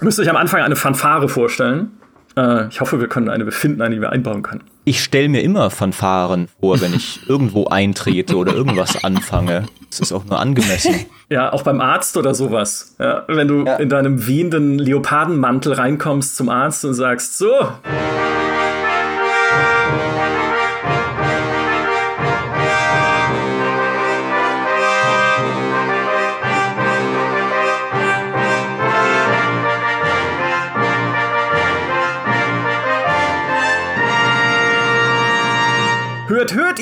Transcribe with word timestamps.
Müsst 0.00 0.18
euch 0.18 0.30
am 0.30 0.36
Anfang 0.36 0.62
eine 0.62 0.76
Fanfare 0.76 1.28
vorstellen. 1.28 1.90
Äh, 2.36 2.68
ich 2.68 2.80
hoffe, 2.80 3.00
wir 3.00 3.08
können 3.08 3.28
eine 3.28 3.44
befinden, 3.44 3.82
eine, 3.82 3.96
die 3.96 4.00
wir 4.00 4.10
einbauen 4.10 4.42
können. 4.42 4.62
Ich 4.84 5.02
stelle 5.02 5.28
mir 5.28 5.42
immer 5.42 5.70
Fanfaren 5.70 6.48
vor, 6.60 6.80
wenn 6.80 6.94
ich 6.94 7.20
irgendwo 7.28 7.66
eintrete 7.66 8.36
oder 8.36 8.54
irgendwas 8.54 9.04
anfange. 9.04 9.66
Das 9.90 10.00
ist 10.00 10.12
auch 10.12 10.24
nur 10.24 10.38
angemessen. 10.38 10.94
Ja, 11.32 11.52
auch 11.52 11.62
beim 11.62 11.80
Arzt 11.80 12.16
oder 12.16 12.34
sowas. 12.34 12.96
Ja, 12.98 13.22
wenn 13.28 13.46
du 13.46 13.64
ja. 13.64 13.76
in 13.76 13.88
deinem 13.88 14.26
wehenden 14.26 14.80
Leopardenmantel 14.80 15.74
reinkommst 15.74 16.34
zum 16.34 16.48
Arzt 16.48 16.84
und 16.84 16.94
sagst, 16.94 17.38
so. 17.38 17.52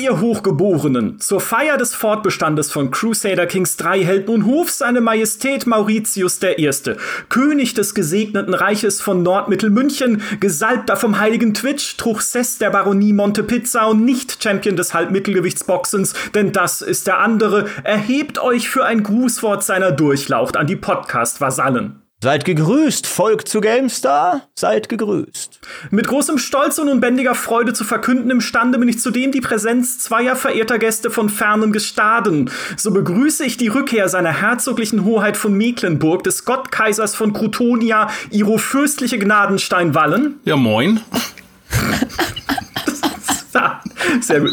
Ihr 0.09 0.19
Hochgeborenen! 0.19 1.19
Zur 1.19 1.39
Feier 1.39 1.77
des 1.77 1.93
Fortbestandes 1.93 2.71
von 2.71 2.89
Crusader 2.89 3.45
Kings 3.45 3.77
3 3.77 4.03
hält 4.03 4.27
nun 4.27 4.45
Hof 4.45 4.71
seine 4.71 5.01
Majestät 5.01 5.67
Mauritius 5.67 6.39
I., 6.41 6.71
König 7.29 7.75
des 7.75 7.93
gesegneten 7.93 8.55
Reiches 8.55 9.01
von 9.01 9.21
Nordmittelmünchen, 9.21 10.21
Gesalbter 10.39 10.95
vom 10.95 11.19
heiligen 11.19 11.53
Twitch, 11.53 11.97
Truchsess 11.97 12.57
der 12.57 12.71
Baronie 12.71 13.13
Montepizza 13.13 13.85
und 13.85 14.03
nicht 14.03 14.43
Champion 14.43 14.75
des 14.75 14.95
Halbmittelgewichtsboxens, 14.95 16.13
denn 16.33 16.51
das 16.51 16.81
ist 16.81 17.05
der 17.05 17.19
andere, 17.19 17.67
erhebt 17.83 18.39
euch 18.39 18.67
für 18.67 18.85
ein 18.85 19.03
Grußwort 19.03 19.63
seiner 19.63 19.91
Durchlaucht 19.91 20.57
an 20.57 20.65
die 20.65 20.75
Podcast-Vasallen. 20.75 22.08
Seid 22.21 22.43
gegrüßt, 22.43 23.07
Volk 23.07 23.47
zu 23.47 23.61
GameStar, 23.61 24.41
seid 24.53 24.89
gegrüßt. 24.89 25.61
Mit 25.89 26.05
großem 26.05 26.37
Stolz 26.37 26.77
und 26.77 26.89
unbändiger 26.89 27.33
Freude 27.33 27.71
zu 27.71 27.85
verkünden 27.85 28.29
imstande 28.29 28.77
bin 28.77 28.89
ich 28.89 28.99
zudem 28.99 29.31
die 29.31 29.39
Präsenz 29.39 29.99
zweier 29.99 30.35
verehrter 30.35 30.79
Gäste 30.79 31.11
von 31.11 31.29
fernen 31.29 31.71
Gestaden. 31.71 32.51
So 32.75 32.91
begrüße 32.91 33.45
ich 33.45 33.55
die 33.55 33.69
Rückkehr 33.69 34.09
seiner 34.09 34.33
herzoglichen 34.33 35.05
Hoheit 35.05 35.37
von 35.37 35.53
Mecklenburg, 35.53 36.25
des 36.25 36.43
Gottkaisers 36.43 37.15
von 37.15 37.31
Krutonia, 37.31 38.09
ihro 38.31 38.57
fürstliche 38.57 39.17
Gnadensteinwallen. 39.17 40.41
Ja, 40.43 40.57
moin. 40.57 40.99
Sehr 44.21 44.41
gut. 44.41 44.51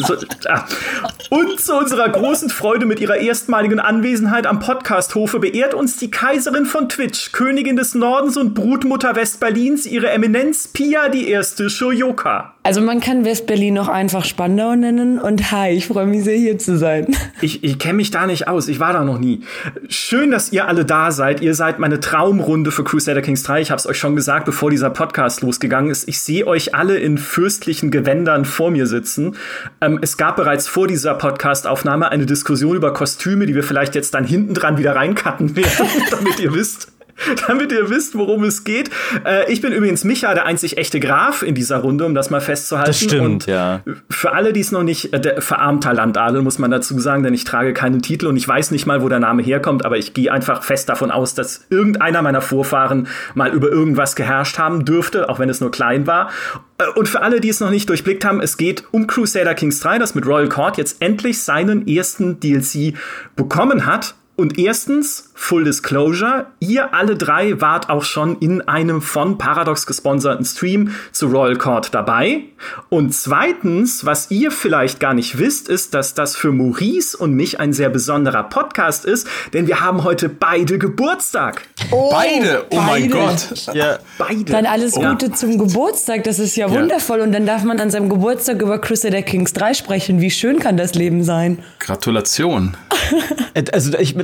Und 1.31 1.61
zu 1.61 1.77
unserer 1.77 2.09
großen 2.09 2.51
Freude 2.51 2.87
mit 2.87 3.01
ihrer 3.01 3.17
erstmaligen 3.17 3.81
Anwesenheit 3.81 4.47
am 4.47 4.61
Podcasthofe 4.61 5.39
beehrt 5.39 5.75
uns 5.75 5.97
die 5.97 6.11
Kaiserin 6.11 6.67
von 6.67 6.89
Twitch, 6.89 7.33
Königin 7.33 7.77
des 7.77 7.95
Nordens 7.95 8.37
und 8.37 8.55
Brutmutter 8.55 9.17
Westberlins, 9.17 9.87
ihre 9.87 10.11
Eminenz 10.11 10.69
Pia 10.69 11.09
die 11.09 11.29
Erste 11.29 11.69
Shoyoka. 11.69 12.55
Also 12.67 12.81
man 12.81 12.99
kann 12.99 13.25
Westberlin 13.25 13.75
noch 13.75 13.87
einfach 13.87 14.25
Spandau 14.25 14.75
nennen 14.75 15.21
und 15.21 15.53
hi, 15.53 15.71
ich 15.71 15.87
freue 15.87 16.07
mich 16.07 16.25
sehr 16.25 16.37
hier 16.37 16.59
zu 16.59 16.77
sein. 16.77 17.07
Ich, 17.43 17.63
ich 17.63 17.79
kenne 17.79 17.95
mich 17.95 18.11
da 18.11 18.27
nicht 18.27 18.49
aus, 18.49 18.67
ich 18.67 18.81
war 18.81 18.95
da 18.95 19.05
noch 19.05 19.19
nie. 19.19 19.43
Schön, 19.89 20.31
dass 20.31 20.53
ihr 20.53 20.67
alle 20.67 20.87
da 20.87 21.11
seid. 21.11 21.43
Ihr 21.43 21.55
seid 21.55 21.79
meine 21.79 22.01
Traumrunde 22.01 22.71
für 22.71 22.83
Crusader 22.83 23.21
Kings 23.21 23.43
3. 23.43 23.61
Ich 23.61 23.71
habe 23.71 23.79
es 23.79 23.87
euch 23.87 23.99
schon 23.99 24.17
gesagt, 24.17 24.47
bevor 24.47 24.71
dieser 24.71 24.89
Podcast 24.89 25.43
losgegangen 25.43 25.91
ist. 25.91 26.09
Ich 26.09 26.23
sehe 26.23 26.47
euch 26.47 26.75
alle 26.75 26.97
in 26.97 27.19
fürstlichen 27.19 27.91
Gewändern 27.91 28.47
vor 28.47 28.71
mir 28.71 28.86
sitzen. 28.87 29.37
Ähm, 29.81 29.99
es 30.03 30.17
gab 30.17 30.37
bereits 30.37 30.69
vor 30.69 30.87
dieser 30.87 31.15
Podcast-Aufnahme 31.15 32.11
eine 32.11 32.27
Diskussion 32.27 32.77
über 32.77 32.93
Kostüme, 32.93 33.47
die 33.47 33.55
wir 33.55 33.63
vielleicht 33.63 33.95
jetzt 33.95 34.15
dann 34.15 34.25
hinten 34.25 34.55
dran 34.55 34.79
wieder 34.79 34.97
reincutten 34.97 35.57
werden, 35.57 35.87
damit 36.11 36.41
ihr 36.41 36.55
wisst, 36.55 36.93
damit 37.49 37.73
ihr 37.73 37.89
wisst, 37.91 38.17
worum 38.17 38.45
es 38.45 38.65
geht. 38.65 38.91
Äh, 39.25 39.51
ich 39.53 39.61
bin 39.61 39.73
übrigens 39.73 40.05
Micha, 40.05 40.35
der 40.35 40.47
einzig 40.47 40.79
echte 40.79 41.01
Graf 41.01 41.43
in 41.43 41.55
dieser 41.55 41.79
Runde, 41.79 42.05
um 42.05 42.15
das 42.15 42.31
mal 42.31 42.41
festzuhalten. 42.41 42.91
Das 42.91 43.01
stimmt, 43.01 43.25
und 43.25 43.47
ja. 43.47 43.83
Für 44.11 44.33
alle, 44.33 44.53
die 44.53 44.61
es 44.61 44.73
noch 44.73 44.83
nicht, 44.83 45.13
äh, 45.13 45.21
der 45.21 45.41
verarmter 45.41 45.95
Landadel, 45.95 46.43
muss 46.43 46.59
man 46.59 46.71
dazu 46.71 46.99
sagen, 46.99 47.23
denn 47.23 47.35
ich 47.35 47.45
trage 47.45 47.73
keinen 47.73 48.03
Titel 48.03 48.27
und 48.27 48.37
ich 48.37 48.47
weiß 48.47 48.71
nicht 48.71 48.87
mal, 48.87 49.03
wo 49.03 49.09
der 49.09 49.21
Name 49.21 49.43
herkommt, 49.43 49.85
aber 49.85 49.97
ich 49.97 50.15
gehe 50.15 50.33
einfach 50.33 50.63
fest 50.63 50.89
davon 50.89 51.11
aus, 51.11 51.35
dass 51.35 51.67
irgendeiner 51.71 52.23
meiner 52.23 52.41
Vorfahren 52.41 53.09
mal 53.35 53.53
über 53.53 53.69
irgendwas 53.69 54.17
geherrscht 54.17 54.59
haben 54.59 54.85
dürfte, 54.85 55.29
auch 55.29 55.39
wenn 55.39 55.49
es 55.49 55.61
nur 55.61 55.71
klein 55.71 56.07
war. 56.07 56.31
Äh, 56.79 56.85
und 56.97 57.09
für 57.09 57.23
alle, 57.23 57.41
die 57.41 57.49
es 57.49 57.61
noch 57.61 57.71
nicht 57.71 57.89
durchblickt 57.89 58.25
haben, 58.25 58.41
es 58.41 58.57
geht 58.57 58.85
um 58.91 59.07
Crusader 59.07 59.55
Kings 59.55 59.81
3, 59.81 59.99
das 59.99 60.15
mit 60.15 60.27
Royal 60.27 60.49
Court 60.49 60.77
jetzt 60.77 61.01
endlich 61.01 61.43
seinen 61.43 61.87
ersten 61.87 62.41
DLC 62.41 62.95
bekommen 63.35 63.87
hat. 63.87 64.15
Und 64.37 64.59
erstens, 64.59 65.31
Full 65.35 65.65
Disclosure, 65.65 66.47
ihr 66.61 66.93
alle 66.93 67.17
drei 67.17 67.59
wart 67.61 67.89
auch 67.89 68.05
schon 68.05 68.39
in 68.41 68.61
einem 68.61 69.01
von 69.01 69.39
Paradox 69.39 69.87
gesponserten 69.87 70.45
Stream 70.45 70.95
zu 71.11 71.29
Royal 71.29 71.57
Court 71.57 71.95
dabei. 71.95 72.43
Und 72.91 73.15
zweitens, 73.15 74.05
was 74.05 74.31
ihr 74.31 74.51
vielleicht 74.51 75.01
gar 75.01 75.15
nicht 75.15 75.39
wisst, 75.39 75.71
ist, 75.71 75.95
dass 75.95 76.13
das 76.13 76.37
für 76.37 76.53
Maurice 76.53 77.17
und 77.17 77.33
mich 77.33 77.61
ein 77.61 77.73
sehr 77.73 77.89
besonderer 77.89 78.43
Podcast 78.43 79.07
ist, 79.07 79.27
denn 79.55 79.67
wir 79.69 79.81
haben 79.81 80.05
heute 80.05 80.29
beide 80.29 80.79
Geburtstag. 80.79 81.63
Oh, 81.91 82.11
beide? 82.11 82.65
Oh 82.71 82.77
beide. 82.77 82.87
mein 82.87 83.11
Gott. 83.11 83.75
Ja. 83.75 83.99
Beide. 84.19 84.45
Dann 84.45 84.67
alles 84.67 84.93
Gute 84.95 85.27
ja. 85.27 85.33
zum 85.33 85.57
Geburtstag, 85.57 86.25
das 86.25 86.39
ist 86.39 86.57
ja, 86.57 86.67
ja 86.67 86.75
wundervoll. 86.75 87.21
Und 87.21 87.33
dann 87.33 87.47
darf 87.47 87.63
man 87.65 87.81
an 87.81 87.91
seinem 87.91 88.11
Geburtstag 88.11 88.61
über 88.61 88.79
Crusader 88.79 89.23
Kings 89.23 89.55
3 89.55 89.73
sprechen. 89.73 90.21
Wie 90.21 90.31
schön 90.31 90.59
kann 90.59 90.77
das 90.77 90.95
Leben 90.95 91.25
sein? 91.25 91.59
Gratulation. 91.79 92.77
also 93.73 93.97
ich 93.99 94.15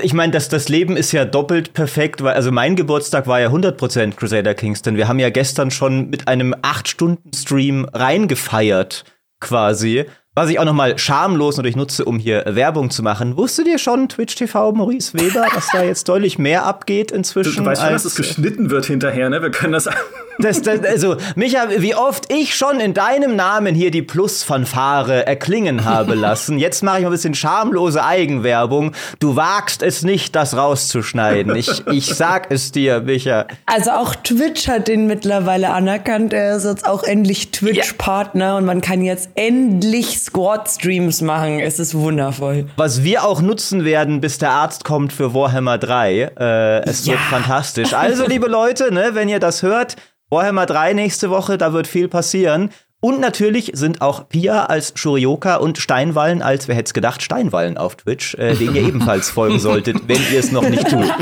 ich 0.00 0.12
meine, 0.12 0.32
das, 0.32 0.48
das 0.48 0.68
Leben 0.68 0.96
ist 0.96 1.12
ja 1.12 1.24
doppelt 1.24 1.72
perfekt, 1.72 2.22
weil 2.22 2.34
also 2.34 2.52
mein 2.52 2.76
Geburtstag 2.76 3.26
war 3.26 3.40
ja 3.40 3.48
100% 3.48 4.16
Crusader 4.16 4.54
Kings, 4.54 4.82
denn 4.82 4.96
wir 4.96 5.08
haben 5.08 5.18
ja 5.18 5.30
gestern 5.30 5.70
schon 5.70 6.10
mit 6.10 6.28
einem 6.28 6.54
8-Stunden-Stream 6.54 7.86
reingefeiert, 7.92 9.04
quasi. 9.40 10.06
Was 10.34 10.48
ich 10.48 10.58
auch 10.60 10.64
nochmal 10.64 10.96
schamlos 10.96 11.56
natürlich 11.56 11.76
nutze, 11.76 12.04
um 12.04 12.18
hier 12.18 12.44
Werbung 12.46 12.90
zu 12.90 13.02
machen. 13.02 13.36
Wusstet 13.36 13.66
ihr 13.66 13.78
schon, 13.78 14.08
Twitch 14.08 14.36
TV 14.36 14.72
Maurice 14.72 15.12
Weber, 15.14 15.46
dass 15.52 15.68
da 15.72 15.82
jetzt 15.82 16.08
deutlich 16.08 16.38
mehr 16.38 16.64
abgeht 16.64 17.10
inzwischen? 17.10 17.56
Du, 17.56 17.60
du 17.60 17.66
weißt 17.66 17.82
schon, 17.82 17.92
dass 17.92 18.04
es 18.04 18.14
geschnitten 18.14 18.70
wird 18.70 18.86
hinterher, 18.86 19.28
ne? 19.28 19.42
Wir 19.42 19.50
können 19.50 19.72
das. 19.72 19.88
Das, 20.40 20.62
das 20.62 20.84
also, 20.84 21.16
Micha, 21.36 21.68
wie 21.78 21.94
oft 21.94 22.32
ich 22.32 22.54
schon 22.54 22.80
in 22.80 22.94
deinem 22.94 23.36
Namen 23.36 23.74
hier 23.74 23.90
die 23.90 24.02
Plus-Fanfare 24.02 25.26
erklingen 25.26 25.84
habe 25.84 26.14
lassen. 26.20 26.58
Jetzt 26.58 26.82
mache 26.82 26.98
ich 26.98 27.02
mal 27.02 27.10
ein 27.10 27.12
bisschen 27.12 27.34
schamlose 27.34 28.04
Eigenwerbung. 28.04 28.92
Du 29.18 29.36
wagst 29.36 29.82
es 29.82 30.02
nicht, 30.02 30.34
das 30.34 30.56
rauszuschneiden. 30.56 31.54
Ich, 31.56 31.86
ich 31.88 32.06
sag 32.06 32.50
es 32.50 32.72
dir, 32.72 33.00
Micha. 33.00 33.46
Also 33.66 33.90
auch 33.90 34.14
Twitch 34.14 34.68
hat 34.68 34.88
den 34.88 35.06
mittlerweile 35.06 35.70
anerkannt. 35.70 36.32
Er 36.32 36.56
ist 36.56 36.64
jetzt 36.64 36.86
auch 36.86 37.02
endlich 37.02 37.50
Twitch-Partner 37.50 38.44
ja. 38.44 38.56
und 38.56 38.64
man 38.64 38.80
kann 38.80 39.02
jetzt 39.02 39.30
endlich 39.34 40.18
Squad-Streams 40.20 41.20
machen. 41.22 41.60
Es 41.60 41.78
ist 41.78 41.94
wundervoll. 41.94 42.66
Was 42.76 43.02
wir 43.02 43.24
auch 43.24 43.40
nutzen 43.40 43.84
werden, 43.84 44.20
bis 44.20 44.38
der 44.38 44.50
Arzt 44.50 44.84
kommt 44.84 45.12
für 45.12 45.34
Warhammer 45.34 45.78
3. 45.78 46.32
Äh, 46.38 46.88
es 46.88 47.06
ja. 47.06 47.12
wird 47.12 47.20
fantastisch. 47.22 47.94
Also, 48.00 48.26
liebe 48.26 48.46
Leute, 48.46 48.94
ne, 48.94 49.10
wenn 49.12 49.28
ihr 49.28 49.40
das 49.40 49.62
hört, 49.62 49.96
Warhammer 50.30 50.66
3 50.66 50.92
nächste 50.94 51.28
Woche, 51.28 51.58
da 51.58 51.72
wird 51.72 51.86
viel 51.86 52.08
passieren. 52.08 52.70
Und 53.00 53.18
natürlich 53.18 53.72
sind 53.74 54.02
auch 54.02 54.28
Pia 54.28 54.66
als 54.66 54.92
Shurioka 54.94 55.56
und 55.56 55.78
Steinwallen 55.78 56.42
als, 56.42 56.68
wer 56.68 56.74
hätte 56.74 56.88
es 56.88 56.94
gedacht, 56.94 57.22
Steinwallen 57.22 57.78
auf 57.78 57.96
Twitch, 57.96 58.34
äh, 58.34 58.54
den 58.54 58.74
ihr 58.74 58.82
ebenfalls 58.82 59.30
folgen 59.30 59.58
solltet, 59.58 60.06
wenn 60.06 60.20
ihr 60.32 60.38
es 60.38 60.52
noch 60.52 60.68
nicht 60.68 60.88
tut. 60.88 61.10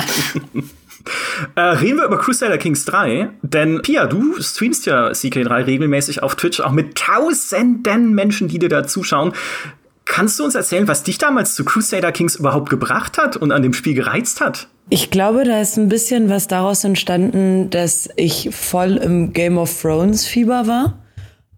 Äh, 1.55 1.61
reden 1.61 1.97
wir 1.97 2.05
über 2.05 2.19
Crusader 2.19 2.59
Kings 2.59 2.85
3, 2.85 3.31
denn 3.41 3.81
Pia, 3.81 4.07
du 4.07 4.43
streamst 4.43 4.85
ja 4.85 5.09
CK3 5.09 5.65
regelmäßig 5.65 6.23
auf 6.23 6.37
Twitch, 6.37 6.61
auch 6.61 6.73
mit 6.73 6.99
tausenden 6.99 8.15
Menschen, 8.15 8.49
die 8.49 8.59
dir 8.59 8.69
da 8.69 8.87
zuschauen. 8.87 9.33
Kannst 10.05 10.39
du 10.39 10.45
uns 10.45 10.55
erzählen, 10.55 10.87
was 10.87 11.05
dich 11.05 11.17
damals 11.17 11.55
zu 11.55 11.65
Crusader 11.65 12.13
Kings 12.13 12.37
überhaupt 12.37 12.69
gebracht 12.69 13.17
hat 13.17 13.39
und 13.39 13.53
an 13.53 13.63
dem 13.63 13.73
Spiel 13.73 13.95
gereizt 13.95 14.43
hat? 14.43 14.69
Ich 14.91 15.11
glaube, 15.11 15.45
da 15.45 15.61
ist 15.61 15.77
ein 15.77 15.91
bisschen 15.91 16.31
was 16.31 16.49
daraus 16.49 16.83
entstanden, 16.83 17.69
dass 17.69 18.09
ich 18.17 18.49
voll 18.53 18.97
im 18.97 19.35
Game 19.35 19.59
of 19.59 19.83
Thrones 19.83 20.27
Fieber 20.27 20.67
war. 20.67 20.99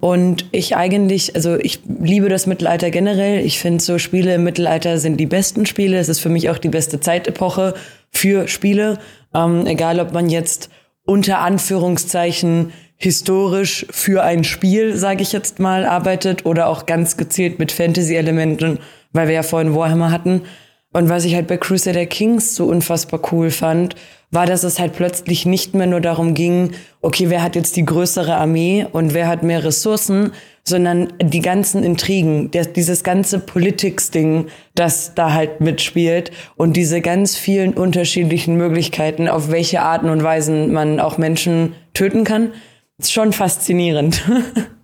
Und 0.00 0.46
ich 0.50 0.76
eigentlich, 0.76 1.36
also 1.36 1.56
ich 1.56 1.80
liebe 1.86 2.28
das 2.28 2.46
Mittelalter 2.46 2.90
generell. 2.90 3.44
Ich 3.44 3.60
finde 3.60 3.84
so 3.84 3.98
Spiele 3.98 4.34
im 4.34 4.44
Mittelalter 4.44 4.98
sind 4.98 5.18
die 5.18 5.26
besten 5.26 5.66
Spiele. 5.66 5.98
Es 5.98 6.08
ist 6.08 6.20
für 6.20 6.30
mich 6.30 6.50
auch 6.50 6.58
die 6.58 6.70
beste 6.70 7.00
Zeitepoche 7.00 7.74
für 8.10 8.48
Spiele. 8.48 8.98
Ähm, 9.34 9.66
egal, 9.66 10.00
ob 10.00 10.12
man 10.12 10.28
jetzt 10.28 10.70
unter 11.04 11.40
Anführungszeichen 11.40 12.72
historisch 12.96 13.86
für 13.90 14.22
ein 14.22 14.42
Spiel, 14.42 14.96
sage 14.96 15.22
ich 15.22 15.32
jetzt 15.32 15.58
mal, 15.58 15.84
arbeitet 15.84 16.46
oder 16.46 16.68
auch 16.68 16.86
ganz 16.86 17.16
gezielt 17.16 17.58
mit 17.58 17.70
Fantasy-Elementen, 17.70 18.78
weil 19.12 19.28
wir 19.28 19.34
ja 19.34 19.42
vorhin 19.42 19.74
Warhammer 19.74 20.10
hatten. 20.10 20.42
Und 20.92 21.08
was 21.08 21.24
ich 21.24 21.34
halt 21.36 21.46
bei 21.46 21.56
Crusader 21.56 22.06
Kings 22.06 22.56
so 22.56 22.66
unfassbar 22.66 23.20
cool 23.30 23.50
fand, 23.50 23.94
war, 24.32 24.46
dass 24.46 24.64
es 24.64 24.78
halt 24.78 24.92
plötzlich 24.94 25.46
nicht 25.46 25.74
mehr 25.74 25.86
nur 25.86 26.00
darum 26.00 26.34
ging, 26.34 26.72
okay, 27.00 27.30
wer 27.30 27.42
hat 27.42 27.56
jetzt 27.56 27.76
die 27.76 27.84
größere 27.84 28.34
Armee 28.34 28.86
und 28.90 29.14
wer 29.14 29.28
hat 29.28 29.42
mehr 29.42 29.64
Ressourcen, 29.64 30.32
sondern 30.64 31.12
die 31.20 31.40
ganzen 31.40 31.82
Intrigen, 31.82 32.50
der, 32.50 32.64
dieses 32.66 33.02
ganze 33.02 33.38
Politics-Ding, 33.40 34.46
das 34.74 35.14
da 35.14 35.32
halt 35.32 35.60
mitspielt 35.60 36.30
und 36.56 36.76
diese 36.76 37.00
ganz 37.00 37.36
vielen 37.36 37.74
unterschiedlichen 37.74 38.56
Möglichkeiten, 38.56 39.28
auf 39.28 39.50
welche 39.50 39.82
Arten 39.82 40.08
und 40.08 40.22
Weisen 40.22 40.72
man 40.72 41.00
auch 41.00 41.18
Menschen 41.18 41.74
töten 41.94 42.24
kann, 42.24 42.52
ist 42.98 43.12
schon 43.12 43.32
faszinierend. 43.32 44.22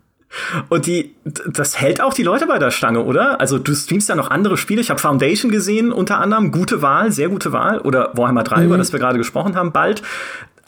Und 0.69 0.87
die, 0.87 1.15
das 1.25 1.81
hält 1.81 2.01
auch 2.01 2.15
die 2.15 2.23
Leute 2.23 2.47
bei 2.47 2.59
der 2.59 2.71
Stange, 2.71 3.05
oder? 3.05 3.41
Also 3.41 3.59
du 3.59 3.75
streamst 3.75 4.09
ja 4.09 4.15
noch 4.15 4.31
andere 4.31 4.57
Spiele. 4.57 4.81
Ich 4.81 4.91
habe 4.91 5.01
Foundation 5.01 5.51
gesehen, 5.51 5.93
unter 5.93 6.19
anderem. 6.19 6.53
Gute 6.53 6.83
Wahl, 6.83 7.13
sehr 7.13 7.29
gute 7.29 7.53
Wahl. 7.53 7.81
Oder 7.81 8.11
Warhammer 8.15 8.45
3, 8.45 8.59
mhm. 8.59 8.67
über 8.67 8.79
das 8.79 8.93
wir 8.93 9.01
gerade 9.01 9.19
gesprochen 9.19 9.55
haben, 9.57 9.73
bald. 9.73 10.03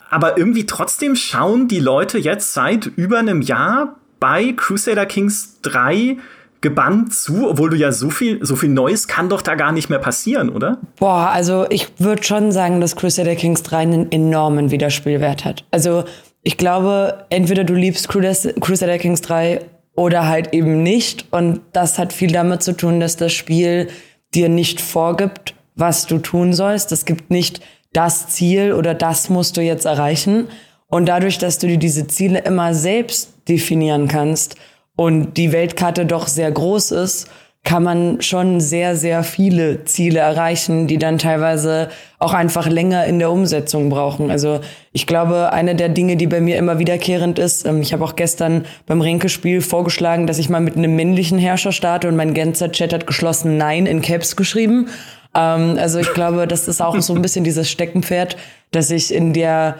Aber 0.09 0.37
irgendwie 0.37 0.65
trotzdem 0.65 1.15
schauen 1.15 1.67
die 1.67 1.79
Leute 1.79 2.17
jetzt 2.17 2.53
seit 2.53 2.87
über 2.87 3.19
einem 3.19 3.41
Jahr 3.41 3.95
bei 4.19 4.53
Crusader 4.53 5.05
Kings 5.05 5.59
3 5.61 6.17
gebannt 6.61 7.13
zu, 7.13 7.49
obwohl 7.49 7.69
du 7.69 7.77
ja 7.77 7.91
so 7.91 8.09
viel, 8.09 8.45
so 8.45 8.55
viel 8.55 8.69
Neues 8.69 9.07
kann 9.07 9.29
doch 9.29 9.41
da 9.41 9.55
gar 9.55 9.71
nicht 9.71 9.89
mehr 9.89 9.99
passieren, 9.99 10.49
oder? 10.49 10.77
Boah, 10.97 11.29
also 11.29 11.65
ich 11.69 11.87
würde 11.99 12.23
schon 12.23 12.51
sagen, 12.51 12.81
dass 12.81 12.97
Crusader 12.97 13.35
Kings 13.35 13.63
3 13.63 13.77
einen 13.77 14.11
enormen 14.11 14.71
Wiederspielwert 14.71 15.45
hat. 15.45 15.63
Also 15.71 16.03
ich 16.43 16.57
glaube, 16.57 17.25
entweder 17.29 17.63
du 17.63 17.73
liebst 17.73 18.07
Crusader 18.07 18.97
Kings 18.97 19.21
3 19.21 19.61
oder 19.95 20.27
halt 20.27 20.53
eben 20.53 20.81
nicht. 20.81 21.25
Und 21.31 21.61
das 21.73 21.99
hat 21.99 22.13
viel 22.13 22.31
damit 22.31 22.63
zu 22.63 22.73
tun, 22.73 22.99
dass 22.99 23.17
das 23.17 23.33
Spiel 23.33 23.89
dir 24.33 24.49
nicht 24.49 24.79
vorgibt, 24.79 25.55
was 25.75 26.05
du 26.05 26.19
tun 26.19 26.53
sollst. 26.53 26.91
Es 26.91 27.05
gibt 27.05 27.29
nicht 27.29 27.61
das 27.93 28.29
Ziel 28.29 28.73
oder 28.73 28.93
das 28.93 29.29
musst 29.29 29.57
du 29.57 29.61
jetzt 29.61 29.85
erreichen. 29.85 30.47
Und 30.87 31.07
dadurch, 31.07 31.37
dass 31.37 31.57
du 31.57 31.67
dir 31.67 31.77
diese 31.77 32.07
Ziele 32.07 32.39
immer 32.39 32.73
selbst 32.73 33.33
definieren 33.47 34.07
kannst 34.07 34.55
und 34.95 35.35
die 35.35 35.51
Weltkarte 35.51 36.05
doch 36.05 36.27
sehr 36.27 36.51
groß 36.51 36.91
ist, 36.91 37.27
kann 37.63 37.83
man 37.83 38.21
schon 38.21 38.61
sehr, 38.61 38.95
sehr 38.95 39.23
viele 39.23 39.83
Ziele 39.83 40.19
erreichen, 40.19 40.87
die 40.87 40.97
dann 40.97 41.17
teilweise 41.17 41.89
auch 42.17 42.33
einfach 42.33 42.67
länger 42.67 43.05
in 43.05 43.19
der 43.19 43.31
Umsetzung 43.31 43.89
brauchen. 43.89 44.31
Also 44.31 44.61
ich 44.91 45.05
glaube, 45.05 45.51
eine 45.51 45.75
der 45.75 45.89
Dinge, 45.89 46.15
die 46.15 46.27
bei 46.27 46.41
mir 46.41 46.57
immer 46.57 46.79
wiederkehrend 46.79 47.37
ist, 47.37 47.65
ähm, 47.65 47.81
ich 47.81 47.93
habe 47.93 48.03
auch 48.03 48.15
gestern 48.15 48.65
beim 48.85 49.01
Renke-Spiel 49.01 49.61
vorgeschlagen, 49.61 50.25
dass 50.25 50.39
ich 50.39 50.49
mal 50.49 50.61
mit 50.61 50.77
einem 50.77 50.95
männlichen 50.95 51.37
Herrscher 51.37 51.71
starte 51.71 52.07
und 52.07 52.15
mein 52.15 52.33
ganzer 52.33 52.71
Chat 52.71 52.93
hat 52.93 53.05
geschlossen 53.05 53.57
Nein 53.57 53.85
in 53.85 54.01
Caps 54.01 54.35
geschrieben. 54.35 54.87
Ähm, 55.35 55.77
also 55.79 55.99
ich 55.99 56.13
glaube, 56.13 56.47
das 56.47 56.67
ist 56.67 56.81
auch 56.81 56.99
so 57.01 57.13
ein 57.13 57.21
bisschen 57.21 57.43
dieses 57.43 57.69
Steckenpferd, 57.69 58.37
dass 58.71 58.89
ich 58.89 59.13
in 59.13 59.33
der 59.33 59.75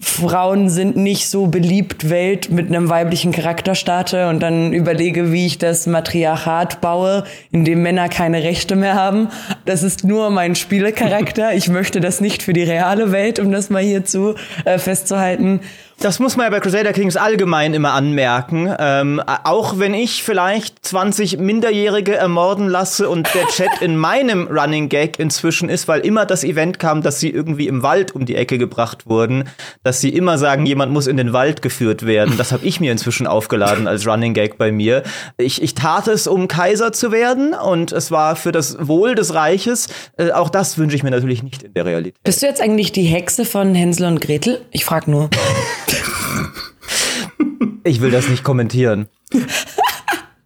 Frauen 0.00 0.70
sind 0.70 0.96
nicht 0.96 1.28
so 1.28 1.46
beliebt 1.46 2.10
Welt 2.10 2.50
mit 2.50 2.66
einem 2.68 2.88
weiblichen 2.88 3.30
Charakter 3.30 3.76
starte 3.76 4.28
und 4.28 4.40
dann 4.40 4.72
überlege, 4.72 5.32
wie 5.32 5.46
ich 5.46 5.58
das 5.58 5.86
Matriarchat 5.86 6.80
baue, 6.80 7.24
in 7.52 7.64
dem 7.64 7.82
Männer 7.82 8.08
keine 8.08 8.42
Rechte 8.42 8.74
mehr 8.74 8.94
haben. 8.94 9.28
Das 9.64 9.84
ist 9.84 10.04
nur 10.04 10.30
mein 10.30 10.56
Spielecharakter. 10.56 11.54
Ich 11.54 11.68
möchte 11.68 12.00
das 12.00 12.20
nicht 12.20 12.42
für 12.42 12.52
die 12.52 12.62
reale 12.62 13.12
Welt, 13.12 13.38
um 13.38 13.52
das 13.52 13.70
mal 13.70 13.82
hierzu 13.82 14.34
äh, 14.64 14.78
festzuhalten. 14.78 15.60
Das 16.00 16.20
muss 16.20 16.36
man 16.36 16.44
ja 16.44 16.50
bei 16.50 16.60
Crusader 16.60 16.92
Kings 16.92 17.16
allgemein 17.16 17.74
immer 17.74 17.92
anmerken. 17.92 18.72
Ähm, 18.78 19.20
auch 19.42 19.80
wenn 19.80 19.94
ich 19.94 20.22
vielleicht 20.22 20.86
20 20.86 21.38
Minderjährige 21.38 22.14
ermorden 22.14 22.68
lasse 22.68 23.08
und 23.08 23.28
der 23.34 23.48
Chat 23.48 23.82
in 23.82 23.96
meinem 23.96 24.46
Running 24.46 24.88
Gag 24.88 25.18
inzwischen 25.18 25.68
ist, 25.68 25.88
weil 25.88 25.98
immer 26.02 26.24
das 26.24 26.44
Event 26.44 26.78
kam, 26.78 27.02
dass 27.02 27.18
sie 27.18 27.30
irgendwie 27.30 27.66
im 27.66 27.82
Wald 27.82 28.14
um 28.14 28.26
die 28.26 28.36
Ecke 28.36 28.58
gebracht 28.58 29.08
wurden, 29.08 29.48
dass 29.82 30.00
sie 30.00 30.10
immer 30.10 30.38
sagen, 30.38 30.66
jemand 30.66 30.92
muss 30.92 31.08
in 31.08 31.16
den 31.16 31.32
Wald 31.32 31.62
geführt 31.62 32.06
werden. 32.06 32.36
Das 32.38 32.52
habe 32.52 32.64
ich 32.64 32.78
mir 32.78 32.92
inzwischen 32.92 33.26
aufgeladen 33.26 33.88
als 33.88 34.06
Running 34.06 34.34
Gag 34.34 34.56
bei 34.56 34.70
mir. 34.70 35.02
Ich, 35.36 35.60
ich 35.60 35.74
tat 35.74 36.06
es, 36.06 36.28
um 36.28 36.46
Kaiser 36.46 36.92
zu 36.92 37.10
werden 37.10 37.54
und 37.54 37.90
es 37.90 38.12
war 38.12 38.36
für 38.36 38.52
das 38.52 38.76
Wohl 38.86 39.16
des 39.16 39.34
Reiches. 39.34 39.88
Äh, 40.16 40.30
auch 40.30 40.48
das 40.48 40.78
wünsche 40.78 40.94
ich 40.94 41.02
mir 41.02 41.10
natürlich 41.10 41.42
nicht 41.42 41.64
in 41.64 41.74
der 41.74 41.86
Realität. 41.86 42.22
Bist 42.22 42.40
du 42.40 42.46
jetzt 42.46 42.60
eigentlich 42.60 42.92
die 42.92 43.02
Hexe 43.02 43.44
von 43.44 43.74
Hänsel 43.74 44.06
und 44.06 44.20
Gretel? 44.20 44.60
Ich 44.70 44.84
frag 44.84 45.08
nur. 45.08 45.28
Ich 47.84 48.00
will 48.00 48.10
das 48.10 48.28
nicht 48.28 48.44
kommentieren. 48.44 49.08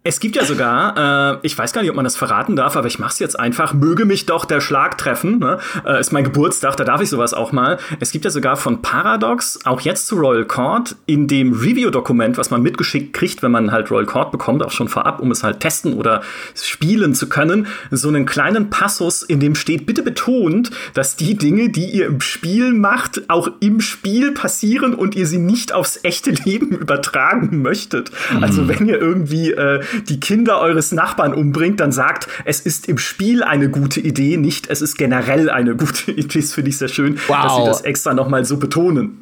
Es 0.05 0.19
gibt 0.19 0.35
ja 0.35 0.43
sogar, 0.43 1.35
äh, 1.35 1.39
ich 1.43 1.57
weiß 1.57 1.71
gar 1.73 1.81
nicht, 1.81 1.89
ob 1.89 1.95
man 1.95 2.03
das 2.03 2.15
verraten 2.15 2.55
darf, 2.55 2.75
aber 2.75 2.87
ich 2.87 2.99
mach's 2.99 3.19
jetzt 3.19 3.39
einfach. 3.39 3.73
Möge 3.73 4.05
mich 4.05 4.25
doch 4.25 4.45
der 4.45 4.59
Schlag 4.59 4.97
treffen. 4.97 5.39
Ne? 5.39 5.59
Äh, 5.85 5.99
ist 5.99 6.11
mein 6.11 6.23
Geburtstag, 6.23 6.75
da 6.77 6.83
darf 6.83 7.01
ich 7.01 7.09
sowas 7.09 7.33
auch 7.33 7.51
mal. 7.51 7.77
Es 7.99 8.11
gibt 8.11 8.25
ja 8.25 8.31
sogar 8.31 8.57
von 8.57 8.81
Paradox, 8.81 9.59
auch 9.65 9.81
jetzt 9.81 10.07
zu 10.07 10.15
Royal 10.17 10.45
Court, 10.45 10.95
in 11.05 11.27
dem 11.27 11.53
Review-Dokument, 11.53 12.37
was 12.37 12.49
man 12.49 12.61
mitgeschickt 12.61 13.13
kriegt, 13.13 13.43
wenn 13.43 13.51
man 13.51 13.71
halt 13.71 13.91
Royal 13.91 14.05
Court 14.05 14.31
bekommt, 14.31 14.63
auch 14.63 14.71
schon 14.71 14.89
vorab, 14.89 15.19
um 15.19 15.31
es 15.31 15.43
halt 15.43 15.59
testen 15.59 15.93
oder 15.93 16.21
spielen 16.55 17.15
zu 17.15 17.29
können, 17.29 17.67
so 17.91 18.09
einen 18.09 18.25
kleinen 18.25 18.69
Passus, 18.69 19.23
in 19.23 19.39
dem 19.39 19.55
steht, 19.55 19.85
bitte 19.85 20.03
betont, 20.03 20.71
dass 20.93 21.15
die 21.15 21.37
Dinge, 21.37 21.69
die 21.69 21.91
ihr 21.91 22.07
im 22.07 22.21
Spiel 22.21 22.73
macht, 22.73 23.29
auch 23.29 23.49
im 23.59 23.79
Spiel 23.79 24.31
passieren 24.31 24.95
und 24.95 25.15
ihr 25.15 25.27
sie 25.27 25.37
nicht 25.37 25.73
aufs 25.73 25.99
echte 26.03 26.31
Leben 26.31 26.71
übertragen 26.77 27.61
möchtet. 27.61 28.11
Also 28.41 28.63
mhm. 28.63 28.63
Also 28.63 28.67
wenn 28.67 28.87
ihr 28.87 28.99
irgendwie 28.99 29.51
äh, 29.51 29.81
die 30.07 30.19
Kinder 30.19 30.59
eures 30.59 30.91
Nachbarn 30.91 31.33
umbringt, 31.33 31.79
dann 31.79 31.91
sagt, 31.91 32.27
es 32.45 32.59
ist 32.59 32.87
im 32.87 32.97
Spiel 32.97 33.43
eine 33.43 33.69
gute 33.69 33.99
Idee, 33.99 34.37
nicht 34.37 34.69
es 34.69 34.81
ist 34.81 34.97
generell 34.97 35.49
eine 35.49 35.75
gute 35.75 36.11
Idee. 36.11 36.39
Das 36.39 36.53
finde 36.53 36.69
ich 36.69 36.77
sehr 36.77 36.87
schön, 36.89 37.19
wow. 37.27 37.43
dass 37.43 37.55
sie 37.55 37.63
das 37.65 37.81
extra 37.81 38.13
nochmal 38.13 38.45
so 38.45 38.57
betonen. 38.57 39.19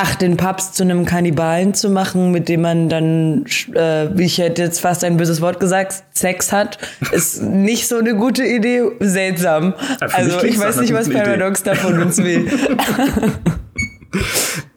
Ach, 0.00 0.14
den 0.14 0.36
Papst 0.36 0.76
zu 0.76 0.84
einem 0.84 1.04
Kannibalen 1.06 1.74
zu 1.74 1.90
machen, 1.90 2.30
mit 2.30 2.48
dem 2.48 2.60
man 2.60 2.88
dann, 2.88 3.44
äh, 3.74 4.06
ich 4.22 4.38
hätte 4.38 4.62
jetzt 4.62 4.78
fast 4.78 5.02
ein 5.02 5.16
böses 5.16 5.40
Wort 5.40 5.58
gesagt, 5.58 6.04
Sex 6.12 6.52
hat, 6.52 6.78
ist 7.10 7.42
nicht 7.42 7.88
so 7.88 7.96
eine 7.96 8.14
gute 8.14 8.44
Idee. 8.44 8.84
Seltsam. 9.00 9.74
Ja, 10.00 10.06
also 10.06 10.44
ich 10.44 10.56
weiß 10.56 10.80
nicht, 10.80 10.92
was 10.92 11.10
Paradox 11.10 11.62
Idee. 11.62 11.70
da 11.70 11.76
von 11.76 12.00
uns 12.00 12.18
will. 12.18 12.46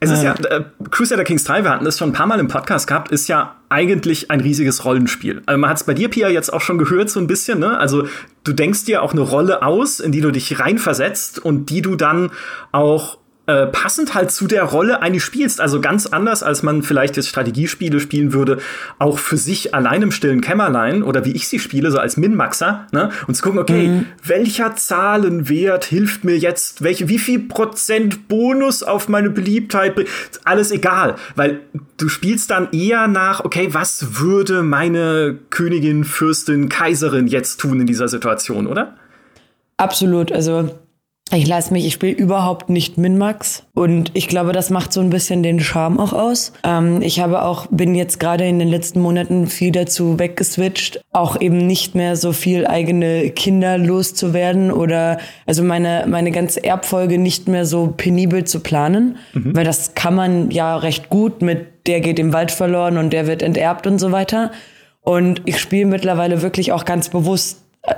Es 0.00 0.10
ist 0.10 0.22
ja, 0.22 0.34
äh, 0.34 0.64
Crusader 0.90 1.24
Kings 1.24 1.44
3, 1.44 1.64
wir 1.64 1.70
hatten 1.70 1.84
das 1.84 1.98
schon 1.98 2.10
ein 2.10 2.12
paar 2.12 2.26
Mal 2.26 2.38
im 2.38 2.48
Podcast 2.48 2.86
gehabt, 2.86 3.10
ist 3.10 3.28
ja 3.28 3.56
eigentlich 3.68 4.30
ein 4.30 4.40
riesiges 4.40 4.84
Rollenspiel. 4.84 5.42
Also 5.46 5.58
man 5.58 5.70
hat 5.70 5.78
es 5.78 5.84
bei 5.84 5.94
dir, 5.94 6.10
Pia, 6.10 6.28
jetzt 6.28 6.52
auch 6.52 6.60
schon 6.60 6.76
gehört, 6.76 7.08
so 7.08 7.18
ein 7.18 7.26
bisschen, 7.26 7.58
ne? 7.58 7.78
Also 7.78 8.06
du 8.44 8.52
denkst 8.52 8.84
dir 8.84 9.02
auch 9.02 9.12
eine 9.12 9.22
Rolle 9.22 9.62
aus, 9.62 10.00
in 10.00 10.12
die 10.12 10.20
du 10.20 10.30
dich 10.30 10.60
reinversetzt 10.60 11.38
und 11.38 11.70
die 11.70 11.80
du 11.80 11.96
dann 11.96 12.30
auch 12.72 13.18
äh, 13.46 13.66
passend 13.66 14.14
halt 14.14 14.30
zu 14.30 14.46
der 14.46 14.62
Rolle 14.62 15.02
eigentlich 15.02 15.24
spielst. 15.24 15.60
Also 15.60 15.80
ganz 15.80 16.06
anders, 16.06 16.44
als 16.44 16.62
man 16.62 16.84
vielleicht 16.84 17.16
jetzt 17.16 17.28
Strategiespiele 17.28 17.98
spielen 17.98 18.32
würde, 18.32 18.58
auch 19.00 19.18
für 19.18 19.36
sich 19.36 19.74
allein 19.74 20.02
im 20.02 20.12
stillen 20.12 20.40
Kämmerlein 20.40 21.02
oder 21.02 21.24
wie 21.24 21.32
ich 21.32 21.48
sie 21.48 21.58
spiele, 21.58 21.90
so 21.90 21.98
als 21.98 22.16
Min-Maxer, 22.16 22.86
ne? 22.92 23.10
Und 23.26 23.34
zu 23.34 23.42
gucken, 23.42 23.58
okay, 23.58 23.88
mhm. 23.88 24.06
welcher 24.22 24.76
Zahlenwert 24.76 25.84
hilft 25.84 26.22
mir 26.22 26.38
jetzt, 26.38 26.82
welche, 26.82 27.08
wie 27.08 27.18
viel 27.18 27.40
Prozent 27.40 28.28
Bonus 28.28 28.84
auf 28.84 29.08
meine 29.08 29.30
Beliebtheit 29.30 29.96
bringt, 29.96 30.08
alles 30.44 30.70
egal, 30.70 31.16
weil 31.34 31.60
du 31.96 32.08
spielst 32.08 32.50
dann 32.52 32.68
eher 32.70 33.08
nach, 33.08 33.44
okay, 33.44 33.68
was 33.72 34.20
würde 34.20 34.62
meine 34.62 35.36
Königin, 35.50 36.04
Fürstin, 36.04 36.68
Kaiserin 36.68 37.26
jetzt 37.26 37.58
tun 37.58 37.80
in 37.80 37.86
dieser 37.86 38.06
Situation, 38.06 38.68
oder? 38.68 38.96
Absolut, 39.78 40.30
also 40.30 40.70
ich 41.36 41.46
lasse 41.46 41.72
mich, 41.72 41.86
ich 41.86 41.94
spiele 41.94 42.12
überhaupt 42.12 42.68
nicht 42.68 42.98
Minmax 42.98 43.64
und 43.74 44.10
ich 44.14 44.28
glaube, 44.28 44.52
das 44.52 44.70
macht 44.70 44.92
so 44.92 45.00
ein 45.00 45.10
bisschen 45.10 45.42
den 45.42 45.60
Charme 45.60 45.98
auch 45.98 46.12
aus. 46.12 46.52
Ähm, 46.64 47.00
ich 47.02 47.20
habe 47.20 47.42
auch, 47.42 47.66
bin 47.70 47.94
jetzt 47.94 48.20
gerade 48.20 48.46
in 48.46 48.58
den 48.58 48.68
letzten 48.68 49.00
Monaten 49.00 49.46
viel 49.46 49.72
dazu 49.72 50.18
weggeswitcht, 50.18 51.02
auch 51.12 51.40
eben 51.40 51.66
nicht 51.66 51.94
mehr 51.94 52.16
so 52.16 52.32
viel 52.32 52.66
eigene 52.66 53.30
Kinder 53.30 53.78
loszuwerden 53.78 54.70
oder 54.70 55.18
also 55.46 55.62
meine, 55.62 56.04
meine 56.08 56.30
ganze 56.30 56.62
Erbfolge 56.64 57.18
nicht 57.18 57.48
mehr 57.48 57.64
so 57.64 57.94
penibel 57.96 58.44
zu 58.44 58.60
planen, 58.60 59.16
mhm. 59.32 59.56
weil 59.56 59.64
das 59.64 59.94
kann 59.94 60.14
man 60.14 60.50
ja 60.50 60.76
recht 60.76 61.08
gut 61.08 61.42
mit 61.42 61.86
der 61.86 62.00
geht 62.00 62.18
im 62.18 62.32
Wald 62.32 62.52
verloren 62.52 62.96
und 62.96 63.12
der 63.12 63.26
wird 63.26 63.42
enterbt 63.42 63.86
und 63.86 63.98
so 63.98 64.12
weiter. 64.12 64.52
Und 65.00 65.42
ich 65.46 65.58
spiele 65.58 65.86
mittlerweile 65.86 66.42
wirklich 66.42 66.72
auch 66.72 66.84
ganz 66.84 67.08
bewusst 67.08 67.64
äh, 67.82 67.94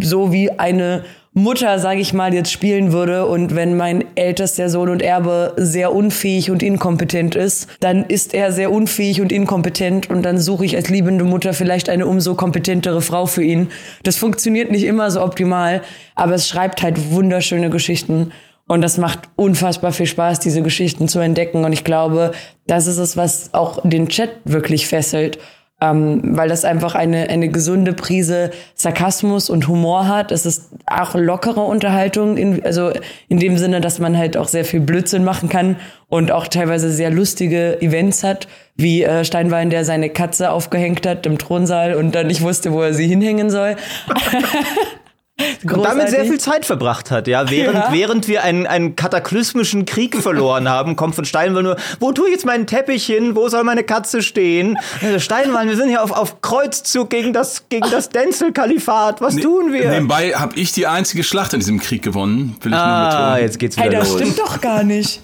so 0.00 0.32
wie 0.32 0.52
eine 0.52 1.04
Mutter, 1.36 1.80
sage 1.80 1.98
ich 1.98 2.12
mal, 2.12 2.32
jetzt 2.32 2.52
spielen 2.52 2.92
würde 2.92 3.26
und 3.26 3.56
wenn 3.56 3.76
mein 3.76 4.04
ältester 4.14 4.68
Sohn 4.68 4.88
und 4.88 5.02
Erbe 5.02 5.52
sehr 5.56 5.92
unfähig 5.92 6.52
und 6.52 6.62
inkompetent 6.62 7.34
ist, 7.34 7.68
dann 7.80 8.04
ist 8.04 8.34
er 8.34 8.52
sehr 8.52 8.70
unfähig 8.70 9.20
und 9.20 9.32
inkompetent 9.32 10.08
und 10.10 10.22
dann 10.22 10.38
suche 10.38 10.64
ich 10.64 10.76
als 10.76 10.90
liebende 10.90 11.24
Mutter 11.24 11.52
vielleicht 11.52 11.88
eine 11.88 12.06
umso 12.06 12.36
kompetentere 12.36 13.02
Frau 13.02 13.26
für 13.26 13.42
ihn. 13.42 13.70
Das 14.04 14.14
funktioniert 14.14 14.70
nicht 14.70 14.84
immer 14.84 15.10
so 15.10 15.24
optimal, 15.24 15.82
aber 16.14 16.34
es 16.34 16.48
schreibt 16.48 16.84
halt 16.84 17.10
wunderschöne 17.10 17.68
Geschichten 17.68 18.30
und 18.68 18.80
das 18.80 18.96
macht 18.96 19.28
unfassbar 19.34 19.90
viel 19.90 20.06
Spaß, 20.06 20.38
diese 20.38 20.62
Geschichten 20.62 21.08
zu 21.08 21.18
entdecken 21.18 21.64
und 21.64 21.72
ich 21.72 21.82
glaube, 21.82 22.30
das 22.68 22.86
ist 22.86 22.98
es, 22.98 23.16
was 23.16 23.52
auch 23.54 23.80
den 23.82 24.08
Chat 24.08 24.30
wirklich 24.44 24.86
fesselt 24.86 25.40
ähm, 25.84 26.20
weil 26.36 26.48
das 26.48 26.64
einfach 26.64 26.94
eine, 26.94 27.28
eine 27.28 27.48
gesunde 27.48 27.92
Prise 27.92 28.50
Sarkasmus 28.74 29.50
und 29.50 29.68
Humor 29.68 30.08
hat. 30.08 30.32
Es 30.32 30.46
ist 30.46 30.70
auch 30.86 31.14
lockere 31.14 31.60
Unterhaltung, 31.60 32.36
in, 32.36 32.64
also 32.64 32.92
in 33.28 33.38
dem 33.38 33.58
Sinne, 33.58 33.80
dass 33.80 33.98
man 33.98 34.16
halt 34.16 34.36
auch 34.36 34.48
sehr 34.48 34.64
viel 34.64 34.80
Blödsinn 34.80 35.24
machen 35.24 35.48
kann 35.48 35.76
und 36.08 36.30
auch 36.30 36.48
teilweise 36.48 36.90
sehr 36.90 37.10
lustige 37.10 37.80
Events 37.82 38.24
hat, 38.24 38.48
wie 38.76 39.02
äh, 39.02 39.24
Steinwein, 39.24 39.70
der 39.70 39.84
seine 39.84 40.08
Katze 40.08 40.50
aufgehängt 40.50 41.06
hat 41.06 41.26
im 41.26 41.38
Thronsaal 41.38 41.94
und 41.94 42.14
dann 42.14 42.28
nicht 42.28 42.40
wusste, 42.40 42.72
wo 42.72 42.80
er 42.82 42.94
sie 42.94 43.06
hinhängen 43.06 43.50
soll. 43.50 43.76
und 45.64 45.84
damit 45.84 46.10
sehr 46.10 46.24
viel 46.24 46.38
Zeit 46.38 46.64
verbracht 46.64 47.10
hat, 47.10 47.26
ja. 47.26 47.50
Während, 47.50 47.74
ja. 47.74 47.88
während 47.90 48.28
wir 48.28 48.44
einen, 48.44 48.68
einen 48.68 48.94
kataklysmischen 48.94 49.84
Krieg 49.84 50.16
verloren 50.16 50.68
haben, 50.68 50.94
kommt 50.94 51.16
von 51.16 51.24
Steinwall 51.24 51.64
nur, 51.64 51.76
wo 51.98 52.12
tue 52.12 52.26
ich 52.28 52.32
jetzt 52.32 52.46
meinen 52.46 52.68
Teppich 52.68 53.04
hin? 53.04 53.34
Wo 53.34 53.48
soll 53.48 53.64
meine 53.64 53.82
Katze 53.82 54.22
stehen? 54.22 54.78
Also 55.02 55.18
Steinwall, 55.18 55.66
wir 55.66 55.76
sind 55.76 55.88
hier 55.88 56.04
auf, 56.04 56.12
auf 56.12 56.40
Kreuzzug 56.40 57.10
gegen 57.10 57.32
das, 57.32 57.68
gegen 57.68 57.90
das 57.90 58.10
Denzel-Kalifat. 58.10 59.20
Was 59.20 59.34
ne, 59.34 59.42
tun 59.42 59.72
wir? 59.72 59.90
Nebenbei 59.90 60.34
habe 60.34 60.54
ich 60.54 60.70
die 60.70 60.86
einzige 60.86 61.24
Schlacht 61.24 61.52
in 61.52 61.58
diesem 61.58 61.80
Krieg 61.80 62.02
gewonnen. 62.02 62.56
Will 62.62 62.72
ich 62.72 62.78
ah, 62.78 63.30
nur 63.30 63.42
jetzt 63.42 63.58
geht's 63.58 63.76
wieder 63.76 63.86
hey, 63.86 63.96
das 63.96 64.10
los. 64.10 64.20
stimmt 64.20 64.38
doch 64.38 64.60
gar 64.60 64.84
nicht. 64.84 65.20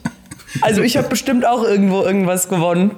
Also 0.60 0.82
ich 0.82 0.96
habe 0.96 1.08
bestimmt 1.08 1.46
auch 1.46 1.62
irgendwo 1.62 2.02
irgendwas 2.02 2.48
gewonnen. 2.48 2.96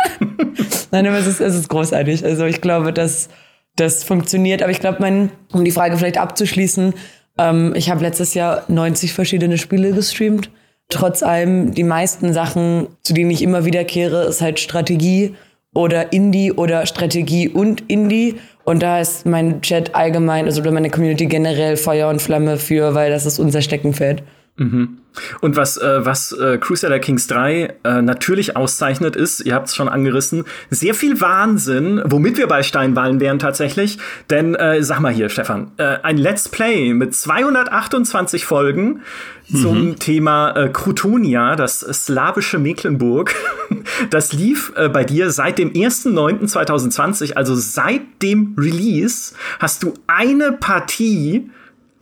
Nein, 0.90 1.06
aber 1.06 1.18
es 1.18 1.28
ist, 1.28 1.40
es 1.40 1.54
ist 1.54 1.68
großartig. 1.68 2.24
Also 2.24 2.44
ich 2.44 2.60
glaube, 2.60 2.92
dass 2.92 3.28
das 3.76 4.04
funktioniert. 4.04 4.62
Aber 4.62 4.70
ich 4.70 4.80
glaube, 4.80 4.98
mein, 5.00 5.30
um 5.52 5.64
die 5.64 5.70
Frage 5.70 5.96
vielleicht 5.96 6.18
abzuschließen, 6.18 6.94
ähm, 7.38 7.72
ich 7.76 7.90
habe 7.90 8.02
letztes 8.02 8.34
Jahr 8.34 8.64
90 8.68 9.12
verschiedene 9.12 9.58
Spiele 9.58 9.92
gestreamt. 9.92 10.50
Trotz 10.88 11.22
allem, 11.22 11.72
die 11.72 11.82
meisten 11.82 12.32
Sachen, 12.32 12.88
zu 13.02 13.14
denen 13.14 13.30
ich 13.30 13.42
immer 13.42 13.64
wiederkehre, 13.64 14.24
ist 14.24 14.40
halt 14.40 14.60
Strategie 14.60 15.34
oder 15.74 16.12
Indie 16.12 16.52
oder 16.52 16.86
Strategie 16.86 17.48
und 17.48 17.90
Indie. 17.90 18.36
Und 18.64 18.82
da 18.82 19.00
ist 19.00 19.26
mein 19.26 19.60
Chat 19.60 19.94
allgemein, 19.94 20.46
also 20.46 20.62
meine 20.70 20.90
Community 20.90 21.26
generell 21.26 21.76
Feuer 21.76 22.08
und 22.08 22.22
Flamme 22.22 22.58
für, 22.58 22.94
weil 22.94 23.10
das 23.10 23.26
ist 23.26 23.38
unser 23.38 23.60
Steckenpferd. 23.60 24.22
Mhm. 24.56 24.98
Und 25.40 25.56
was, 25.56 25.76
äh, 25.76 26.04
was 26.04 26.32
äh, 26.32 26.58
Crusader 26.58 26.98
Kings 26.98 27.26
3 27.26 27.74
äh, 27.84 28.02
natürlich 28.02 28.56
auszeichnet, 28.56 29.16
ist, 29.16 29.40
ihr 29.40 29.54
habt 29.54 29.68
es 29.68 29.74
schon 29.74 29.88
angerissen, 29.88 30.44
sehr 30.70 30.94
viel 30.94 31.20
Wahnsinn, 31.20 32.02
womit 32.04 32.36
wir 32.36 32.46
bei 32.46 32.62
Steinwallen 32.62 33.20
wären 33.20 33.38
tatsächlich. 33.38 33.98
Denn, 34.30 34.54
äh, 34.54 34.82
sag 34.82 35.00
mal 35.00 35.12
hier, 35.12 35.28
Stefan, 35.28 35.72
äh, 35.76 35.98
ein 36.02 36.18
Let's 36.18 36.48
Play 36.48 36.94
mit 36.94 37.14
228 37.14 38.44
Folgen 38.44 39.02
mhm. 39.48 39.56
zum 39.56 39.98
Thema 39.98 40.50
äh, 40.52 40.68
Krutonia, 40.68 41.56
das 41.56 41.80
slawische 41.80 42.58
Mecklenburg. 42.58 43.34
das 44.10 44.32
lief 44.32 44.72
äh, 44.76 44.88
bei 44.88 45.04
dir 45.04 45.30
seit 45.30 45.58
dem 45.58 45.72
1.9.2020, 45.72 47.34
also 47.34 47.54
seit 47.56 48.02
dem 48.22 48.54
Release, 48.56 49.34
hast 49.58 49.82
du 49.82 49.94
eine 50.06 50.52
Partie 50.52 51.50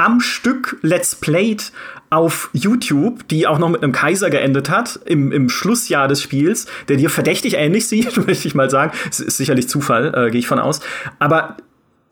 am 0.02 0.20
Stück 0.20 0.78
Let's 0.82 1.14
Played 1.14 1.70
auf 2.12 2.50
YouTube, 2.52 3.26
die 3.28 3.46
auch 3.46 3.58
noch 3.58 3.70
mit 3.70 3.82
einem 3.82 3.92
Kaiser 3.92 4.28
geendet 4.28 4.68
hat, 4.68 5.00
im, 5.06 5.32
im 5.32 5.48
Schlussjahr 5.48 6.08
des 6.08 6.20
Spiels, 6.20 6.66
der 6.88 6.98
dir 6.98 7.08
verdächtig 7.08 7.54
ähnlich 7.54 7.86
sieht, 7.88 8.26
möchte 8.26 8.46
ich 8.46 8.54
mal 8.54 8.68
sagen. 8.68 8.92
Es 9.10 9.18
ist 9.18 9.38
sicherlich 9.38 9.68
Zufall, 9.68 10.12
äh, 10.14 10.30
gehe 10.30 10.38
ich 10.38 10.46
von 10.46 10.58
aus. 10.58 10.80
Aber 11.18 11.56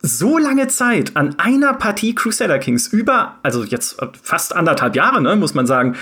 so 0.01 0.39
lange 0.39 0.69
Zeit 0.69 1.17
an 1.17 1.39
einer 1.39 1.75
Partie 1.75 2.15
Crusader 2.15 2.59
Kings 2.59 2.87
über, 2.87 3.37
also 3.43 3.63
jetzt 3.63 3.99
fast 4.23 4.57
anderthalb 4.57 4.97
Jahre, 4.97 5.21
ne, 5.21 5.37
muss 5.37 5.53
man 5.53 5.67
sagen. 5.67 5.97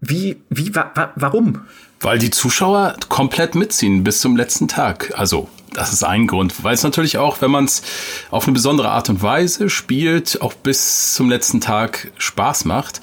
Wie, 0.00 0.40
wie, 0.50 0.74
wa, 0.74 0.90
wa, 0.94 1.12
warum? 1.14 1.60
Weil 2.00 2.18
die 2.18 2.30
Zuschauer 2.30 2.96
komplett 3.08 3.54
mitziehen 3.54 4.04
bis 4.04 4.20
zum 4.20 4.36
letzten 4.36 4.68
Tag. 4.68 5.12
Also 5.16 5.48
das 5.74 5.92
ist 5.92 6.04
ein 6.04 6.26
Grund, 6.26 6.64
weil 6.64 6.74
es 6.74 6.82
natürlich 6.82 7.18
auch, 7.18 7.40
wenn 7.40 7.50
man 7.50 7.64
es 7.64 7.82
auf 8.30 8.44
eine 8.44 8.54
besondere 8.54 8.90
Art 8.90 9.10
und 9.10 9.22
Weise 9.22 9.68
spielt, 9.68 10.40
auch 10.40 10.54
bis 10.54 11.14
zum 11.14 11.28
letzten 11.28 11.60
Tag 11.60 12.12
Spaß 12.16 12.64
macht. 12.64 13.00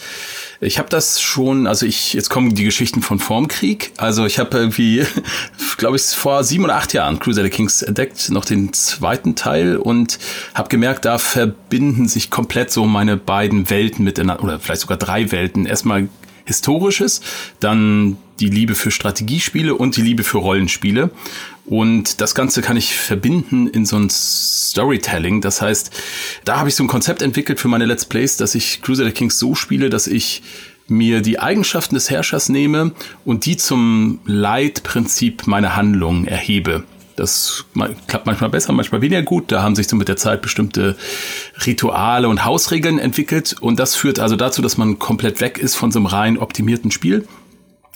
Ich 0.60 0.78
habe 0.78 0.90
das 0.90 1.22
schon, 1.22 1.68
also 1.68 1.86
ich, 1.86 2.14
jetzt 2.14 2.30
kommen 2.30 2.54
die 2.54 2.64
Geschichten 2.64 3.02
von 3.02 3.20
vorm 3.20 3.48
Krieg. 3.48 3.92
Also 3.98 4.26
ich 4.26 4.40
habe 4.40 4.58
irgendwie, 4.58 5.06
glaube 5.78 5.98
ich, 5.98 6.04
vor 6.04 6.44
sieben 6.44 6.64
oder 6.64 6.76
acht 6.76 6.94
Jahren 6.94 7.20
Crusader 7.20 7.50
Kings 7.50 7.82
entdeckt, 7.82 8.30
noch 8.30 8.46
den 8.46 8.72
zweiten 8.74 9.36
Teil 9.36 9.78
und 9.78 10.20
habe 10.54 10.70
gemerkt, 10.70 11.06
da 11.06 11.18
verbinden 11.18 12.08
sich 12.08 12.30
komplett 12.30 12.72
so 12.72 12.86
meine 12.86 13.18
beiden 13.18 13.70
Welten 13.70 14.06
miteinander, 14.06 14.44
oder 14.44 14.60
vielleicht 14.60 14.82
sogar 14.82 14.98
drei 14.98 15.32
Welten. 15.32 15.66
Erstmal 15.66 16.10
Historisches, 16.46 17.22
dann 17.60 18.18
die 18.40 18.50
Liebe 18.50 18.76
für 18.76 18.92
Strategiespiele 18.92 19.74
und 19.76 19.96
die 19.98 20.02
Liebe 20.02 20.24
für 20.24 20.40
Rollenspiele. 20.40 21.12
Und 21.72 22.20
das 22.20 22.36
Ganze 22.36 22.62
kann 22.62 22.76
ich 22.76 22.94
verbinden 22.98 23.66
in 23.66 23.86
so 23.86 23.96
ein 23.96 24.10
Storytelling. 24.10 25.40
Das 25.40 25.62
heißt, 25.62 25.90
da 26.44 26.58
habe 26.58 26.68
ich 26.68 26.76
so 26.76 26.84
ein 26.84 26.88
Konzept 26.88 27.22
entwickelt 27.22 27.62
für 27.62 27.70
meine 27.70 27.86
Let's 27.86 28.04
Plays, 28.04 28.36
dass 28.36 28.56
ich 28.56 28.82
Crusader 28.82 29.12
Kings 29.12 29.40
so 29.40 29.56
spiele, 29.56 29.90
dass 29.90 30.06
ich 30.06 30.44
mir 30.90 31.22
die 31.22 31.40
Eigenschaften 31.40 31.96
des 31.96 32.10
Herrschers 32.10 32.50
nehme 32.50 32.92
und 33.24 33.46
die 33.46 33.56
zum 33.56 34.20
Leitprinzip 34.26 35.48
meiner 35.48 35.78
Handlung 35.78 36.26
erhebe. 36.26 36.84
Das 37.16 37.64
klappt 38.08 38.26
manchmal 38.26 38.50
besser, 38.50 38.74
manchmal 38.74 39.02
weniger 39.02 39.22
gut. 39.22 39.50
Da 39.50 39.64
haben 39.64 39.78
sich 39.78 39.88
so 39.88 39.96
mit 39.96 40.10
der 40.10 40.18
Zeit 40.18 40.42
bestimmte 40.42 40.98
Rituale 41.66 42.28
und 42.28 42.44
Hausregeln 42.44 43.00
entwickelt. 43.00 43.56
Und 43.62 43.80
das 43.80 43.96
führt 43.96 44.20
also 44.20 44.36
dazu, 44.36 44.62
dass 44.62 44.76
man 44.76 45.00
komplett 45.00 45.40
weg 45.40 45.58
ist 45.58 45.78
von 45.78 45.90
so 45.90 46.00
einem 46.00 46.08
rein 46.08 46.38
optimierten 46.38 46.92
Spiel 46.92 47.26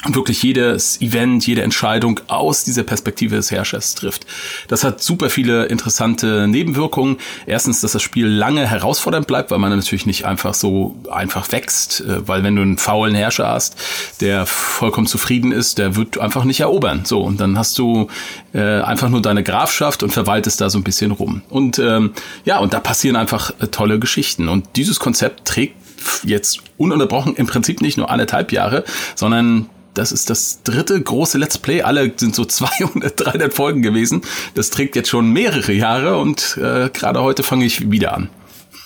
und 0.03 0.15
wirklich 0.15 0.43
jedes 0.43 1.01
Event, 1.01 1.47
jede 1.47 1.63
Entscheidung 1.63 2.19
aus 2.27 2.63
dieser 2.63 2.83
Perspektive 2.83 3.35
des 3.35 3.49
Herrschers 3.49 3.95
trifft. 3.95 4.25
Das 4.67 4.83
hat 4.83 5.01
super 5.01 5.29
viele 5.29 5.65
interessante 5.65 6.47
Nebenwirkungen. 6.47 7.17
Erstens, 7.47 7.81
dass 7.81 7.93
das 7.93 8.03
Spiel 8.03 8.27
lange 8.27 8.67
herausfordernd 8.67 9.25
bleibt, 9.25 9.49
weil 9.49 9.57
man 9.57 9.75
natürlich 9.75 10.05
nicht 10.05 10.25
einfach 10.25 10.53
so 10.53 10.95
einfach 11.09 11.51
wächst, 11.51 12.01
äh, 12.01 12.27
weil 12.27 12.43
wenn 12.43 12.55
du 12.55 12.61
einen 12.61 12.77
faulen 12.77 13.15
Herrscher 13.15 13.47
hast, 13.47 13.77
der 14.21 14.45
vollkommen 14.45 15.07
zufrieden 15.07 15.51
ist, 15.51 15.79
der 15.79 15.95
wird 15.95 16.19
einfach 16.19 16.43
nicht 16.43 16.59
erobern. 16.59 17.05
So, 17.05 17.21
und 17.21 17.39
dann 17.39 17.57
hast 17.57 17.77
du 17.79 18.07
äh, 18.53 18.81
einfach 18.81 19.09
nur 19.09 19.21
deine 19.21 19.43
Grafschaft 19.43 20.03
und 20.03 20.11
verwaltest 20.11 20.61
da 20.61 20.69
so 20.69 20.77
ein 20.77 20.83
bisschen 20.83 21.11
rum. 21.11 21.41
Und 21.49 21.79
ähm, 21.79 22.13
ja, 22.43 22.59
und 22.59 22.73
da 22.73 22.79
passieren 22.79 23.15
einfach 23.15 23.51
äh, 23.59 23.67
tolle 23.67 23.97
Geschichten. 23.97 24.49
Und 24.49 24.67
dieses 24.75 24.99
Konzept 24.99 25.45
trägt 25.45 25.75
jetzt 26.23 26.59
ununterbrochen 26.77 27.35
im 27.35 27.47
Prinzip 27.47 27.81
nicht 27.81 27.97
nur 27.97 28.11
anderthalb 28.11 28.51
Jahre, 28.51 28.83
sondern 29.15 29.69
das 29.95 30.11
ist 30.11 30.29
das 30.29 30.61
dritte 30.63 31.01
große 31.01 31.37
Let's 31.37 31.57
Play. 31.57 31.81
Alle 31.81 32.11
sind 32.15 32.35
so 32.35 32.45
200, 32.55 33.19
300 33.19 33.53
Folgen 33.53 33.81
gewesen. 33.81 34.21
Das 34.53 34.69
trägt 34.69 34.95
jetzt 34.95 35.09
schon 35.09 35.31
mehrere 35.31 35.71
Jahre 35.71 36.17
und 36.17 36.57
äh, 36.57 36.89
gerade 36.89 37.21
heute 37.21 37.43
fange 37.43 37.65
ich 37.65 37.89
wieder 37.89 38.13
an. 38.13 38.29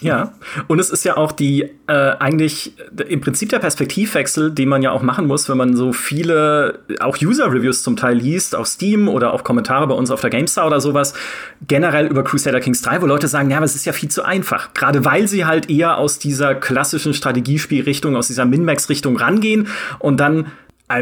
Ja, 0.02 0.34
und 0.68 0.80
es 0.80 0.90
ist 0.90 1.04
ja 1.04 1.18
auch 1.18 1.34
die 1.34 1.64
äh, 1.88 1.94
eigentlich 2.20 2.74
im 3.10 3.20
Prinzip 3.20 3.50
der 3.50 3.60
Perspektivwechsel, 3.60 4.50
den 4.50 4.70
man 4.70 4.82
ja 4.82 4.92
auch 4.92 5.02
machen 5.02 5.28
muss, 5.28 5.50
wenn 5.50 5.58
man 5.58 5.76
so 5.76 5.92
viele 5.92 6.80
auch 7.02 7.18
User-Reviews 7.22 7.84
zum 7.84 7.98
Teil 7.98 8.16
liest 8.16 8.56
auf 8.56 8.68
Steam 8.68 9.10
oder 9.10 9.34
auch 9.34 9.44
Kommentare 9.44 9.88
bei 9.88 9.94
uns 9.94 10.10
auf 10.10 10.22
der 10.22 10.30
GameStar 10.30 10.68
oder 10.68 10.80
sowas, 10.80 11.16
generell 11.68 12.08
über 12.08 12.24
Crusader 12.24 12.62
Kings 12.62 12.82
3, 12.82 13.02
wo 13.02 13.08
Leute 13.08 13.28
sagen, 13.28 13.52
ja, 13.52 13.58
aber 13.58 13.66
es 13.66 13.76
ist 13.76 13.86
ja 13.86 13.92
viel 13.92 14.10
zu 14.10 14.24
einfach. 14.24 14.74
Gerade 14.74 15.04
weil 15.04 15.28
sie 15.28 15.44
halt 15.44 15.70
eher 15.70 15.98
aus 15.98 16.18
dieser 16.18 16.56
klassischen 16.56 17.14
Strategiespielrichtung, 17.14 18.16
aus 18.16 18.28
dieser 18.28 18.46
Min-Max-Richtung 18.46 19.18
rangehen 19.18 19.68
und 20.00 20.22
dann 20.22 20.46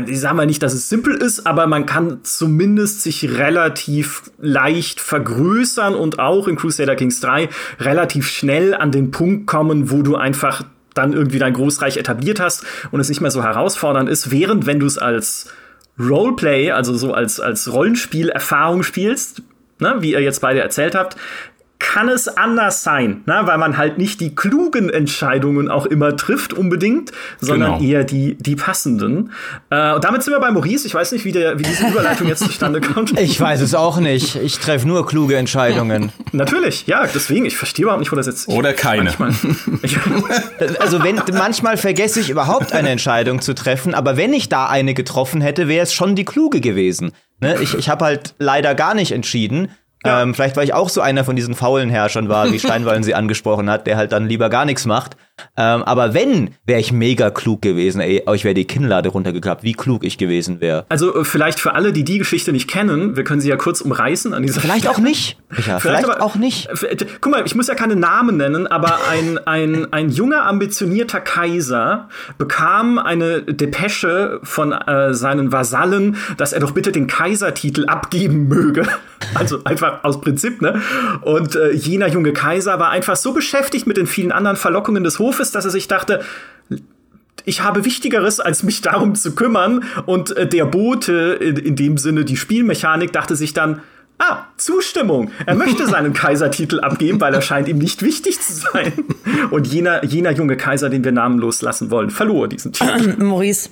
ich 0.06 0.20
sage 0.20 0.36
mal 0.36 0.46
nicht, 0.46 0.62
dass 0.63 0.74
es 0.74 0.89
simpel 0.89 1.15
ist, 1.15 1.48
aber 1.48 1.65
man 1.65 1.86
kann 1.86 2.20
zumindest 2.24 3.03
sich 3.03 3.38
relativ 3.38 4.24
leicht 4.38 5.00
vergrößern 5.00 5.96
und 5.96 6.20
auch 6.20 6.48
in 6.48 6.58
Crusader 6.58 6.96
Kings 6.96 7.22
3 7.22 7.50
relativ 7.79 8.27
schnell 8.27 8.74
an 8.74 8.91
den 8.91 9.12
Punkt 9.12 9.48
kommen, 9.48 9.89
wo 9.89 10.01
du 10.01 10.15
einfach 10.15 10.65
dann 10.94 11.13
irgendwie 11.13 11.39
dein 11.39 11.53
Großreich 11.53 11.98
etabliert 11.98 12.39
hast 12.39 12.65
und 12.91 13.00
es 13.00 13.08
nicht 13.08 13.22
mehr 13.22 13.32
so 13.32 13.44
herausfordernd 13.44 14.10
ist, 14.10 14.32
während 14.32 14.65
wenn 14.65 14.79
du 14.79 14.88
es 14.88 14.98
als 14.98 15.48
Roleplay, 16.00 16.72
also 16.72 16.96
so 16.96 17.13
als, 17.13 17.39
als 17.39 17.72
Rollenspiel-Erfahrung 17.72 18.84
spielst, 18.84 19.41
ne, 19.79 19.96
wie 20.00 20.12
ihr 20.12 20.22
jetzt 20.22 20.41
beide 20.41 20.60
erzählt 20.60 20.96
habt, 20.96 21.15
kann 21.79 22.10
es 22.10 22.27
anders 22.27 22.84
sein, 22.84 23.22
ne? 23.25 23.41
weil 23.43 23.57
man 23.57 23.77
halt 23.77 23.98
nicht 23.98 24.19
die 24.19 24.36
klugen 24.36 24.89
Entscheidungen 24.89 25.69
auch 25.69 25.86
immer 25.86 26.15
trifft 26.17 26.53
unbedingt, 26.53 27.12
sondern 27.39 27.79
genau. 27.79 27.91
eher 27.91 28.03
die, 28.03 28.36
die 28.36 28.55
passenden. 28.55 29.31
Äh, 29.69 29.93
und 29.93 30.03
damit 30.03 30.24
sind 30.24 30.34
wir 30.34 30.39
bei 30.39 30.51
Maurice. 30.51 30.88
Ich 30.88 30.93
weiß 30.93 31.12
nicht, 31.12 31.25
wie, 31.25 31.31
der, 31.31 31.60
wie 31.60 31.63
diese 31.63 31.88
Überleitung 31.88 32.27
jetzt 32.27 32.43
zustande 32.43 32.81
kommt. 32.81 33.13
Ich 33.27 33.39
weiß 33.41 33.62
es 33.62 33.74
auch 33.75 34.00
nicht. 34.00 34.36
Ich 34.36 34.60
treffe 34.60 34.88
nur 34.88 35.05
kluge 35.05 35.36
Entscheidungen. 35.36 36.12
Natürlich, 36.31 36.88
ja, 36.88 37.05
deswegen. 37.13 37.46
Ich 37.46 37.57
verstehe 37.57 37.84
überhaupt 37.84 38.00
nicht, 38.00 38.12
wo 38.12 38.15
das 38.15 38.27
jetzt. 38.27 38.48
Oder 38.48 38.74
keine. 38.74 39.13
Manchmal, 39.17 39.34
also 40.79 41.03
wenn 41.03 41.22
manchmal 41.34 41.77
vergesse 41.77 42.19
ich 42.19 42.29
überhaupt 42.29 42.74
eine 42.74 42.89
Entscheidung 42.89 43.41
zu 43.41 43.53
treffen, 43.53 43.93
aber 43.93 44.17
wenn 44.17 44.34
ich 44.34 44.50
da 44.50 44.67
eine 44.67 44.93
getroffen 44.93 45.41
hätte, 45.41 45.67
wäre 45.67 45.84
es 45.84 45.93
schon 45.93 46.15
die 46.15 46.25
kluge 46.25 46.62
gewesen. 46.62 47.12
Ne? 47.39 47.57
Ich, 47.62 47.74
ich 47.74 47.89
habe 47.89 48.05
halt 48.05 48.36
leider 48.39 48.75
gar 48.75 48.93
nicht 48.93 49.12
entschieden. 49.12 49.69
Ähm, 50.04 50.34
vielleicht, 50.34 50.56
weil 50.56 50.63
ich 50.63 50.74
auch 50.74 50.89
so 50.89 51.01
einer 51.01 51.24
von 51.24 51.36
diesen 51.36 51.56
faulen 51.56 51.89
Herrschern 51.89 52.30
war, 52.30 52.51
wie 52.51 52.60
Steinwallen 52.60 53.04
sie 53.04 53.16
angesprochen 53.16 53.70
hat, 53.70 53.88
der 53.88 53.98
halt 53.98 54.12
dann 54.12 54.27
lieber 54.27 54.50
gar 54.50 54.66
nichts 54.66 54.86
macht. 54.86 55.18
Ähm, 55.56 55.84
aber 55.84 56.13
wenn, 56.13 56.51
wäre 56.65 56.79
ich 56.79 56.91
mega 56.91 57.29
klug 57.29 57.62
gewesen. 57.62 58.01
Ey, 58.01 58.24
euch 58.25 58.44
wäre 58.44 58.53
die 58.53 58.65
Kinnlade 58.65 59.10
runtergeklappt, 59.10 59.63
wie 59.63 59.74
klug 59.74 60.03
ich 60.03 60.17
gewesen 60.17 60.62
wäre. 60.62 60.86
Also 60.89 61.15
äh, 61.15 61.24
vielleicht 61.25 61.60
für 61.60 61.74
alle, 61.74 61.94
die 61.94 62.03
die 62.03 62.17
Geschichte 62.17 62.51
nicht 62.51 62.67
kennen, 62.67 63.15
wir 63.15 63.24
können 63.24 63.41
sie 63.41 63.50
ja 63.50 63.56
kurz 63.56 63.82
umreißen 63.82 64.34
an 64.34 64.44
dieser 64.44 64.62
Vielleicht 64.62 64.88
auch 64.88 65.00
nicht. 65.00 65.38
Ja, 65.50 65.58
vielleicht, 65.58 65.82
vielleicht 65.82 66.06
aber, 66.06 66.22
auch 66.22 66.36
nicht. 66.36 66.70
Guck 67.22 67.32
mal, 67.32 67.44
ich 67.46 67.56
muss 67.56 67.67
ja 67.67 67.75
keine 67.75 67.96
Namen 67.96 68.38
nennen, 68.38 68.67
aber 68.67 69.00
ein, 69.10 69.39
ein, 69.46 69.94
ein 69.94 70.10
junger, 70.10 70.46
ambitionierter 70.46 71.22
Kaiser 71.22 72.10
bekam 72.38 72.98
eine 73.00 73.41
Depesche 73.41 74.39
von 74.44 74.72
äh, 74.72 75.13
seinen 75.13 75.51
Vasallen, 75.51 76.17
dass 76.38 76.53
er 76.53 76.60
doch 76.60 76.72
bitte 76.72 76.91
den 76.91 77.08
Kaisertitel 77.08 77.86
abgeben 77.86 78.48
möge. 78.48 78.84
Also 79.34 79.63
einfach 79.63 80.03
aus 80.03 80.22
Prinzip, 80.22 80.62
ne? 80.62 80.79
Und 81.22 81.56
äh, 81.56 81.72
jener 81.72 82.08
junge 82.08 82.34
Kaiser 82.34 82.79
war 82.79 82.91
einfach 82.91 83.15
so 83.15 83.34
beschäftigt 83.34 83.88
mit 83.88 83.98
den 83.98 84.06
vielen 84.08 84.32
anderen 84.32 84.58
Verlockungen 84.58 85.03
des 85.03 85.20
Hofes, 85.27 85.51
dass 85.51 85.65
er 85.65 85.72
sich 85.72 85.88
dachte, 85.88 86.22
ich 87.46 87.62
habe 87.62 87.86
Wichtigeres, 87.86 88.39
als 88.39 88.63
mich 88.63 88.81
darum 88.81 89.15
zu 89.15 89.36
kümmern. 89.36 89.84
Und 90.05 90.36
äh, 90.36 90.48
der 90.48 90.65
Bote, 90.65 91.38
in, 91.41 91.57
in 91.57 91.75
dem 91.75 91.98
Sinne 91.98 92.25
die 92.25 92.38
Spielmechanik, 92.38 93.12
dachte 93.12 93.36
sich 93.36 93.53
dann, 93.53 93.81
Ah, 94.19 94.46
Zustimmung. 94.57 95.29
Er 95.46 95.53
möchte 95.53 95.86
seinen 95.88 96.12
Kaisertitel 96.13 96.79
abgeben, 96.79 97.22
weil 97.22 97.36
er 97.36 97.41
scheint 97.43 97.67
ihm 97.67 97.77
nicht 97.77 98.01
wichtig 98.01 98.39
zu 98.41 98.53
sein. 98.53 98.91
Und 99.51 99.67
jener, 99.67 100.03
jener 100.03 100.31
junge 100.31 100.57
Kaiser, 100.57 100.89
den 100.89 101.03
wir 101.03 101.12
namenlos 101.12 101.62
lassen 101.62 101.91
wollen, 101.91 102.10
verlor 102.10 102.48
diesen 102.48 102.74
Titel. 102.74 103.15
Maurice, 103.24 103.69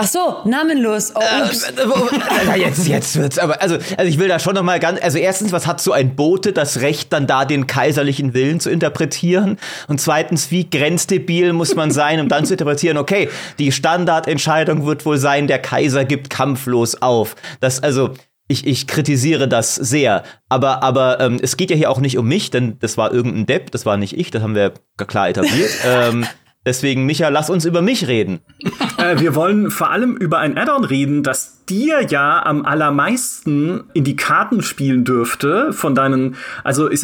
Ach 0.00 0.06
so, 0.06 0.36
namenlos. 0.44 1.12
Oh, 1.16 1.20
äh, 1.20 2.58
jetzt, 2.60 2.86
jetzt 2.86 3.16
wird's 3.16 3.36
aber, 3.36 3.60
also, 3.60 3.78
also 3.96 4.08
ich 4.08 4.16
will 4.16 4.28
da 4.28 4.38
schon 4.38 4.54
noch 4.54 4.62
mal 4.62 4.78
ganz, 4.78 5.02
also 5.02 5.18
erstens, 5.18 5.50
was 5.50 5.66
hat 5.66 5.80
so 5.80 5.90
ein 5.90 6.14
Bote 6.14 6.52
das 6.52 6.82
Recht, 6.82 7.12
dann 7.12 7.26
da 7.26 7.44
den 7.44 7.66
kaiserlichen 7.66 8.32
Willen 8.32 8.60
zu 8.60 8.70
interpretieren? 8.70 9.58
Und 9.88 10.00
zweitens, 10.00 10.52
wie 10.52 10.70
grenzdebil 10.70 11.52
muss 11.52 11.74
man 11.74 11.90
sein, 11.90 12.20
um 12.20 12.28
dann 12.28 12.44
zu 12.44 12.54
interpretieren, 12.54 12.96
okay, 12.96 13.28
die 13.58 13.72
Standardentscheidung 13.72 14.86
wird 14.86 15.04
wohl 15.04 15.18
sein, 15.18 15.48
der 15.48 15.58
Kaiser 15.58 16.04
gibt 16.04 16.30
kampflos 16.30 17.02
auf. 17.02 17.34
Das, 17.58 17.82
also, 17.82 18.10
ich, 18.46 18.68
ich 18.68 18.86
kritisiere 18.86 19.48
das 19.48 19.74
sehr. 19.74 20.22
Aber, 20.48 20.84
aber 20.84 21.18
ähm, 21.18 21.40
es 21.42 21.56
geht 21.56 21.70
ja 21.70 21.76
hier 21.76 21.90
auch 21.90 21.98
nicht 21.98 22.18
um 22.18 22.28
mich, 22.28 22.50
denn 22.50 22.78
das 22.78 22.96
war 22.96 23.12
irgendein 23.12 23.46
Depp, 23.46 23.72
das 23.72 23.84
war 23.84 23.96
nicht 23.96 24.16
ich, 24.16 24.30
das 24.30 24.42
haben 24.42 24.54
wir 24.54 24.74
klar 24.96 25.28
etabliert. 25.28 25.70
ähm, 25.84 26.24
Deswegen, 26.66 27.06
Micha, 27.06 27.28
lass 27.28 27.50
uns 27.50 27.64
über 27.64 27.82
mich 27.82 28.08
reden. 28.08 28.40
Äh, 28.98 29.20
wir 29.20 29.36
wollen 29.36 29.70
vor 29.70 29.92
allem 29.92 30.16
über 30.16 30.38
ein 30.38 30.58
Add-on 30.58 30.82
reden, 30.82 31.22
das 31.22 31.64
dir 31.66 32.04
ja 32.08 32.44
am 32.44 32.64
allermeisten 32.64 33.84
in 33.94 34.02
die 34.02 34.16
Karten 34.16 34.60
spielen 34.60 35.04
dürfte, 35.04 35.72
von 35.72 35.94
deinen, 35.94 36.34
also 36.64 36.90
ich, 36.90 37.02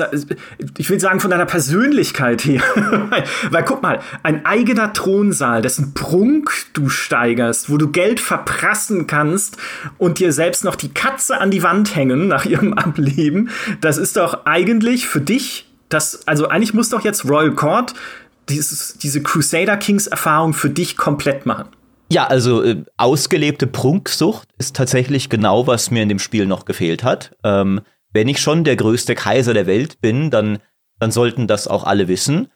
ich 0.77 0.91
will 0.91 0.99
sagen, 0.99 1.21
von 1.21 1.31
deiner 1.31 1.47
Persönlichkeit 1.47 2.45
her. 2.45 2.63
Weil 3.51 3.65
guck 3.65 3.81
mal, 3.81 4.01
ein 4.25 4.45
eigener 4.45 4.93
Thronsaal, 4.93 5.63
dessen 5.63 5.95
Prunk 5.95 6.51
du 6.73 6.89
steigerst, 6.89 7.71
wo 7.71 7.77
du 7.77 7.93
Geld 7.93 8.19
verprassen 8.19 9.07
kannst 9.07 9.57
und 9.97 10.19
dir 10.19 10.33
selbst 10.33 10.65
noch 10.65 10.75
die 10.75 10.93
Katze 10.93 11.41
an 11.41 11.53
die 11.53 11.63
Wand 11.63 11.95
hängen 11.95 12.27
nach 12.27 12.45
ihrem 12.45 12.73
Ableben, 12.75 13.51
das 13.81 13.99
ist 13.99 14.17
doch 14.17 14.47
eigentlich 14.47 15.07
für 15.07 15.21
dich 15.21 15.71
das, 15.91 16.27
also 16.27 16.49
eigentlich 16.49 16.75
muss 16.75 16.89
doch 16.89 17.05
jetzt 17.05 17.25
Royal 17.25 17.53
Court 17.53 17.95
dieses, 18.49 18.99
diese 18.99 19.23
Crusader 19.23 19.77
Kings 19.77 20.07
Erfahrung 20.07 20.53
für 20.53 20.71
dich 20.71 20.97
komplett 20.97 21.47
machen? 21.47 21.69
Ja, 22.13 22.27
also 22.27 22.63
äh, 22.63 22.85
ausgelebte 22.97 23.67
Prunksucht 23.67 24.49
ist 24.59 24.77
tatsächlich 24.77 25.31
genau, 25.31 25.67
was 25.67 25.91
mir 25.91 26.03
in 26.03 26.09
dem 26.09 26.19
Spiel 26.19 26.47
noch 26.47 26.65
gefehlt 26.65 27.03
hat. 27.03 27.37
Ähm, 27.43 27.81
wenn 28.13 28.29
ich 28.29 28.41
schon 28.41 28.65
der 28.65 28.77
größte 28.77 29.15
Kaiser 29.15 29.55
der 29.55 29.67
Welt 29.67 30.01
bin, 30.01 30.31
dann, 30.31 30.59
dann 31.01 31.11
sollten 31.11 31.47
das 31.47 31.67
auch 31.67 31.85
alle 31.85 32.07
wissen. 32.07 32.49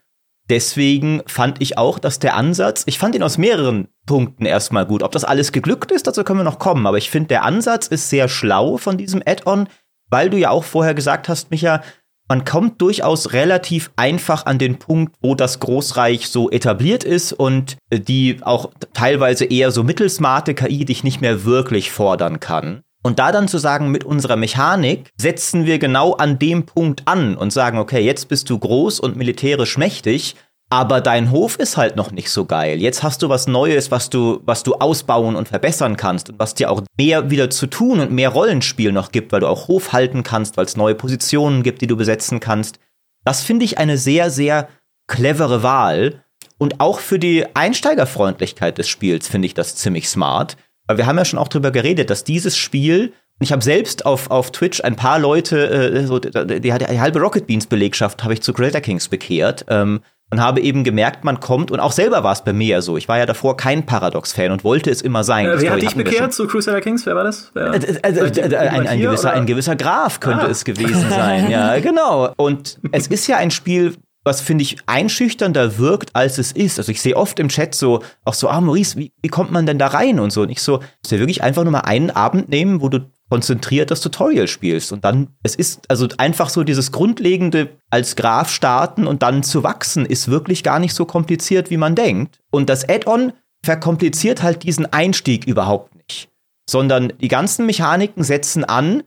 Deswegen 0.50 1.22
fand 1.26 1.60
ich 1.60 1.76
auch, 1.76 1.98
dass 1.98 2.20
der 2.20 2.34
Ansatz, 2.34 2.84
ich 2.86 2.98
fand 2.98 3.14
ihn 3.14 3.22
aus 3.22 3.36
mehreren 3.36 3.88
Punkten 4.06 4.46
erstmal 4.46 4.86
gut. 4.86 5.02
Ob 5.02 5.12
das 5.12 5.24
alles 5.24 5.52
geglückt 5.52 5.90
ist, 5.90 6.06
dazu 6.06 6.24
können 6.24 6.40
wir 6.40 6.44
noch 6.44 6.58
kommen. 6.58 6.86
Aber 6.86 6.96
ich 6.96 7.10
finde, 7.10 7.28
der 7.28 7.44
Ansatz 7.44 7.86
ist 7.86 8.08
sehr 8.08 8.28
schlau 8.28 8.78
von 8.78 8.96
diesem 8.96 9.22
Add-on, 9.26 9.68
weil 10.08 10.30
du 10.30 10.38
ja 10.38 10.50
auch 10.50 10.64
vorher 10.64 10.94
gesagt 10.94 11.28
hast, 11.28 11.50
Micha, 11.50 11.82
man 12.28 12.44
kommt 12.44 12.80
durchaus 12.80 13.32
relativ 13.32 13.90
einfach 13.96 14.46
an 14.46 14.58
den 14.58 14.78
Punkt, 14.78 15.14
wo 15.20 15.34
das 15.34 15.60
Großreich 15.60 16.28
so 16.28 16.50
etabliert 16.50 17.04
ist 17.04 17.32
und 17.32 17.78
die 17.92 18.38
auch 18.42 18.70
teilweise 18.92 19.46
eher 19.46 19.70
so 19.70 19.82
mittelsmarte 19.82 20.54
KI 20.54 20.84
dich 20.84 21.04
nicht 21.04 21.20
mehr 21.20 21.44
wirklich 21.44 21.90
fordern 21.90 22.38
kann. 22.40 22.82
Und 23.02 23.20
da 23.20 23.32
dann 23.32 23.48
zu 23.48 23.58
sagen, 23.58 23.90
mit 23.90 24.04
unserer 24.04 24.36
Mechanik 24.36 25.10
setzen 25.16 25.66
wir 25.66 25.78
genau 25.78 26.14
an 26.14 26.38
dem 26.38 26.66
Punkt 26.66 27.02
an 27.06 27.36
und 27.36 27.52
sagen, 27.52 27.78
okay, 27.78 28.00
jetzt 28.00 28.28
bist 28.28 28.50
du 28.50 28.58
groß 28.58 29.00
und 29.00 29.16
militärisch 29.16 29.78
mächtig, 29.78 30.34
aber 30.70 31.00
dein 31.00 31.30
Hof 31.30 31.58
ist 31.58 31.76
halt 31.76 31.96
noch 31.96 32.10
nicht 32.10 32.30
so 32.30 32.44
geil. 32.44 32.80
Jetzt 32.80 33.02
hast 33.02 33.22
du 33.22 33.28
was 33.30 33.46
Neues, 33.46 33.90
was 33.90 34.10
du, 34.10 34.40
was 34.44 34.62
du 34.62 34.74
ausbauen 34.74 35.34
und 35.34 35.48
verbessern 35.48 35.96
kannst 35.96 36.28
und 36.28 36.38
was 36.38 36.54
dir 36.54 36.70
auch 36.70 36.82
mehr 36.98 37.30
wieder 37.30 37.48
zu 37.48 37.66
tun 37.66 38.00
und 38.00 38.12
mehr 38.12 38.28
Rollenspiel 38.28 38.92
noch 38.92 39.10
gibt, 39.10 39.32
weil 39.32 39.40
du 39.40 39.46
auch 39.46 39.68
Hof 39.68 39.92
halten 39.92 40.22
kannst, 40.22 40.56
weil 40.56 40.66
es 40.66 40.76
neue 40.76 40.94
Positionen 40.94 41.62
gibt, 41.62 41.80
die 41.80 41.86
du 41.86 41.96
besetzen 41.96 42.38
kannst. 42.38 42.78
Das 43.24 43.42
finde 43.42 43.64
ich 43.64 43.78
eine 43.78 43.96
sehr, 43.96 44.30
sehr 44.30 44.68
clevere 45.06 45.62
Wahl. 45.62 46.22
Und 46.58 46.80
auch 46.80 46.98
für 46.98 47.18
die 47.18 47.46
Einsteigerfreundlichkeit 47.54 48.76
des 48.76 48.88
Spiels 48.88 49.26
finde 49.26 49.46
ich 49.46 49.54
das 49.54 49.76
ziemlich 49.76 50.08
smart. 50.08 50.56
Weil 50.86 50.98
wir 50.98 51.06
haben 51.06 51.18
ja 51.18 51.24
schon 51.24 51.38
auch 51.38 51.48
drüber 51.48 51.70
geredet, 51.70 52.10
dass 52.10 52.24
dieses 52.24 52.56
Spiel 52.56 53.12
ich 53.40 53.52
habe 53.52 53.62
selbst 53.62 54.04
auf, 54.04 54.30
auf 54.30 54.50
Twitch 54.50 54.82
ein 54.82 54.96
paar 54.96 55.18
Leute, 55.20 55.70
äh, 55.70 56.06
so, 56.06 56.18
die, 56.18 56.30
die, 56.60 56.60
die, 56.60 57.00
halbe 57.00 57.20
Rocket 57.20 57.46
Beans 57.46 57.66
Belegschaft 57.66 58.24
habe 58.24 58.34
ich 58.34 58.42
zu 58.42 58.52
Creator 58.52 58.80
Kings 58.80 59.08
bekehrt. 59.08 59.64
Ähm, 59.68 60.00
und 60.30 60.40
habe 60.40 60.60
eben 60.60 60.84
gemerkt, 60.84 61.24
man 61.24 61.40
kommt, 61.40 61.70
und 61.70 61.80
auch 61.80 61.92
selber 61.92 62.22
war 62.22 62.32
es 62.32 62.44
bei 62.44 62.52
mir 62.52 62.82
so. 62.82 62.96
Ich 62.96 63.08
war 63.08 63.18
ja 63.18 63.26
davor 63.26 63.56
kein 63.56 63.86
Paradox-Fan 63.86 64.52
und 64.52 64.62
wollte 64.62 64.90
es 64.90 65.00
immer 65.00 65.24
sein. 65.24 65.46
Äh, 65.46 65.60
wer 65.60 65.72
hat 65.72 65.82
dich 65.82 65.94
bekehrt 65.94 66.34
zu 66.34 66.46
Crusader 66.46 66.80
Kings? 66.80 67.06
Wer 67.06 67.16
war 67.16 67.24
das? 67.24 67.50
Wer? 67.54 67.72
Äh, 67.72 67.78
äh, 67.78 68.50
äh 68.50 68.56
ein, 68.56 68.86
ein, 68.86 69.00
gewisser, 69.00 69.32
ein 69.32 69.46
gewisser 69.46 69.76
Graf 69.76 70.20
könnte 70.20 70.46
ah. 70.46 70.50
es 70.50 70.64
gewesen 70.64 71.08
sein. 71.08 71.50
ja, 71.50 71.78
genau. 71.80 72.32
Und 72.36 72.78
es 72.92 73.06
ist 73.06 73.26
ja 73.26 73.38
ein 73.38 73.50
Spiel, 73.50 73.94
was 74.24 74.42
finde 74.42 74.62
ich 74.62 74.76
einschüchternder 74.84 75.78
wirkt, 75.78 76.14
als 76.14 76.36
es 76.36 76.52
ist. 76.52 76.78
Also 76.78 76.92
ich 76.92 77.00
sehe 77.00 77.16
oft 77.16 77.38
im 77.38 77.48
Chat 77.48 77.74
so, 77.74 78.02
auch 78.24 78.34
so, 78.34 78.48
ah 78.48 78.60
Maurice, 78.60 78.98
wie, 78.98 79.12
wie 79.22 79.28
kommt 79.28 79.50
man 79.50 79.64
denn 79.64 79.78
da 79.78 79.86
rein 79.86 80.20
und 80.20 80.30
so. 80.30 80.42
Und 80.42 80.50
ich 80.50 80.60
so, 80.60 80.80
ist 81.02 81.10
ja 81.10 81.18
wirklich 81.18 81.42
einfach 81.42 81.62
nur 81.62 81.72
mal 81.72 81.80
einen 81.80 82.10
Abend 82.10 82.50
nehmen, 82.50 82.82
wo 82.82 82.90
du 82.90 83.10
konzentriert 83.28 83.90
das 83.90 84.00
Tutorial 84.00 84.48
spielst. 84.48 84.92
Und 84.92 85.04
dann, 85.04 85.28
es 85.42 85.54
ist 85.54 85.90
also 85.90 86.08
einfach 86.18 86.48
so 86.48 86.64
dieses 86.64 86.92
grundlegende 86.92 87.68
als 87.90 88.16
Graph 88.16 88.50
starten 88.50 89.06
und 89.06 89.22
dann 89.22 89.42
zu 89.42 89.62
wachsen, 89.62 90.06
ist 90.06 90.28
wirklich 90.28 90.62
gar 90.62 90.78
nicht 90.78 90.94
so 90.94 91.04
kompliziert, 91.04 91.70
wie 91.70 91.76
man 91.76 91.94
denkt. 91.94 92.38
Und 92.50 92.68
das 92.68 92.88
Add-on 92.88 93.32
verkompliziert 93.64 94.42
halt 94.42 94.62
diesen 94.62 94.92
Einstieg 94.92 95.46
überhaupt 95.46 95.94
nicht. 95.94 96.28
Sondern 96.68 97.12
die 97.20 97.28
ganzen 97.28 97.66
Mechaniken 97.66 98.22
setzen 98.22 98.64
an 98.64 99.02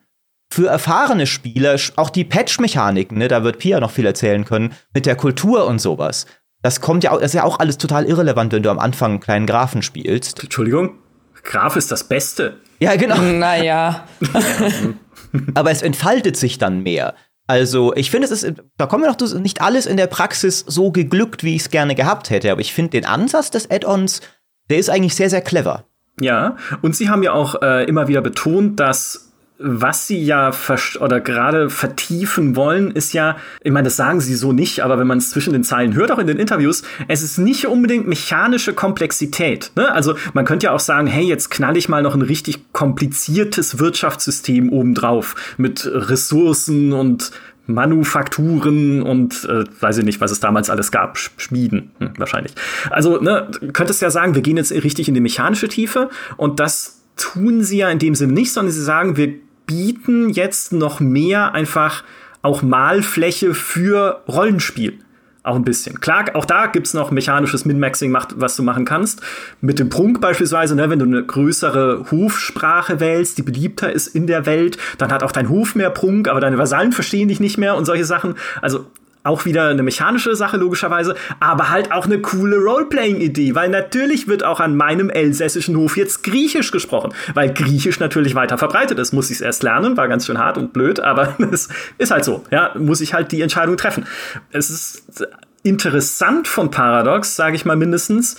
für 0.52 0.68
erfahrene 0.68 1.28
Spieler, 1.28 1.78
auch 1.96 2.10
die 2.10 2.26
Patch-Mechaniken, 2.26 3.18
ne, 3.18 3.30
da 3.30 3.44
wird 3.44 3.60
Pia 3.60 3.80
noch 3.80 3.92
viel 3.92 4.06
erzählen 4.06 4.44
können, 4.44 4.74
mit 4.94 5.06
der 5.06 5.16
Kultur 5.16 5.66
und 5.66 5.80
sowas. 5.80 6.26
Das 6.62 6.82
kommt 6.82 7.04
ja, 7.04 7.14
das 7.14 7.28
ist 7.28 7.34
ja 7.34 7.44
auch 7.44 7.60
alles 7.60 7.78
total 7.78 8.06
irrelevant, 8.06 8.52
wenn 8.52 8.62
du 8.62 8.70
am 8.70 8.78
Anfang 8.78 9.12
einen 9.12 9.20
kleinen 9.20 9.46
Graphen 9.48 9.82
spielst. 9.82 10.44
Entschuldigung? 10.44 11.00
Graf 11.44 11.76
ist 11.76 11.92
das 11.92 12.04
Beste. 12.04 12.58
Ja, 12.80 12.96
genau. 12.96 13.18
Naja. 13.22 14.06
Aber 15.54 15.72
es 15.72 15.82
entfaltet 15.82 16.36
sich 16.38 16.58
dann 16.58 16.84
mehr. 16.84 17.16
Also, 17.48 17.94
ich 17.96 18.12
finde, 18.12 18.26
es 18.26 18.44
ist, 18.44 18.54
da 18.78 18.86
kommen 18.86 19.04
wir 19.04 19.12
noch 19.12 19.40
nicht 19.40 19.62
alles 19.62 19.86
in 19.86 19.98
der 19.98 20.08
Praxis 20.08 20.64
so 20.68 20.92
geglückt, 20.92 21.44
wie 21.44 21.56
ich 21.56 21.64
es 21.64 21.70
gerne 21.70 21.96
gehabt 21.96 22.30
hätte. 22.30 22.52
Aber 22.52 22.62
ich 22.62 22.74
finde 22.74 22.92
den 22.92 23.06
Ansatz 23.06 23.52
des 23.52 23.70
Add-ons, 23.70 24.22
der 24.70 24.78
ist 24.78 24.90
eigentlich 24.90 25.16
sehr, 25.16 25.30
sehr 25.30 25.42
clever. 25.42 25.86
Ja, 26.20 26.56
und 26.82 26.96
Sie 26.96 27.10
haben 27.10 27.24
ja 27.24 27.34
auch 27.34 27.62
äh, 27.62 27.86
immer 27.86 28.08
wieder 28.08 28.22
betont, 28.22 28.80
dass 28.80 29.31
was 29.64 30.08
sie 30.08 30.24
ja 30.24 30.52
oder 31.00 31.20
gerade 31.20 31.70
vertiefen 31.70 32.56
wollen, 32.56 32.92
ist 32.92 33.14
ja, 33.14 33.38
ich 33.64 33.72
meine, 33.72 33.86
das 33.86 33.96
sagen 33.96 34.20
sie 34.20 34.36
so 34.36 34.54
nicht, 34.54 34.82
aber 34.82 34.98
wenn 35.00 35.08
man 35.08 35.18
es 35.18 35.30
zwischen 35.30 35.54
den 35.54 35.64
Zeilen 35.64 35.96
hört, 35.96 36.12
auch 36.12 36.20
in 36.20 36.28
den 36.28 36.38
Interviews, 36.38 36.84
es 37.08 37.22
ist 37.22 37.38
nicht 37.38 37.68
unbedingt 37.68 38.08
mechanische 38.08 38.74
Komplexität. 38.74 39.72
Ne? 39.76 39.92
Also 39.92 40.16
man 40.34 40.46
könnte 40.46 40.68
ja 40.68 40.72
auch 40.72 40.80
sagen, 40.80 41.08
hey, 41.08 41.24
jetzt 41.24 41.52
knall 41.52 41.78
ich 41.78 41.90
mal 41.90 42.02
noch 42.02 42.16
ein 42.16 42.22
richtig 42.22 42.72
kompliziertes 42.74 43.80
Wirtschaftssystem 43.80 44.72
obendrauf 44.72 45.36
mit 45.58 45.90
Ressourcen 45.92 46.94
und 46.94 47.32
Manufakturen 47.68 49.02
und 49.02 49.46
äh, 49.46 49.64
weiß 49.80 50.00
ich 50.00 50.06
nicht, 50.06 50.20
was 50.20 50.32
es 50.32 50.40
damals 50.40 50.70
alles 50.70 50.92
gab, 50.92 51.18
Schmieden 51.18 51.92
hm, 52.00 52.14
wahrscheinlich. 52.18 52.54
Also 52.90 53.22
ne, 53.22 53.50
könntest 53.74 54.02
ja 54.02 54.10
sagen, 54.10 54.36
wir 54.36 54.42
gehen 54.42 54.58
jetzt 54.58 54.72
richtig 54.72 55.08
in 55.08 55.14
die 55.14 55.22
mechanische 55.22 55.70
Tiefe 55.70 56.10
und 56.38 56.60
das 56.60 57.02
tun 57.18 57.64
sie 57.64 57.78
ja 57.78 57.90
in 57.90 58.00
dem 58.00 58.16
Sinne 58.16 58.34
nicht, 58.34 58.52
sondern 58.52 58.74
sie 58.74 58.82
sagen, 58.82 59.16
wir 59.16 59.36
bieten 59.72 60.30
jetzt 60.30 60.74
noch 60.74 61.00
mehr 61.00 61.54
einfach 61.54 62.04
auch 62.42 62.62
Malfläche 62.62 63.54
für 63.54 64.22
Rollenspiel. 64.28 65.00
Auch 65.44 65.56
ein 65.56 65.64
bisschen. 65.64 66.00
Klar, 66.02 66.26
auch 66.34 66.46
da 66.46 66.68
gibt's 66.68 66.94
noch 66.94 67.10
mechanisches 67.10 67.66
Min-Maxing, 67.66 68.16
was 68.36 68.56
du 68.56 68.64
machen 68.64 68.86
kannst. 68.86 69.22
Mit 69.60 69.80
dem 69.80 69.90
Prunk 69.90 70.22
beispielsweise, 70.22 70.76
ne, 70.76 70.90
wenn 70.90 71.00
du 71.00 71.06
eine 71.06 71.24
größere 71.24 72.12
Hofsprache 72.12 73.00
wählst, 73.00 73.38
die 73.38 73.42
beliebter 73.42 73.92
ist 73.92 74.08
in 74.08 74.28
der 74.28 74.46
Welt, 74.46 74.78
dann 75.00 75.12
hat 75.12 75.24
auch 75.24 75.32
dein 75.32 75.50
Hof 75.50 75.74
mehr 75.74 75.90
Prunk, 75.90 76.28
aber 76.28 76.42
deine 76.42 76.60
Vasallen 76.60 76.92
verstehen 76.92 77.30
dich 77.30 77.40
nicht 77.40 77.58
mehr 77.58 77.76
und 77.76 77.86
solche 77.86 78.06
Sachen. 78.06 78.36
Also 78.62 78.86
auch 79.24 79.46
wieder 79.46 79.70
eine 79.70 79.84
mechanische 79.84 80.36
Sache 80.36 80.58
logischerweise, 80.58 81.16
aber 81.40 81.70
halt 81.70 81.92
auch 81.92 82.06
eine 82.06 82.20
coole 82.20 82.58
Roleplaying-Idee, 82.58 83.56
weil 83.56 83.70
natürlich 83.70 84.28
wird 84.28 84.44
auch 84.44 84.60
an 84.60 84.76
meinem 84.76 85.10
elsässischen 85.10 85.76
Hof 85.78 85.98
jetzt 85.98 86.24
Griechisch 86.24 86.72
gesprochen, 86.72 87.14
weil 87.34 87.54
Griechisch 87.54 88.00
natürlich 88.00 88.36
weiter 88.36 88.58
verbreitet 88.58 88.98
ist. 89.00 89.14
Muss 89.14 89.30
ich 89.30 89.38
es 89.38 89.42
erst 89.42 89.64
lernen, 89.64 89.98
war 89.98 90.08
ganz 90.08 90.26
schön 90.26 90.40
hart 90.40 90.58
und 90.58 90.74
blöd, 90.74 91.00
aber 91.00 91.36
es 91.52 91.70
ist 91.98 92.12
halt 92.12 92.26
so. 92.26 92.44
Ja, 92.52 92.74
muss 92.78 93.02
ich 93.02 93.14
halt 93.14 93.32
die 93.32 93.42
Entscheidung 93.42 93.78
treffen. 93.78 94.06
Es 94.52 94.70
ist 94.70 95.28
interessant 95.64 96.48
von 96.48 96.72
Paradox, 96.72 97.36
sage 97.36 97.56
ich 97.56 97.66
mal 97.66 97.76
mindestens, 97.76 98.38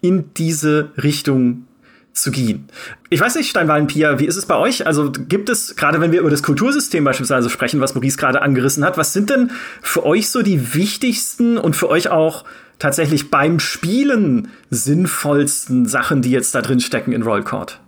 in 0.00 0.34
diese 0.34 0.90
Richtung 1.02 1.66
zu 2.14 2.30
gehen. 2.30 2.68
Ich 3.10 3.20
weiß 3.20 3.34
nicht, 3.34 3.50
Steinwallen 3.50 3.88
Pia, 3.88 4.18
wie 4.20 4.26
ist 4.26 4.36
es 4.36 4.46
bei 4.46 4.56
euch? 4.56 4.86
Also 4.86 5.10
gibt 5.10 5.48
es, 5.48 5.76
gerade 5.76 6.00
wenn 6.00 6.12
wir 6.12 6.20
über 6.20 6.30
das 6.30 6.42
Kultursystem 6.42 7.02
beispielsweise 7.04 7.50
sprechen, 7.50 7.80
was 7.80 7.94
Maurice 7.94 8.16
gerade 8.16 8.40
angerissen 8.40 8.84
hat, 8.84 8.96
was 8.96 9.12
sind 9.12 9.30
denn 9.30 9.50
für 9.82 10.06
euch 10.06 10.30
so 10.30 10.42
die 10.42 10.74
wichtigsten 10.74 11.58
und 11.58 11.74
für 11.74 11.88
euch 11.88 12.08
auch 12.08 12.44
tatsächlich 12.78 13.30
beim 13.30 13.58
Spielen 13.58 14.48
sinnvollsten 14.70 15.86
Sachen, 15.86 16.22
die 16.22 16.30
jetzt 16.30 16.54
da 16.54 16.62
drin 16.62 16.80
stecken 16.80 17.12
in 17.12 17.22
Roll 17.22 17.42
Court? 17.42 17.80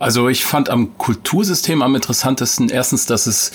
Also 0.00 0.28
ich 0.28 0.44
fand 0.44 0.68
am 0.68 0.98
Kultursystem 0.98 1.80
am 1.80 1.94
interessantesten 1.94 2.68
erstens, 2.68 3.06
dass 3.06 3.26
es 3.26 3.52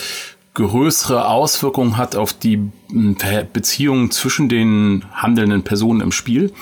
größere 0.53 1.27
Auswirkungen 1.27 1.97
hat 1.97 2.15
auf 2.15 2.33
die 2.33 2.71
hm, 2.89 3.17
Beziehungen 3.53 4.11
zwischen 4.11 4.49
den 4.49 5.05
handelnden 5.13 5.63
Personen 5.63 6.01
im 6.01 6.11
Spiel 6.11 6.53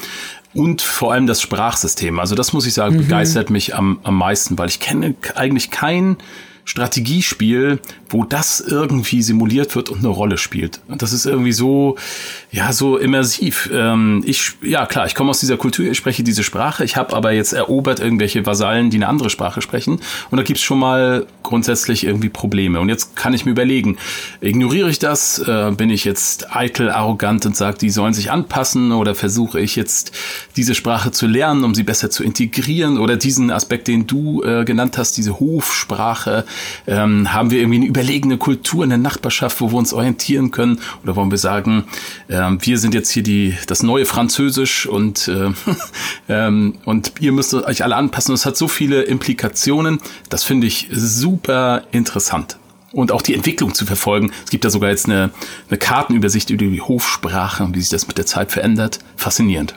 und 0.54 0.82
vor 0.82 1.14
allem 1.14 1.28
das 1.28 1.42
Sprachsystem. 1.42 2.20
Also 2.20 2.36
das 2.36 2.54
muss 2.54 2.66
ich 2.66 2.74
sagen, 2.74 2.96
mhm. 2.96 3.00
begeistert 3.00 3.50
mich 3.50 3.76
am, 3.76 4.00
am 4.04 4.18
meisten, 4.18 4.58
weil 4.58 4.70
ich 4.70 4.80
kenne 4.80 5.16
eigentlich 5.36 5.72
kein 5.72 6.18
Strategiespiel, 6.66 7.80
wo 8.10 8.24
das 8.24 8.60
irgendwie 8.60 9.22
simuliert 9.22 9.76
wird 9.76 9.90
und 9.90 10.00
eine 10.00 10.08
Rolle 10.08 10.38
spielt. 10.38 10.80
Und 10.88 11.02
das 11.02 11.14
ist 11.14 11.26
irgendwie 11.26 11.52
so, 11.52 11.96
ja, 12.52 12.72
so 12.72 12.98
immersiv. 12.98 13.70
Ähm, 13.74 14.24
ich, 14.26 14.54
ja 14.62 14.86
klar, 14.86 15.06
ich 15.06 15.16
komme 15.16 15.30
aus 15.30 15.40
dieser 15.40 15.58
Kultur, 15.58 15.86
ich 15.86 15.98
spreche 15.98 16.24
diese 16.24 16.44
Sprache, 16.44 16.84
ich 16.84 16.96
habe 16.96 17.16
aber 17.16 17.32
jetzt 17.32 17.54
erobert 17.54 18.00
irgendwelche 18.00 18.46
Vasallen, 18.46 18.90
die 18.90 18.98
eine 18.98 19.08
andere 19.08 19.30
Sprache 19.30 19.62
sprechen. 19.62 20.00
Und 20.30 20.38
da 20.38 20.44
gibt's 20.44 20.64
schon 20.64 20.80
mal 20.80 21.28
grundsätzlich 21.44 22.06
irgendwie 22.06 22.30
Probleme. 22.30 22.80
Und 22.80 22.90
jetzt 22.90 23.16
kann 23.16 23.34
ich 23.34 23.46
mir 23.46 23.52
überlegen, 23.52 23.98
ignoriere 24.42 24.90
ich 24.90 25.00
das? 25.00 25.40
Äh, 25.40 25.72
bin 25.76 25.90
ich 25.90 26.06
jetzt 26.06 26.56
eitel, 26.56 26.90
arrogant 26.90 27.46
und 27.46 27.56
sage, 27.56 27.78
die 27.78 27.90
sollen 27.90 28.14
sich 28.14 28.32
anpassen? 28.32 28.92
Oder 28.92 29.16
versuche 29.16 29.60
ich 29.60 29.76
jetzt 29.76 30.12
diese 30.56 30.76
Sprache 30.76 31.12
zu 31.12 31.28
lernen, 31.28 31.64
um 31.64 31.76
sie 31.76 31.84
besser 31.84 32.10
zu 32.10 32.24
integrieren? 32.24 32.98
Oder 32.98 33.18
diesen 33.18 33.52
Aspekt, 33.52 33.88
den 33.88 34.08
du 34.08 34.44
äh, 34.44 34.64
genannt 34.64 34.98
hast, 34.98 35.18
diese 35.18 35.40
Hofsprache, 35.40 36.46
ähm, 36.86 37.34
haben 37.34 37.52
wir 37.52 37.60
irgendwie 37.60 37.78
eine 37.78 37.88
überlegene 37.98 38.38
Kultur 38.38 38.84
in 38.84 38.92
der 38.92 39.00
Nachbarschaft, 39.00 39.60
wo 39.60 39.72
wir 39.72 39.78
uns 39.78 39.92
orientieren 39.92 40.52
können? 40.52 40.80
Oder 41.04 41.16
wollen 41.16 41.32
wir 41.32 41.40
sagen, 41.40 41.86
ähm, 42.30 42.60
wir 42.62 42.78
sind 42.78 42.94
jetzt 42.94 43.10
hier 43.10 43.24
die, 43.24 43.58
das 43.66 43.82
neue 43.82 44.06
Französisch 44.06 44.86
und, 44.86 45.28
äh, 45.28 45.50
ähm, 46.30 46.76
und 46.86 47.14
ihr 47.20 47.32
müsst 47.32 47.56
euch 47.56 47.84
alle 47.84 47.96
anpassen. 47.96 48.36
Es 48.36 48.46
hat 48.46 48.56
so 48.56 48.68
viele 48.68 49.02
Implikationen. 49.02 50.00
Das 50.30 50.44
finde 50.44 50.68
ich 50.68 50.90
super 50.92 51.86
interessant 51.92 52.60
und 52.94 53.12
auch 53.12 53.24
die 53.24 53.34
Entwicklung 53.34 53.74
zu 53.74 53.88
verfolgen. 53.88 54.32
Es 54.46 54.52
gibt 54.52 54.64
da 54.64 54.70
sogar 54.70 54.92
jetzt 54.92 55.08
eine, 55.08 55.32
eine 55.68 55.80
Kartenübersicht 55.80 56.52
über 56.52 56.66
die 56.66 56.82
Hofsprache 56.82 57.64
und 57.64 57.76
wie 57.76 57.82
sich 57.82 57.90
das 57.90 58.08
mit 58.08 58.20
der 58.20 58.28
Zeit 58.28 58.52
verändert. 58.52 59.00
Faszinierend. 59.16 59.74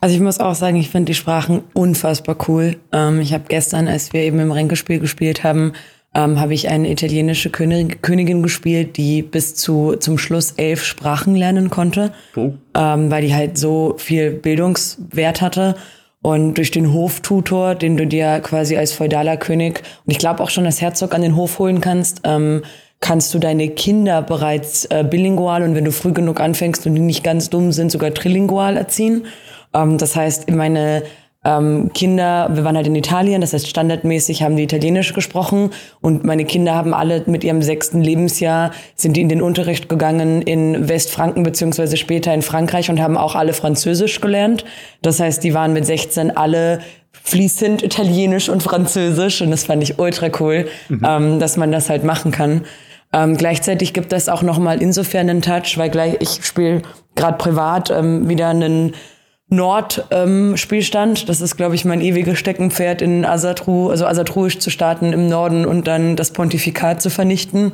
Also 0.00 0.14
ich 0.14 0.20
muss 0.20 0.40
auch 0.40 0.54
sagen, 0.54 0.76
ich 0.76 0.90
finde 0.90 1.12
die 1.12 1.14
Sprachen 1.14 1.62
unfassbar 1.72 2.36
cool. 2.48 2.76
Ähm, 2.92 3.20
ich 3.20 3.32
habe 3.32 3.44
gestern, 3.48 3.88
als 3.88 4.12
wir 4.12 4.20
eben 4.20 4.40
im 4.40 4.52
Ränkespiel 4.52 4.98
gespielt 4.98 5.42
haben, 5.42 5.72
ähm, 6.14 6.38
habe 6.38 6.54
ich 6.54 6.68
eine 6.68 6.90
italienische 6.90 7.50
König, 7.50 8.02
Königin 8.02 8.42
gespielt, 8.42 8.96
die 8.96 9.22
bis 9.22 9.54
zu 9.54 9.96
zum 9.96 10.18
Schluss 10.18 10.52
elf 10.56 10.84
Sprachen 10.84 11.34
lernen 11.34 11.70
konnte, 11.70 12.12
oh. 12.36 12.52
ähm, 12.76 13.10
weil 13.10 13.22
die 13.22 13.34
halt 13.34 13.56
so 13.56 13.94
viel 13.98 14.30
Bildungswert 14.30 15.40
hatte. 15.40 15.76
Und 16.20 16.54
durch 16.54 16.70
den 16.70 16.92
Hoftutor, 16.92 17.74
den 17.74 17.96
du 17.96 18.06
dir 18.06 18.38
quasi 18.40 18.76
als 18.76 18.92
feudaler 18.92 19.36
König 19.36 19.82
und 20.06 20.12
ich 20.12 20.18
glaube 20.18 20.42
auch 20.42 20.50
schon 20.50 20.66
als 20.66 20.80
Herzog 20.80 21.14
an 21.14 21.22
den 21.22 21.34
Hof 21.34 21.58
holen 21.58 21.80
kannst, 21.80 22.20
ähm, 22.24 22.62
kannst 23.00 23.34
du 23.34 23.40
deine 23.40 23.68
Kinder 23.70 24.22
bereits 24.22 24.84
äh, 24.84 25.04
bilingual 25.08 25.64
und 25.64 25.74
wenn 25.74 25.84
du 25.84 25.90
früh 25.90 26.12
genug 26.12 26.38
anfängst 26.40 26.86
und 26.86 26.94
die 26.94 27.00
nicht 27.00 27.24
ganz 27.24 27.50
dumm 27.50 27.72
sind, 27.72 27.90
sogar 27.90 28.14
trilingual 28.14 28.76
erziehen. 28.76 29.26
Ähm, 29.74 29.98
das 29.98 30.14
heißt, 30.14 30.50
meine 30.50 31.02
ähm, 31.44 31.90
Kinder, 31.92 32.50
wir 32.52 32.64
waren 32.64 32.76
halt 32.76 32.86
in 32.86 32.94
Italien, 32.94 33.40
das 33.40 33.52
heißt 33.52 33.68
standardmäßig 33.68 34.44
haben 34.44 34.56
die 34.56 34.62
Italienisch 34.62 35.12
gesprochen 35.12 35.70
und 36.00 36.24
meine 36.24 36.44
Kinder 36.44 36.74
haben 36.74 36.94
alle 36.94 37.24
mit 37.26 37.42
ihrem 37.42 37.62
sechsten 37.62 38.00
Lebensjahr 38.00 38.70
sind 38.94 39.16
die 39.16 39.22
in 39.22 39.28
den 39.28 39.42
Unterricht 39.42 39.88
gegangen 39.88 40.42
in 40.42 40.88
Westfranken 40.88 41.42
beziehungsweise 41.42 41.96
später 41.96 42.32
in 42.32 42.42
Frankreich 42.42 42.90
und 42.90 43.00
haben 43.00 43.16
auch 43.16 43.34
alle 43.34 43.54
Französisch 43.54 44.20
gelernt. 44.20 44.64
Das 45.02 45.18
heißt, 45.18 45.42
die 45.42 45.52
waren 45.52 45.72
mit 45.72 45.84
16 45.84 46.36
alle 46.36 46.80
fließend 47.10 47.82
Italienisch 47.82 48.48
und 48.48 48.62
Französisch 48.62 49.42
und 49.42 49.50
das 49.50 49.64
fand 49.64 49.82
ich 49.82 49.98
ultra 49.98 50.28
cool, 50.38 50.66
mhm. 50.88 51.02
ähm, 51.04 51.38
dass 51.40 51.56
man 51.56 51.72
das 51.72 51.90
halt 51.90 52.04
machen 52.04 52.30
kann. 52.30 52.62
Ähm, 53.12 53.36
gleichzeitig 53.36 53.92
gibt 53.92 54.12
das 54.12 54.28
auch 54.28 54.42
nochmal 54.42 54.80
insofern 54.80 55.28
einen 55.28 55.42
Touch, 55.42 55.76
weil 55.76 55.90
gleich 55.90 56.16
ich 56.20 56.44
spiele 56.44 56.82
gerade 57.16 57.36
privat 57.36 57.90
ähm, 57.90 58.28
wieder 58.28 58.48
einen 58.48 58.94
Nord-Spielstand. 59.52 61.20
Ähm, 61.20 61.26
das 61.26 61.40
ist, 61.40 61.56
glaube 61.56 61.74
ich, 61.74 61.84
mein 61.84 62.00
ewiges 62.00 62.38
Steckenpferd 62.38 63.02
in 63.02 63.24
Asatru, 63.24 63.90
also 63.90 64.06
Asatruisch 64.06 64.58
zu 64.58 64.70
starten 64.70 65.12
im 65.12 65.28
Norden 65.28 65.66
und 65.66 65.86
dann 65.86 66.16
das 66.16 66.32
Pontifikat 66.32 67.02
zu 67.02 67.10
vernichten. 67.10 67.72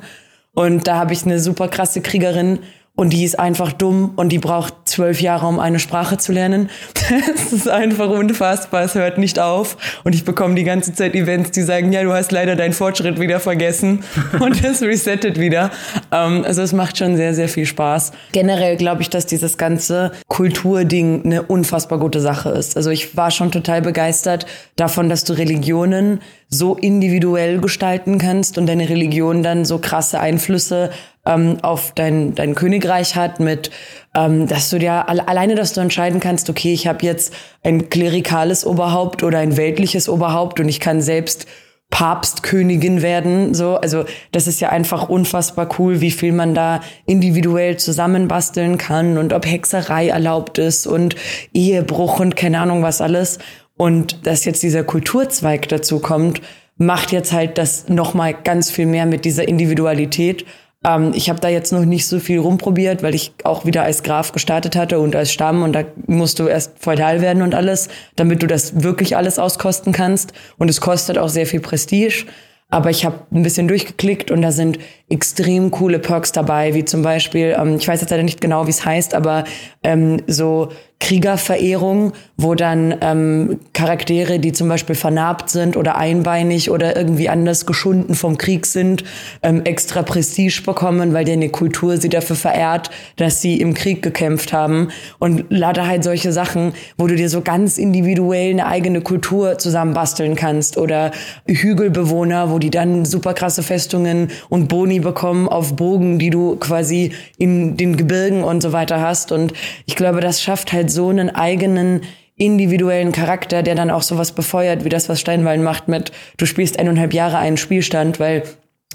Und 0.55 0.89
da 0.89 0.97
habe 0.97 1.13
ich 1.13 1.25
eine 1.25 1.39
super 1.39 1.69
krasse 1.69 2.01
Kriegerin, 2.01 2.59
und 2.99 3.11
die 3.11 3.23
ist 3.23 3.39
einfach 3.39 3.73
dumm 3.73 4.11
und 4.17 4.31
die 4.31 4.41
braucht 4.41 4.75
zwölf 4.85 5.21
Jahre, 5.21 5.47
um 5.47 5.61
eine 5.61 5.79
Sprache 5.79 6.19
zu 6.19 6.33
lernen. 6.33 6.69
Es 7.35 7.53
ist 7.53 7.69
einfach 7.69 8.11
unfassbar, 8.11 8.83
es 8.83 8.95
hört 8.95 9.19
nicht 9.19 9.39
auf. 9.39 9.77
Und 10.05 10.15
ich 10.15 10.25
bekomme 10.25 10.57
die 10.57 10.65
ganze 10.65 10.93
Zeit 10.93 11.15
Events, 11.15 11.53
die 11.53 11.63
sagen, 11.63 11.93
ja, 11.93 12.03
du 12.03 12.13
hast 12.13 12.33
leider 12.33 12.57
deinen 12.57 12.73
Fortschritt 12.73 13.21
wieder 13.21 13.39
vergessen 13.41 14.03
und 14.41 14.63
es 14.65 14.83
resettet 14.83 15.39
wieder. 15.39 15.71
Ähm, 16.11 16.45
also 16.45 16.61
es 16.61 16.73
macht 16.73 16.99
schon 16.99 17.17
sehr, 17.17 17.35
sehr 17.35 17.49
viel 17.49 17.67
Spaß. 17.67 18.13
Generell 18.33 18.77
glaube 18.77 19.03
ich, 19.03 19.11
dass 19.11 19.27
dieses 19.27 19.57
ganze 19.57 20.11
Kulturding 20.27 21.25
eine 21.25 21.43
unfassbar 21.43 21.99
gute 21.99 22.21
Sache 22.21 22.51
ist. 22.51 22.77
Also 22.77 22.91
ich 22.91 23.17
war 23.17 23.31
schon 23.31 23.53
total 23.53 23.81
begeistert 23.81 24.45
davon, 24.75 25.09
dass 25.09 25.23
du 25.23 25.35
Religionen 25.35 26.21
so 26.49 26.75
individuell 26.75 27.61
gestalten 27.61 28.19
kannst 28.19 28.59
und 28.59 28.67
deine 28.67 28.89
Religion 28.89 29.43
dann 29.43 29.65
so 29.65 29.79
krasse 29.79 30.19
Einflüsse 30.19 30.91
ähm, 31.29 31.59
auf 31.63 31.93
dein, 31.95 32.35
dein 32.35 32.55
Königreich 32.55 33.15
hat, 33.15 33.39
mit 33.39 33.71
ähm, 34.15 34.49
dass 34.49 34.71
du 34.71 34.79
dir 34.79 35.09
alleine, 35.09 35.55
dass 35.55 35.75
du 35.75 35.81
entscheiden 35.81 36.19
kannst, 36.19 36.51
okay, 36.51 36.73
ich 36.73 36.87
habe 36.87 37.05
jetzt 37.05 37.33
ein 37.63 37.91
klerikales 37.91 38.67
Oberhaupt 38.67 39.23
oder 39.23 39.39
ein 39.39 39.57
weltliches 39.57 40.09
Oberhaupt 40.09 40.59
und 40.59 40.69
ich 40.69 40.81
kann 40.81 41.01
selbst 41.01 41.47
Papstkönigin 41.91 43.01
werden, 43.01 43.55
so. 43.55 43.77
Also, 43.77 44.05
das 44.33 44.47
ist 44.47 44.61
ja 44.61 44.69
einfach 44.69 45.09
unfassbar 45.09 45.69
cool, 45.79 46.01
wie 46.03 46.11
viel 46.11 46.33
man 46.33 46.55
da 46.55 46.81
individuell 47.07 47.79
zusammenbasteln 47.79 48.77
kann 48.77 49.17
und 49.17 49.33
ob 49.33 49.47
Hexerei 49.47 50.09
erlaubt 50.09 50.59
ist 50.59 50.87
und 50.87 51.17
Ehebruch 51.55 52.21
und 52.21 52.37
keine 52.37 52.61
Ahnung 52.61 52.83
was 52.83 53.01
alles. 53.01 53.39
Und 53.77 54.27
dass 54.27 54.45
jetzt 54.45 54.63
dieser 54.63 54.85
Kulturzweig 54.85 55.69
dazu 55.69 56.01
kommt, 56.01 56.43
macht 56.77 57.11
jetzt 57.11 57.33
halt 57.33 57.57
das 57.57 57.89
nochmal 57.89 58.35
ganz 58.35 58.71
viel 58.71 58.87
mehr 58.87 59.07
mit 59.07 59.25
dieser 59.25 59.49
Individualität 59.49 60.45
ähm, 60.85 61.13
ich 61.15 61.29
habe 61.29 61.41
da 61.41 61.49
jetzt 61.49 61.73
noch 61.73 61.85
nicht 61.85 62.07
so 62.07 62.21
viel 62.21 62.39
rumprobiert, 62.39 63.03
weil 63.03 63.15
ich 63.15 63.33
auch 63.45 63.65
wieder 63.65 63.83
als 63.83 64.03
Graf 64.03 64.33
gestartet 64.33 64.77
hatte 64.77 65.01
und 65.01 65.17
als 65.17 65.33
Stamm 65.33 65.63
und 65.63 65.73
da 65.73 65.85
musst 66.07 66.39
du 66.39 66.47
erst 66.47 66.79
feudal 66.79 67.21
werden 67.21 67.43
und 67.43 67.55
alles, 67.55 67.89
damit 68.17 68.43
du 68.43 68.47
das 68.47 68.83
wirklich 68.83 69.17
alles 69.17 69.39
auskosten 69.39 69.93
kannst. 69.93 70.33
Und 70.57 70.69
es 70.69 70.81
kostet 70.81 71.19
auch 71.19 71.29
sehr 71.29 71.47
viel 71.47 71.61
Prestige. 71.61 72.27
Aber 72.71 72.91
ich 72.91 73.07
habe 73.07 73.21
ein 73.33 73.43
bisschen 73.43 73.67
durchgeklickt 73.67 74.31
und 74.31 74.43
da 74.43 74.53
sind 74.53 74.79
extrem 75.11 75.71
coole 75.71 75.99
Perks 75.99 76.33
dabei, 76.33 76.75
wie 76.75 76.85
zum 76.85 77.03
Beispiel, 77.03 77.57
ähm, 77.59 77.77
ich 77.77 77.89
weiß 77.89 78.01
jetzt 78.01 78.11
leider 78.11 78.23
nicht 78.23 78.41
genau, 78.41 78.67
wie 78.67 78.71
es 78.71 78.85
heißt, 78.85 79.15
aber 79.15 79.45
ähm, 79.83 80.23
so 80.27 80.69
Kriegerverehrung, 81.01 82.13
wo 82.37 82.57
dann 82.57 82.95
ähm, 83.01 83.61
Charaktere, 83.73 84.41
die 84.41 84.53
zum 84.53 84.69
Beispiel 84.69 84.97
vernarbt 84.97 85.49
sind 85.49 85.77
oder 85.77 85.97
einbeinig 85.97 86.71
oder 86.71 86.97
irgendwie 86.97 87.29
anders 87.29 87.67
geschunden 87.67 88.17
vom 88.17 88.37
Krieg 88.37 88.67
sind, 88.67 89.05
ähm, 89.43 89.63
extra 89.65 90.03
Prestige 90.03 90.63
bekommen, 90.67 91.15
weil 91.15 91.29
eine 91.31 91.51
Kultur 91.51 91.99
sie 91.99 92.09
dafür 92.09 92.35
verehrt, 92.35 92.91
dass 93.17 93.41
sie 93.41 93.61
im 93.61 93.75
Krieg 93.75 94.03
gekämpft 94.03 94.53
haben. 94.53 94.89
Und 95.21 95.45
lauter 95.51 95.87
halt 95.87 96.03
solche 96.03 96.33
Sachen, 96.33 96.73
wo 96.97 97.07
du 97.07 97.15
dir 97.15 97.29
so 97.29 97.43
ganz 97.43 97.79
individuell 97.79 98.51
eine 98.51 98.67
eigene 98.67 99.01
Kultur 99.01 99.59
zusammenbasteln 99.59 100.35
kannst. 100.35 100.79
Oder 100.79 101.13
Hügelbewohner, 101.47 102.51
wo 102.51 102.59
die 102.59 102.71
dann 102.71 103.05
super 103.05 103.35
krasse 103.35 103.63
Festungen 103.63 104.31
und 104.49 104.69
Boni 104.69 104.98
bekommen 105.01 105.49
auf 105.49 105.77
Bogen, 105.77 106.19
die 106.19 106.31
du 106.31 106.57
quasi 106.57 107.13
in 107.37 107.77
den 107.77 107.97
Gebirgen 107.97 108.45
und 108.45 108.63
so 108.63 108.73
weiter 108.73 109.01
hast. 109.01 109.33
Und 109.33 109.53
ich 109.87 109.97
glaube, 109.97 110.21
das 110.21 110.43
schafft 110.43 110.73
halt 110.73 110.91
so 110.91 111.09
einen 111.09 111.31
eigenen 111.31 112.03
individuellen 112.37 113.13
Charakter, 113.13 113.63
der 113.63 113.75
dann 113.75 113.91
auch 113.91 114.03
sowas 114.03 114.33
befeuert, 114.33 114.85
wie 114.85 114.89
das, 114.89 115.09
was 115.09 115.21
Steinwallen 115.21 115.63
macht 115.63 115.89
mit, 115.89 116.13
du 116.37 116.47
spielst 116.47 116.79
eineinhalb 116.79 117.13
Jahre 117.13 117.39
einen 117.39 117.57
Spielstand, 117.57 118.21
weil 118.21 118.45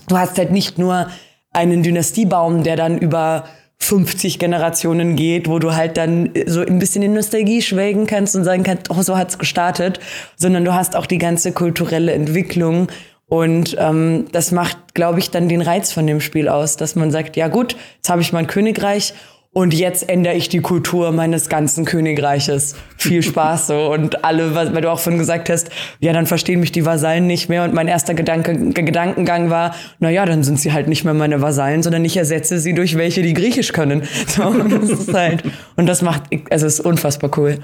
du 0.08 0.18
hast 0.18 0.38
halt 0.38 0.52
nicht 0.52 0.78
nur 0.78 1.08
einen 1.52 1.84
Dynastiebaum, 1.84 2.64
der 2.64 2.78
dann 2.78 2.98
über 2.98 3.46
50 3.80 4.40
Generationen 4.40 5.18
geht, 5.18 5.50
wo 5.50 5.60
du 5.60 5.76
halt 5.76 5.98
dann 5.98 6.32
so 6.46 6.62
ein 6.62 6.80
bisschen 6.80 7.04
in 7.04 7.14
Nostalgie 7.14 7.62
schwelgen 7.62 8.08
kannst 8.08 8.34
und 8.36 8.46
sagen 8.46 8.64
kannst, 8.64 8.90
oh, 8.90 9.02
so 9.02 9.18
hat's 9.18 9.38
gestartet, 9.38 10.00
sondern 10.38 10.64
du 10.64 10.74
hast 10.74 10.96
auch 10.96 11.06
die 11.06 11.18
ganze 11.18 11.52
kulturelle 11.52 12.14
Entwicklung 12.14 12.88
und 13.34 13.76
ähm, 13.80 14.26
das 14.32 14.52
macht, 14.52 14.94
glaube 14.94 15.18
ich, 15.18 15.32
dann 15.32 15.50
den 15.50 15.64
Reiz 15.64 15.92
von 15.92 16.06
dem 16.06 16.22
Spiel 16.22 16.48
aus, 16.48 16.78
dass 16.78 16.96
man 16.96 17.10
sagt, 17.10 17.36
ja 17.36 17.48
gut, 17.48 17.76
jetzt 17.96 18.08
habe 18.08 18.22
ich 18.22 18.32
mein 18.32 18.46
Königreich 18.46 19.16
und 19.54 19.74
jetzt 19.74 20.08
ändere 20.08 20.36
ich 20.36 20.50
die 20.50 20.62
Kultur 20.62 21.12
meines 21.12 21.50
ganzen 21.50 21.84
Königreiches. 21.84 22.76
Viel 22.96 23.24
Spaß 23.24 23.66
so. 23.66 23.92
Und 23.92 24.24
alle, 24.24 24.54
weil 24.54 24.82
du 24.82 24.92
auch 24.92 25.00
von 25.00 25.18
gesagt 25.18 25.50
hast, 25.50 25.72
ja, 26.00 26.14
dann 26.14 26.28
verstehen 26.28 26.60
mich 26.60 26.72
die 26.72 26.86
Vasallen 26.86 27.26
nicht 27.26 27.50
mehr. 27.50 27.64
Und 27.64 27.74
mein 27.74 27.88
erster 27.88 28.14
Gedanke, 28.14 28.56
Gedankengang 28.56 29.50
war, 29.50 29.74
na 29.98 30.12
ja, 30.12 30.28
dann 30.28 30.44
sind 30.44 30.60
sie 30.60 30.72
halt 30.72 30.88
nicht 30.88 31.04
mehr 31.04 31.16
meine 31.16 31.42
Vasallen, 31.42 31.82
sondern 31.82 32.06
ich 32.06 32.16
ersetze 32.16 32.60
sie 32.60 32.76
durch 32.76 33.00
welche, 33.00 33.24
die 33.24 33.34
Griechisch 33.34 33.74
können. 33.74 34.04
So, 34.28 34.44
und 34.44 34.72
das 34.72 34.92
ist 34.92 35.12
halt, 35.12 35.42
und 35.76 35.88
das 35.88 36.04
macht, 36.04 36.22
also 36.52 36.68
es 36.68 36.76
ist 36.76 36.86
unfassbar 36.86 37.32
cool. 37.38 37.58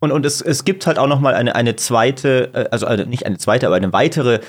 Und, 0.00 0.12
und 0.12 0.26
es, 0.26 0.42
es 0.42 0.66
gibt 0.66 0.86
halt 0.86 0.98
auch 0.98 1.06
noch 1.06 1.20
mal 1.20 1.32
eine, 1.32 1.54
eine 1.54 1.76
zweite, 1.76 2.50
äh, 2.52 2.68
also 2.70 2.86
nicht 3.06 3.24
eine 3.24 3.38
zweite, 3.38 3.66
aber 3.66 3.76
eine 3.76 3.94
weitere 3.94 4.40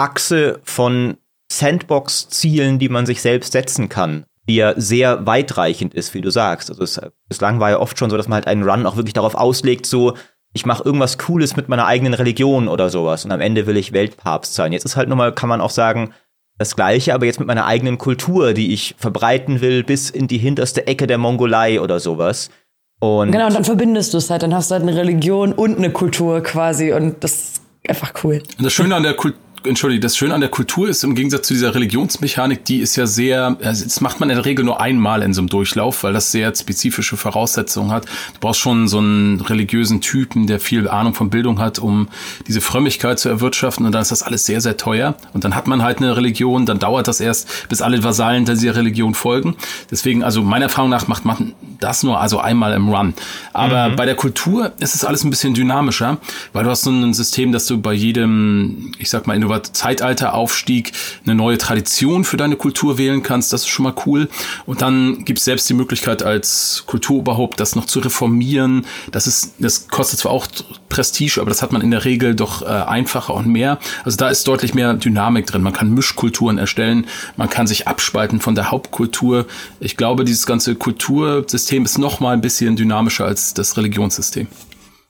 Achse 0.00 0.60
von 0.64 1.16
Sandbox-Zielen, 1.52 2.78
die 2.78 2.88
man 2.88 3.06
sich 3.06 3.22
selbst 3.22 3.52
setzen 3.52 3.88
kann 3.88 4.24
die 4.50 4.56
ja 4.56 4.74
sehr 4.76 5.26
weitreichend 5.26 5.94
ist, 5.94 6.12
wie 6.12 6.20
du 6.20 6.30
sagst. 6.30 6.70
Also 6.70 6.82
es, 6.82 7.00
bislang 7.28 7.60
war 7.60 7.70
ja 7.70 7.78
oft 7.78 7.96
schon 7.98 8.10
so, 8.10 8.16
dass 8.16 8.26
man 8.26 8.34
halt 8.34 8.48
einen 8.48 8.68
Run 8.68 8.84
auch 8.84 8.96
wirklich 8.96 9.12
darauf 9.14 9.36
auslegt, 9.36 9.86
so 9.86 10.14
ich 10.52 10.66
mache 10.66 10.82
irgendwas 10.84 11.18
Cooles 11.18 11.54
mit 11.54 11.68
meiner 11.68 11.86
eigenen 11.86 12.14
Religion 12.14 12.66
oder 12.66 12.90
sowas 12.90 13.24
und 13.24 13.30
am 13.30 13.40
Ende 13.40 13.68
will 13.68 13.76
ich 13.76 13.92
Weltpapst 13.92 14.52
sein. 14.52 14.72
Jetzt 14.72 14.84
ist 14.84 14.96
halt 14.96 15.08
nochmal, 15.08 15.32
kann 15.32 15.48
man 15.48 15.60
auch 15.60 15.70
sagen, 15.70 16.12
das 16.58 16.74
Gleiche, 16.74 17.14
aber 17.14 17.26
jetzt 17.26 17.38
mit 17.38 17.46
meiner 17.46 17.66
eigenen 17.66 17.98
Kultur, 17.98 18.52
die 18.52 18.74
ich 18.74 18.96
verbreiten 18.98 19.60
will 19.60 19.84
bis 19.84 20.10
in 20.10 20.26
die 20.26 20.38
hinterste 20.38 20.88
Ecke 20.88 21.06
der 21.06 21.18
Mongolei 21.18 21.80
oder 21.80 22.00
sowas. 22.00 22.50
Und 22.98 23.30
genau, 23.30 23.46
und 23.46 23.54
dann 23.54 23.64
verbindest 23.64 24.12
du 24.12 24.18
es 24.18 24.28
halt, 24.28 24.42
dann 24.42 24.52
hast 24.52 24.70
du 24.70 24.74
halt 24.74 24.82
eine 24.82 24.96
Religion 24.96 25.52
und 25.52 25.78
eine 25.78 25.90
Kultur 25.90 26.42
quasi 26.42 26.92
und 26.92 27.22
das 27.22 27.32
ist 27.32 27.62
einfach 27.88 28.12
cool. 28.24 28.42
Und 28.58 28.64
das 28.64 28.72
Schöne 28.72 28.96
an 28.96 29.04
der 29.04 29.14
Kultur 29.14 29.38
entschuldige, 29.64 30.00
das 30.00 30.16
Schöne 30.16 30.34
an 30.34 30.40
der 30.40 30.50
Kultur 30.50 30.88
ist 30.88 31.04
im 31.04 31.14
Gegensatz 31.14 31.46
zu 31.48 31.54
dieser 31.54 31.74
Religionsmechanik, 31.74 32.64
die 32.64 32.78
ist 32.78 32.96
ja 32.96 33.06
sehr, 33.06 33.56
also 33.62 33.84
das 33.84 34.00
macht 34.00 34.20
man 34.20 34.30
in 34.30 34.36
der 34.36 34.44
Regel 34.44 34.64
nur 34.64 34.80
einmal 34.80 35.22
in 35.22 35.34
so 35.34 35.40
einem 35.40 35.48
Durchlauf, 35.48 36.02
weil 36.02 36.12
das 36.12 36.32
sehr 36.32 36.54
spezifische 36.54 37.16
Voraussetzungen 37.16 37.90
hat. 37.90 38.06
Du 38.06 38.40
brauchst 38.40 38.60
schon 38.60 38.88
so 38.88 38.98
einen 38.98 39.40
religiösen 39.40 40.00
Typen, 40.00 40.46
der 40.46 40.60
viel 40.60 40.88
Ahnung 40.88 41.14
von 41.14 41.30
Bildung 41.30 41.58
hat, 41.58 41.78
um 41.78 42.08
diese 42.46 42.60
Frömmigkeit 42.60 43.18
zu 43.18 43.28
erwirtschaften 43.28 43.86
und 43.86 43.92
dann 43.92 44.02
ist 44.02 44.10
das 44.10 44.22
alles 44.22 44.44
sehr, 44.44 44.60
sehr 44.60 44.76
teuer. 44.76 45.14
Und 45.32 45.44
dann 45.44 45.54
hat 45.54 45.66
man 45.66 45.82
halt 45.82 45.98
eine 45.98 46.16
Religion, 46.16 46.66
dann 46.66 46.78
dauert 46.78 47.08
das 47.08 47.20
erst, 47.20 47.68
bis 47.68 47.82
alle 47.82 48.02
Vasallen 48.02 48.44
dieser 48.44 48.76
Religion 48.76 49.14
folgen. 49.14 49.56
Deswegen, 49.90 50.22
also 50.22 50.42
meiner 50.42 50.66
Erfahrung 50.66 50.90
nach 50.90 51.08
macht 51.08 51.24
man 51.24 51.54
das 51.80 52.02
nur 52.02 52.20
also 52.20 52.38
einmal 52.38 52.72
im 52.74 52.88
Run. 52.88 53.14
Aber 53.52 53.90
mhm. 53.90 53.96
bei 53.96 54.06
der 54.06 54.14
Kultur 54.14 54.72
ist 54.78 54.94
es 54.94 55.04
alles 55.04 55.24
ein 55.24 55.30
bisschen 55.30 55.54
dynamischer, 55.54 56.18
weil 56.52 56.64
du 56.64 56.70
hast 56.70 56.82
so 56.82 56.90
ein 56.90 57.14
System, 57.14 57.52
dass 57.52 57.66
du 57.66 57.80
bei 57.80 57.92
jedem, 57.92 58.92
ich 58.98 59.10
sag 59.10 59.26
mal, 59.26 59.36
Zeitalteraufstieg 59.58 60.92
eine 61.24 61.34
neue 61.34 61.58
Tradition 61.58 62.24
für 62.24 62.36
deine 62.36 62.56
Kultur 62.56 62.98
wählen 62.98 63.22
kannst. 63.22 63.52
Das 63.52 63.62
ist 63.62 63.68
schon 63.68 63.84
mal 63.84 63.94
cool. 64.06 64.28
Und 64.66 64.82
dann 64.82 65.24
gibt 65.24 65.38
es 65.38 65.44
selbst 65.44 65.68
die 65.68 65.74
Möglichkeit 65.74 66.22
als 66.22 66.84
Kulturoberhaupt 66.86 67.60
das 67.60 67.76
noch 67.76 67.86
zu 67.86 68.00
reformieren. 68.00 68.86
Das 69.10 69.26
ist, 69.26 69.54
das 69.58 69.88
kostet 69.88 70.20
zwar 70.20 70.32
auch 70.32 70.46
Prestige, 70.88 71.40
aber 71.40 71.50
das 71.50 71.62
hat 71.62 71.72
man 71.72 71.82
in 71.82 71.90
der 71.90 72.04
Regel 72.04 72.34
doch 72.34 72.62
äh, 72.62 72.66
einfacher 72.66 73.34
und 73.34 73.46
mehr. 73.46 73.78
Also 74.04 74.16
da 74.16 74.28
ist 74.28 74.46
deutlich 74.46 74.74
mehr 74.74 74.94
Dynamik 74.94 75.46
drin. 75.46 75.62
Man 75.62 75.72
kann 75.72 75.92
Mischkulturen 75.94 76.58
erstellen, 76.58 77.06
man 77.36 77.48
kann 77.48 77.66
sich 77.66 77.88
abspalten 77.88 78.40
von 78.40 78.54
der 78.54 78.70
Hauptkultur. 78.70 79.46
Ich 79.78 79.96
glaube, 79.96 80.24
dieses 80.24 80.46
ganze 80.46 80.74
Kultursystem 80.74 81.84
ist 81.84 81.98
noch 81.98 82.20
mal 82.20 82.32
ein 82.32 82.40
bisschen 82.40 82.76
dynamischer 82.76 83.24
als 83.24 83.54
das 83.54 83.76
Religionssystem. 83.76 84.48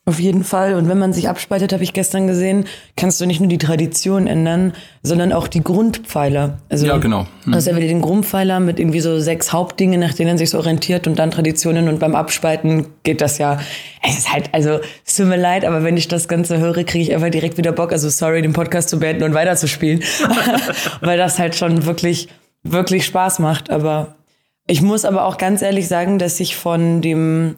Auf 0.06 0.18
jeden 0.18 0.44
Fall. 0.44 0.74
Und 0.74 0.88
wenn 0.88 0.98
man 0.98 1.12
sich 1.12 1.28
abspaltet, 1.28 1.74
habe 1.74 1.84
ich 1.84 1.92
gestern 1.92 2.26
gesehen, 2.26 2.64
kannst 2.96 3.20
du 3.20 3.26
nicht 3.26 3.38
nur 3.38 3.50
die 3.50 3.58
Tradition 3.58 4.26
ändern, 4.26 4.72
sondern 5.02 5.30
auch 5.30 5.46
die 5.46 5.62
Grundpfeiler. 5.62 6.58
Also, 6.70 6.86
ja, 6.86 6.96
genau. 6.96 7.26
Hm. 7.44 7.52
Also 7.52 7.76
wieder 7.76 7.86
den 7.86 8.00
Grundpfeiler 8.00 8.60
mit 8.60 8.80
irgendwie 8.80 9.00
so 9.00 9.20
sechs 9.20 9.52
Hauptdingen, 9.52 10.00
nach 10.00 10.14
denen 10.14 10.38
sich 10.38 10.50
so 10.50 10.58
orientiert 10.58 11.06
und 11.06 11.18
dann 11.18 11.30
Traditionen 11.30 11.86
und 11.88 12.00
beim 12.00 12.14
Abspalten 12.14 12.86
geht 13.02 13.20
das 13.20 13.36
ja. 13.36 13.60
Es 14.02 14.18
ist 14.18 14.32
halt, 14.32 14.48
also 14.52 14.80
es 15.04 15.16
tut 15.16 15.26
mir 15.26 15.36
leid, 15.36 15.66
aber 15.66 15.84
wenn 15.84 15.98
ich 15.98 16.08
das 16.08 16.28
Ganze 16.28 16.58
höre, 16.58 16.82
kriege 16.84 17.04
ich 17.04 17.14
einfach 17.14 17.30
direkt 17.30 17.58
wieder 17.58 17.72
Bock. 17.72 17.92
Also 17.92 18.08
sorry, 18.08 18.40
den 18.40 18.54
Podcast 18.54 18.88
zu 18.88 18.98
beenden 18.98 19.24
und 19.24 19.34
weiterzuspielen, 19.34 20.02
weil 21.02 21.18
das 21.18 21.38
halt 21.38 21.54
schon 21.54 21.84
wirklich, 21.84 22.28
wirklich 22.62 23.04
Spaß 23.04 23.38
macht. 23.38 23.68
Aber 23.68 24.16
ich 24.66 24.80
muss 24.80 25.04
aber 25.04 25.26
auch 25.26 25.36
ganz 25.36 25.60
ehrlich 25.60 25.88
sagen, 25.88 26.18
dass 26.18 26.40
ich 26.40 26.56
von 26.56 27.02
dem 27.02 27.56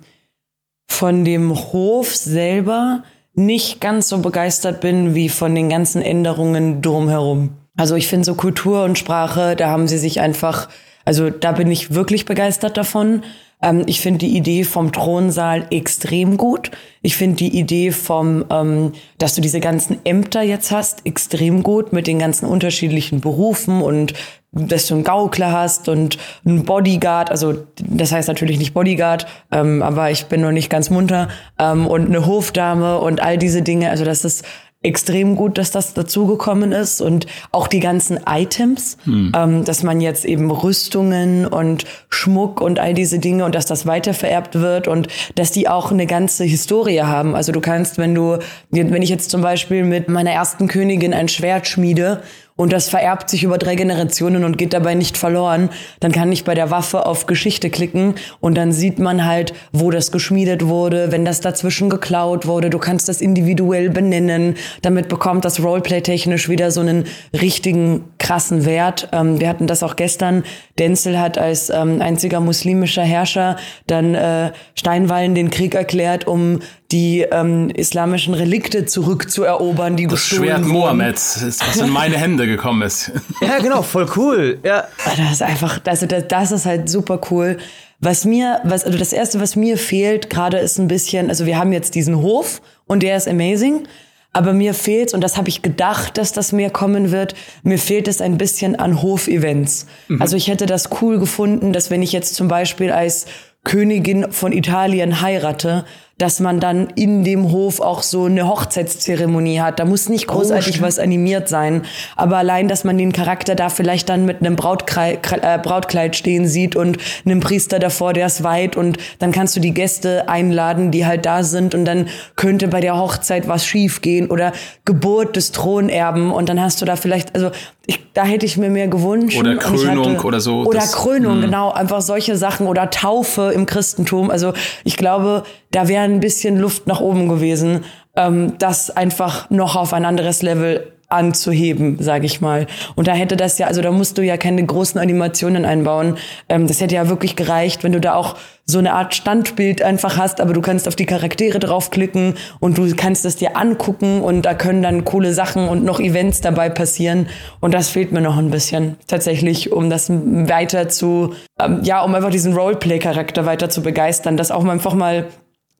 von 0.92 1.24
dem 1.24 1.54
Hof 1.72 2.14
selber 2.14 3.02
nicht 3.34 3.80
ganz 3.80 4.08
so 4.08 4.18
begeistert 4.18 4.80
bin 4.80 5.14
wie 5.14 5.28
von 5.28 5.54
den 5.54 5.70
ganzen 5.70 6.02
Änderungen 6.02 6.82
drumherum. 6.82 7.56
Also 7.76 7.96
ich 7.96 8.06
finde 8.06 8.26
so 8.26 8.34
Kultur 8.34 8.84
und 8.84 8.98
Sprache, 8.98 9.56
da 9.56 9.70
haben 9.70 9.88
sie 9.88 9.96
sich 9.96 10.20
einfach, 10.20 10.68
also 11.04 11.30
da 11.30 11.52
bin 11.52 11.70
ich 11.70 11.94
wirklich 11.94 12.26
begeistert 12.26 12.76
davon. 12.76 13.22
Ähm, 13.62 13.84
ich 13.86 14.00
finde 14.00 14.18
die 14.18 14.36
Idee 14.36 14.64
vom 14.64 14.92
Thronsaal 14.92 15.66
extrem 15.70 16.36
gut. 16.36 16.70
Ich 17.00 17.16
finde 17.16 17.36
die 17.36 17.58
Idee 17.58 17.90
vom, 17.90 18.44
ähm, 18.50 18.92
dass 19.16 19.34
du 19.34 19.40
diese 19.40 19.60
ganzen 19.60 19.98
Ämter 20.04 20.42
jetzt 20.42 20.70
hast, 20.70 21.06
extrem 21.06 21.62
gut 21.62 21.94
mit 21.94 22.06
den 22.06 22.18
ganzen 22.18 22.46
unterschiedlichen 22.46 23.20
Berufen 23.22 23.80
und 23.80 24.12
dass 24.52 24.86
du 24.86 24.94
einen 24.94 25.04
Gaukler 25.04 25.50
hast 25.50 25.88
und 25.88 26.18
einen 26.44 26.64
Bodyguard, 26.64 27.30
also 27.30 27.54
das 27.80 28.12
heißt 28.12 28.28
natürlich 28.28 28.58
nicht 28.58 28.74
Bodyguard, 28.74 29.26
ähm, 29.50 29.82
aber 29.82 30.10
ich 30.10 30.26
bin 30.26 30.42
noch 30.42 30.52
nicht 30.52 30.68
ganz 30.68 30.90
munter, 30.90 31.28
ähm, 31.58 31.86
und 31.86 32.06
eine 32.06 32.26
Hofdame 32.26 32.98
und 32.98 33.22
all 33.22 33.38
diese 33.38 33.62
Dinge, 33.62 33.90
also 33.90 34.04
das 34.04 34.24
ist 34.24 34.44
extrem 34.82 35.36
gut, 35.36 35.58
dass 35.58 35.70
das 35.70 35.94
dazugekommen 35.94 36.72
ist 36.72 37.00
und 37.00 37.26
auch 37.52 37.68
die 37.68 37.80
ganzen 37.80 38.18
Items, 38.26 38.98
hm. 39.04 39.32
ähm, 39.34 39.64
dass 39.64 39.82
man 39.82 40.00
jetzt 40.00 40.24
eben 40.24 40.50
Rüstungen 40.50 41.46
und 41.46 41.84
Schmuck 42.08 42.60
und 42.60 42.78
all 42.78 42.92
diese 42.92 43.18
Dinge 43.18 43.44
und 43.44 43.54
dass 43.54 43.66
das 43.66 43.86
weitervererbt 43.86 44.56
wird 44.56 44.88
und 44.88 45.08
dass 45.36 45.52
die 45.52 45.68
auch 45.68 45.92
eine 45.92 46.06
ganze 46.06 46.44
Historie 46.44 47.02
haben. 47.02 47.36
Also 47.36 47.52
du 47.52 47.60
kannst, 47.60 47.98
wenn 47.98 48.14
du, 48.14 48.38
wenn 48.70 49.02
ich 49.02 49.10
jetzt 49.10 49.30
zum 49.30 49.40
Beispiel 49.40 49.84
mit 49.84 50.08
meiner 50.08 50.32
ersten 50.32 50.66
Königin 50.66 51.14
ein 51.14 51.28
Schwert 51.28 51.68
schmiede, 51.68 52.22
und 52.56 52.72
das 52.72 52.88
vererbt 52.88 53.30
sich 53.30 53.44
über 53.44 53.58
drei 53.58 53.74
Generationen 53.74 54.44
und 54.44 54.58
geht 54.58 54.72
dabei 54.72 54.94
nicht 54.94 55.16
verloren, 55.16 55.70
dann 56.00 56.12
kann 56.12 56.30
ich 56.32 56.44
bei 56.44 56.54
der 56.54 56.70
Waffe 56.70 57.06
auf 57.06 57.26
Geschichte 57.26 57.70
klicken 57.70 58.14
und 58.40 58.56
dann 58.56 58.72
sieht 58.72 58.98
man 58.98 59.24
halt, 59.24 59.54
wo 59.72 59.90
das 59.90 60.12
geschmiedet 60.12 60.66
wurde, 60.66 61.10
wenn 61.12 61.24
das 61.24 61.40
dazwischen 61.40 61.90
geklaut 61.90 62.46
wurde. 62.46 62.70
Du 62.70 62.78
kannst 62.78 63.08
das 63.08 63.20
individuell 63.20 63.90
benennen. 63.90 64.56
Damit 64.82 65.08
bekommt 65.08 65.44
das 65.44 65.62
Roleplay 65.62 66.02
technisch 66.02 66.48
wieder 66.48 66.70
so 66.70 66.80
einen 66.80 67.04
richtigen 67.32 68.04
krassen 68.18 68.64
Wert. 68.64 69.08
Ähm, 69.12 69.40
wir 69.40 69.48
hatten 69.48 69.66
das 69.66 69.82
auch 69.82 69.96
gestern. 69.96 70.44
Denzel 70.78 71.18
hat 71.18 71.38
als 71.38 71.70
ähm, 71.70 72.00
einziger 72.00 72.40
muslimischer 72.40 73.02
Herrscher 73.02 73.56
dann 73.86 74.14
äh, 74.14 74.52
Steinwallen 74.74 75.34
den 75.34 75.50
Krieg 75.50 75.74
erklärt, 75.74 76.26
um 76.26 76.60
die 76.92 77.22
ähm, 77.22 77.70
islamischen 77.70 78.34
Relikte 78.34 78.84
zurückzuerobern, 78.84 79.96
die 79.96 80.06
das 80.06 80.20
Schwert 80.20 80.64
Mohammeds, 80.64 81.42
was 81.42 81.78
in 81.78 81.90
meine 81.90 82.16
Hände 82.16 82.46
gekommen 82.46 82.82
ist. 82.82 83.10
ja, 83.40 83.58
genau, 83.58 83.82
voll 83.82 84.06
cool. 84.16 84.58
Ja. 84.62 84.86
Das 85.04 85.32
ist 85.32 85.42
einfach, 85.42 85.80
also 85.84 86.06
das, 86.06 86.28
das 86.28 86.52
ist 86.52 86.66
halt 86.66 86.88
super 86.88 87.20
cool. 87.30 87.58
Was 87.98 88.24
mir, 88.24 88.60
was, 88.64 88.84
also 88.84 88.98
das 88.98 89.12
erste, 89.12 89.40
was 89.40 89.56
mir 89.56 89.78
fehlt 89.78 90.28
gerade 90.28 90.58
ist 90.58 90.78
ein 90.78 90.88
bisschen, 90.88 91.30
also 91.30 91.46
wir 91.46 91.56
haben 91.56 91.72
jetzt 91.72 91.94
diesen 91.94 92.20
Hof 92.20 92.60
und 92.86 93.02
der 93.02 93.16
ist 93.16 93.28
amazing. 93.28 93.86
Aber 94.34 94.54
mir 94.54 94.72
fehlt, 94.72 95.12
und 95.12 95.20
das 95.20 95.36
habe 95.36 95.50
ich 95.50 95.60
gedacht, 95.60 96.16
dass 96.16 96.32
das 96.32 96.52
mehr 96.52 96.70
kommen 96.70 97.10
wird, 97.10 97.34
mir 97.62 97.78
fehlt 97.78 98.08
es 98.08 98.22
ein 98.22 98.38
bisschen 98.38 98.76
an 98.76 99.02
Hofevents. 99.02 99.86
Mhm. 100.08 100.22
Also 100.22 100.36
ich 100.36 100.48
hätte 100.48 100.64
das 100.64 100.88
cool 101.02 101.18
gefunden, 101.18 101.74
dass 101.74 101.90
wenn 101.90 102.02
ich 102.02 102.12
jetzt 102.12 102.34
zum 102.34 102.48
Beispiel 102.48 102.90
als 102.90 103.26
Königin 103.64 104.32
von 104.32 104.52
Italien 104.52 105.20
heirate, 105.20 105.84
dass 106.18 106.40
man 106.40 106.60
dann 106.60 106.88
in 106.94 107.24
dem 107.24 107.50
Hof 107.50 107.80
auch 107.80 108.02
so 108.02 108.26
eine 108.26 108.46
Hochzeitszeremonie 108.46 109.60
hat. 109.60 109.80
Da 109.80 109.84
muss 109.84 110.08
nicht 110.08 110.26
großartig 110.26 110.80
oh, 110.80 110.82
was 110.84 110.98
animiert 110.98 111.48
sein, 111.48 111.82
aber 112.16 112.36
allein, 112.36 112.68
dass 112.68 112.84
man 112.84 112.98
den 112.98 113.12
Charakter 113.12 113.54
da 113.54 113.68
vielleicht 113.68 114.08
dann 114.08 114.24
mit 114.24 114.40
einem 114.40 114.56
Brautkleid, 114.56 115.20
äh, 115.42 115.58
Brautkleid 115.62 116.14
stehen 116.16 116.46
sieht 116.46 116.76
und 116.76 116.98
einem 117.24 117.40
Priester 117.40 117.78
davor, 117.78 118.12
der 118.12 118.26
ist 118.26 118.44
weit 118.44 118.76
und 118.76 118.98
dann 119.18 119.32
kannst 119.32 119.56
du 119.56 119.60
die 119.60 119.74
Gäste 119.74 120.28
einladen, 120.28 120.90
die 120.90 121.06
halt 121.06 121.26
da 121.26 121.42
sind 121.42 121.74
und 121.74 121.84
dann 121.84 122.08
könnte 122.36 122.68
bei 122.68 122.80
der 122.80 122.96
Hochzeit 122.96 123.48
was 123.48 123.66
schiefgehen 123.66 124.30
oder 124.30 124.52
Geburt 124.84 125.36
des 125.36 125.52
Thronerben 125.52 126.30
und 126.30 126.48
dann 126.48 126.60
hast 126.60 126.80
du 126.80 126.84
da 126.84 126.96
vielleicht, 126.96 127.34
also 127.34 127.50
ich, 127.86 128.00
da 128.14 128.24
hätte 128.24 128.46
ich 128.46 128.56
mir 128.56 128.70
mehr 128.70 128.86
gewünscht. 128.86 129.38
Oder 129.38 129.56
Krönung 129.56 130.16
hatte, 130.16 130.26
oder 130.26 130.40
so. 130.40 130.62
Oder 130.62 130.80
das, 130.80 130.92
Krönung, 130.92 131.38
mh. 131.38 131.46
genau. 131.46 131.72
Einfach 131.72 132.00
solche 132.00 132.36
Sachen 132.36 132.66
oder 132.66 132.90
Taufe 132.90 133.52
im 133.52 133.66
Christentum. 133.66 134.30
Also 134.30 134.52
ich 134.84 134.96
glaube, 134.96 135.42
da 135.72 135.88
wäre 135.88 136.01
ein 136.02 136.20
bisschen 136.20 136.58
Luft 136.58 136.86
nach 136.86 137.00
oben 137.00 137.28
gewesen, 137.28 137.84
ähm, 138.16 138.54
das 138.58 138.90
einfach 138.90 139.50
noch 139.50 139.76
auf 139.76 139.92
ein 139.92 140.04
anderes 140.04 140.42
Level 140.42 140.92
anzuheben, 141.12 141.98
sage 142.00 142.26
ich 142.26 142.40
mal. 142.40 142.66
Und 142.96 143.06
da 143.06 143.12
hätte 143.12 143.36
das 143.36 143.58
ja, 143.58 143.66
also 143.66 143.82
da 143.82 143.90
musst 143.92 144.18
du 144.18 144.22
ja 144.22 144.36
keine 144.36 144.64
großen 144.64 145.00
Animationen 145.00 145.64
einbauen. 145.64 146.16
Ähm, 146.48 146.66
das 146.66 146.80
hätte 146.80 146.94
ja 146.94 147.08
wirklich 147.08 147.36
gereicht, 147.36 147.84
wenn 147.84 147.92
du 147.92 148.00
da 148.00 148.14
auch 148.14 148.36
so 148.64 148.78
eine 148.78 148.94
Art 148.94 149.14
Standbild 149.14 149.82
einfach 149.82 150.16
hast, 150.16 150.40
aber 150.40 150.52
du 150.52 150.60
kannst 150.60 150.86
auf 150.86 150.96
die 150.96 151.04
Charaktere 151.04 151.58
draufklicken 151.58 152.34
und 152.60 152.78
du 152.78 152.94
kannst 152.96 153.24
es 153.24 153.36
dir 153.36 153.56
angucken 153.56 154.22
und 154.22 154.42
da 154.42 154.54
können 154.54 154.82
dann 154.82 155.04
coole 155.04 155.34
Sachen 155.34 155.68
und 155.68 155.84
noch 155.84 156.00
Events 156.00 156.40
dabei 156.40 156.70
passieren. 156.70 157.28
Und 157.60 157.74
das 157.74 157.88
fehlt 157.90 158.12
mir 158.12 158.20
noch 158.20 158.38
ein 158.38 158.50
bisschen 158.50 158.96
tatsächlich, 159.06 159.72
um 159.72 159.90
das 159.90 160.08
weiter 160.10 160.88
zu, 160.88 161.34
ähm, 161.60 161.80
ja, 161.82 162.02
um 162.02 162.14
einfach 162.14 162.30
diesen 162.30 162.54
Roleplay-Charakter 162.54 163.44
weiter 163.44 163.68
zu 163.68 163.82
begeistern, 163.82 164.36
dass 164.36 164.50
auch 164.50 164.64
einfach 164.64 164.94
mal 164.94 165.26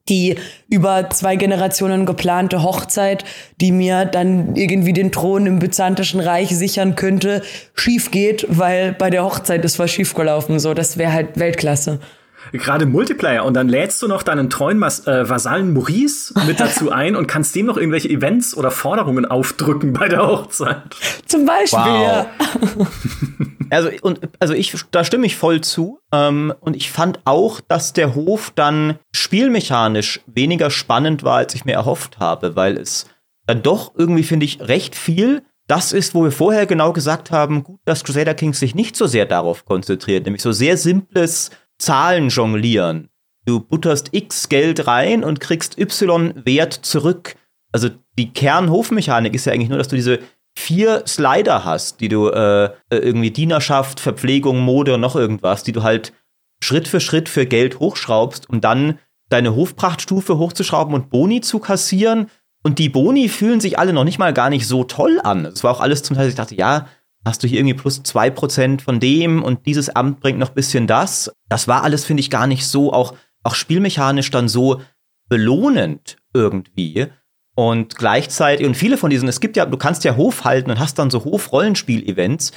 die 0.09 0.35
über 0.69 1.09
zwei 1.11 1.35
Generationen 1.35 2.05
geplante 2.05 2.61
Hochzeit, 2.61 3.23
die 3.61 3.71
mir 3.71 4.05
dann 4.05 4.55
irgendwie 4.55 4.93
den 4.93 5.11
Thron 5.11 5.45
im 5.45 5.59
Byzantischen 5.59 6.19
Reich 6.19 6.49
sichern 6.49 6.95
könnte, 6.95 7.41
schief 7.73 8.11
geht, 8.11 8.45
weil 8.49 8.93
bei 8.93 9.09
der 9.09 9.23
Hochzeit 9.23 9.63
ist 9.63 9.79
was 9.79 9.91
schiefgelaufen. 9.91 10.59
So, 10.59 10.73
das 10.73 10.97
wäre 10.97 11.13
halt 11.13 11.39
Weltklasse 11.39 11.99
gerade 12.59 12.85
Multiplayer 12.85 13.43
und 13.45 13.53
dann 13.55 13.67
lädst 13.67 14.01
du 14.01 14.07
noch 14.07 14.23
deinen 14.23 14.49
treuen 14.49 14.77
Mas 14.77 15.07
äh, 15.07 15.27
Vasallen 15.27 15.73
Maurice 15.73 16.33
mit 16.45 16.59
dazu 16.59 16.91
ein 16.91 17.15
und 17.15 17.27
kannst 17.27 17.55
dem 17.55 17.65
noch 17.65 17.77
irgendwelche 17.77 18.09
Events 18.09 18.55
oder 18.55 18.71
Forderungen 18.71 19.25
aufdrücken 19.25 19.93
bei 19.93 20.07
der 20.07 20.25
Hochzeit. 20.27 20.83
Zum 21.25 21.45
Beispiel. 21.45 21.79
Wow. 21.79 22.27
also, 23.69 23.89
und, 24.01 24.21
also 24.39 24.53
ich, 24.53 24.75
da 24.91 25.03
stimme 25.03 25.25
ich 25.25 25.35
voll 25.35 25.61
zu. 25.61 25.99
Ähm, 26.11 26.53
und 26.59 26.75
ich 26.75 26.91
fand 26.91 27.19
auch, 27.25 27.59
dass 27.61 27.93
der 27.93 28.15
Hof 28.15 28.51
dann 28.55 28.99
spielmechanisch 29.13 30.21
weniger 30.27 30.69
spannend 30.69 31.23
war, 31.23 31.37
als 31.37 31.55
ich 31.55 31.65
mir 31.65 31.73
erhofft 31.73 32.19
habe, 32.19 32.55
weil 32.55 32.77
es 32.77 33.07
dann 33.47 33.61
doch 33.61 33.93
irgendwie, 33.97 34.23
finde 34.23 34.45
ich, 34.45 34.61
recht 34.61 34.95
viel 34.95 35.43
das 35.67 35.93
ist, 35.93 36.13
wo 36.13 36.23
wir 36.23 36.31
vorher 36.31 36.65
genau 36.65 36.91
gesagt 36.91 37.31
haben, 37.31 37.63
gut, 37.63 37.79
dass 37.85 38.03
Crusader 38.03 38.33
Kings 38.33 38.59
sich 38.59 38.75
nicht 38.75 38.95
so 38.95 39.07
sehr 39.07 39.25
darauf 39.25 39.65
konzentriert, 39.65 40.25
nämlich 40.25 40.41
so 40.41 40.51
sehr 40.51 40.77
simples 40.77 41.51
Zahlen 41.79 42.29
jonglieren. 42.29 43.09
Du 43.45 43.59
butterst 43.59 44.09
X 44.11 44.49
Geld 44.49 44.87
rein 44.87 45.23
und 45.23 45.39
kriegst 45.39 45.77
Y 45.77 46.33
Wert 46.45 46.73
zurück. 46.73 47.35
Also 47.71 47.89
die 48.17 48.31
Kernhofmechanik 48.31 49.33
ist 49.33 49.45
ja 49.45 49.53
eigentlich 49.53 49.69
nur, 49.69 49.77
dass 49.77 49.89
du 49.89 49.95
diese 49.95 50.19
vier 50.57 51.03
Slider 51.07 51.65
hast, 51.65 51.99
die 51.99 52.09
du 52.09 52.29
äh, 52.29 52.69
irgendwie 52.89 53.31
Dienerschaft, 53.31 53.99
Verpflegung, 53.99 54.59
Mode 54.59 54.93
und 54.93 55.01
noch 55.01 55.15
irgendwas, 55.15 55.63
die 55.63 55.71
du 55.71 55.83
halt 55.83 56.13
Schritt 56.63 56.87
für 56.87 56.99
Schritt 56.99 57.27
für 57.27 57.45
Geld 57.45 57.79
hochschraubst, 57.79 58.49
um 58.49 58.61
dann 58.61 58.99
deine 59.29 59.55
Hofprachtstufe 59.55 60.37
hochzuschrauben 60.37 60.93
und 60.93 61.09
Boni 61.09 61.41
zu 61.41 61.59
kassieren. 61.59 62.29
Und 62.63 62.79
die 62.79 62.89
Boni 62.89 63.27
fühlen 63.27 63.59
sich 63.59 63.77
alle 63.77 63.91
noch 63.91 64.05
nicht 64.05 64.19
mal 64.19 64.33
gar 64.33 64.49
nicht 64.49 64.67
so 64.67 64.83
toll 64.83 65.19
an. 65.21 65.45
Es 65.45 65.63
war 65.63 65.71
auch 65.71 65.81
alles 65.81 66.03
zum 66.03 66.15
Teil, 66.15 66.29
ich 66.29 66.35
dachte, 66.35 66.55
ja, 66.55 66.87
hast 67.25 67.43
du 67.43 67.47
hier 67.47 67.59
irgendwie 67.59 67.75
plus 67.75 68.03
zwei 68.03 68.29
Prozent 68.29 68.81
von 68.81 68.99
dem 68.99 69.43
und 69.43 69.65
dieses 69.65 69.89
Amt 69.89 70.19
bringt 70.19 70.39
noch 70.39 70.49
bisschen 70.49 70.87
das. 70.87 71.31
Das 71.49 71.67
war 71.67 71.83
alles, 71.83 72.05
finde 72.05 72.21
ich, 72.21 72.29
gar 72.29 72.47
nicht 72.47 72.65
so, 72.65 72.91
auch, 72.91 73.15
auch 73.43 73.55
spielmechanisch 73.55 74.29
dann 74.31 74.47
so 74.47 74.81
belohnend 75.29 76.17
irgendwie. 76.33 77.07
Und 77.55 77.95
gleichzeitig, 77.95 78.65
und 78.65 78.75
viele 78.75 78.97
von 78.97 79.09
diesen, 79.09 79.29
es 79.29 79.39
gibt 79.39 79.55
ja, 79.57 79.65
du 79.65 79.77
kannst 79.77 80.03
ja 80.03 80.17
Hof 80.17 80.43
halten 80.43 80.71
und 80.71 80.79
hast 80.79 80.99
dann 80.99 81.11
so 81.11 81.23
Hof-Rollenspiel-Events. 81.23 82.51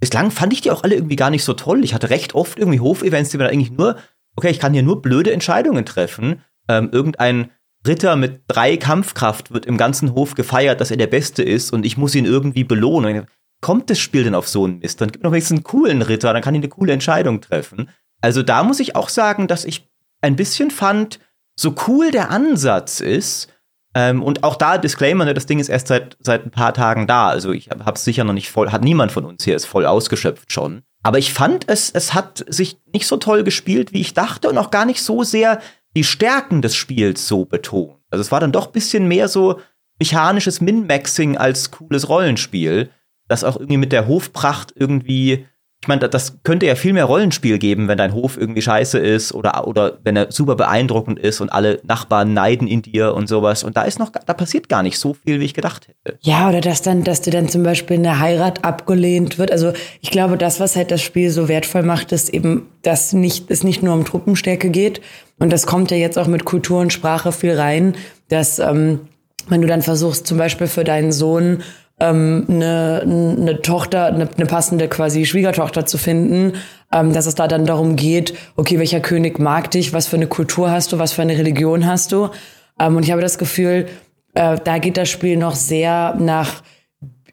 Bislang 0.00 0.30
fand 0.30 0.52
ich 0.52 0.60
die 0.60 0.72
auch 0.72 0.82
alle 0.82 0.96
irgendwie 0.96 1.16
gar 1.16 1.30
nicht 1.30 1.44
so 1.44 1.54
toll. 1.54 1.84
Ich 1.84 1.94
hatte 1.94 2.10
recht 2.10 2.34
oft 2.34 2.58
irgendwie 2.58 2.80
Hof-Events, 2.80 3.30
die 3.30 3.38
mir 3.38 3.48
eigentlich 3.48 3.70
nur, 3.70 3.96
okay, 4.36 4.50
ich 4.50 4.58
kann 4.58 4.72
hier 4.72 4.82
nur 4.82 5.00
blöde 5.00 5.32
Entscheidungen 5.32 5.86
treffen. 5.86 6.42
Ähm, 6.68 6.90
irgendein 6.92 7.50
Ritter 7.86 8.16
mit 8.16 8.42
drei 8.48 8.76
Kampfkraft 8.76 9.52
wird 9.52 9.66
im 9.66 9.76
ganzen 9.76 10.14
Hof 10.14 10.34
gefeiert, 10.34 10.80
dass 10.80 10.90
er 10.90 10.96
der 10.96 11.06
Beste 11.06 11.42
ist 11.42 11.72
und 11.72 11.86
ich 11.86 11.96
muss 11.96 12.14
ihn 12.14 12.24
irgendwie 12.24 12.64
belohnen 12.64 13.26
kommt 13.62 13.88
das 13.88 13.98
Spiel 13.98 14.24
denn 14.24 14.34
auf 14.34 14.46
so 14.46 14.64
einen 14.64 14.80
Mist? 14.80 15.00
Dann 15.00 15.10
gibt 15.10 15.24
noch 15.24 15.32
wenigstens 15.32 15.56
einen 15.56 15.64
coolen 15.64 16.02
Ritter, 16.02 16.34
dann 16.34 16.42
kann 16.42 16.54
ich 16.54 16.60
eine 16.60 16.68
coole 16.68 16.92
Entscheidung 16.92 17.40
treffen. 17.40 17.88
Also 18.20 18.42
da 18.42 18.62
muss 18.62 18.80
ich 18.80 18.94
auch 18.94 19.08
sagen, 19.08 19.48
dass 19.48 19.64
ich 19.64 19.88
ein 20.20 20.36
bisschen 20.36 20.70
fand, 20.70 21.18
so 21.58 21.74
cool 21.86 22.10
der 22.10 22.30
Ansatz 22.30 23.00
ist, 23.00 23.48
ähm, 23.94 24.22
und 24.22 24.42
auch 24.42 24.56
da 24.56 24.78
Disclaimer, 24.78 25.24
ne, 25.24 25.34
das 25.34 25.46
Ding 25.46 25.58
ist 25.58 25.68
erst 25.68 25.88
seit, 25.88 26.16
seit 26.20 26.46
ein 26.46 26.50
paar 26.50 26.72
Tagen 26.72 27.06
da. 27.06 27.28
Also 27.28 27.52
ich 27.52 27.70
habe 27.70 27.92
es 27.94 28.04
sicher 28.04 28.24
noch 28.24 28.32
nicht 28.32 28.50
voll, 28.50 28.70
hat 28.70 28.82
niemand 28.82 29.12
von 29.12 29.24
uns 29.24 29.44
hier 29.44 29.56
ist 29.56 29.66
voll 29.66 29.86
ausgeschöpft 29.86 30.52
schon. 30.52 30.82
Aber 31.02 31.18
ich 31.18 31.32
fand, 31.32 31.68
es, 31.68 31.90
es 31.90 32.14
hat 32.14 32.44
sich 32.48 32.78
nicht 32.92 33.06
so 33.06 33.16
toll 33.16 33.44
gespielt, 33.44 33.92
wie 33.92 34.00
ich 34.00 34.14
dachte 34.14 34.48
und 34.48 34.56
auch 34.56 34.70
gar 34.70 34.86
nicht 34.86 35.02
so 35.02 35.24
sehr 35.24 35.60
die 35.96 36.04
Stärken 36.04 36.62
des 36.62 36.74
Spiels 36.74 37.28
so 37.28 37.44
betont. 37.44 37.98
Also 38.10 38.22
es 38.22 38.32
war 38.32 38.40
dann 38.40 38.52
doch 38.52 38.66
ein 38.66 38.72
bisschen 38.72 39.08
mehr 39.08 39.28
so 39.28 39.60
mechanisches 39.98 40.60
Min-Maxing 40.60 41.36
als 41.36 41.70
cooles 41.70 42.08
Rollenspiel 42.08 42.88
das 43.32 43.44
auch 43.44 43.56
irgendwie 43.56 43.78
mit 43.78 43.92
der 43.92 44.06
Hofpracht 44.06 44.72
irgendwie 44.76 45.46
ich 45.82 45.88
meine, 45.88 46.08
das 46.08 46.38
könnte 46.44 46.64
ja 46.64 46.76
viel 46.76 46.92
mehr 46.92 47.06
Rollenspiel 47.06 47.58
geben, 47.58 47.88
wenn 47.88 47.98
dein 47.98 48.14
Hof 48.14 48.38
irgendwie 48.38 48.62
scheiße 48.62 49.00
ist 49.00 49.34
oder, 49.34 49.66
oder 49.66 49.98
wenn 50.04 50.14
er 50.14 50.30
super 50.30 50.54
beeindruckend 50.54 51.18
ist 51.18 51.40
und 51.40 51.48
alle 51.50 51.80
Nachbarn 51.82 52.32
neiden 52.32 52.68
in 52.68 52.82
dir 52.82 53.14
und 53.14 53.28
sowas. 53.28 53.64
Und 53.64 53.76
da 53.76 53.82
ist 53.82 53.98
noch, 53.98 54.10
da 54.10 54.32
passiert 54.32 54.68
gar 54.68 54.84
nicht 54.84 54.96
so 54.96 55.14
viel, 55.14 55.40
wie 55.40 55.44
ich 55.44 55.54
gedacht 55.54 55.88
hätte. 55.88 56.18
Ja, 56.20 56.48
oder 56.48 56.60
dass 56.60 56.82
dann, 56.82 57.02
dass 57.02 57.20
dir 57.20 57.32
dann 57.32 57.48
zum 57.48 57.64
Beispiel 57.64 57.96
eine 57.96 58.20
Heirat 58.20 58.64
abgelehnt 58.64 59.38
wird. 59.38 59.50
Also 59.50 59.72
ich 60.00 60.12
glaube, 60.12 60.38
das, 60.38 60.60
was 60.60 60.76
halt 60.76 60.92
das 60.92 61.02
Spiel 61.02 61.30
so 61.30 61.48
wertvoll 61.48 61.82
macht, 61.82 62.12
ist 62.12 62.28
eben, 62.28 62.68
dass 62.82 63.12
nicht, 63.12 63.50
es 63.50 63.64
nicht 63.64 63.82
nur 63.82 63.94
um 63.94 64.04
Truppenstärke 64.04 64.70
geht. 64.70 65.00
Und 65.40 65.52
das 65.52 65.66
kommt 65.66 65.90
ja 65.90 65.96
jetzt 65.96 66.16
auch 66.16 66.28
mit 66.28 66.44
Kultur 66.44 66.78
und 66.78 66.92
Sprache 66.92 67.32
viel 67.32 67.58
rein, 67.58 67.96
dass, 68.28 68.60
ähm, 68.60 69.00
wenn 69.48 69.62
du 69.62 69.66
dann 69.66 69.82
versuchst, 69.82 70.28
zum 70.28 70.38
Beispiel 70.38 70.68
für 70.68 70.84
deinen 70.84 71.10
Sohn 71.10 71.64
ähm, 72.02 72.44
eine, 72.48 73.02
eine 73.04 73.62
Tochter, 73.62 74.06
eine, 74.06 74.28
eine 74.36 74.46
passende 74.46 74.88
quasi 74.88 75.24
Schwiegertochter 75.24 75.86
zu 75.86 75.98
finden, 75.98 76.54
ähm, 76.92 77.12
dass 77.12 77.26
es 77.26 77.36
da 77.36 77.46
dann 77.46 77.64
darum 77.64 77.94
geht, 77.94 78.34
okay, 78.56 78.78
welcher 78.78 79.00
König 79.00 79.38
mag 79.38 79.70
dich, 79.70 79.92
was 79.92 80.08
für 80.08 80.16
eine 80.16 80.26
Kultur 80.26 80.70
hast 80.70 80.92
du, 80.92 80.98
was 80.98 81.12
für 81.12 81.22
eine 81.22 81.38
Religion 81.38 81.86
hast 81.86 82.10
du. 82.10 82.30
Ähm, 82.78 82.96
und 82.96 83.04
ich 83.04 83.12
habe 83.12 83.22
das 83.22 83.38
Gefühl, 83.38 83.86
äh, 84.34 84.58
da 84.62 84.78
geht 84.78 84.96
das 84.96 85.08
Spiel 85.08 85.36
noch 85.36 85.54
sehr 85.54 86.16
nach 86.18 86.62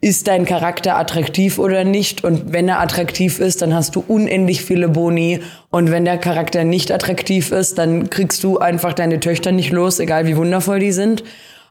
ist 0.01 0.29
dein 0.29 0.45
Charakter 0.45 0.97
attraktiv 0.97 1.59
oder 1.59 1.83
nicht? 1.83 2.23
Und 2.23 2.53
wenn 2.53 2.69
er 2.69 2.79
attraktiv 2.79 3.39
ist, 3.39 3.61
dann 3.61 3.73
hast 3.73 3.97
du 3.97 4.03
unendlich 4.07 4.63
viele 4.63 4.87
Boni. 4.87 5.41
Und 5.71 5.91
wenn 5.91 6.05
der 6.05 6.17
Charakter 6.17 6.63
nicht 6.63 6.89
attraktiv 6.89 7.51
ist, 7.51 7.77
dann 7.77 8.09
kriegst 8.09 8.41
du 8.45 8.59
einfach 8.59 8.93
deine 8.93 9.19
Töchter 9.19 9.51
nicht 9.51 9.71
los, 9.71 9.99
egal 9.99 10.25
wie 10.25 10.37
wundervoll 10.37 10.79
die 10.79 10.93
sind. 10.93 11.25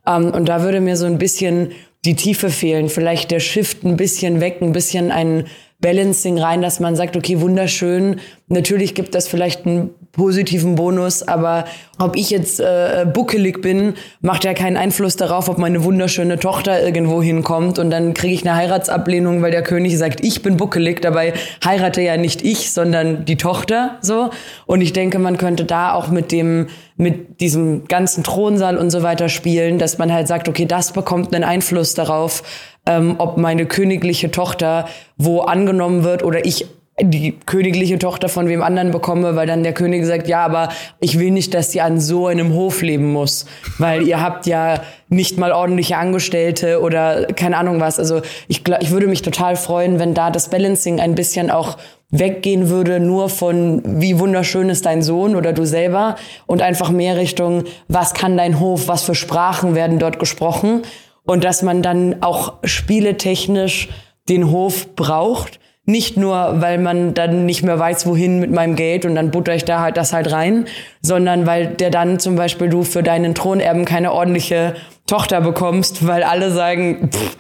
Um, 0.04 0.26
ähm, 0.26 0.30
und 0.34 0.48
da 0.48 0.62
würde 0.62 0.80
mir 0.80 0.96
so 0.96 1.06
ein 1.06 1.16
bisschen 1.18 1.72
die 2.04 2.14
Tiefe 2.14 2.50
fehlen, 2.50 2.88
vielleicht 2.88 3.30
der 3.30 3.40
Shift 3.40 3.84
ein 3.84 3.96
bisschen 3.96 4.40
weg, 4.40 4.58
ein 4.60 4.72
bisschen 4.72 5.10
ein 5.10 5.46
Balancing 5.80 6.38
rein, 6.40 6.60
dass 6.60 6.80
man 6.80 6.96
sagt, 6.96 7.16
okay, 7.16 7.40
wunderschön. 7.40 8.20
Natürlich 8.48 8.96
gibt 8.96 9.14
das 9.14 9.28
vielleicht 9.28 9.64
einen 9.64 9.90
positiven 10.10 10.74
Bonus, 10.74 11.22
aber 11.22 11.66
ob 12.00 12.16
ich 12.16 12.30
jetzt 12.30 12.58
äh, 12.58 13.06
buckelig 13.12 13.62
bin, 13.62 13.94
macht 14.20 14.44
ja 14.44 14.54
keinen 14.54 14.76
Einfluss 14.76 15.14
darauf, 15.14 15.48
ob 15.48 15.58
meine 15.58 15.84
wunderschöne 15.84 16.40
Tochter 16.40 16.82
irgendwo 16.82 17.22
hinkommt 17.22 17.78
und 17.78 17.90
dann 17.90 18.14
kriege 18.14 18.34
ich 18.34 18.42
eine 18.42 18.56
Heiratsablehnung, 18.56 19.40
weil 19.40 19.52
der 19.52 19.62
König 19.62 19.96
sagt, 19.96 20.24
ich 20.24 20.42
bin 20.42 20.56
buckelig. 20.56 21.00
Dabei 21.00 21.34
heirate 21.64 22.02
ja 22.02 22.16
nicht 22.16 22.42
ich, 22.42 22.72
sondern 22.72 23.24
die 23.24 23.36
Tochter. 23.36 23.98
So 24.00 24.30
und 24.66 24.80
ich 24.80 24.92
denke, 24.92 25.20
man 25.20 25.36
könnte 25.36 25.64
da 25.64 25.92
auch 25.92 26.08
mit 26.08 26.32
dem 26.32 26.66
mit 26.96 27.40
diesem 27.40 27.86
ganzen 27.86 28.24
Thronsaal 28.24 28.76
und 28.76 28.90
so 28.90 29.04
weiter 29.04 29.28
spielen, 29.28 29.78
dass 29.78 29.98
man 29.98 30.12
halt 30.12 30.26
sagt, 30.26 30.48
okay, 30.48 30.66
das 30.66 30.92
bekommt 30.92 31.32
einen 31.32 31.44
Einfluss 31.44 31.94
darauf, 31.94 32.42
ähm, 32.88 33.16
ob 33.18 33.36
meine 33.36 33.66
königliche 33.66 34.32
Tochter 34.32 34.88
wo 35.16 35.42
angenommen 35.42 36.02
wird 36.02 36.24
oder 36.24 36.44
ich 36.44 36.66
die 37.00 37.38
königliche 37.46 37.98
Tochter 37.98 38.28
von 38.28 38.48
wem 38.48 38.62
anderen 38.62 38.90
bekomme, 38.90 39.36
weil 39.36 39.46
dann 39.46 39.62
der 39.62 39.72
König 39.72 40.04
sagt, 40.04 40.26
ja, 40.26 40.44
aber 40.44 40.70
ich 41.00 41.18
will 41.18 41.30
nicht, 41.30 41.54
dass 41.54 41.70
sie 41.70 41.80
an 41.80 42.00
so 42.00 42.26
einem 42.26 42.54
Hof 42.54 42.82
leben 42.82 43.12
muss, 43.12 43.46
weil 43.78 44.02
ihr 44.02 44.20
habt 44.20 44.46
ja 44.46 44.80
nicht 45.08 45.38
mal 45.38 45.52
ordentliche 45.52 45.96
Angestellte 45.96 46.80
oder 46.80 47.26
keine 47.26 47.56
Ahnung 47.56 47.80
was. 47.80 47.98
Also 47.98 48.22
ich, 48.48 48.62
ich 48.80 48.90
würde 48.90 49.06
mich 49.06 49.22
total 49.22 49.54
freuen, 49.54 49.98
wenn 50.00 50.14
da 50.14 50.30
das 50.30 50.48
Balancing 50.48 50.98
ein 50.98 51.14
bisschen 51.14 51.50
auch 51.50 51.78
weggehen 52.10 52.68
würde, 52.68 53.00
nur 53.00 53.28
von 53.28 53.82
wie 53.84 54.18
wunderschön 54.18 54.68
ist 54.70 54.86
dein 54.86 55.02
Sohn 55.02 55.36
oder 55.36 55.52
du 55.52 55.66
selber 55.66 56.16
und 56.46 56.62
einfach 56.62 56.90
mehr 56.90 57.16
Richtung, 57.16 57.64
was 57.86 58.14
kann 58.14 58.36
dein 58.36 58.58
Hof, 58.58 58.88
was 58.88 59.02
für 59.02 59.14
Sprachen 59.14 59.74
werden 59.74 59.98
dort 59.98 60.18
gesprochen 60.18 60.82
und 61.28 61.44
dass 61.44 61.62
man 61.62 61.82
dann 61.82 62.22
auch 62.22 62.54
spieletechnisch 62.64 63.90
den 64.30 64.50
Hof 64.50 64.96
braucht. 64.96 65.60
Nicht 65.84 66.16
nur, 66.16 66.62
weil 66.62 66.78
man 66.78 67.12
dann 67.12 67.44
nicht 67.44 67.62
mehr 67.62 67.78
weiß, 67.78 68.06
wohin 68.06 68.40
mit 68.40 68.50
meinem 68.50 68.76
Geld 68.76 69.04
und 69.04 69.14
dann 69.14 69.30
butter 69.30 69.54
ich 69.54 69.66
da 69.66 69.80
halt 69.80 69.98
das 69.98 70.14
halt 70.14 70.32
rein, 70.32 70.66
sondern 71.02 71.46
weil 71.46 71.66
der 71.66 71.90
dann 71.90 72.18
zum 72.18 72.34
Beispiel 72.34 72.70
du 72.70 72.82
für 72.82 73.02
deinen 73.02 73.34
Thronerben 73.34 73.84
keine 73.84 74.12
ordentliche 74.12 74.74
Tochter 75.06 75.42
bekommst, 75.42 76.06
weil 76.06 76.22
alle 76.22 76.50
sagen, 76.50 77.10
pff, 77.12 77.36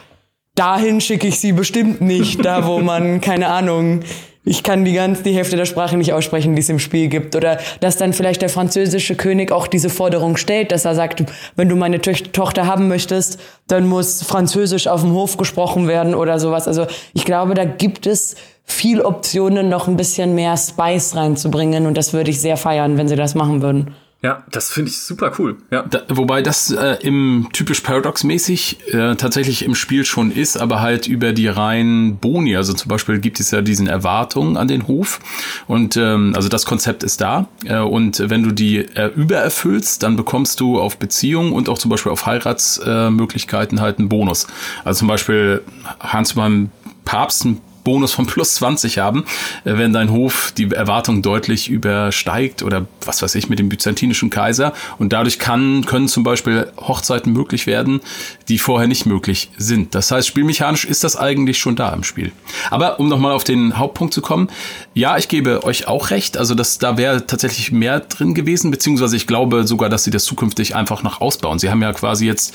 dahin 0.54 1.00
schicke 1.00 1.26
ich 1.26 1.40
sie 1.40 1.52
bestimmt 1.52 2.02
nicht, 2.02 2.44
da 2.44 2.66
wo 2.66 2.80
man, 2.80 3.20
keine 3.22 3.48
Ahnung, 3.48 4.00
ich 4.48 4.62
kann 4.62 4.84
die 4.84 4.94
ganze 4.94 5.22
die 5.22 5.34
Hälfte 5.34 5.56
der 5.56 5.66
Sprache 5.66 5.96
nicht 5.96 6.14
aussprechen, 6.14 6.54
die 6.54 6.60
es 6.60 6.68
im 6.70 6.78
Spiel 6.78 7.08
gibt. 7.08 7.36
Oder 7.36 7.58
dass 7.80 7.96
dann 7.96 8.14
vielleicht 8.14 8.40
der 8.40 8.48
französische 8.48 9.14
König 9.14 9.52
auch 9.52 9.66
diese 9.66 9.90
Forderung 9.90 10.38
stellt, 10.38 10.72
dass 10.72 10.86
er 10.86 10.94
sagt, 10.94 11.24
wenn 11.56 11.68
du 11.68 11.76
meine 11.76 12.00
to 12.00 12.12
Tochter 12.32 12.66
haben 12.66 12.88
möchtest, 12.88 13.38
dann 13.66 13.86
muss 13.86 14.22
Französisch 14.22 14.86
auf 14.86 15.02
dem 15.02 15.12
Hof 15.12 15.36
gesprochen 15.36 15.86
werden 15.86 16.14
oder 16.14 16.38
sowas. 16.38 16.66
Also 16.66 16.86
ich 17.12 17.26
glaube, 17.26 17.52
da 17.52 17.64
gibt 17.64 18.06
es 18.06 18.36
viel 18.64 19.02
Optionen, 19.02 19.68
noch 19.68 19.86
ein 19.86 19.96
bisschen 19.96 20.34
mehr 20.34 20.56
Spice 20.56 21.14
reinzubringen. 21.14 21.86
Und 21.86 21.96
das 21.96 22.14
würde 22.14 22.30
ich 22.30 22.40
sehr 22.40 22.56
feiern, 22.56 22.96
wenn 22.96 23.08
sie 23.08 23.16
das 23.16 23.34
machen 23.34 23.60
würden. 23.60 23.94
Ja, 24.20 24.42
das 24.50 24.68
finde 24.70 24.90
ich 24.90 24.98
super 24.98 25.30
cool. 25.38 25.58
Ja. 25.70 25.82
Da, 25.82 26.02
wobei 26.08 26.42
das 26.42 26.72
äh, 26.72 26.96
im 27.02 27.48
typisch 27.52 27.82
Paradox-mäßig 27.82 28.92
äh, 28.92 29.14
tatsächlich 29.14 29.64
im 29.64 29.76
Spiel 29.76 30.04
schon 30.04 30.32
ist, 30.32 30.56
aber 30.56 30.80
halt 30.80 31.06
über 31.06 31.32
die 31.32 31.46
reinen 31.46 32.16
Boni. 32.16 32.56
Also 32.56 32.72
zum 32.72 32.88
Beispiel 32.88 33.20
gibt 33.20 33.38
es 33.38 33.52
ja 33.52 33.62
diesen 33.62 33.86
Erwartungen 33.86 34.56
an 34.56 34.66
den 34.66 34.88
Hof. 34.88 35.20
Und 35.68 35.96
ähm, 35.96 36.32
also 36.34 36.48
das 36.48 36.66
Konzept 36.66 37.04
ist 37.04 37.20
da. 37.20 37.46
Äh, 37.64 37.78
und 37.78 38.18
wenn 38.28 38.42
du 38.42 38.50
die 38.50 38.78
äh, 38.78 39.12
übererfüllst, 39.14 40.02
dann 40.02 40.16
bekommst 40.16 40.58
du 40.58 40.80
auf 40.80 40.98
Beziehungen 40.98 41.52
und 41.52 41.68
auch 41.68 41.78
zum 41.78 41.92
Beispiel 41.92 42.10
auf 42.10 42.26
Heiratsmöglichkeiten 42.26 43.78
äh, 43.78 43.80
halt 43.80 44.00
einen 44.00 44.08
Bonus. 44.08 44.48
Also 44.82 44.98
zum 44.98 45.08
Beispiel 45.08 45.62
kannst 46.00 46.32
du 46.32 46.36
beim 46.36 46.70
Papst 47.04 47.46
einen 47.46 47.60
Bonus 47.84 48.12
von 48.12 48.26
plus 48.26 48.54
20 48.56 48.98
haben, 48.98 49.24
äh, 49.64 49.76
wenn 49.78 49.92
dein 49.92 50.10
Hof 50.10 50.52
die 50.56 50.70
Erwartung 50.70 51.22
deutlich 51.22 51.68
übersteigt 51.68 52.62
oder 52.62 52.86
was 53.04 53.22
weiß 53.22 53.34
ich 53.34 53.48
mit 53.48 53.58
dem 53.58 53.68
byzantinischen 53.68 54.30
Kaiser. 54.30 54.72
Und 54.98 55.12
dadurch 55.12 55.38
kann, 55.38 55.84
können 55.86 56.08
zum 56.08 56.22
Beispiel 56.22 56.70
Hochzeiten 56.76 57.32
möglich 57.32 57.66
werden, 57.66 58.00
die 58.48 58.58
vorher 58.58 58.88
nicht 58.88 59.06
möglich 59.06 59.50
sind. 59.56 59.94
Das 59.94 60.10
heißt, 60.10 60.28
spielmechanisch 60.28 60.84
ist 60.84 61.04
das 61.04 61.16
eigentlich 61.16 61.58
schon 61.58 61.76
da 61.76 61.92
im 61.92 62.04
Spiel. 62.04 62.32
Aber 62.70 63.00
um 63.00 63.08
nochmal 63.08 63.32
auf 63.32 63.44
den 63.44 63.78
Hauptpunkt 63.78 64.12
zu 64.12 64.20
kommen, 64.20 64.48
ja, 64.94 65.16
ich 65.16 65.28
gebe 65.28 65.64
euch 65.64 65.88
auch 65.88 66.10
recht. 66.10 66.36
Also 66.36 66.54
das, 66.54 66.78
da 66.78 66.96
wäre 66.96 67.26
tatsächlich 67.26 67.72
mehr 67.72 68.00
drin 68.00 68.34
gewesen, 68.34 68.70
beziehungsweise 68.70 69.16
ich 69.16 69.26
glaube 69.26 69.66
sogar, 69.66 69.88
dass 69.88 70.04
sie 70.04 70.10
das 70.10 70.24
zukünftig 70.24 70.74
einfach 70.76 71.02
noch 71.02 71.20
ausbauen. 71.20 71.58
Sie 71.58 71.70
haben 71.70 71.82
ja 71.82 71.92
quasi 71.92 72.26
jetzt 72.26 72.54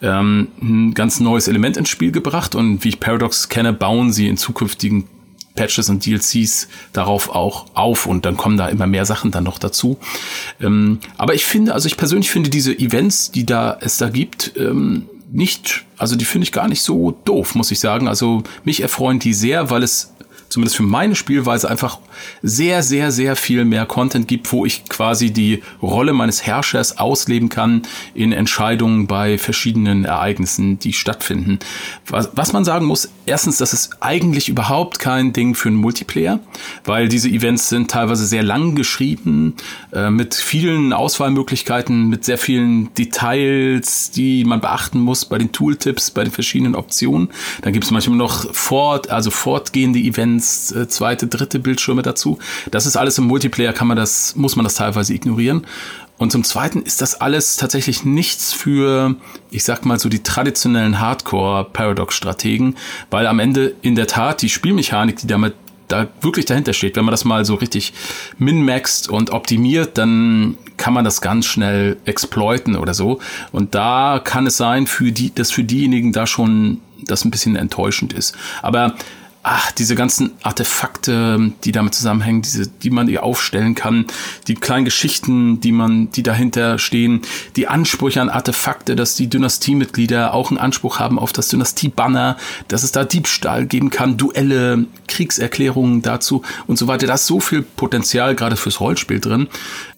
ähm, 0.00 0.48
ein 0.62 0.94
ganz 0.94 1.20
neues 1.20 1.48
Element 1.48 1.76
ins 1.76 1.88
Spiel 1.88 2.12
gebracht 2.12 2.54
und 2.54 2.84
wie 2.84 2.88
ich 2.88 3.00
Paradox 3.00 3.48
kenne, 3.48 3.72
bauen 3.72 4.12
sie 4.12 4.28
in 4.28 4.36
Zukunft 4.36 4.59
zukünftigen 4.60 5.04
Patches 5.54 5.88
und 5.88 6.06
DLCs 6.06 6.68
darauf 6.92 7.30
auch 7.30 7.66
auf 7.74 8.06
und 8.06 8.24
dann 8.24 8.36
kommen 8.36 8.56
da 8.56 8.68
immer 8.68 8.86
mehr 8.86 9.04
Sachen 9.04 9.30
dann 9.30 9.44
noch 9.44 9.58
dazu. 9.58 9.98
Ähm, 10.60 11.00
aber 11.16 11.34
ich 11.34 11.44
finde, 11.44 11.74
also 11.74 11.86
ich 11.86 11.96
persönlich 11.96 12.30
finde 12.30 12.50
diese 12.50 12.78
Events, 12.78 13.30
die 13.30 13.44
da 13.44 13.76
es 13.80 13.96
da 13.98 14.10
gibt, 14.10 14.52
ähm, 14.56 15.06
nicht, 15.32 15.84
also 15.96 16.16
die 16.16 16.24
finde 16.24 16.44
ich 16.44 16.52
gar 16.52 16.68
nicht 16.68 16.82
so 16.82 17.16
doof, 17.24 17.54
muss 17.54 17.70
ich 17.70 17.80
sagen. 17.80 18.08
Also 18.08 18.42
mich 18.64 18.80
erfreuen 18.80 19.18
die 19.18 19.34
sehr, 19.34 19.70
weil 19.70 19.82
es 19.82 20.12
zumindest 20.50 20.76
für 20.76 20.82
meine 20.82 21.14
Spielweise 21.14 21.70
einfach 21.70 21.98
sehr, 22.42 22.82
sehr, 22.82 23.12
sehr 23.12 23.36
viel 23.36 23.64
mehr 23.64 23.86
Content 23.86 24.28
gibt, 24.28 24.52
wo 24.52 24.66
ich 24.66 24.84
quasi 24.88 25.30
die 25.30 25.62
Rolle 25.80 26.12
meines 26.12 26.44
Herrschers 26.44 26.98
ausleben 26.98 27.48
kann 27.48 27.82
in 28.14 28.32
Entscheidungen 28.32 29.06
bei 29.06 29.38
verschiedenen 29.38 30.04
Ereignissen, 30.04 30.78
die 30.78 30.92
stattfinden. 30.92 31.60
Was, 32.08 32.30
was 32.34 32.52
man 32.52 32.64
sagen 32.64 32.86
muss, 32.86 33.10
erstens, 33.26 33.58
das 33.58 33.72
ist 33.72 33.90
eigentlich 34.00 34.48
überhaupt 34.48 34.98
kein 34.98 35.32
Ding 35.32 35.54
für 35.54 35.68
einen 35.68 35.78
Multiplayer, 35.78 36.40
weil 36.84 37.08
diese 37.08 37.28
Events 37.28 37.68
sind 37.68 37.90
teilweise 37.90 38.26
sehr 38.26 38.42
lang 38.42 38.74
geschrieben, 38.74 39.54
äh, 39.92 40.10
mit 40.10 40.34
vielen 40.34 40.92
Auswahlmöglichkeiten, 40.92 42.08
mit 42.08 42.24
sehr 42.24 42.38
vielen 42.38 42.92
Details, 42.94 44.10
die 44.10 44.44
man 44.44 44.60
beachten 44.60 44.98
muss 44.98 45.24
bei 45.24 45.38
den 45.38 45.52
Tooltips, 45.52 46.10
bei 46.10 46.24
den 46.24 46.32
verschiedenen 46.32 46.74
Optionen. 46.74 47.28
Dann 47.62 47.72
gibt 47.72 47.84
es 47.84 47.92
manchmal 47.92 48.16
noch 48.16 48.52
fort, 48.52 49.10
also 49.10 49.30
fortgehende 49.30 50.00
Events, 50.00 50.39
äh, 50.40 50.88
zweite, 50.88 51.26
dritte 51.26 51.58
Bildschirme 51.58 52.02
dazu. 52.02 52.38
Das 52.70 52.86
ist 52.86 52.96
alles 52.96 53.18
im 53.18 53.24
Multiplayer, 53.24 53.72
kann 53.72 53.88
man 53.88 53.96
das, 53.96 54.36
muss 54.36 54.56
man 54.56 54.64
das 54.64 54.74
teilweise 54.74 55.14
ignorieren. 55.14 55.66
Und 56.18 56.32
zum 56.32 56.44
Zweiten 56.44 56.82
ist 56.82 57.00
das 57.00 57.20
alles 57.20 57.56
tatsächlich 57.56 58.04
nichts 58.04 58.52
für, 58.52 59.16
ich 59.50 59.64
sag 59.64 59.86
mal 59.86 59.98
so 59.98 60.10
die 60.10 60.22
traditionellen 60.22 61.00
Hardcore-Paradox-Strategen, 61.00 62.76
weil 63.10 63.26
am 63.26 63.38
Ende 63.38 63.74
in 63.80 63.94
der 63.94 64.06
Tat 64.06 64.42
die 64.42 64.50
Spielmechanik, 64.50 65.16
die 65.16 65.26
damit 65.26 65.54
da 65.88 66.08
wirklich 66.20 66.44
dahinter 66.44 66.72
steht, 66.72 66.96
wenn 66.96 67.04
man 67.04 67.12
das 67.12 67.24
mal 67.24 67.44
so 67.44 67.54
richtig 67.54 67.92
min-maxt 68.38 69.08
und 69.08 69.30
optimiert, 69.30 69.98
dann 69.98 70.56
kann 70.76 70.92
man 70.94 71.04
das 71.04 71.20
ganz 71.20 71.46
schnell 71.46 71.96
exploiten 72.04 72.76
oder 72.76 72.94
so. 72.94 73.18
Und 73.50 73.74
da 73.74 74.20
kann 74.22 74.46
es 74.46 74.56
sein, 74.56 74.86
für 74.86 75.12
die, 75.12 75.34
dass 75.34 75.50
für 75.50 75.64
diejenigen 75.64 76.12
da 76.12 76.26
schon 76.26 76.80
das 77.06 77.24
ein 77.24 77.30
bisschen 77.30 77.56
enttäuschend 77.56 78.12
ist. 78.12 78.36
Aber 78.62 78.94
ach, 79.42 79.72
diese 79.72 79.94
ganzen 79.94 80.32
Artefakte, 80.42 81.52
die 81.64 81.72
damit 81.72 81.94
zusammenhängen, 81.94 82.42
diese, 82.42 82.66
die 82.66 82.90
man 82.90 83.08
ihr 83.08 83.22
aufstellen 83.22 83.74
kann, 83.74 84.06
die 84.48 84.54
kleinen 84.54 84.84
Geschichten, 84.84 85.60
die 85.60 85.72
man, 85.72 86.10
die 86.10 86.22
dahinter 86.22 86.78
stehen, 86.78 87.22
die 87.56 87.66
Ansprüche 87.66 88.20
an 88.20 88.28
Artefakte, 88.28 88.96
dass 88.96 89.14
die 89.14 89.28
Dynastiemitglieder 89.28 90.34
auch 90.34 90.50
einen 90.50 90.58
Anspruch 90.58 90.98
haben 90.98 91.18
auf 91.18 91.32
das 91.32 91.48
Dynastie-Banner, 91.48 92.36
dass 92.68 92.82
es 92.82 92.92
da 92.92 93.04
Diebstahl 93.04 93.64
geben 93.64 93.90
kann, 93.90 94.18
Duelle, 94.18 94.84
Kriegserklärungen 95.08 96.02
dazu 96.02 96.42
und 96.66 96.78
so 96.78 96.86
weiter. 96.86 97.06
Da 97.06 97.14
ist 97.14 97.26
so 97.26 97.40
viel 97.40 97.62
Potenzial 97.62 98.34
gerade 98.34 98.56
fürs 98.56 98.80
Rollspiel 98.80 99.20
drin. 99.20 99.48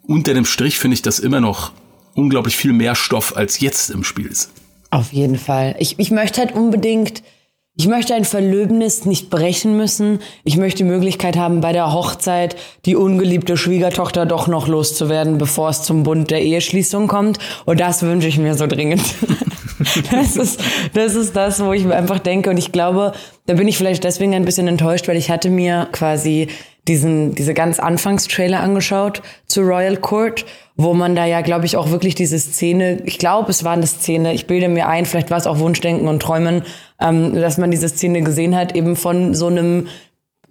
Unter 0.06 0.34
dem 0.34 0.44
Strich 0.44 0.78
finde 0.78 0.94
ich 0.94 1.02
das 1.02 1.18
immer 1.18 1.40
noch 1.40 1.72
unglaublich 2.14 2.56
viel 2.56 2.72
mehr 2.72 2.94
Stoff 2.94 3.36
als 3.36 3.60
jetzt 3.60 3.90
im 3.90 4.04
Spiel 4.04 4.26
ist. 4.26 4.50
Auf 4.90 5.12
jeden 5.12 5.38
Fall. 5.38 5.74
Ich, 5.78 5.98
ich 5.98 6.10
möchte 6.10 6.40
halt 6.40 6.52
unbedingt 6.52 7.22
ich 7.74 7.88
möchte 7.88 8.14
ein 8.14 8.26
Verlöbnis 8.26 9.06
nicht 9.06 9.30
brechen 9.30 9.78
müssen. 9.78 10.20
Ich 10.44 10.58
möchte 10.58 10.78
die 10.78 10.90
Möglichkeit 10.90 11.38
haben, 11.38 11.62
bei 11.62 11.72
der 11.72 11.92
Hochzeit 11.92 12.54
die 12.84 12.96
ungeliebte 12.96 13.56
Schwiegertochter 13.56 14.26
doch 14.26 14.46
noch 14.46 14.68
loszuwerden, 14.68 15.38
bevor 15.38 15.70
es 15.70 15.82
zum 15.82 16.02
Bund 16.02 16.30
der 16.30 16.42
Eheschließung 16.42 17.08
kommt. 17.08 17.38
Und 17.64 17.80
das 17.80 18.02
wünsche 18.02 18.28
ich 18.28 18.36
mir 18.36 18.56
so 18.56 18.66
dringend. 18.66 19.02
das 20.10 20.36
ist, 20.36 20.60
das 20.92 21.14
ist 21.14 21.34
das, 21.34 21.64
wo 21.64 21.72
ich 21.72 21.86
einfach 21.86 22.18
denke. 22.18 22.50
Und 22.50 22.58
ich 22.58 22.72
glaube, 22.72 23.12
da 23.46 23.54
bin 23.54 23.68
ich 23.68 23.78
vielleicht 23.78 24.04
deswegen 24.04 24.34
ein 24.34 24.44
bisschen 24.44 24.68
enttäuscht, 24.68 25.08
weil 25.08 25.16
ich 25.16 25.30
hatte 25.30 25.48
mir 25.48 25.88
quasi 25.92 26.48
diesen, 26.88 27.34
diese 27.34 27.54
ganz 27.54 27.78
Anfangstrailer 27.78 28.60
angeschaut 28.60 29.22
zu 29.46 29.62
Royal 29.62 29.96
Court 29.96 30.44
wo 30.76 30.94
man 30.94 31.14
da 31.14 31.26
ja, 31.26 31.42
glaube 31.42 31.66
ich, 31.66 31.76
auch 31.76 31.90
wirklich 31.90 32.14
diese 32.14 32.38
Szene, 32.38 33.02
ich 33.04 33.18
glaube, 33.18 33.50
es 33.50 33.64
war 33.64 33.72
eine 33.72 33.86
Szene, 33.86 34.32
ich 34.32 34.46
bilde 34.46 34.68
mir 34.68 34.88
ein, 34.88 35.04
vielleicht 35.04 35.30
war 35.30 35.38
es 35.38 35.46
auch 35.46 35.58
Wunschdenken 35.58 36.08
und 36.08 36.20
Träumen, 36.20 36.62
ähm, 37.00 37.34
dass 37.34 37.58
man 37.58 37.70
diese 37.70 37.88
Szene 37.88 38.22
gesehen 38.22 38.56
hat, 38.56 38.74
eben 38.74 38.96
von 38.96 39.34
so 39.34 39.48
einem 39.48 39.88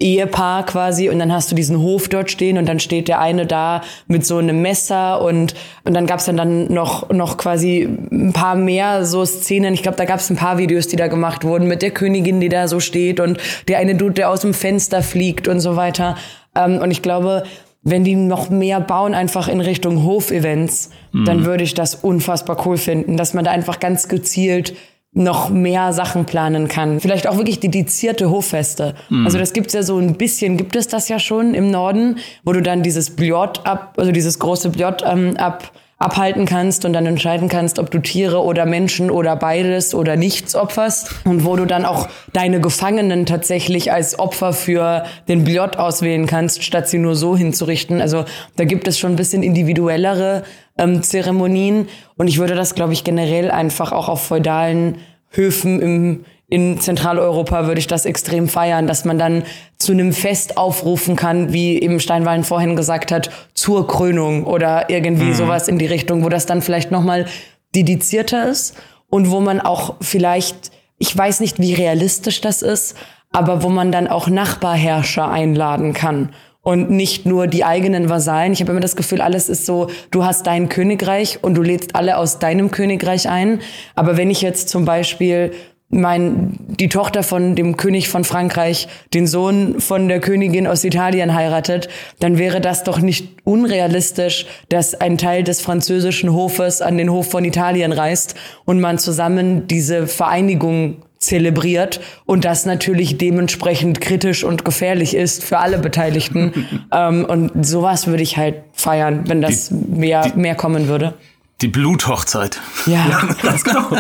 Ehepaar 0.01 0.65
quasi 0.65 1.09
und 1.09 1.19
dann 1.19 1.31
hast 1.31 1.51
du 1.51 1.55
diesen 1.55 1.79
Hof 1.79 2.09
dort 2.09 2.31
stehen 2.31 2.57
und 2.57 2.67
dann 2.67 2.79
steht 2.79 3.07
der 3.07 3.19
eine 3.19 3.45
da 3.45 3.81
mit 4.07 4.25
so 4.25 4.37
einem 4.37 4.61
Messer 4.61 5.21
und 5.21 5.53
und 5.83 5.93
dann 5.93 6.05
gab's 6.05 6.25
dann 6.25 6.37
dann 6.37 6.73
noch 6.73 7.09
noch 7.09 7.37
quasi 7.37 7.87
ein 8.11 8.33
paar 8.33 8.55
mehr 8.55 9.05
so 9.05 9.25
Szenen. 9.25 9.73
Ich 9.73 9.83
glaube, 9.83 9.97
da 9.97 10.05
gab's 10.05 10.29
ein 10.29 10.35
paar 10.35 10.57
Videos, 10.57 10.87
die 10.87 10.95
da 10.95 11.07
gemacht 11.07 11.43
wurden 11.43 11.67
mit 11.67 11.81
der 11.81 11.91
Königin, 11.91 12.39
die 12.41 12.49
da 12.49 12.67
so 12.67 12.79
steht 12.79 13.19
und 13.19 13.37
der 13.67 13.77
eine 13.77 13.95
Dude, 13.95 14.13
der 14.13 14.29
aus 14.29 14.41
dem 14.41 14.53
Fenster 14.53 15.01
fliegt 15.01 15.47
und 15.47 15.59
so 15.59 15.75
weiter. 15.75 16.17
Ähm, 16.55 16.79
und 16.79 16.91
ich 16.91 17.01
glaube, 17.01 17.43
wenn 17.83 18.03
die 18.03 18.15
noch 18.15 18.49
mehr 18.49 18.79
bauen, 18.79 19.13
einfach 19.13 19.47
in 19.47 19.59
Richtung 19.59 20.03
Hofevents, 20.03 20.91
mhm. 21.11 21.25
dann 21.25 21.45
würde 21.45 21.63
ich 21.63 21.73
das 21.73 21.95
unfassbar 21.95 22.65
cool 22.65 22.77
finden, 22.77 23.17
dass 23.17 23.33
man 23.33 23.43
da 23.43 23.51
einfach 23.51 23.79
ganz 23.79 24.07
gezielt 24.07 24.73
noch 25.13 25.49
mehr 25.49 25.91
Sachen 25.91 26.25
planen 26.25 26.69
kann. 26.69 27.01
Vielleicht 27.01 27.27
auch 27.27 27.37
wirklich 27.37 27.59
dedizierte 27.59 28.29
Hoffeste. 28.29 28.95
Mhm. 29.09 29.25
Also 29.25 29.37
das 29.37 29.51
gibt's 29.51 29.73
ja 29.73 29.83
so 29.83 29.97
ein 29.97 30.15
bisschen, 30.15 30.55
gibt 30.55 30.75
es 30.75 30.87
das 30.87 31.09
ja 31.09 31.19
schon 31.19 31.53
im 31.53 31.69
Norden, 31.69 32.17
wo 32.43 32.53
du 32.53 32.61
dann 32.61 32.81
dieses 32.81 33.09
Bliot 33.09 33.65
ab, 33.65 33.95
also 33.97 34.11
dieses 34.11 34.39
große 34.39 34.69
Bliot 34.69 35.03
ähm, 35.05 35.35
ab 35.37 35.71
abhalten 36.01 36.45
kannst 36.47 36.83
und 36.83 36.93
dann 36.93 37.05
entscheiden 37.05 37.47
kannst, 37.47 37.77
ob 37.77 37.91
du 37.91 37.99
Tiere 37.99 38.43
oder 38.43 38.65
Menschen 38.65 39.11
oder 39.11 39.35
beides 39.35 39.93
oder 39.93 40.15
nichts 40.15 40.55
opferst 40.55 41.13
und 41.25 41.45
wo 41.45 41.55
du 41.55 41.65
dann 41.65 41.85
auch 41.85 42.09
deine 42.33 42.59
Gefangenen 42.59 43.27
tatsächlich 43.27 43.91
als 43.91 44.17
Opfer 44.17 44.51
für 44.51 45.03
den 45.27 45.43
Bliot 45.43 45.77
auswählen 45.77 46.25
kannst, 46.25 46.63
statt 46.63 46.89
sie 46.89 46.97
nur 46.97 47.15
so 47.15 47.37
hinzurichten. 47.37 48.01
Also 48.01 48.25
da 48.55 48.65
gibt 48.65 48.87
es 48.87 48.97
schon 48.97 49.11
ein 49.11 49.15
bisschen 49.15 49.43
individuellere 49.43 50.41
ähm, 50.81 51.03
Zeremonien 51.03 51.87
und 52.17 52.27
ich 52.27 52.37
würde 52.37 52.55
das, 52.55 52.75
glaube 52.75 52.93
ich, 52.93 53.03
generell 53.03 53.51
einfach 53.51 53.91
auch 53.91 54.09
auf 54.09 54.21
feudalen 54.25 54.97
Höfen 55.29 55.81
im 55.81 56.25
in 56.51 56.81
Zentraleuropa 56.81 57.65
würde 57.65 57.79
ich 57.79 57.87
das 57.87 58.05
extrem 58.05 58.49
feiern, 58.49 58.85
dass 58.85 59.05
man 59.05 59.17
dann 59.17 59.43
zu 59.77 59.93
einem 59.93 60.11
Fest 60.11 60.57
aufrufen 60.57 61.15
kann, 61.15 61.53
wie 61.53 61.81
eben 61.81 62.01
Steinwallen 62.01 62.43
vorhin 62.43 62.75
gesagt 62.75 63.09
hat, 63.13 63.31
zur 63.53 63.87
Krönung 63.87 64.43
oder 64.43 64.89
irgendwie 64.89 65.29
mhm. 65.29 65.33
sowas 65.33 65.69
in 65.69 65.79
die 65.79 65.85
Richtung, 65.85 66.25
wo 66.25 66.29
das 66.29 66.45
dann 66.45 66.61
vielleicht 66.61 66.91
nochmal 66.91 67.25
dedizierter 67.73 68.49
ist 68.49 68.75
und 69.09 69.31
wo 69.31 69.39
man 69.39 69.61
auch 69.61 69.95
vielleicht, 70.01 70.71
ich 70.97 71.17
weiß 71.17 71.39
nicht, 71.39 71.57
wie 71.59 71.73
realistisch 71.73 72.41
das 72.41 72.61
ist, 72.61 72.97
aber 73.31 73.63
wo 73.63 73.69
man 73.69 73.93
dann 73.93 74.09
auch 74.09 74.27
Nachbarherrscher 74.27 75.31
einladen 75.31 75.93
kann 75.93 76.33
und 76.61 76.91
nicht 76.91 77.25
nur 77.25 77.47
die 77.47 77.63
eigenen 77.63 78.09
Vasallen. 78.09 78.53
Ich 78.53 78.61
habe 78.61 78.71
immer 78.71 78.81
das 78.81 78.95
Gefühl, 78.95 79.21
alles 79.21 79.49
ist 79.49 79.65
so, 79.65 79.87
du 80.11 80.23
hast 80.23 80.45
dein 80.47 80.69
Königreich 80.69 81.39
und 81.41 81.55
du 81.55 81.61
lädst 81.61 81.95
alle 81.95 82.17
aus 82.17 82.39
deinem 82.39 82.71
Königreich 82.71 83.27
ein. 83.29 83.59
Aber 83.95 84.17
wenn 84.17 84.29
ich 84.29 84.41
jetzt 84.41 84.69
zum 84.69 84.85
Beispiel 84.85 85.51
mein, 85.91 86.57
die 86.67 86.87
Tochter 86.87 87.21
von 87.21 87.55
dem 87.55 87.75
König 87.75 88.09
von 88.09 88.23
Frankreich 88.23 88.87
den 89.13 89.27
Sohn 89.27 89.81
von 89.81 90.07
der 90.07 90.21
Königin 90.21 90.65
aus 90.65 90.83
Italien 90.83 91.33
heiratet, 91.33 91.89
dann 92.19 92.37
wäre 92.37 92.61
das 92.61 92.83
doch 92.83 92.99
nicht 92.99 93.39
unrealistisch, 93.43 94.45
dass 94.69 94.95
ein 94.95 95.17
Teil 95.17 95.43
des 95.43 95.59
französischen 95.61 96.31
Hofes 96.31 96.81
an 96.81 96.97
den 96.97 97.11
Hof 97.11 97.29
von 97.29 97.43
Italien 97.43 97.91
reist 97.91 98.35
und 98.65 98.79
man 98.79 98.99
zusammen 98.99 99.67
diese 99.67 100.07
Vereinigung 100.07 100.97
zelebriert 101.21 102.01
und 102.25 102.43
das 102.43 102.65
natürlich 102.65 103.17
dementsprechend 103.17 104.01
kritisch 104.01 104.43
und 104.43 104.65
gefährlich 104.65 105.15
ist 105.15 105.43
für 105.43 105.59
alle 105.59 105.77
Beteiligten. 105.77 106.67
ähm, 106.91 107.25
und 107.25 107.65
sowas 107.65 108.07
würde 108.07 108.23
ich 108.23 108.37
halt 108.37 108.63
feiern, 108.73 109.29
wenn 109.29 109.41
das 109.41 109.69
die, 109.69 109.75
mehr, 109.75 110.23
die, 110.29 110.37
mehr 110.37 110.55
kommen 110.55 110.87
würde. 110.87 111.13
Die 111.61 111.67
Bluthochzeit. 111.67 112.59
Ja, 112.87 113.07
ja 113.09 113.35
ganz 113.41 113.63
genau. 113.63 113.95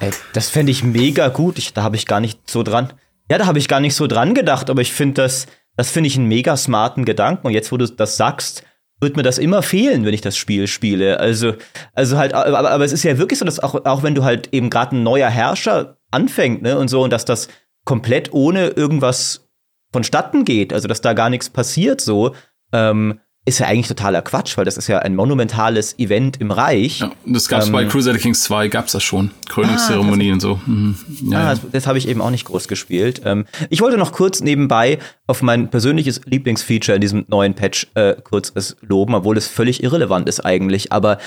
Ey, 0.00 0.10
das 0.32 0.48
fände 0.48 0.70
ich 0.70 0.84
mega 0.84 1.28
gut. 1.28 1.58
Ich, 1.58 1.74
da 1.74 1.82
habe 1.82 1.96
ich 1.96 2.06
gar 2.06 2.20
nicht 2.20 2.48
so 2.48 2.62
dran. 2.62 2.92
Ja, 3.30 3.38
da 3.38 3.46
habe 3.46 3.58
ich 3.58 3.68
gar 3.68 3.80
nicht 3.80 3.94
so 3.94 4.06
dran 4.06 4.34
gedacht, 4.34 4.70
aber 4.70 4.80
ich 4.80 4.92
finde 4.92 5.22
das, 5.22 5.46
das 5.76 5.90
finde 5.90 6.06
ich 6.06 6.16
einen 6.16 6.26
mega 6.26 6.56
smarten 6.56 7.04
Gedanken. 7.04 7.48
Und 7.48 7.52
jetzt, 7.52 7.72
wo 7.72 7.76
du 7.76 7.86
das 7.86 8.16
sagst, 8.16 8.62
wird 9.02 9.16
mir 9.16 9.24
das 9.24 9.38
immer 9.38 9.62
fehlen, 9.62 10.04
wenn 10.04 10.14
ich 10.14 10.20
das 10.20 10.36
Spiel 10.36 10.68
spiele. 10.68 11.18
Also, 11.18 11.54
also 11.92 12.16
halt, 12.16 12.32
aber, 12.32 12.70
aber 12.70 12.84
es 12.84 12.92
ist 12.92 13.02
ja 13.02 13.18
wirklich 13.18 13.38
so, 13.38 13.44
dass 13.44 13.60
auch, 13.60 13.84
auch 13.84 14.02
wenn 14.02 14.14
du 14.14 14.24
halt 14.24 14.48
eben 14.52 14.70
gerade 14.70 14.96
ein 14.96 15.02
neuer 15.02 15.28
Herrscher 15.28 15.98
anfängt, 16.10 16.62
ne, 16.62 16.78
und 16.78 16.88
so, 16.88 17.02
und 17.02 17.12
dass 17.12 17.24
das 17.24 17.48
komplett 17.84 18.32
ohne 18.32 18.68
irgendwas 18.68 19.48
vonstatten 19.92 20.44
geht, 20.44 20.72
also 20.72 20.86
dass 20.88 21.00
da 21.00 21.12
gar 21.12 21.30
nichts 21.30 21.50
passiert, 21.50 22.00
so, 22.00 22.34
ähm, 22.72 23.18
ist 23.44 23.58
ja 23.58 23.66
eigentlich 23.66 23.88
totaler 23.88 24.22
Quatsch, 24.22 24.56
weil 24.56 24.64
das 24.64 24.76
ist 24.76 24.86
ja 24.86 25.00
ein 25.00 25.16
monumentales 25.16 25.98
Event 25.98 26.40
im 26.40 26.52
Reich. 26.52 27.00
Ja, 27.00 27.10
das 27.26 27.48
gab's 27.48 27.66
ähm, 27.66 27.72
bei 27.72 27.84
Crusader 27.86 28.18
Kings 28.18 28.44
2, 28.44 28.68
gab's 28.68 28.92
das 28.92 29.02
schon. 29.02 29.32
Krönungszeremonie 29.48 30.30
ah, 30.30 30.34
und 30.34 30.40
so. 30.40 30.60
Mhm. 30.64 30.96
Ja, 31.24 31.38
ah, 31.38 31.50
das, 31.50 31.60
das 31.72 31.86
habe 31.88 31.98
ich 31.98 32.06
eben 32.06 32.20
auch 32.20 32.30
nicht 32.30 32.44
groß 32.44 32.68
gespielt. 32.68 33.22
Ähm, 33.24 33.46
ich 33.68 33.80
wollte 33.80 33.98
noch 33.98 34.12
kurz 34.12 34.40
nebenbei 34.40 35.00
auf 35.26 35.42
mein 35.42 35.70
persönliches 35.70 36.20
Lieblingsfeature 36.24 36.94
in 36.94 37.00
diesem 37.00 37.24
neuen 37.28 37.54
Patch 37.54 37.88
äh, 37.94 38.14
kurz 38.22 38.52
es 38.54 38.76
loben, 38.80 39.14
obwohl 39.14 39.36
es 39.36 39.48
völlig 39.48 39.82
irrelevant 39.82 40.28
ist 40.28 40.40
eigentlich. 40.40 40.92
Aber 40.92 41.18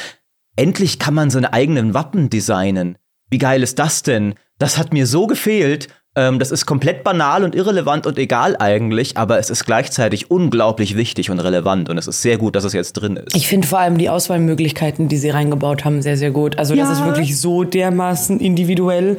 endlich 0.55 0.99
kann 0.99 1.15
man 1.15 1.29
seine 1.29 1.51
eigenen 1.51 1.93
Wappen 1.93 2.29
designen. 2.29 2.97
Wie 3.29 3.39
geil 3.39 3.61
ist 3.61 3.77
das 3.77 4.03
denn? 4.03 4.35
Das 4.57 4.77
hat 4.77 4.93
mir 4.93 5.05
so 5.05 5.27
gefehlt 5.27 5.89
ähm, 6.15 6.39
das 6.39 6.51
ist 6.51 6.65
komplett 6.65 7.03
banal 7.03 7.43
und 7.43 7.55
irrelevant 7.55 8.07
und 8.07 8.17
egal 8.17 8.55
eigentlich, 8.57 9.17
aber 9.17 9.37
es 9.37 9.49
ist 9.49 9.65
gleichzeitig 9.65 10.31
unglaublich 10.31 10.95
wichtig 10.95 11.29
und 11.29 11.39
relevant 11.39 11.89
und 11.89 11.97
es 11.97 12.07
ist 12.07 12.21
sehr 12.21 12.37
gut, 12.37 12.55
dass 12.55 12.63
es 12.63 12.73
jetzt 12.73 12.93
drin 12.93 13.17
ist. 13.17 13.35
Ich 13.35 13.47
finde 13.47 13.67
vor 13.67 13.79
allem 13.79 13.97
die 13.97 14.09
Auswahlmöglichkeiten, 14.09 15.09
die 15.09 15.17
sie 15.17 15.29
reingebaut 15.29 15.83
haben, 15.83 16.01
sehr, 16.01 16.17
sehr 16.17 16.31
gut. 16.31 16.57
Also, 16.57 16.73
ja. 16.73 16.83
dass 16.83 16.99
es 16.99 17.05
wirklich 17.05 17.39
so 17.39 17.63
dermaßen 17.63 18.39
individuell 18.39 19.17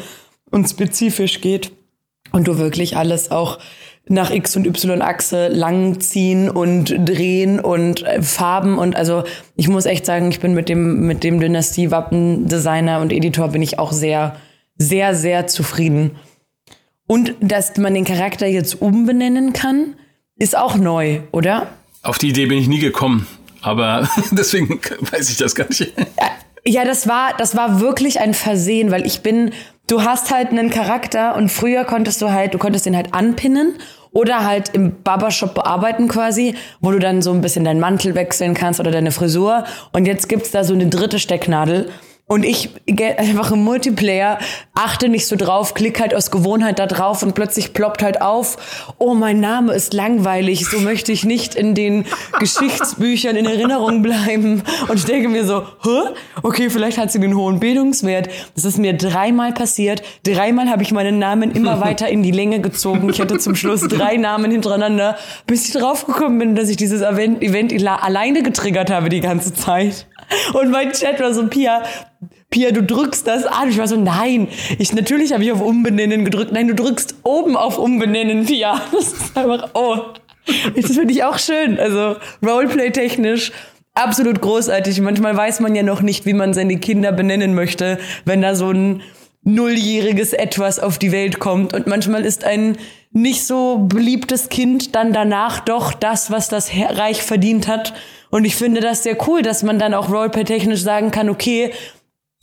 und 0.50 0.68
spezifisch 0.68 1.40
geht 1.40 1.72
und 2.32 2.48
du 2.48 2.58
wirklich 2.58 2.96
alles 2.96 3.30
auch 3.30 3.58
nach 4.08 4.30
X- 4.30 4.56
und 4.56 4.66
Y-Achse 4.66 5.48
langziehen 5.48 6.48
und 6.48 6.94
drehen 6.96 7.58
und 7.58 8.04
äh, 8.04 8.22
Farben 8.22 8.78
und 8.78 8.94
also 8.94 9.24
ich 9.56 9.68
muss 9.68 9.84
echt 9.84 10.06
sagen, 10.06 10.30
ich 10.30 10.38
bin 10.38 10.54
mit 10.54 10.68
dem 10.68 11.06
mit 11.06 11.24
dem 11.24 11.40
Dynastie-Wappen-Designer 11.40 13.00
und 13.00 13.12
Editor 13.12 13.48
bin 13.48 13.62
ich 13.62 13.80
auch 13.80 13.90
sehr, 13.92 14.36
sehr, 14.78 15.14
sehr 15.14 15.48
zufrieden. 15.48 16.12
Und 17.06 17.34
dass 17.40 17.76
man 17.76 17.94
den 17.94 18.04
Charakter 18.04 18.46
jetzt 18.46 18.80
umbenennen 18.80 19.52
kann, 19.52 19.94
ist 20.38 20.56
auch 20.56 20.76
neu, 20.76 21.20
oder? 21.32 21.68
Auf 22.02 22.18
die 22.18 22.28
Idee 22.28 22.46
bin 22.46 22.58
ich 22.58 22.68
nie 22.68 22.78
gekommen, 22.78 23.26
aber 23.62 24.08
deswegen 24.32 24.80
weiß 25.10 25.30
ich 25.30 25.36
das 25.36 25.54
gar 25.54 25.68
nicht. 25.68 25.92
Ja, 26.66 26.84
das 26.84 27.06
war, 27.06 27.32
das 27.38 27.56
war 27.56 27.80
wirklich 27.80 28.20
ein 28.20 28.34
Versehen, 28.34 28.90
weil 28.90 29.06
ich 29.06 29.20
bin, 29.20 29.52
du 29.86 30.02
hast 30.02 30.32
halt 30.32 30.50
einen 30.50 30.70
Charakter 30.70 31.36
und 31.36 31.50
früher 31.50 31.84
konntest 31.84 32.20
du 32.20 32.30
halt, 32.30 32.54
du 32.54 32.58
konntest 32.58 32.86
den 32.86 32.96
halt 32.96 33.14
anpinnen 33.14 33.74
oder 34.10 34.44
halt 34.44 34.70
im 34.74 35.02
Barbershop 35.02 35.54
bearbeiten 35.54 36.08
quasi, 36.08 36.56
wo 36.80 36.90
du 36.90 36.98
dann 36.98 37.22
so 37.22 37.32
ein 37.32 37.40
bisschen 37.40 37.64
deinen 37.64 37.80
Mantel 37.80 38.14
wechseln 38.14 38.54
kannst 38.54 38.80
oder 38.80 38.90
deine 38.90 39.12
Frisur. 39.12 39.64
Und 39.92 40.06
jetzt 40.06 40.28
gibt's 40.28 40.50
da 40.50 40.64
so 40.64 40.74
eine 40.74 40.86
dritte 40.86 41.18
Stecknadel 41.18 41.90
und 42.28 42.44
ich 42.44 42.70
einfach 43.18 43.52
im 43.52 43.62
Multiplayer 43.62 44.38
achte 44.74 45.08
nicht 45.08 45.28
so 45.28 45.36
drauf, 45.36 45.74
klick 45.74 46.00
halt 46.00 46.12
aus 46.12 46.32
Gewohnheit 46.32 46.80
da 46.80 46.86
drauf 46.86 47.22
und 47.22 47.36
plötzlich 47.36 47.72
ploppt 47.72 48.02
halt 48.02 48.20
auf, 48.20 48.56
oh, 48.98 49.14
mein 49.14 49.38
Name 49.38 49.72
ist 49.72 49.94
langweilig, 49.94 50.66
so 50.66 50.80
möchte 50.80 51.12
ich 51.12 51.24
nicht 51.24 51.54
in 51.54 51.76
den 51.76 52.04
Geschichtsbüchern 52.40 53.36
in 53.36 53.46
Erinnerung 53.46 54.02
bleiben. 54.02 54.64
Und 54.88 54.96
ich 54.96 55.04
denke 55.04 55.28
mir 55.28 55.44
so, 55.44 55.62
hä? 55.84 56.14
Okay, 56.42 56.68
vielleicht 56.68 56.98
hat 56.98 57.12
sie 57.12 57.20
den 57.20 57.36
hohen 57.36 57.60
Bildungswert. 57.60 58.28
Das 58.56 58.64
ist 58.64 58.76
mir 58.76 58.96
dreimal 58.96 59.52
passiert. 59.52 60.02
Dreimal 60.24 60.68
habe 60.68 60.82
ich 60.82 60.90
meinen 60.90 61.20
Namen 61.20 61.52
immer 61.52 61.80
weiter 61.84 62.08
in 62.08 62.24
die 62.24 62.32
Länge 62.32 62.60
gezogen. 62.60 63.08
Ich 63.08 63.20
hatte 63.20 63.38
zum 63.38 63.54
Schluss 63.54 63.82
drei 63.82 64.16
Namen 64.16 64.50
hintereinander, 64.50 65.16
bis 65.46 65.68
ich 65.68 65.80
draufgekommen 65.80 66.40
bin, 66.40 66.56
dass 66.56 66.68
ich 66.70 66.76
dieses 66.76 67.02
Event, 67.02 67.40
Event 67.40 67.72
alleine 67.86 68.42
getriggert 68.42 68.90
habe 68.90 69.10
die 69.10 69.20
ganze 69.20 69.54
Zeit. 69.54 70.08
Und 70.52 70.70
mein 70.70 70.92
Chat 70.92 71.20
war 71.20 71.32
so, 71.32 71.46
Pia, 71.46 71.82
Pia, 72.50 72.70
du 72.70 72.82
drückst 72.82 73.26
das 73.26 73.44
an. 73.44 73.70
Ich 73.70 73.78
war 73.78 73.88
so, 73.88 73.96
nein. 73.96 74.48
Ich, 74.78 74.92
natürlich 74.92 75.32
habe 75.32 75.44
ich 75.44 75.52
auf 75.52 75.60
Umbenennen 75.60 76.24
gedrückt. 76.24 76.52
Nein, 76.52 76.68
du 76.68 76.74
drückst 76.74 77.16
oben 77.22 77.56
auf 77.56 77.78
Umbenennen, 77.78 78.46
Pia. 78.46 78.80
Das 78.92 79.12
ist 79.12 79.36
einfach, 79.36 79.70
oh. 79.74 79.98
Das 80.76 80.92
finde 80.92 81.12
ich 81.12 81.24
auch 81.24 81.38
schön. 81.38 81.78
Also, 81.78 82.16
Roleplay-technisch 82.44 83.52
absolut 83.94 84.40
großartig. 84.40 85.00
Manchmal 85.00 85.36
weiß 85.36 85.60
man 85.60 85.74
ja 85.74 85.82
noch 85.82 86.02
nicht, 86.02 86.26
wie 86.26 86.34
man 86.34 86.54
seine 86.54 86.78
Kinder 86.78 87.12
benennen 87.12 87.54
möchte, 87.54 87.98
wenn 88.24 88.42
da 88.42 88.54
so 88.54 88.70
ein 88.70 89.02
nulljähriges 89.42 90.32
Etwas 90.32 90.78
auf 90.78 90.98
die 90.98 91.12
Welt 91.12 91.38
kommt. 91.38 91.72
Und 91.72 91.86
manchmal 91.86 92.24
ist 92.24 92.44
ein 92.44 92.76
nicht 93.12 93.46
so 93.46 93.78
beliebtes 93.78 94.48
Kind 94.48 94.94
dann 94.94 95.12
danach 95.12 95.60
doch 95.60 95.92
das, 95.92 96.30
was 96.30 96.48
das 96.48 96.70
Reich 96.70 97.22
verdient 97.22 97.68
hat. 97.68 97.94
Und 98.30 98.44
ich 98.44 98.56
finde 98.56 98.80
das 98.80 99.02
sehr 99.02 99.16
cool, 99.28 99.42
dass 99.42 99.62
man 99.62 99.78
dann 99.78 99.94
auch 99.94 100.10
Roleplay-technisch 100.10 100.82
sagen 100.82 101.10
kann, 101.10 101.30
okay, 101.30 101.72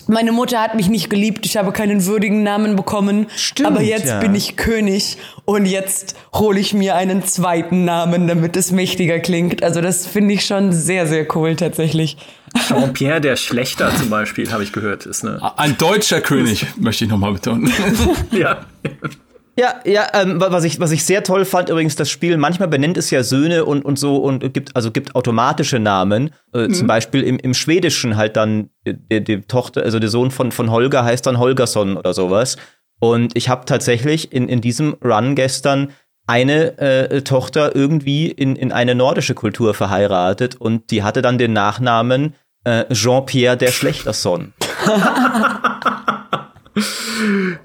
meine 0.07 0.31
Mutter 0.31 0.61
hat 0.61 0.75
mich 0.75 0.89
nicht 0.89 1.09
geliebt, 1.09 1.45
ich 1.45 1.55
habe 1.55 1.71
keinen 1.71 2.05
würdigen 2.05 2.43
Namen 2.43 2.75
bekommen, 2.75 3.27
Stimmt, 3.35 3.67
aber 3.67 3.81
jetzt 3.81 4.07
ja. 4.07 4.19
bin 4.19 4.35
ich 4.35 4.57
König 4.57 5.17
und 5.45 5.65
jetzt 5.65 6.15
hole 6.33 6.59
ich 6.59 6.73
mir 6.73 6.95
einen 6.95 7.23
zweiten 7.23 7.85
Namen, 7.85 8.27
damit 8.27 8.57
es 8.57 8.71
mächtiger 8.71 9.19
klingt. 9.19 9.63
Also 9.63 9.81
das 9.81 10.05
finde 10.05 10.33
ich 10.33 10.45
schon 10.45 10.73
sehr, 10.73 11.07
sehr 11.07 11.25
cool 11.35 11.55
tatsächlich. 11.55 12.17
Jean-Pierre 12.67 13.21
der 13.21 13.35
Schlechter 13.35 13.95
zum 13.95 14.09
Beispiel, 14.09 14.51
habe 14.51 14.63
ich 14.63 14.73
gehört, 14.73 15.05
ist 15.05 15.23
ne. 15.23 15.39
Ein 15.57 15.77
deutscher 15.77 16.21
König, 16.21 16.65
möchte 16.77 17.05
ich 17.05 17.09
nochmal 17.09 17.33
betonen. 17.33 17.71
ja. 18.31 18.65
Ja, 19.55 19.75
ja, 19.85 20.07
ähm, 20.13 20.39
was 20.39 20.63
ich 20.63 20.79
was 20.79 20.91
ich 20.91 21.05
sehr 21.05 21.23
toll 21.23 21.45
fand 21.45 21.69
übrigens 21.69 21.95
das 21.95 22.09
Spiel 22.09 22.37
manchmal 22.37 22.67
benennt 22.67 22.97
es 22.97 23.11
ja 23.11 23.21
Söhne 23.21 23.65
und 23.65 23.85
und 23.85 23.99
so 23.99 24.17
und 24.17 24.51
gibt 24.51 24.75
also 24.75 24.89
gibt 24.89 25.15
automatische 25.15 25.77
Namen 25.77 26.31
äh, 26.53 26.67
mhm. 26.67 26.73
zum 26.73 26.87
Beispiel 26.87 27.21
im, 27.21 27.37
im 27.37 27.53
Schwedischen 27.53 28.17
halt 28.17 28.35
dann 28.35 28.71
die, 28.87 29.23
die 29.23 29.41
Tochter 29.41 29.83
also 29.83 29.99
der 29.99 30.09
Sohn 30.09 30.31
von 30.31 30.51
von 30.51 30.71
Holger 30.71 31.03
heißt 31.03 31.27
dann 31.27 31.37
Holgersson 31.37 31.97
oder 31.97 32.15
sowas 32.15 32.57
und 32.99 33.37
ich 33.37 33.47
habe 33.47 33.65
tatsächlich 33.65 34.33
in 34.33 34.49
in 34.49 34.59
diesem 34.59 34.95
Run 35.03 35.35
gestern 35.35 35.91
eine 36.25 36.79
äh, 36.79 37.21
Tochter 37.21 37.75
irgendwie 37.75 38.31
in 38.31 38.55
in 38.55 38.71
eine 38.71 38.95
nordische 38.95 39.35
Kultur 39.35 39.75
verheiratet 39.75 40.55
und 40.55 40.89
die 40.89 41.03
hatte 41.03 41.21
dann 41.21 41.37
den 41.37 41.53
Nachnamen 41.53 42.33
äh, 42.63 42.91
Jean-Pierre 42.91 43.57
der 43.57 43.71
Schlechtersson. 43.71 44.53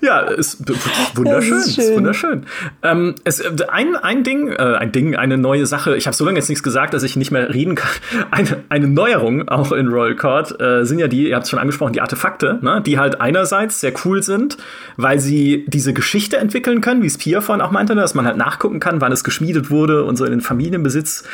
ja, 0.02 0.20
ist 0.20 0.68
wunderschön. 1.14 1.58
Ist, 1.58 1.78
ist, 1.78 1.94
wunderschön. 1.94 2.44
Ähm, 2.82 3.14
es, 3.24 3.42
ein, 3.68 3.96
ein 3.96 4.22
Ding, 4.22 4.48
äh, 4.48 4.56
ein 4.56 4.92
Ding, 4.92 5.16
eine 5.16 5.38
neue 5.38 5.64
Sache. 5.64 5.96
Ich 5.96 6.06
habe 6.06 6.14
so 6.14 6.26
lange 6.26 6.38
jetzt 6.38 6.50
nichts 6.50 6.62
gesagt, 6.62 6.92
dass 6.92 7.02
ich 7.02 7.16
nicht 7.16 7.30
mehr 7.30 7.52
reden 7.52 7.74
kann. 7.74 7.90
Eine, 8.30 8.64
eine 8.68 8.86
Neuerung 8.86 9.48
auch 9.48 9.72
in 9.72 9.88
Royal 9.88 10.14
Court 10.14 10.60
äh, 10.60 10.84
sind 10.84 10.98
ja 10.98 11.08
die, 11.08 11.28
ihr 11.28 11.36
habt 11.36 11.44
es 11.44 11.50
schon 11.50 11.58
angesprochen, 11.58 11.92
die 11.92 12.00
Artefakte, 12.00 12.58
ne? 12.60 12.82
die 12.84 12.98
halt 12.98 13.20
einerseits 13.20 13.80
sehr 13.80 13.92
cool 14.04 14.22
sind, 14.22 14.58
weil 14.96 15.18
sie 15.18 15.64
diese 15.66 15.94
Geschichte 15.94 16.36
entwickeln 16.36 16.80
können, 16.80 17.02
wie 17.02 17.06
es 17.06 17.16
Pia 17.16 17.40
vorhin 17.40 17.62
auch 17.62 17.70
meinte, 17.70 17.94
dass 17.94 18.14
man 18.14 18.26
halt 18.26 18.36
nachgucken 18.36 18.80
kann, 18.80 19.00
wann 19.00 19.12
es 19.12 19.24
geschmiedet 19.24 19.70
wurde 19.70 20.04
und 20.04 20.16
so 20.16 20.24
in 20.24 20.30
den 20.30 20.40
Familienbesitz 20.40 21.24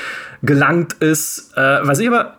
gelangt 0.43 0.95
ist. 1.01 1.57
Äh, 1.57 1.81
was 1.83 1.99
ich 1.99 2.09
aber 2.09 2.37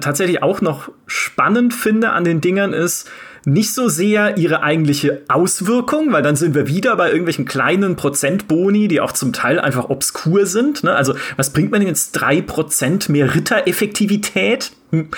tatsächlich 0.00 0.42
auch 0.42 0.60
noch 0.60 0.90
spannend 1.06 1.74
finde 1.74 2.10
an 2.10 2.24
den 2.24 2.40
Dingern 2.40 2.72
ist, 2.72 3.08
nicht 3.46 3.72
so 3.72 3.88
sehr 3.88 4.36
ihre 4.38 4.64
eigentliche 4.64 5.22
Auswirkung, 5.28 6.12
weil 6.12 6.22
dann 6.22 6.34
sind 6.34 6.56
wir 6.56 6.66
wieder 6.66 6.96
bei 6.96 7.08
irgendwelchen 7.08 7.44
kleinen 7.44 7.94
Prozentboni, 7.94 8.88
die 8.88 9.00
auch 9.00 9.12
zum 9.12 9.32
Teil 9.32 9.60
einfach 9.60 9.88
obskur 9.88 10.46
sind. 10.46 10.82
Ne? 10.82 10.92
Also, 10.92 11.14
was 11.36 11.50
bringt 11.50 11.70
man 11.70 11.80
jetzt 11.80 12.12
drei 12.12 12.42
Prozent 12.42 13.08
mehr 13.08 13.34
Rittereffektivität? 13.34 14.72
Hm. 14.90 15.10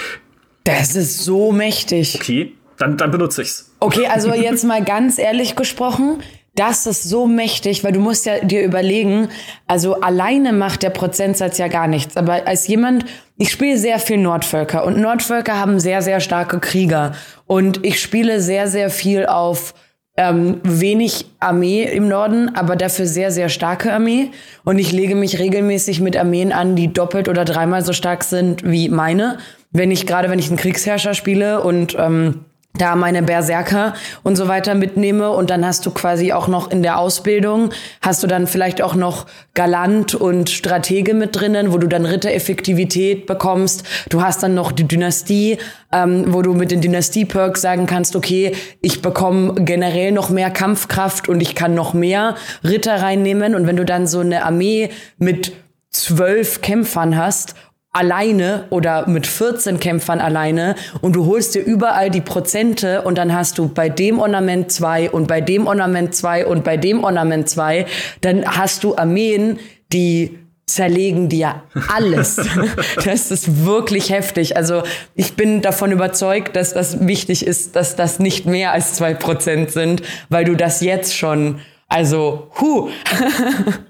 Das 0.64 0.94
ist 0.94 1.24
so 1.24 1.52
mächtig. 1.52 2.16
Okay, 2.16 2.52
dann, 2.76 2.98
dann 2.98 3.10
benutze 3.10 3.40
ich's. 3.40 3.70
Okay, 3.80 4.06
also 4.06 4.34
jetzt 4.34 4.62
mal 4.64 4.84
ganz 4.84 5.18
ehrlich 5.18 5.56
gesprochen, 5.56 6.22
das 6.58 6.86
ist 6.86 7.04
so 7.04 7.26
mächtig, 7.28 7.84
weil 7.84 7.92
du 7.92 8.00
musst 8.00 8.26
ja 8.26 8.40
dir 8.40 8.64
überlegen, 8.64 9.28
also 9.68 10.00
alleine 10.00 10.52
macht 10.52 10.82
der 10.82 10.90
Prozentsatz 10.90 11.56
ja 11.58 11.68
gar 11.68 11.86
nichts. 11.86 12.16
Aber 12.16 12.46
als 12.48 12.66
jemand, 12.66 13.04
ich 13.36 13.52
spiele 13.52 13.78
sehr 13.78 14.00
viel 14.00 14.18
Nordvölker 14.18 14.84
und 14.84 14.98
Nordvölker 14.98 15.58
haben 15.58 15.78
sehr, 15.78 16.02
sehr 16.02 16.18
starke 16.18 16.58
Krieger. 16.58 17.12
Und 17.46 17.86
ich 17.86 18.00
spiele 18.00 18.40
sehr, 18.40 18.66
sehr 18.66 18.90
viel 18.90 19.26
auf 19.26 19.72
ähm, 20.16 20.60
wenig 20.64 21.26
Armee 21.38 21.84
im 21.84 22.08
Norden, 22.08 22.56
aber 22.56 22.74
dafür 22.74 23.06
sehr, 23.06 23.30
sehr 23.30 23.48
starke 23.48 23.92
Armee. 23.92 24.32
Und 24.64 24.80
ich 24.80 24.90
lege 24.90 25.14
mich 25.14 25.38
regelmäßig 25.38 26.00
mit 26.00 26.16
Armeen 26.16 26.52
an, 26.52 26.74
die 26.74 26.92
doppelt 26.92 27.28
oder 27.28 27.44
dreimal 27.44 27.84
so 27.84 27.92
stark 27.92 28.24
sind 28.24 28.64
wie 28.64 28.88
meine. 28.88 29.38
Wenn 29.70 29.92
ich, 29.92 30.06
gerade 30.06 30.28
wenn 30.28 30.40
ich 30.40 30.48
einen 30.48 30.56
Kriegsherrscher 30.56 31.14
spiele 31.14 31.62
und 31.62 31.94
ähm, 31.96 32.46
da 32.78 32.96
meine 32.96 33.22
Berserker 33.22 33.94
und 34.22 34.36
so 34.36 34.48
weiter 34.48 34.74
mitnehme 34.74 35.30
und 35.30 35.50
dann 35.50 35.66
hast 35.66 35.84
du 35.84 35.90
quasi 35.90 36.32
auch 36.32 36.48
noch 36.48 36.70
in 36.70 36.82
der 36.82 36.98
Ausbildung 36.98 37.70
hast 38.00 38.22
du 38.22 38.26
dann 38.26 38.46
vielleicht 38.46 38.82
auch 38.82 38.94
noch 38.94 39.26
Galant 39.54 40.14
und 40.14 40.50
Stratege 40.50 41.14
mit 41.14 41.34
drinnen, 41.34 41.72
wo 41.72 41.78
du 41.78 41.88
dann 41.88 42.06
Rittereffektivität 42.06 43.26
bekommst. 43.26 43.84
Du 44.08 44.22
hast 44.22 44.42
dann 44.42 44.54
noch 44.54 44.72
die 44.72 44.86
Dynastie, 44.86 45.58
ähm, 45.92 46.26
wo 46.28 46.42
du 46.42 46.54
mit 46.54 46.70
den 46.70 46.80
Dynastie-Perks 46.80 47.60
sagen 47.60 47.86
kannst, 47.86 48.14
okay, 48.14 48.52
ich 48.80 49.02
bekomme 49.02 49.54
generell 49.64 50.12
noch 50.12 50.30
mehr 50.30 50.50
Kampfkraft 50.50 51.28
und 51.28 51.40
ich 51.40 51.54
kann 51.54 51.74
noch 51.74 51.94
mehr 51.94 52.36
Ritter 52.62 53.02
reinnehmen. 53.02 53.54
Und 53.54 53.66
wenn 53.66 53.76
du 53.76 53.84
dann 53.84 54.06
so 54.06 54.20
eine 54.20 54.44
Armee 54.44 54.90
mit 55.18 55.52
zwölf 55.90 56.60
Kämpfern 56.60 57.16
hast 57.16 57.54
alleine 57.98 58.64
oder 58.70 59.08
mit 59.08 59.26
14 59.26 59.80
Kämpfern 59.80 60.20
alleine 60.20 60.76
und 61.00 61.16
du 61.16 61.26
holst 61.26 61.54
dir 61.54 61.60
überall 61.60 62.10
die 62.10 62.20
Prozente 62.20 63.02
und 63.02 63.18
dann 63.18 63.34
hast 63.34 63.58
du 63.58 63.68
bei 63.68 63.88
dem 63.88 64.20
Ornament 64.20 64.70
zwei 64.70 65.10
und 65.10 65.26
bei 65.26 65.40
dem 65.40 65.66
Ornament 65.66 66.14
zwei 66.14 66.46
und 66.46 66.64
bei 66.64 66.76
dem 66.76 67.02
Ornament 67.02 67.48
zwei, 67.48 67.86
dann 68.20 68.46
hast 68.46 68.84
du 68.84 68.96
Armeen, 68.96 69.58
die 69.92 70.38
zerlegen 70.66 71.28
dir 71.28 71.62
alles. 71.92 72.36
das 73.04 73.30
ist 73.30 73.64
wirklich 73.64 74.10
heftig. 74.10 74.56
Also 74.56 74.82
ich 75.14 75.34
bin 75.34 75.60
davon 75.62 75.90
überzeugt, 75.90 76.54
dass 76.54 76.74
das 76.74 77.06
wichtig 77.06 77.44
ist, 77.44 77.74
dass 77.74 77.96
das 77.96 78.20
nicht 78.20 78.46
mehr 78.46 78.72
als 78.72 78.94
zwei 78.94 79.14
Prozent 79.14 79.72
sind, 79.72 80.02
weil 80.28 80.44
du 80.44 80.54
das 80.54 80.80
jetzt 80.80 81.16
schon 81.16 81.60
also, 81.90 82.50
hu. 82.60 82.90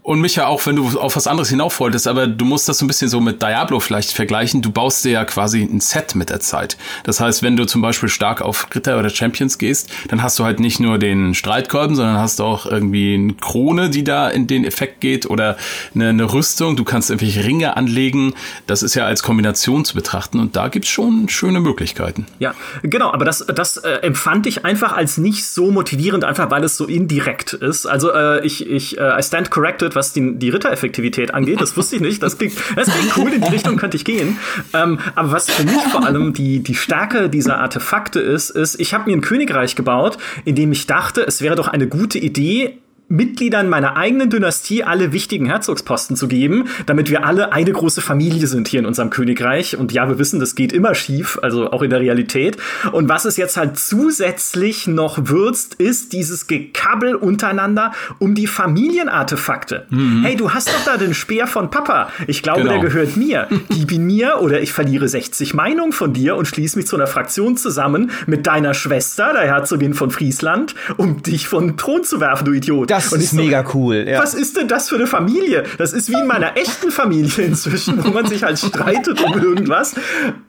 und 0.04 0.20
Micha, 0.20 0.46
auch 0.46 0.64
wenn 0.66 0.76
du 0.76 1.00
auf 1.00 1.16
was 1.16 1.26
anderes 1.26 1.50
hinauf 1.50 1.80
wolltest, 1.80 2.06
aber 2.06 2.28
du 2.28 2.44
musst 2.44 2.68
das 2.68 2.78
so 2.78 2.84
ein 2.84 2.88
bisschen 2.88 3.08
so 3.08 3.20
mit 3.20 3.42
Diablo 3.42 3.80
vielleicht 3.80 4.12
vergleichen. 4.12 4.62
Du 4.62 4.70
baust 4.70 5.04
dir 5.04 5.10
ja 5.10 5.24
quasi 5.24 5.62
ein 5.62 5.80
Set 5.80 6.14
mit 6.14 6.30
der 6.30 6.38
Zeit. 6.38 6.76
Das 7.02 7.18
heißt, 7.18 7.42
wenn 7.42 7.56
du 7.56 7.66
zum 7.66 7.82
Beispiel 7.82 8.08
stark 8.08 8.40
auf 8.40 8.68
Ritter 8.72 9.00
oder 9.00 9.10
Champions 9.10 9.58
gehst, 9.58 9.90
dann 10.06 10.22
hast 10.22 10.38
du 10.38 10.44
halt 10.44 10.60
nicht 10.60 10.78
nur 10.78 10.98
den 10.98 11.34
Streitkolben, 11.34 11.96
sondern 11.96 12.18
hast 12.18 12.40
auch 12.40 12.66
irgendwie 12.66 13.14
eine 13.14 13.32
Krone, 13.32 13.90
die 13.90 14.04
da 14.04 14.28
in 14.28 14.46
den 14.46 14.64
Effekt 14.64 15.00
geht 15.00 15.26
oder 15.26 15.56
eine, 15.92 16.10
eine 16.10 16.32
Rüstung. 16.32 16.76
Du 16.76 16.84
kannst 16.84 17.10
irgendwelche 17.10 17.42
Ringe 17.44 17.76
anlegen. 17.76 18.32
Das 18.68 18.84
ist 18.84 18.94
ja 18.94 19.06
als 19.06 19.24
Kombination 19.24 19.84
zu 19.84 19.96
betrachten 19.96 20.38
und 20.38 20.54
da 20.54 20.68
gibt's 20.68 20.88
schon 20.88 21.28
schöne 21.28 21.58
Möglichkeiten. 21.58 22.26
Ja, 22.38 22.54
genau, 22.84 23.12
aber 23.12 23.24
das, 23.24 23.44
das 23.52 23.76
äh, 23.78 23.90
empfand 24.02 24.46
ich 24.46 24.64
einfach 24.64 24.92
als 24.92 25.18
nicht 25.18 25.46
so 25.46 25.72
motivierend, 25.72 26.22
einfach 26.22 26.48
weil 26.52 26.62
es 26.62 26.76
so 26.76 26.84
indirekt 26.86 27.54
ist. 27.54 27.87
Also 27.88 28.12
äh, 28.12 28.44
ich, 28.46 28.68
ich, 28.68 28.98
äh, 28.98 29.18
I 29.18 29.22
stand 29.22 29.50
corrected, 29.50 29.94
was 29.94 30.12
die, 30.12 30.36
die 30.36 30.50
Rittereffektivität 30.50 31.34
angeht. 31.34 31.60
Das 31.60 31.76
wusste 31.76 31.96
ich 31.96 32.02
nicht. 32.02 32.22
Das 32.22 32.38
klingt, 32.38 32.54
das 32.76 32.88
klingt 32.90 33.16
cool, 33.16 33.32
in 33.32 33.40
die 33.40 33.48
Richtung 33.48 33.76
könnte 33.76 33.96
ich 33.96 34.04
gehen. 34.04 34.38
Ähm, 34.74 34.98
aber 35.14 35.32
was 35.32 35.50
für 35.50 35.64
mich 35.64 35.82
vor 35.90 36.04
allem 36.04 36.32
die, 36.32 36.60
die 36.60 36.74
Stärke 36.74 37.28
dieser 37.28 37.58
Artefakte 37.58 38.20
ist, 38.20 38.50
ist, 38.50 38.80
ich 38.80 38.94
habe 38.94 39.10
mir 39.10 39.16
ein 39.16 39.20
Königreich 39.20 39.76
gebaut, 39.76 40.18
in 40.44 40.54
dem 40.54 40.72
ich 40.72 40.86
dachte, 40.86 41.22
es 41.22 41.42
wäre 41.42 41.56
doch 41.56 41.68
eine 41.68 41.88
gute 41.88 42.18
Idee, 42.18 42.78
Mitgliedern 43.08 43.68
meiner 43.70 43.96
eigenen 43.96 44.28
Dynastie 44.28 44.84
alle 44.84 45.12
wichtigen 45.12 45.46
Herzogsposten 45.46 46.14
zu 46.14 46.28
geben, 46.28 46.68
damit 46.84 47.10
wir 47.10 47.24
alle 47.24 47.52
eine 47.52 47.72
große 47.72 48.02
Familie 48.02 48.46
sind 48.46 48.68
hier 48.68 48.80
in 48.80 48.86
unserem 48.86 49.08
Königreich. 49.08 49.78
Und 49.78 49.92
ja, 49.92 50.08
wir 50.08 50.18
wissen, 50.18 50.40
das 50.40 50.54
geht 50.54 50.74
immer 50.74 50.94
schief, 50.94 51.38
also 51.42 51.70
auch 51.70 51.82
in 51.82 51.88
der 51.88 52.00
Realität. 52.00 52.58
Und 52.92 53.08
was 53.08 53.24
es 53.24 53.38
jetzt 53.38 53.56
halt 53.56 53.78
zusätzlich 53.78 54.86
noch 54.86 55.28
würzt, 55.28 55.74
ist 55.74 56.12
dieses 56.12 56.46
Gekabbel 56.46 57.14
untereinander 57.14 57.92
um 58.18 58.34
die 58.34 58.46
Familienartefakte. 58.46 59.86
Mhm. 59.88 60.24
Hey, 60.24 60.36
du 60.36 60.52
hast 60.52 60.68
doch 60.68 60.84
da 60.84 60.98
den 60.98 61.14
Speer 61.14 61.46
von 61.46 61.70
Papa. 61.70 62.10
Ich 62.26 62.42
glaube, 62.42 62.60
genau. 62.60 62.72
der 62.72 62.82
gehört 62.82 63.16
mir. 63.16 63.48
Gib 63.70 63.90
ihn 63.90 64.04
mir 64.04 64.40
oder 64.40 64.60
ich 64.60 64.72
verliere 64.72 65.08
60 65.08 65.54
Meinungen 65.54 65.92
von 65.92 66.12
dir 66.12 66.36
und 66.36 66.46
schließe 66.46 66.76
mich 66.76 66.86
zu 66.86 66.96
einer 66.96 67.06
Fraktion 67.06 67.56
zusammen 67.56 68.10
mit 68.26 68.46
deiner 68.46 68.74
Schwester, 68.74 69.32
der 69.32 69.46
Herzogin 69.46 69.94
von 69.94 70.10
Friesland, 70.10 70.74
um 70.98 71.22
dich 71.22 71.48
von 71.48 71.78
Thron 71.78 72.04
zu 72.04 72.20
werfen, 72.20 72.44
du 72.44 72.52
Idiot. 72.52 72.90
Das 72.90 72.97
ist 73.06 73.30
so, 73.30 73.36
mega 73.36 73.64
cool. 73.74 74.06
Ja. 74.08 74.20
Was 74.22 74.34
ist 74.34 74.56
denn 74.56 74.68
das 74.68 74.88
für 74.88 74.96
eine 74.96 75.06
Familie? 75.06 75.64
Das 75.78 75.92
ist 75.92 76.10
wie 76.10 76.18
in 76.18 76.26
meiner 76.26 76.56
echten 76.56 76.90
Familie 76.90 77.44
inzwischen, 77.44 78.04
wo 78.04 78.10
man 78.10 78.26
sich 78.26 78.42
halt 78.42 78.58
streitet 78.58 79.22
um 79.22 79.32
irgendwas. 79.38 79.94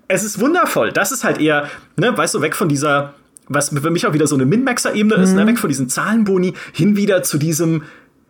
Es 0.07 0.23
ist 0.23 0.39
wundervoll. 0.39 0.91
Das 0.91 1.11
ist 1.11 1.23
halt 1.23 1.39
eher, 1.39 1.69
ne, 1.95 2.15
weißt 2.17 2.33
du, 2.35 2.41
weg 2.41 2.55
von 2.55 2.69
dieser, 2.69 3.13
was 3.47 3.69
für 3.69 3.91
mich 3.91 4.05
auch 4.05 4.13
wieder 4.13 4.27
so 4.27 4.35
eine 4.35 4.45
Min-Maxer-Ebene 4.45 5.17
mhm. 5.17 5.23
ist, 5.23 5.33
ne, 5.33 5.43
mhm. 5.43 5.47
weg 5.49 5.59
von 5.59 5.69
diesen 5.69 5.89
Zahlenboni 5.89 6.53
hin 6.73 6.95
wieder 6.95 7.23
zu 7.23 7.37
diesem, 7.37 7.83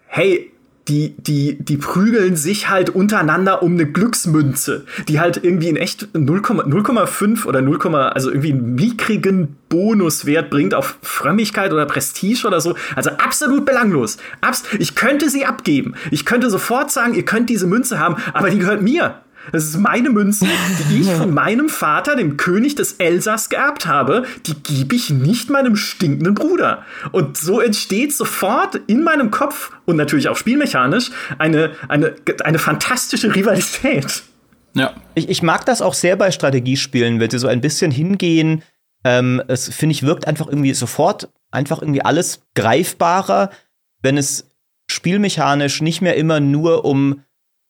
hey, 0.08 0.52
die, 0.90 1.16
die, 1.18 1.58
die 1.60 1.78
prügeln 1.78 2.36
sich 2.36 2.70
halt 2.70 2.90
untereinander 2.90 3.62
um 3.62 3.74
eine 3.74 3.86
Glücksmünze, 3.86 4.86
die 5.08 5.20
halt 5.20 5.44
irgendwie 5.44 5.70
in 5.70 5.78
echt 5.78 6.08
0,5 6.16 7.46
oder 7.46 7.62
0, 7.62 7.96
also 7.96 8.30
irgendwie 8.30 8.52
einen 8.52 8.76
mickrigen 8.76 9.56
Bonuswert 9.70 10.50
bringt 10.50 10.74
auf 10.74 10.98
Frömmigkeit 11.04 11.72
oder 11.72 11.86
Prestige 11.86 12.48
oder 12.48 12.60
so. 12.60 12.76
Also 12.96 13.12
absolut 13.12 13.66
belanglos. 13.66 14.18
Abs 14.42 14.64
ich 14.80 14.96
könnte 14.96 15.30
sie 15.30 15.46
abgeben. 15.46 15.94
Ich 16.10 16.26
könnte 16.26 16.50
sofort 16.50 16.92
sagen, 16.92 17.14
ihr 17.14 17.24
könnt 17.24 17.50
diese 17.50 17.68
Münze 17.68 18.00
haben, 18.00 18.16
aber 18.34 18.50
die 18.50 18.58
gehört 18.58 18.82
mir. 18.82 19.22
Das 19.52 19.66
ist 19.66 19.78
meine 19.78 20.10
Münze, 20.10 20.46
die 20.90 21.02
ich 21.02 21.12
von 21.12 21.34
meinem 21.34 21.70
Vater, 21.70 22.16
dem 22.16 22.38
König 22.38 22.76
des 22.76 22.94
Elsass, 22.94 23.50
geerbt 23.50 23.86
habe. 23.86 24.26
Die 24.46 24.56
gebe 24.56 24.96
ich 24.96 25.10
nicht 25.10 25.50
meinem 25.50 25.76
stinkenden 25.76 26.34
Bruder. 26.34 26.84
Und 27.12 27.38
so 27.38 27.60
entsteht 27.60 28.14
sofort 28.14 28.76
in 28.88 29.04
meinem 29.04 29.32
Kopf 29.32 29.72
und 29.86 29.96
natürlich 29.96 30.30
auch 30.30 30.38
spielmechanisch 30.38 31.12
eine, 31.38 31.72
eine, 31.88 32.16
eine 32.44 32.60
fantastische 32.60 33.36
Rivalität. 33.36 34.24
Ja. 34.76 34.94
Ich, 35.16 35.30
ich 35.30 35.42
mag 35.42 35.66
das 35.66 35.82
auch 35.82 35.94
sehr 35.94 36.16
bei 36.16 36.32
Strategiespielen, 36.32 37.20
wenn 37.20 37.30
sie 37.30 37.40
so 37.40 37.48
ein 37.48 37.62
bisschen 37.62 37.92
hingehen. 37.92 38.64
Ähm, 39.04 39.42
es 39.48 39.74
finde 39.74 39.94
ich, 39.94 40.04
wirkt 40.04 40.28
einfach 40.28 40.48
irgendwie 40.48 40.74
sofort 40.74 41.30
einfach 41.52 41.82
irgendwie 41.82 42.02
alles 42.02 42.42
greifbarer, 42.56 43.50
wenn 44.02 44.18
es 44.18 44.50
spielmechanisch 44.90 45.82
nicht 45.82 46.02
mehr 46.02 46.16
immer 46.16 46.40
nur 46.40 46.86
um, 46.86 47.24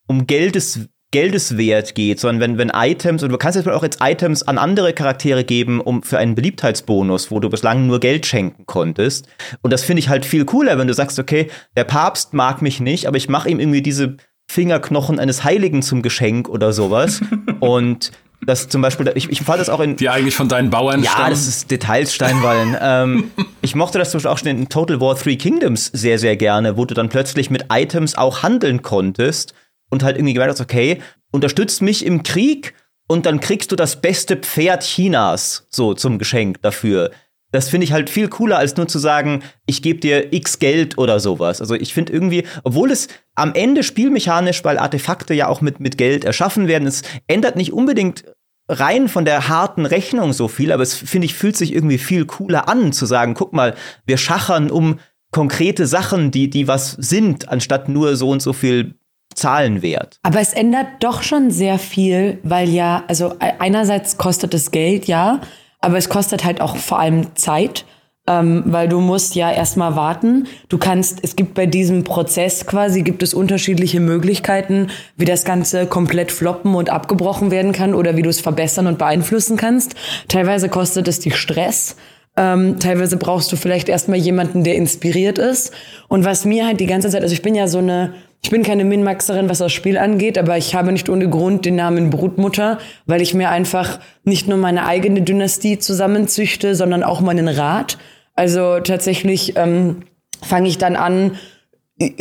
um 0.08 0.28
Geldes 0.28 0.82
Geldeswert 1.12 1.96
geht, 1.96 2.20
sondern 2.20 2.40
wenn, 2.40 2.58
wenn 2.60 2.72
Items, 2.74 3.24
und 3.24 3.32
du 3.32 3.38
kannst 3.38 3.56
jetzt 3.56 3.68
auch 3.68 3.84
jetzt 3.84 4.00
Items 4.02 4.44
an 4.44 4.58
andere 4.58 4.94
Charaktere 4.94 5.44
geben, 5.44 5.82
um 5.82 6.04
für 6.04 6.20
einen 6.20 6.36
Beliebtheitsbonus, 6.36 7.32
wo 7.32 7.40
du 7.40 7.50
bislang 7.50 7.88
nur 7.88 8.00
Geld 8.00 8.26
schenken 8.28 8.66
konntest. 8.68 9.28
Und 9.62 9.74
das 9.74 9.84
finde 9.84 10.02
ich 10.02 10.10
halt 10.10 10.26
viel 10.26 10.46
cooler, 10.46 10.78
wenn 10.78 10.88
du 10.88 10.94
sagst, 10.94 11.18
okay, 11.18 11.50
der 11.76 11.84
Papst 11.86 12.34
mag 12.34 12.62
mich 12.62 12.80
nicht, 12.80 13.08
aber 13.08 13.18
ich 13.18 13.28
mache 13.28 13.50
ihm 13.50 13.60
irgendwie 13.60 13.82
diese 13.82 14.18
Fingerknochen 14.48 15.20
eines 15.20 15.44
Heiligen 15.44 15.82
zum 15.82 16.02
Geschenk 16.04 16.48
oder 16.48 16.74
sowas. 16.74 17.22
und 17.60 18.12
das 18.46 18.70
zum 18.70 18.82
Beispiel, 18.82 19.12
ich, 19.16 19.30
ich 19.30 19.42
fand 19.42 19.60
das 19.60 19.70
auch 19.70 19.80
in. 19.80 19.96
Die 19.96 20.10
eigentlich 20.10 20.36
von 20.36 20.48
deinen 20.48 20.70
Bauern 20.70 21.04
Ja, 21.04 21.12
stammen. 21.12 21.30
das 21.32 21.48
ist 21.48 21.72
Details 21.72 22.14
Steinwallen. 22.14 22.78
ähm, 22.80 23.32
ich 23.62 23.76
mochte 23.76 23.98
das 23.98 24.12
zum 24.12 24.20
Beispiel 24.20 24.32
auch 24.32 24.38
schon 24.38 24.48
in 24.48 24.70
Total 24.70 25.02
War 25.02 25.18
Three 25.18 25.36
Kingdoms 25.36 25.88
sehr, 25.88 26.20
sehr 26.20 26.38
gerne, 26.38 26.78
wo 26.78 26.86
du 26.86 26.94
dann 26.94 27.10
plötzlich 27.10 27.50
mit 27.50 27.66
Items 27.72 28.16
auch 28.16 28.44
handeln 28.44 28.82
konntest 28.82 29.54
und 29.90 30.04
halt 30.04 30.18
irgendwie 30.18 30.34
gemeint 30.34 30.52
hast, 30.52 30.62
okay, 30.62 31.02
unterstützt 31.32 31.82
mich 31.82 32.06
im 32.06 32.24
Krieg 32.24 32.74
und 33.08 33.26
dann 33.26 33.40
kriegst 33.40 33.72
du 33.72 33.76
das 33.76 34.02
beste 34.02 34.38
Pferd 34.38 34.84
Chinas 34.84 35.68
so 35.70 35.94
zum 35.94 36.20
Geschenk 36.20 36.62
dafür. 36.62 37.12
Das 37.52 37.70
finde 37.70 37.86
ich 37.86 37.94
halt 37.94 38.12
viel 38.12 38.28
cooler, 38.28 38.60
als 38.60 38.78
nur 38.78 38.88
zu 38.88 39.00
sagen, 39.00 39.42
ich 39.66 39.82
gebe 39.82 40.00
dir 40.00 40.32
x 40.32 40.60
Geld 40.60 41.00
oder 41.00 41.20
sowas. 41.20 41.62
Also 41.62 41.74
ich 41.74 41.96
finde 41.96 42.14
irgendwie, 42.14 42.44
obwohl 42.64 42.92
es 42.92 43.08
am 43.34 43.56
Ende 43.56 43.82
spielmechanisch, 43.82 44.64
weil 44.64 44.78
Artefakte 44.78 45.34
ja 45.34 45.48
auch 45.48 45.62
mit, 45.62 45.80
mit 45.80 45.98
Geld 45.98 46.26
erschaffen 46.26 46.68
werden, 46.68 46.88
es 46.88 47.02
ändert 47.28 47.56
nicht 47.56 47.74
unbedingt 47.74 48.24
rein 48.68 49.08
von 49.08 49.26
der 49.26 49.48
harten 49.48 49.88
Rechnung 49.88 50.32
so 50.32 50.48
viel, 50.48 50.72
aber 50.72 50.84
es 50.84 50.94
finde 50.94 51.26
ich, 51.26 51.34
fühlt 51.34 51.58
sich 51.58 51.74
irgendwie 51.74 51.98
viel 51.98 52.26
cooler 52.26 52.70
an, 52.70 52.94
zu 52.94 53.08
sagen, 53.08 53.34
guck 53.34 53.52
mal, 53.52 53.74
wir 54.06 54.18
schachern 54.18 54.70
um 54.70 55.00
konkrete 55.32 55.88
Sachen, 55.88 56.30
die, 56.30 56.52
die 56.52 56.68
was 56.68 56.92
sind, 56.92 57.50
anstatt 57.50 57.90
nur 57.90 58.16
so 58.16 58.30
und 58.30 58.44
so 58.44 58.54
viel 58.54 58.94
Zahlenwert. 59.36 60.20
Aber 60.24 60.40
es 60.40 60.54
ändert 60.54 60.88
doch 61.02 61.24
schon 61.24 61.52
sehr 61.52 61.80
viel, 61.80 62.40
weil 62.44 62.70
ja, 62.70 63.04
also 63.08 63.36
einerseits 63.40 64.18
kostet 64.18 64.54
es 64.54 64.72
Geld, 64.72 65.06
ja, 65.06 65.42
aber 65.80 65.98
es 65.98 66.10
kostet 66.10 66.44
halt 66.44 66.62
auch 66.62 66.76
vor 66.76 67.00
allem 67.00 67.36
Zeit, 67.36 67.86
ähm, 68.28 68.64
weil 68.66 68.88
du 68.88 69.00
musst 69.00 69.36
ja 69.36 69.52
erstmal 69.52 69.96
warten. 69.96 70.48
Du 70.68 70.78
kannst, 70.78 71.20
es 71.24 71.36
gibt 71.36 71.54
bei 71.54 71.66
diesem 71.66 72.04
Prozess 72.04 72.66
quasi, 72.66 73.02
gibt 73.02 73.24
es 73.24 73.34
unterschiedliche 73.34 74.00
Möglichkeiten, 74.00 74.88
wie 75.16 75.26
das 75.26 75.46
Ganze 75.46 75.88
komplett 75.88 76.32
floppen 76.32 76.76
und 76.76 76.90
abgebrochen 76.90 77.50
werden 77.50 77.72
kann 77.72 77.94
oder 77.94 78.18
wie 78.18 78.22
du 78.22 78.30
es 78.30 78.42
verbessern 78.42 78.88
und 78.88 78.98
beeinflussen 78.98 79.58
kannst. 79.58 79.96
Teilweise 80.28 80.70
kostet 80.70 81.08
es 81.08 81.20
dich 81.20 81.36
Stress. 81.36 81.96
Ähm, 82.38 82.80
teilweise 82.80 83.18
brauchst 83.18 83.52
du 83.52 83.56
vielleicht 83.56 83.90
erstmal 83.90 84.18
jemanden, 84.18 84.64
der 84.64 84.76
inspiriert 84.76 85.38
ist. 85.38 85.74
Und 86.08 86.26
was 86.26 86.46
mir 86.46 86.66
halt 86.66 86.80
die 86.80 86.86
ganze 86.86 87.10
Zeit, 87.10 87.22
also 87.22 87.34
ich 87.34 87.42
bin 87.42 87.56
ja 87.56 87.68
so 87.68 87.80
eine 87.80 88.14
ich 88.42 88.52
bin 88.52 88.64
keine 88.64 88.86
Minmaxerin, 88.86 89.50
was 89.50 89.58
das 89.58 89.74
Spiel 89.74 89.98
angeht, 89.98 90.38
aber 90.38 90.58
ich 90.58 90.74
habe 90.74 90.92
nicht 90.92 91.10
ohne 91.10 91.30
Grund 91.30 91.66
den 91.66 91.76
Namen 91.76 92.10
Brutmutter, 92.10 92.78
weil 93.06 93.22
ich 93.22 93.34
mir 93.34 93.50
einfach 93.50 94.00
nicht 94.24 94.48
nur 94.48 94.58
meine 94.58 94.86
eigene 94.86 95.22
Dynastie 95.22 95.78
zusammenzüchte, 95.78 96.74
sondern 96.74 97.04
auch 97.04 97.20
meinen 97.20 97.50
Rat. 97.50 97.98
Also 98.36 98.80
tatsächlich 98.80 99.58
ähm, 99.58 100.04
fange 100.42 100.70
ich 100.70 100.78
dann 100.78 100.96
an, 100.96 101.36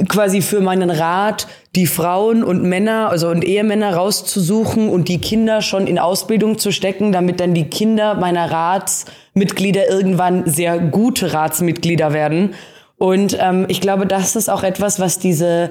quasi 0.08 0.42
für 0.42 0.60
meinen 0.60 0.90
Rat 0.90 1.46
die 1.76 1.86
Frauen 1.86 2.42
und 2.42 2.62
Männer, 2.64 3.10
also 3.10 3.28
und 3.28 3.44
Ehemänner 3.44 3.94
rauszusuchen 3.94 4.88
und 4.88 5.08
die 5.08 5.20
Kinder 5.20 5.62
schon 5.62 5.86
in 5.86 5.98
Ausbildung 5.98 6.58
zu 6.58 6.72
stecken, 6.72 7.12
damit 7.12 7.38
dann 7.38 7.54
die 7.54 7.68
Kinder 7.68 8.14
meiner 8.14 8.50
Ratsmitglieder 8.50 9.88
irgendwann 9.88 10.50
sehr 10.50 10.78
gute 10.78 11.32
Ratsmitglieder 11.32 12.12
werden. 12.12 12.54
Und 12.96 13.38
ähm, 13.40 13.66
ich 13.68 13.80
glaube, 13.80 14.06
das 14.06 14.34
ist 14.34 14.50
auch 14.50 14.64
etwas, 14.64 14.98
was 14.98 15.20
diese 15.20 15.70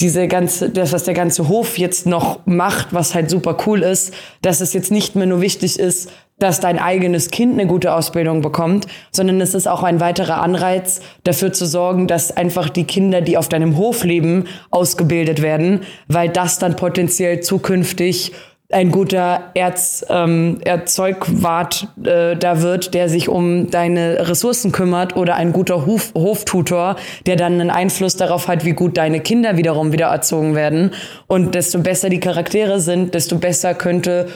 diese 0.00 0.28
ganze, 0.28 0.68
das, 0.68 0.92
was 0.92 1.04
der 1.04 1.14
ganze 1.14 1.48
Hof 1.48 1.78
jetzt 1.78 2.06
noch 2.06 2.40
macht, 2.44 2.92
was 2.92 3.14
halt 3.14 3.30
super 3.30 3.56
cool 3.66 3.82
ist, 3.82 4.12
dass 4.42 4.60
es 4.60 4.74
jetzt 4.74 4.90
nicht 4.90 5.16
mehr 5.16 5.26
nur 5.26 5.40
wichtig 5.40 5.78
ist, 5.78 6.10
dass 6.38 6.60
dein 6.60 6.78
eigenes 6.78 7.30
Kind 7.30 7.54
eine 7.54 7.66
gute 7.66 7.94
Ausbildung 7.94 8.42
bekommt, 8.42 8.86
sondern 9.10 9.40
es 9.40 9.54
ist 9.54 9.66
auch 9.66 9.82
ein 9.82 10.00
weiterer 10.00 10.42
Anreiz, 10.42 11.00
dafür 11.24 11.52
zu 11.52 11.66
sorgen, 11.66 12.06
dass 12.06 12.36
einfach 12.36 12.68
die 12.68 12.84
Kinder, 12.84 13.22
die 13.22 13.38
auf 13.38 13.48
deinem 13.48 13.76
Hof 13.76 14.04
leben, 14.04 14.44
ausgebildet 14.70 15.40
werden, 15.40 15.80
weil 16.08 16.28
das 16.28 16.58
dann 16.58 16.76
potenziell 16.76 17.40
zukünftig 17.40 18.32
ein 18.72 18.90
guter 18.90 19.52
Erz, 19.54 20.04
ähm, 20.08 20.58
Erzeugwart 20.64 21.86
äh, 22.04 22.36
da 22.36 22.62
wird, 22.62 22.94
der 22.94 23.08
sich 23.08 23.28
um 23.28 23.70
deine 23.70 24.28
Ressourcen 24.28 24.72
kümmert 24.72 25.16
oder 25.16 25.36
ein 25.36 25.52
guter 25.52 25.86
Hof, 25.86 26.12
Hoftutor, 26.14 26.96
der 27.26 27.36
dann 27.36 27.60
einen 27.60 27.70
Einfluss 27.70 28.16
darauf 28.16 28.48
hat, 28.48 28.64
wie 28.64 28.72
gut 28.72 28.96
deine 28.96 29.20
Kinder 29.20 29.56
wiederum 29.56 29.92
wieder 29.92 30.06
erzogen 30.06 30.56
werden. 30.56 30.90
Und 31.28 31.54
desto 31.54 31.78
besser 31.78 32.08
die 32.08 32.18
Charaktere 32.18 32.80
sind, 32.80 33.14
desto 33.14 33.38
besser 33.38 33.74
könnte 33.74 34.26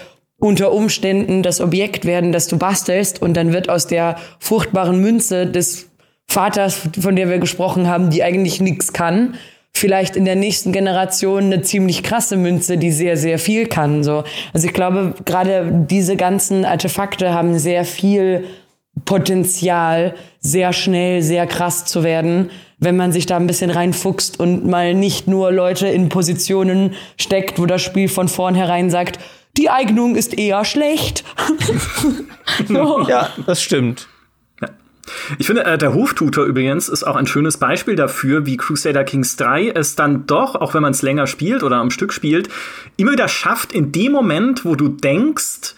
unter 0.41 0.73
Umständen 0.73 1.43
das 1.43 1.61
Objekt 1.61 2.05
werden, 2.05 2.33
das 2.33 2.49
du 2.49 2.59
bastelst 2.59 3.23
und 3.23 3.35
dann 3.35 3.53
wird 3.53 3.69
aus 3.69 3.87
der 3.87 4.17
furchtbaren 4.39 5.01
Münze 5.01 5.47
des 5.47 5.91
Vaters, 6.27 6.81
von 6.99 7.17
der 7.17 7.29
wir 7.29 7.39
gesprochen 7.39 7.89
haben, 7.89 8.11
die 8.11 8.23
eigentlich 8.23 8.61
nichts 8.61 8.93
kann, 8.93 9.35
vielleicht 9.73 10.17
in 10.17 10.25
der 10.25 10.37
nächsten 10.37 10.73
Generation 10.73 11.45
eine 11.45 11.63
ziemlich 11.63 12.03
krasse 12.03 12.37
Münze, 12.37 12.79
die 12.79 12.91
sehr, 12.91 13.17
sehr 13.17 13.39
viel 13.39 13.67
kann. 13.67 14.03
So. 14.03 14.25
Also 14.53 14.67
ich 14.67 14.73
glaube, 14.73 15.15
gerade 15.25 15.87
diese 15.91 16.17
ganzen 16.17 16.65
Artefakte 16.65 17.35
haben 17.35 17.59
sehr 17.59 17.85
viel 17.85 18.45
Potenzial, 19.05 20.15
sehr 20.41 20.73
schnell, 20.73 21.23
sehr 21.23 21.47
krass 21.47 21.85
zu 21.85 22.03
werden, 22.03 22.51
wenn 22.79 22.97
man 22.97 23.13
sich 23.13 23.27
da 23.27 23.37
ein 23.37 23.47
bisschen 23.47 23.71
reinfuchst 23.71 24.41
und 24.41 24.67
mal 24.67 24.95
nicht 24.95 25.27
nur 25.27 25.53
Leute 25.53 25.89
in 25.89 26.09
Positionen 26.09 26.95
steckt, 27.17 27.59
wo 27.59 27.67
das 27.67 27.83
Spiel 27.83 28.09
von 28.09 28.29
vornherein 28.29 28.91
sagt, 28.91 29.19
die 29.57 29.71
Eignung 29.71 30.17
ist 30.17 30.39
eher 30.39 30.65
schlecht. 30.65 31.25
so. 32.69 33.07
Ja, 33.09 33.31
das 33.47 33.63
stimmt. 33.63 34.09
Ich 35.39 35.47
finde, 35.47 35.65
äh, 35.65 35.79
der 35.79 35.95
Hoftutor 35.95 36.45
übrigens 36.45 36.89
ist 36.89 37.05
auch 37.05 37.17
ein 37.17 37.27
schönes 37.27 37.57
Beispiel 37.57 37.97
dafür, 37.97 38.47
wie 38.47 38.57
Crusader 38.57 39.05
Kings 39.05 39.37
3 39.37 39.71
es 39.71 39.97
dann 39.97 40.27
doch, 40.27 40.55
auch 40.55 40.75
wenn 40.75 40.83
man 40.83 40.93
es 40.93 41.03
länger 41.03 41.27
spielt 41.27 41.63
oder 41.63 41.77
am 41.77 41.91
Stück 41.91 42.13
spielt, 42.13 42.49
immer 42.97 43.13
wieder 43.13 43.29
schafft, 43.29 43.73
in 43.73 43.93
dem 43.93 44.13
Moment, 44.13 44.65
wo 44.65 44.77
du 44.77 44.89
denkst, 44.89 45.75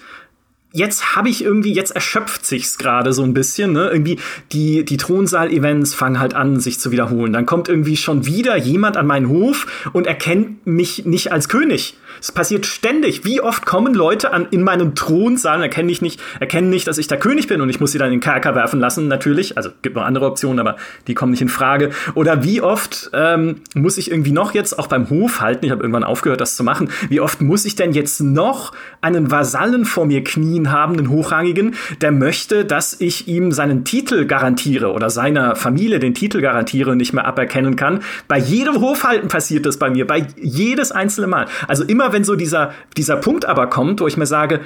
jetzt 0.72 1.16
habe 1.16 1.28
ich 1.28 1.44
irgendwie, 1.44 1.72
jetzt 1.72 1.90
erschöpft 1.90 2.44
sich's 2.44 2.78
gerade 2.78 3.12
so 3.12 3.22
ein 3.22 3.34
bisschen, 3.34 3.72
ne? 3.72 3.90
Irgendwie 3.90 4.18
die, 4.52 4.84
die 4.84 4.96
Thronsaal-Events 4.96 5.94
fangen 5.94 6.18
halt 6.18 6.34
an, 6.34 6.60
sich 6.60 6.80
zu 6.80 6.90
wiederholen. 6.90 7.32
Dann 7.32 7.46
kommt 7.46 7.68
irgendwie 7.68 7.96
schon 7.96 8.26
wieder 8.26 8.56
jemand 8.56 8.96
an 8.96 9.06
meinen 9.06 9.28
Hof 9.28 9.66
und 9.92 10.06
erkennt 10.06 10.66
mich 10.66 11.04
nicht 11.04 11.32
als 11.32 11.48
König. 11.48 11.96
Es 12.20 12.32
passiert 12.32 12.66
ständig. 12.66 13.24
Wie 13.24 13.40
oft 13.40 13.66
kommen 13.66 13.94
Leute 13.94 14.32
an, 14.32 14.46
in 14.50 14.62
meinen 14.62 14.94
Thronsaal 14.94 15.56
und 15.56 15.62
erkennen 15.62 15.92
nicht, 16.00 16.20
erkennen 16.40 16.70
nicht, 16.70 16.86
dass 16.86 16.98
ich 16.98 17.08
der 17.08 17.18
König 17.18 17.48
bin 17.48 17.60
und 17.60 17.68
ich 17.68 17.80
muss 17.80 17.92
sie 17.92 17.98
dann 17.98 18.08
in 18.08 18.14
den 18.14 18.20
Kerker 18.20 18.54
werfen 18.54 18.80
lassen, 18.80 19.08
natürlich. 19.08 19.56
Also 19.56 19.70
gibt 19.82 19.96
noch 19.96 20.04
andere 20.04 20.26
Optionen, 20.26 20.60
aber 20.60 20.76
die 21.06 21.14
kommen 21.14 21.32
nicht 21.32 21.42
in 21.42 21.48
Frage. 21.48 21.90
Oder 22.14 22.44
wie 22.44 22.60
oft 22.60 23.10
ähm, 23.12 23.56
muss 23.74 23.98
ich 23.98 24.10
irgendwie 24.10 24.32
noch 24.32 24.54
jetzt 24.54 24.78
auch 24.78 24.86
beim 24.86 25.10
Hof 25.10 25.40
halten, 25.40 25.66
ich 25.66 25.72
habe 25.72 25.82
irgendwann 25.82 26.04
aufgehört, 26.04 26.40
das 26.40 26.56
zu 26.56 26.64
machen, 26.64 26.90
wie 27.08 27.20
oft 27.20 27.40
muss 27.40 27.64
ich 27.64 27.74
denn 27.74 27.92
jetzt 27.92 28.20
noch 28.20 28.72
einen 29.00 29.30
Vasallen 29.30 29.84
vor 29.84 30.06
mir 30.06 30.22
knien 30.22 30.61
haben, 30.70 30.98
einen 30.98 31.10
Hochrangigen, 31.10 31.74
der 32.00 32.12
möchte, 32.12 32.64
dass 32.64 33.00
ich 33.00 33.26
ihm 33.26 33.52
seinen 33.52 33.84
Titel 33.84 34.26
garantiere 34.26 34.92
oder 34.92 35.10
seiner 35.10 35.56
Familie 35.56 35.98
den 35.98 36.14
Titel 36.14 36.40
garantiere 36.40 36.90
und 36.90 36.98
nicht 36.98 37.12
mehr 37.12 37.24
aberkennen 37.24 37.76
kann. 37.76 38.00
Bei 38.28 38.38
jedem 38.38 38.80
Hofhalten 38.80 39.28
passiert 39.28 39.66
das 39.66 39.78
bei 39.78 39.90
mir, 39.90 40.06
bei 40.06 40.26
jedes 40.36 40.92
einzelne 40.92 41.26
Mal. 41.26 41.46
Also 41.66 41.84
immer 41.84 42.12
wenn 42.12 42.24
so 42.24 42.36
dieser, 42.36 42.72
dieser 42.96 43.16
Punkt 43.16 43.44
aber 43.44 43.66
kommt, 43.68 44.00
wo 44.00 44.06
ich 44.06 44.16
mir 44.16 44.26
sage, 44.26 44.60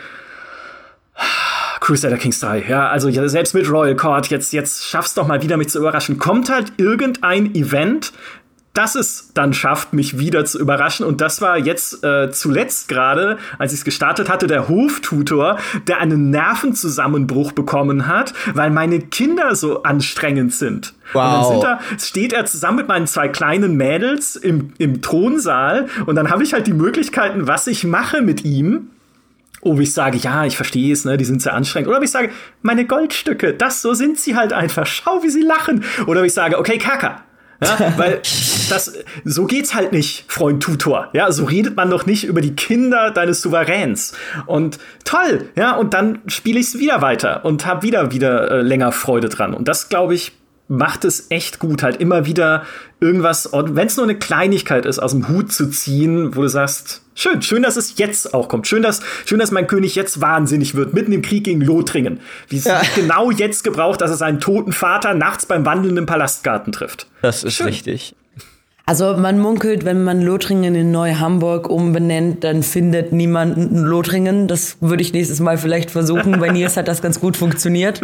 Crusader 1.80 2.16
Kings 2.16 2.40
3, 2.40 2.64
ja, 2.68 2.88
also 2.88 3.10
selbst 3.28 3.54
mit 3.54 3.70
Royal 3.70 3.94
Court, 3.94 4.28
jetzt, 4.28 4.52
jetzt 4.52 4.88
schaff's 4.88 5.14
doch 5.14 5.26
mal 5.26 5.42
wieder, 5.42 5.56
mich 5.56 5.68
zu 5.68 5.78
überraschen. 5.78 6.18
Kommt 6.18 6.50
halt 6.50 6.72
irgendein 6.78 7.54
Event, 7.54 8.12
das 8.76 8.94
es 8.94 9.30
dann 9.34 9.54
schafft, 9.54 9.92
mich 9.92 10.18
wieder 10.18 10.44
zu 10.44 10.58
überraschen. 10.58 11.06
Und 11.06 11.20
das 11.20 11.40
war 11.40 11.58
jetzt 11.58 12.04
äh, 12.04 12.30
zuletzt 12.30 12.88
gerade, 12.88 13.38
als 13.58 13.72
ich 13.72 13.80
es 13.80 13.84
gestartet 13.84 14.28
hatte, 14.28 14.46
der 14.46 14.68
Hoftutor, 14.68 15.58
der 15.86 15.98
einen 15.98 16.30
Nervenzusammenbruch 16.30 17.52
bekommen 17.52 18.06
hat, 18.06 18.34
weil 18.54 18.70
meine 18.70 19.00
Kinder 19.00 19.54
so 19.54 19.82
anstrengend 19.82 20.52
sind. 20.52 20.94
Wow. 21.12 21.54
Und 21.54 21.64
dann 21.64 21.78
da, 21.78 21.98
steht 21.98 22.32
er 22.32 22.44
zusammen 22.46 22.78
mit 22.78 22.88
meinen 22.88 23.06
zwei 23.06 23.28
kleinen 23.28 23.76
Mädels 23.76 24.36
im, 24.36 24.72
im 24.78 25.00
Thronsaal 25.02 25.86
und 26.06 26.16
dann 26.16 26.30
habe 26.30 26.42
ich 26.42 26.52
halt 26.52 26.66
die 26.66 26.72
Möglichkeiten, 26.72 27.46
was 27.46 27.66
ich 27.66 27.84
mache 27.84 28.22
mit 28.22 28.44
ihm. 28.44 28.90
Ob 29.62 29.80
ich 29.80 29.92
sage, 29.92 30.18
ja, 30.18 30.44
ich 30.44 30.54
verstehe 30.54 30.92
es, 30.92 31.04
ne, 31.04 31.16
die 31.16 31.24
sind 31.24 31.42
sehr 31.42 31.54
anstrengend. 31.54 31.88
Oder 31.88 31.98
ob 31.98 32.04
ich 32.04 32.10
sage, 32.10 32.30
meine 32.62 32.84
Goldstücke, 32.86 33.52
das, 33.52 33.82
so 33.82 33.94
sind 33.94 34.18
sie 34.18 34.36
halt 34.36 34.52
einfach. 34.52 34.86
Schau, 34.86 35.22
wie 35.22 35.30
sie 35.30 35.42
lachen. 35.42 35.82
Oder 36.06 36.20
ob 36.20 36.26
ich 36.26 36.34
sage, 36.34 36.58
okay, 36.58 36.78
Kaka, 36.78 37.22
ja, 37.62 37.92
weil 37.96 38.20
das, 38.68 38.92
so 39.24 39.44
geht's 39.46 39.74
halt 39.74 39.92
nicht, 39.92 40.24
Freund 40.28 40.62
Tutor. 40.62 41.08
Ja, 41.12 41.30
so 41.32 41.44
redet 41.44 41.76
man 41.76 41.90
doch 41.90 42.06
nicht 42.06 42.24
über 42.24 42.40
die 42.40 42.54
Kinder 42.54 43.10
deines 43.10 43.42
Souveräns. 43.42 44.14
Und 44.46 44.78
toll, 45.04 45.48
ja, 45.56 45.76
und 45.76 45.94
dann 45.94 46.20
spiele 46.26 46.60
ich 46.60 46.66
es 46.66 46.78
wieder 46.78 47.02
weiter 47.02 47.44
und 47.44 47.66
habe 47.66 47.82
wieder 47.82 48.12
wieder 48.12 48.50
äh, 48.50 48.62
länger 48.62 48.92
Freude 48.92 49.28
dran. 49.28 49.54
Und 49.54 49.68
das, 49.68 49.88
glaube 49.88 50.14
ich, 50.14 50.32
macht 50.68 51.04
es 51.04 51.30
echt 51.30 51.58
gut, 51.58 51.82
halt 51.82 52.00
immer 52.00 52.26
wieder 52.26 52.64
irgendwas, 53.00 53.50
wenn 53.52 53.86
es 53.86 53.96
nur 53.96 54.06
eine 54.06 54.18
Kleinigkeit 54.18 54.86
ist, 54.86 54.98
aus 54.98 55.12
dem 55.12 55.28
Hut 55.28 55.52
zu 55.52 55.70
ziehen, 55.70 56.34
wo 56.34 56.42
du 56.42 56.48
sagst, 56.48 57.02
schön, 57.14 57.42
schön, 57.42 57.62
dass 57.62 57.76
es 57.76 57.98
jetzt 57.98 58.34
auch 58.34 58.48
kommt. 58.48 58.66
Schön, 58.66 58.82
dass, 58.82 59.00
schön, 59.26 59.38
dass 59.38 59.50
mein 59.50 59.66
König 59.66 59.94
jetzt 59.94 60.20
wahnsinnig 60.20 60.74
wird, 60.74 60.92
mitten 60.94 61.12
im 61.12 61.22
Krieg 61.22 61.44
gegen 61.44 61.60
Lothringen. 61.60 62.20
Wie 62.48 62.56
es 62.56 62.64
ja. 62.64 62.82
genau 62.94 63.30
jetzt 63.30 63.64
gebraucht, 63.64 64.00
dass 64.00 64.10
er 64.10 64.16
seinen 64.16 64.40
toten 64.40 64.72
Vater 64.72 65.14
nachts 65.14 65.46
beim 65.46 65.64
Wandeln 65.64 65.96
im 65.96 66.06
Palastgarten 66.06 66.72
trifft. 66.72 67.06
Das 67.22 67.44
ist 67.44 67.54
schön. 67.54 67.66
richtig. 67.66 68.14
Also 68.88 69.16
man 69.16 69.40
munkelt, 69.40 69.84
wenn 69.84 70.04
man 70.04 70.22
Lothringen 70.22 70.76
in 70.76 70.92
Neu-Hamburg 70.92 71.68
umbenennt, 71.68 72.44
dann 72.44 72.62
findet 72.62 73.10
niemand 73.10 73.72
Lothringen. 73.72 74.46
Das 74.46 74.76
würde 74.80 75.02
ich 75.02 75.12
nächstes 75.12 75.40
Mal 75.40 75.58
vielleicht 75.58 75.90
versuchen. 75.90 76.38
Bei 76.38 76.50
Nils 76.50 76.76
hat 76.76 76.86
das 76.86 77.02
ganz 77.02 77.18
gut 77.18 77.36
funktioniert. 77.36 78.00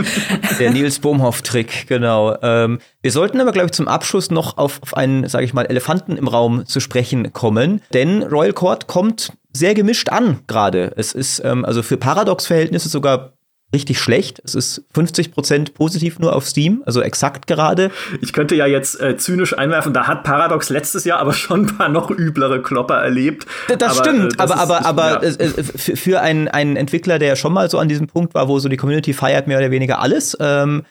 Der 0.58 0.72
Nils 0.72 0.98
Bohmhoff-Trick, 0.98 1.86
genau. 1.86 2.36
Ähm, 2.42 2.80
wir 3.00 3.12
sollten 3.12 3.40
aber, 3.40 3.52
glaube 3.52 3.66
ich, 3.66 3.72
zum 3.72 3.86
Abschluss 3.86 4.32
noch 4.32 4.58
auf, 4.58 4.82
auf 4.82 4.96
einen, 4.96 5.28
sage 5.28 5.44
ich 5.44 5.54
mal, 5.54 5.66
Elefanten 5.66 6.16
im 6.16 6.26
Raum 6.26 6.66
zu 6.66 6.80
sprechen 6.80 7.32
kommen. 7.32 7.80
Denn 7.94 8.24
Royal 8.24 8.52
Court 8.52 8.88
kommt 8.88 9.32
sehr 9.52 9.74
gemischt 9.74 10.08
an 10.08 10.40
gerade. 10.48 10.94
Es 10.96 11.12
ist 11.12 11.42
ähm, 11.44 11.64
also 11.64 11.84
für 11.84 11.96
Paradox-Verhältnisse 11.96 12.88
sogar 12.88 13.34
richtig 13.72 13.98
schlecht. 13.98 14.40
Es 14.44 14.54
ist 14.54 14.84
50% 14.94 15.72
positiv 15.72 16.18
nur 16.18 16.36
auf 16.36 16.46
Steam, 16.46 16.82
also 16.84 17.00
exakt 17.00 17.46
gerade. 17.46 17.90
Ich 18.20 18.32
könnte 18.32 18.54
ja 18.54 18.66
jetzt 18.66 19.00
äh, 19.00 19.16
zynisch 19.16 19.56
einwerfen, 19.56 19.92
da 19.92 20.06
hat 20.06 20.24
Paradox 20.24 20.68
letztes 20.68 21.04
Jahr 21.04 21.20
aber 21.20 21.32
schon 21.32 21.66
ein 21.66 21.76
paar 21.76 21.88
noch 21.88 22.10
üblere 22.10 22.62
Klopper 22.62 22.96
erlebt. 22.96 23.46
Das 23.78 23.98
aber, 23.98 24.10
stimmt, 24.10 24.34
äh, 24.34 24.36
das 24.36 24.50
aber, 24.50 24.60
aber, 24.60 24.86
aber 24.86 25.24
ja. 25.24 25.30
äh, 25.30 25.62
für, 25.62 25.96
für 25.96 26.20
einen, 26.20 26.48
einen 26.48 26.76
Entwickler, 26.76 27.18
der 27.18 27.36
schon 27.36 27.52
mal 27.52 27.70
so 27.70 27.78
an 27.78 27.88
diesem 27.88 28.06
Punkt 28.06 28.34
war, 28.34 28.48
wo 28.48 28.58
so 28.58 28.68
die 28.68 28.76
Community 28.76 29.12
feiert 29.12 29.46
mehr 29.46 29.58
oder 29.58 29.70
weniger 29.70 30.00
alles, 30.00 30.36
ähm, 30.40 30.84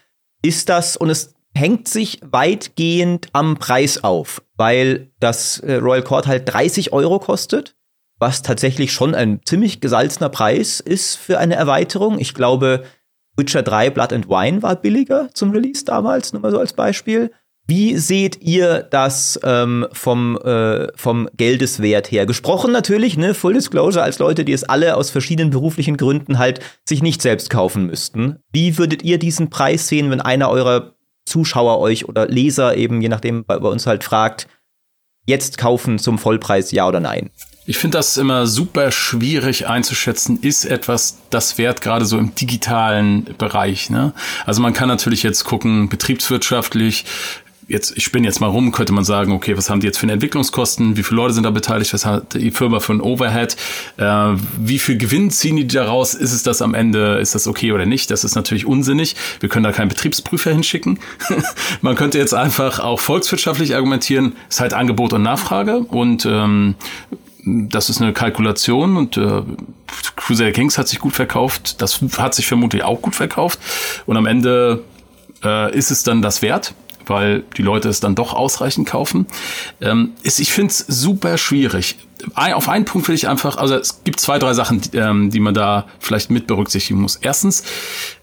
ist 0.44 0.70
das 0.70 0.98
und 0.98 1.10
es 1.10 1.36
hängt 1.54 1.88
sich 1.88 2.20
weitgehend 2.24 3.28
am 3.34 3.58
Preis 3.58 4.04
auf, 4.04 4.42
weil 4.56 5.12
das 5.20 5.60
äh, 5.60 5.76
Royal 5.76 6.02
Court 6.02 6.26
halt 6.26 6.52
30 6.52 6.94
Euro 6.94 7.20
kostet 7.20 7.76
was 8.22 8.44
tatsächlich 8.44 8.94
schon 8.94 9.16
ein 9.16 9.42
ziemlich 9.44 9.82
gesalzener 9.82 10.30
Preis 10.30 10.80
ist 10.80 11.16
für 11.16 11.40
eine 11.40 11.56
Erweiterung. 11.56 12.20
Ich 12.20 12.36
glaube, 12.36 12.84
Witcher 13.36 13.64
3 13.64 13.90
Blood 13.90 14.14
and 14.14 14.30
Wine 14.30 14.62
war 14.62 14.76
billiger 14.76 15.30
zum 15.34 15.52
Release 15.52 15.84
damals, 15.84 16.32
nur 16.32 16.44
mal 16.44 16.52
so 16.52 16.60
als 16.60 16.74
Beispiel. 16.74 17.32
Wie 17.68 17.98
seht 17.98 18.42
ihr 18.42 18.84
das 18.84 19.40
ähm, 19.44 19.88
vom, 19.92 20.38
äh, 20.38 20.88
vom 20.96 21.30
Geldeswert 21.36 22.12
her? 22.12 22.26
Gesprochen 22.26 22.72
natürlich, 22.72 23.18
ne, 23.18 23.34
Full 23.34 23.54
Disclosure, 23.54 24.04
als 24.04 24.20
Leute, 24.20 24.46
die 24.46 24.54
es 24.54 24.64
alle 24.64 24.98
aus 24.98 25.10
verschiedenen 25.10 25.50
beruflichen 25.50 25.98
Gründen 25.98 26.38
halt 26.38 26.60
sich 26.88 27.02
nicht 27.02 27.22
selbst 27.22 27.50
kaufen 27.50 27.88
müssten. 27.88 28.38
Wie 28.52 28.78
würdet 28.78 29.04
ihr 29.04 29.18
diesen 29.18 29.50
Preis 29.50 29.88
sehen, 29.88 30.12
wenn 30.12 30.22
einer 30.22 30.50
eurer 30.50 30.96
Zuschauer 31.26 31.80
euch 31.80 32.08
oder 32.08 32.28
Leser 32.28 32.78
eben, 32.78 33.02
je 33.02 33.10
nachdem, 33.10 33.46
bei, 33.46 33.58
bei 33.58 33.70
uns 33.70 33.88
halt 33.88 34.04
fragt, 34.04 34.48
jetzt 35.26 35.58
kaufen 35.58 35.98
zum 35.98 36.20
Vollpreis, 36.20 36.72
ja 36.72 36.88
oder 36.88 37.00
nein? 37.00 37.32
Ich 37.66 37.78
finde 37.78 38.00
das 38.00 38.18
immer 38.18 38.48
super 38.48 38.92
schwierig 38.92 39.68
einzuschätzen. 39.68 40.40
Ist 40.42 40.66
etwas 40.66 41.18
das 41.30 41.60
wert, 41.60 41.82
gerade 41.82 42.06
so 42.06 42.18
im 42.18 42.34
digitalen 42.34 43.26
Bereich? 43.38 43.92
Ne? 43.92 44.14
Also 44.46 44.62
man 44.62 44.74
kann 44.74 44.88
natürlich 44.88 45.22
jetzt 45.22 45.44
gucken, 45.44 45.88
betriebswirtschaftlich, 45.88 47.06
jetzt, 47.68 47.96
ich 47.96 48.04
spinne 48.04 48.28
jetzt 48.28 48.42
mal 48.42 48.48
rum, 48.48 48.72
könnte 48.72 48.94
man 48.94 49.04
sagen, 49.04 49.32
okay, 49.32 49.56
was 49.58 49.70
haben 49.70 49.80
die 49.80 49.88
jetzt 49.88 50.00
für 50.00 50.08
Entwicklungskosten? 50.12 50.98
Wie 50.98 51.04
viele 51.04 51.18
Leute 51.18 51.36
sind 51.36 51.44
da 51.44 51.52
beteiligt? 51.52 51.94
Was 51.94 52.06
hat 52.06 52.34
die 52.34 52.50
Firma 52.50 52.80
für 52.80 52.94
ein 52.94 53.02
Overhead? 53.02 53.56
Äh, 53.98 54.36
wie 54.58 54.80
viel 54.80 54.98
Gewinn 54.98 55.30
ziehen 55.30 55.56
die 55.56 55.68
daraus? 55.68 56.16
Ist 56.16 56.34
es 56.34 56.42
das 56.42 56.64
am 56.64 56.74
Ende, 56.74 57.20
ist 57.20 57.36
das 57.36 57.48
okay 57.48 57.72
oder 57.72 57.86
nicht? 57.86 58.10
Das 58.10 58.24
ist 58.24 58.36
natürlich 58.36 58.66
unsinnig. 58.66 59.16
Wir 59.40 59.50
können 59.50 59.64
da 59.64 59.72
keinen 59.72 59.90
Betriebsprüfer 59.90 60.52
hinschicken. 60.52 61.00
man 61.82 61.96
könnte 61.96 62.18
jetzt 62.18 62.34
einfach 62.34 62.80
auch 62.80 63.00
volkswirtschaftlich 63.00 63.76
argumentieren, 63.76 64.36
es 64.50 64.56
ist 64.56 64.62
halt 64.62 64.74
Angebot 64.74 65.14
und 65.14 65.22
Nachfrage 65.22 65.78
und 65.78 66.26
ähm, 66.26 66.76
das 67.44 67.90
ist 67.90 68.02
eine 68.02 68.14
Kalkulation 68.14 68.98
und 68.98 69.18
äh, 69.18 69.42
Crusader 70.16 70.52
Kings 70.52 70.78
hat 70.78 70.88
sich 70.88 71.00
gut 71.00 71.14
verkauft, 71.14 71.82
das 71.82 72.02
hat 72.18 72.36
sich 72.36 72.48
vermutlich 72.48 72.84
auch 72.84 73.02
gut 73.02 73.16
verkauft 73.16 73.60
und 74.06 74.18
am 74.18 74.26
Ende 74.26 74.84
äh, 75.44 75.76
ist 75.76 75.92
es 75.92 76.04
dann 76.04 76.22
das 76.22 76.42
wert 76.42 76.74
weil 77.08 77.44
die 77.58 77.62
Leute 77.62 77.90
es 77.90 78.00
dann 78.00 78.16
doch 78.16 78.34
ausreichend 78.34 78.88
kaufen. 78.88 79.26
Ähm, 79.82 80.12
ist, 80.24 80.40
ich 80.40 80.54
finde 80.54 80.72
es 80.72 80.78
super 80.88 81.38
schwierig. 81.38 81.98
Auf 82.36 82.70
einen 82.70 82.86
Punkt 82.86 83.08
will 83.08 83.16
ich 83.16 83.28
einfach, 83.28 83.58
also 83.58 83.76
es 83.76 84.04
gibt 84.04 84.20
zwei, 84.20 84.40
drei 84.40 84.54
Sachen, 84.54 84.82
die, 84.82 84.98
ähm, 84.98 85.30
die 85.30 85.40
man 85.40 85.54
da 85.54 85.88
vielleicht 86.00 86.30
mit 86.30 86.48
berücksichtigen 86.48 87.00
muss. 87.00 87.18
Erstens, 87.18 87.64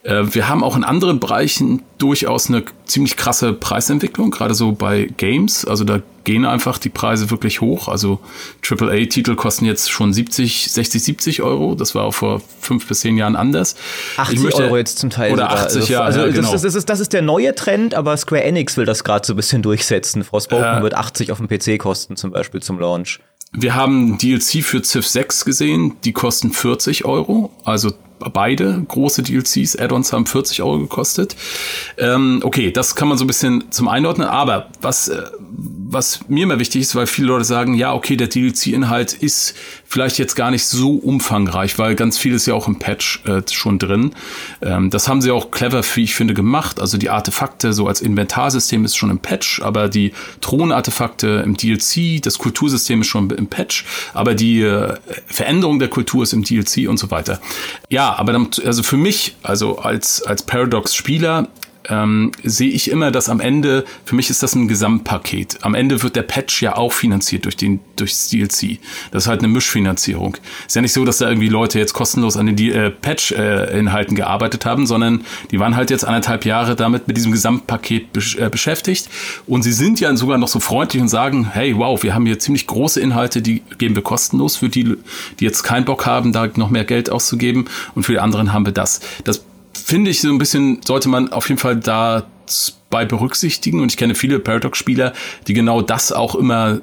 äh, 0.03 0.22
wir 0.30 0.49
haben 0.49 0.62
auch 0.64 0.76
in 0.76 0.84
anderen 0.84 1.20
Bereichen 1.20 1.82
durchaus 1.99 2.49
eine 2.49 2.64
ziemlich 2.86 3.16
krasse 3.16 3.53
Preisentwicklung, 3.53 4.30
gerade 4.30 4.55
so 4.55 4.72
bei 4.72 5.11
Games. 5.16 5.64
Also 5.64 5.84
da 5.84 6.01
gehen 6.28 6.44
einfach 6.44 6.78
die 6.78 6.90
Preise 6.90 7.30
wirklich 7.30 7.61
hoch. 7.61 7.88
Also 7.88 8.20
AAA-Titel 8.62 9.34
kosten 9.34 9.64
jetzt 9.64 9.90
schon 9.90 10.12
70, 10.12 10.70
60, 10.70 11.03
70 11.03 11.42
Euro. 11.42 11.74
Das 11.74 11.94
war 11.94 12.05
auch 12.05 12.12
vor 12.12 12.42
fünf 12.61 12.86
bis 12.86 13.01
zehn 13.01 13.16
Jahren 13.16 13.34
anders. 13.34 13.76
80 14.18 14.40
möchte, 14.40 14.62
Euro 14.64 14.76
jetzt 14.76 14.99
zum 14.99 15.11
Teil. 15.11 15.32
Oder 15.32 15.44
sogar. 15.44 15.64
80, 15.64 15.80
also, 15.80 15.92
ja. 15.92 16.01
Also 16.03 16.20
ja, 16.20 16.26
genau. 16.26 16.53
das, 16.53 16.62
das, 16.62 16.74
ist, 16.74 16.90
das 16.90 17.01
ist 17.01 17.12
der 17.14 17.22
neue 17.22 17.55
Trend, 17.55 17.94
aber 17.94 18.16
Square 18.16 18.44
Enix 18.44 18.76
will 18.76 18.84
das 18.84 19.05
gerade 19.05 19.26
so 19.26 19.32
ein 19.32 19.36
bisschen 19.36 19.62
durchsetzen. 19.62 20.22
Forspoken 20.22 20.78
äh, 20.78 20.82
wird 20.82 20.94
80 20.94 21.32
auf 21.32 21.38
dem 21.38 21.49
PC 21.49 21.78
kosten, 21.78 22.16
zum 22.16 22.30
Beispiel 22.30 22.62
zum 22.62 22.78
Launch. 22.78 23.20
Wir 23.53 23.74
haben 23.74 24.18
DLC 24.18 24.62
für 24.62 24.82
Civ 24.82 25.07
6 25.07 25.44
gesehen, 25.44 25.96
die 26.05 26.12
kosten 26.12 26.53
40 26.53 27.05
Euro, 27.05 27.51
also 27.64 27.92
beide 28.32 28.84
große 28.86 29.22
DLCs, 29.22 29.76
Add-ons 29.76 30.12
haben 30.12 30.26
40 30.26 30.62
Euro 30.62 30.78
gekostet. 30.78 31.36
Ähm, 31.96 32.40
okay, 32.44 32.70
das 32.70 32.94
kann 32.94 33.08
man 33.08 33.18
so 33.18 33.24
ein 33.24 33.26
bisschen 33.26 33.70
zum 33.70 33.88
Einordnen, 33.88 34.28
aber 34.28 34.68
was, 34.80 35.08
äh, 35.08 35.22
was 35.90 36.20
mir 36.28 36.44
immer 36.44 36.58
wichtig 36.58 36.82
ist, 36.82 36.94
weil 36.94 37.06
viele 37.06 37.28
Leute 37.28 37.44
sagen, 37.44 37.74
ja, 37.74 37.94
okay, 37.94 38.16
der 38.16 38.28
DLC-Inhalt 38.28 39.14
ist 39.14 39.54
vielleicht 39.86 40.18
jetzt 40.18 40.34
gar 40.34 40.50
nicht 40.50 40.66
so 40.66 40.96
umfangreich, 40.96 41.78
weil 41.78 41.94
ganz 41.94 42.18
viel 42.18 42.34
ist 42.34 42.46
ja 42.46 42.54
auch 42.54 42.68
im 42.68 42.78
Patch 42.78 43.22
äh, 43.24 43.42
schon 43.50 43.78
drin. 43.78 44.12
Ähm, 44.60 44.90
das 44.90 45.08
haben 45.08 45.22
sie 45.22 45.30
auch 45.30 45.50
clever, 45.50 45.82
wie 45.94 46.02
ich 46.02 46.14
finde, 46.14 46.34
gemacht. 46.34 46.80
Also 46.80 46.98
die 46.98 47.08
Artefakte 47.08 47.72
so 47.72 47.88
als 47.88 48.02
Inventarsystem 48.02 48.84
ist 48.84 48.96
schon 48.96 49.10
im 49.10 49.18
Patch, 49.18 49.62
aber 49.62 49.88
die 49.88 50.12
Thronartefakte 50.42 51.42
im 51.44 51.56
DLC, 51.56 52.22
das 52.22 52.38
Kultursystem 52.38 53.00
ist 53.00 53.06
schon 53.08 53.30
im 53.30 53.46
Patch, 53.46 53.86
aber 54.12 54.34
die 54.34 54.60
äh, 54.60 54.94
Veränderung 55.26 55.78
der 55.78 55.88
Kultur 55.88 56.22
ist 56.22 56.34
im 56.34 56.44
DLC 56.44 56.88
und 56.88 56.98
so 56.98 57.10
weiter. 57.10 57.40
Ja, 57.88 58.07
aber 58.16 58.32
dann, 58.32 58.48
also 58.64 58.82
für 58.82 58.96
mich, 58.96 59.36
also 59.42 59.78
als, 59.78 60.22
als 60.22 60.42
Paradox-Spieler, 60.42 61.48
ähm, 61.89 62.32
sehe 62.43 62.70
ich 62.70 62.91
immer, 62.91 63.11
dass 63.11 63.28
am 63.28 63.41
Ende, 63.41 63.84
für 64.05 64.14
mich 64.14 64.30
ist 64.30 64.43
das 64.43 64.55
ein 64.55 64.68
Gesamtpaket. 64.68 65.59
Am 65.62 65.74
Ende 65.74 66.03
wird 66.03 66.16
der 66.16 66.22
Patch 66.22 66.62
ja 66.62 66.76
auch 66.76 66.93
finanziert 66.93 67.45
durch 67.45 67.57
den, 67.57 67.80
durchs 67.97 68.28
DLC. 68.28 68.78
Das 69.11 69.24
ist 69.24 69.28
halt 69.28 69.41
eine 69.41 69.49
Mischfinanzierung. 69.49 70.36
Ist 70.66 70.76
ja 70.76 70.82
nicht 70.82 70.93
so, 70.93 71.05
dass 71.05 71.18
da 71.18 71.28
irgendwie 71.28 71.49
Leute 71.49 71.78
jetzt 71.78 71.93
kostenlos 71.93 72.36
an 72.36 72.55
den 72.55 72.72
äh, 72.72 72.91
Patch-Inhalten 72.91 74.14
äh, 74.14 74.16
gearbeitet 74.16 74.66
haben, 74.66 74.86
sondern 74.86 75.24
die 75.51 75.59
waren 75.61 75.76
halt 75.76 75.91
jetzt 75.91 76.05
anderthalb 76.05 76.45
Jahre 76.45 76.76
damit 76.76 77.09
mit 77.09 77.16
diesem 77.16 77.32
Gesamtpaket 77.32 78.12
besch 78.12 78.36
äh, 78.36 78.49
beschäftigt. 78.51 79.09
Und 79.47 79.62
sie 79.62 79.72
sind 79.72 80.01
ja 80.01 80.14
sogar 80.16 80.39
noch 80.39 80.49
so 80.49 80.61
freundlich 80.61 81.01
und 81.01 81.09
sagen, 81.09 81.49
hey, 81.53 81.76
wow, 81.76 82.03
wir 82.03 82.14
haben 82.14 82.26
hier 82.26 82.39
ziemlich 82.39 82.66
große 82.66 83.01
Inhalte, 83.01 83.43
die 83.43 83.62
geben 83.78 83.95
wir 83.95 84.03
kostenlos 84.03 84.57
für 84.57 84.68
die, 84.68 84.97
die 85.41 85.45
jetzt 85.45 85.62
keinen 85.62 85.84
Bock 85.84 86.07
haben, 86.07 86.32
da 86.32 86.49
noch 86.57 86.70
mehr 86.70 86.84
Geld 86.84 87.11
auszugeben. 87.11 87.66
Und 87.95 88.03
für 88.05 88.12
die 88.12 88.18
anderen 88.18 88.53
haben 88.53 88.66
wir 88.66 88.72
das. 88.72 89.01
Das 89.24 89.45
finde 89.85 90.11
ich 90.11 90.20
so 90.20 90.29
ein 90.29 90.39
bisschen, 90.39 90.81
sollte 90.85 91.09
man 91.09 91.33
auf 91.33 91.49
jeden 91.49 91.61
Fall 91.61 91.76
da 91.76 92.26
bei 92.91 93.05
berücksichtigen 93.05 93.81
und 93.81 93.93
ich 93.93 93.97
kenne 93.99 94.14
viele 94.14 94.39
Paradox-Spieler, 94.39 95.12
die 95.47 95.53
genau 95.53 95.83
das 95.83 96.12
auch 96.12 96.35
immer 96.35 96.81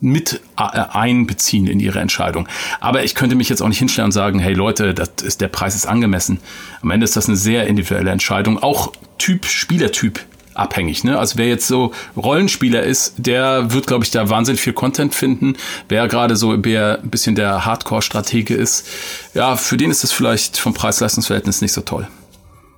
mit 0.00 0.40
äh, 0.56 0.62
einbeziehen 0.62 1.66
in 1.66 1.80
ihre 1.80 1.98
Entscheidung. 1.98 2.48
Aber 2.80 3.04
ich 3.04 3.14
könnte 3.14 3.34
mich 3.34 3.48
jetzt 3.48 3.60
auch 3.60 3.68
nicht 3.68 3.78
hinstellen 3.78 4.06
und 4.06 4.12
sagen, 4.12 4.38
hey 4.38 4.54
Leute, 4.54 4.94
das 4.94 5.10
ist, 5.22 5.40
der 5.40 5.48
Preis 5.48 5.74
ist 5.74 5.86
angemessen. 5.86 6.38
Am 6.82 6.90
Ende 6.90 7.04
ist 7.04 7.16
das 7.16 7.26
eine 7.26 7.36
sehr 7.36 7.66
individuelle 7.66 8.10
Entscheidung, 8.10 8.62
auch 8.62 8.92
Typ, 9.18 9.46
Spielertyp 9.46 10.20
abhängig. 10.54 11.04
Ne? 11.04 11.18
Also 11.18 11.38
wer 11.38 11.46
jetzt 11.46 11.66
so 11.66 11.92
Rollenspieler 12.16 12.82
ist, 12.82 13.14
der 13.16 13.72
wird, 13.72 13.86
glaube 13.86 14.04
ich, 14.04 14.10
da 14.10 14.28
wahnsinnig 14.28 14.60
viel 14.60 14.72
Content 14.72 15.14
finden. 15.14 15.56
Wer 15.88 16.08
gerade 16.08 16.36
so 16.36 16.52
ein 16.52 16.62
bisschen 16.62 17.34
der 17.34 17.64
Hardcore-Stratege 17.64 18.54
ist, 18.54 18.86
ja, 19.34 19.56
für 19.56 19.76
den 19.76 19.90
ist 19.90 20.02
das 20.02 20.12
vielleicht 20.12 20.58
vom 20.58 20.74
Preis-Leistungs-Verhältnis 20.74 21.62
nicht 21.62 21.72
so 21.72 21.80
toll. 21.80 22.08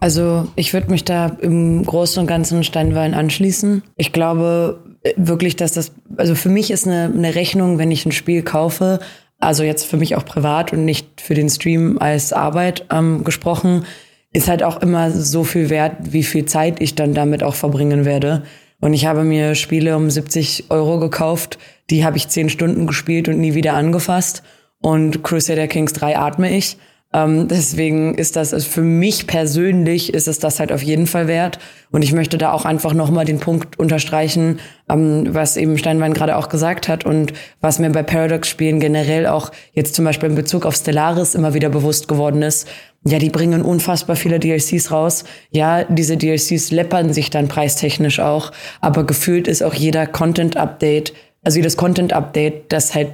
Also 0.01 0.49
ich 0.57 0.73
würde 0.73 0.91
mich 0.91 1.05
da 1.05 1.27
im 1.41 1.85
Großen 1.85 2.21
und 2.21 2.27
Ganzen 2.27 2.65
Steinwein 2.65 3.15
anschließen. 3.15 3.83
Ich 3.97 4.13
glaube 4.13 4.81
äh, 5.03 5.13
wirklich, 5.17 5.57
dass 5.57 5.73
das, 5.73 5.93
also 6.17 6.35
für 6.35 6.49
mich 6.49 6.71
ist 6.71 6.87
eine, 6.87 7.13
eine 7.15 7.35
Rechnung, 7.35 7.79
wenn 7.79 7.91
ich 7.91 8.07
ein 8.07 8.13
Spiel 8.13 8.43
kaufe, 8.43 9.01
also 9.39 9.63
jetzt 9.63 9.85
für 9.85 9.99
mich 9.99 10.17
auch 10.17 10.25
privat 10.25 10.73
und 10.73 10.85
nicht 10.85 11.21
für 11.21 11.35
den 11.35 11.49
Stream 11.49 11.99
als 11.99 12.33
Arbeit 12.33 12.87
ähm, 12.91 13.25
gesprochen, 13.25 13.85
ist 14.33 14.49
halt 14.49 14.63
auch 14.63 14.81
immer 14.81 15.11
so 15.11 15.45
viel 15.45 15.71
wert, 15.71 15.97
wie 16.13 16.23
viel 16.23 16.45
Zeit 16.45 16.81
ich 16.81 16.95
dann 16.95 17.15
damit 17.15 17.43
auch 17.43 17.55
verbringen 17.55 18.05
werde. 18.05 18.43
Und 18.81 18.95
ich 18.95 19.07
habe 19.07 19.25
mir 19.25 19.55
Spiele 19.55 19.97
um 19.97 20.09
70 20.09 20.71
Euro 20.71 20.99
gekauft, 20.99 21.59
die 21.91 22.05
habe 22.05 22.17
ich 22.17 22.29
zehn 22.29 22.49
Stunden 22.49 22.87
gespielt 22.87 23.29
und 23.29 23.39
nie 23.39 23.55
wieder 23.55 23.75
angefasst. 23.75 24.43
Und 24.81 25.23
Crusader 25.23 25.69
Kings 25.69 25.93
3 25.93 26.17
atme 26.17 26.57
ich. 26.57 26.79
Ähm, 27.13 27.49
deswegen 27.49 28.15
ist 28.15 28.37
das 28.37 28.55
also 28.55 28.69
für 28.69 28.83
mich 28.83 29.27
persönlich 29.27 30.15
ist 30.15 30.29
es 30.29 30.39
das 30.39 30.61
halt 30.61 30.71
auf 30.71 30.83
jeden 30.83 31.09
Fall 31.09 31.27
wert. 31.27 31.59
Und 31.91 32.03
ich 32.03 32.13
möchte 32.13 32.39
da 32.39 32.53
auch 32.53 32.65
einfach 32.65 32.95
nochmal 32.95 33.25
den 33.25 33.41
Punkt 33.41 33.79
unterstreichen, 33.81 34.61
ähm, 34.89 35.27
was 35.31 35.57
eben 35.57 35.77
Steinwein 35.77 36.15
gerade 36.15 36.37
auch 36.37 36.49
gesagt 36.49 36.87
hat 36.87 37.05
und 37.05 37.33
was 37.61 37.81
mir 37.81 37.91
bei 37.91 38.05
Paradox-Spielen 38.05 38.79
generell 38.79 39.27
auch 39.27 39.51
jetzt 39.73 39.97
zum 39.97 40.05
Beispiel 40.05 40.29
in 40.29 40.37
Bezug 40.37 40.65
auf 40.67 40.77
Stellaris 40.77 41.35
immer 41.35 41.53
wieder 41.53 41.69
bewusst 41.69 42.07
geworden 42.07 42.43
ist. 42.43 42.69
Ja, 43.05 43.19
die 43.19 43.31
bringen 43.31 43.63
unfassbar 43.63 44.15
viele 44.15 44.39
DLCs 44.39 44.93
raus. 44.93 45.25
Ja, 45.51 45.85
diese 45.85 46.17
DLCs 46.17 46.71
läppern 46.71 47.13
sich 47.13 47.31
dann 47.31 47.49
preistechnisch 47.49 48.21
auch, 48.21 48.53
aber 48.81 49.05
gefühlt 49.05 49.49
ist 49.49 49.63
auch 49.63 49.75
jeder 49.75 50.07
Content-Update, 50.07 51.15
also 51.43 51.57
jedes 51.57 51.77
Content-Update, 51.77 52.71
das 52.73 52.95
halt 52.95 53.09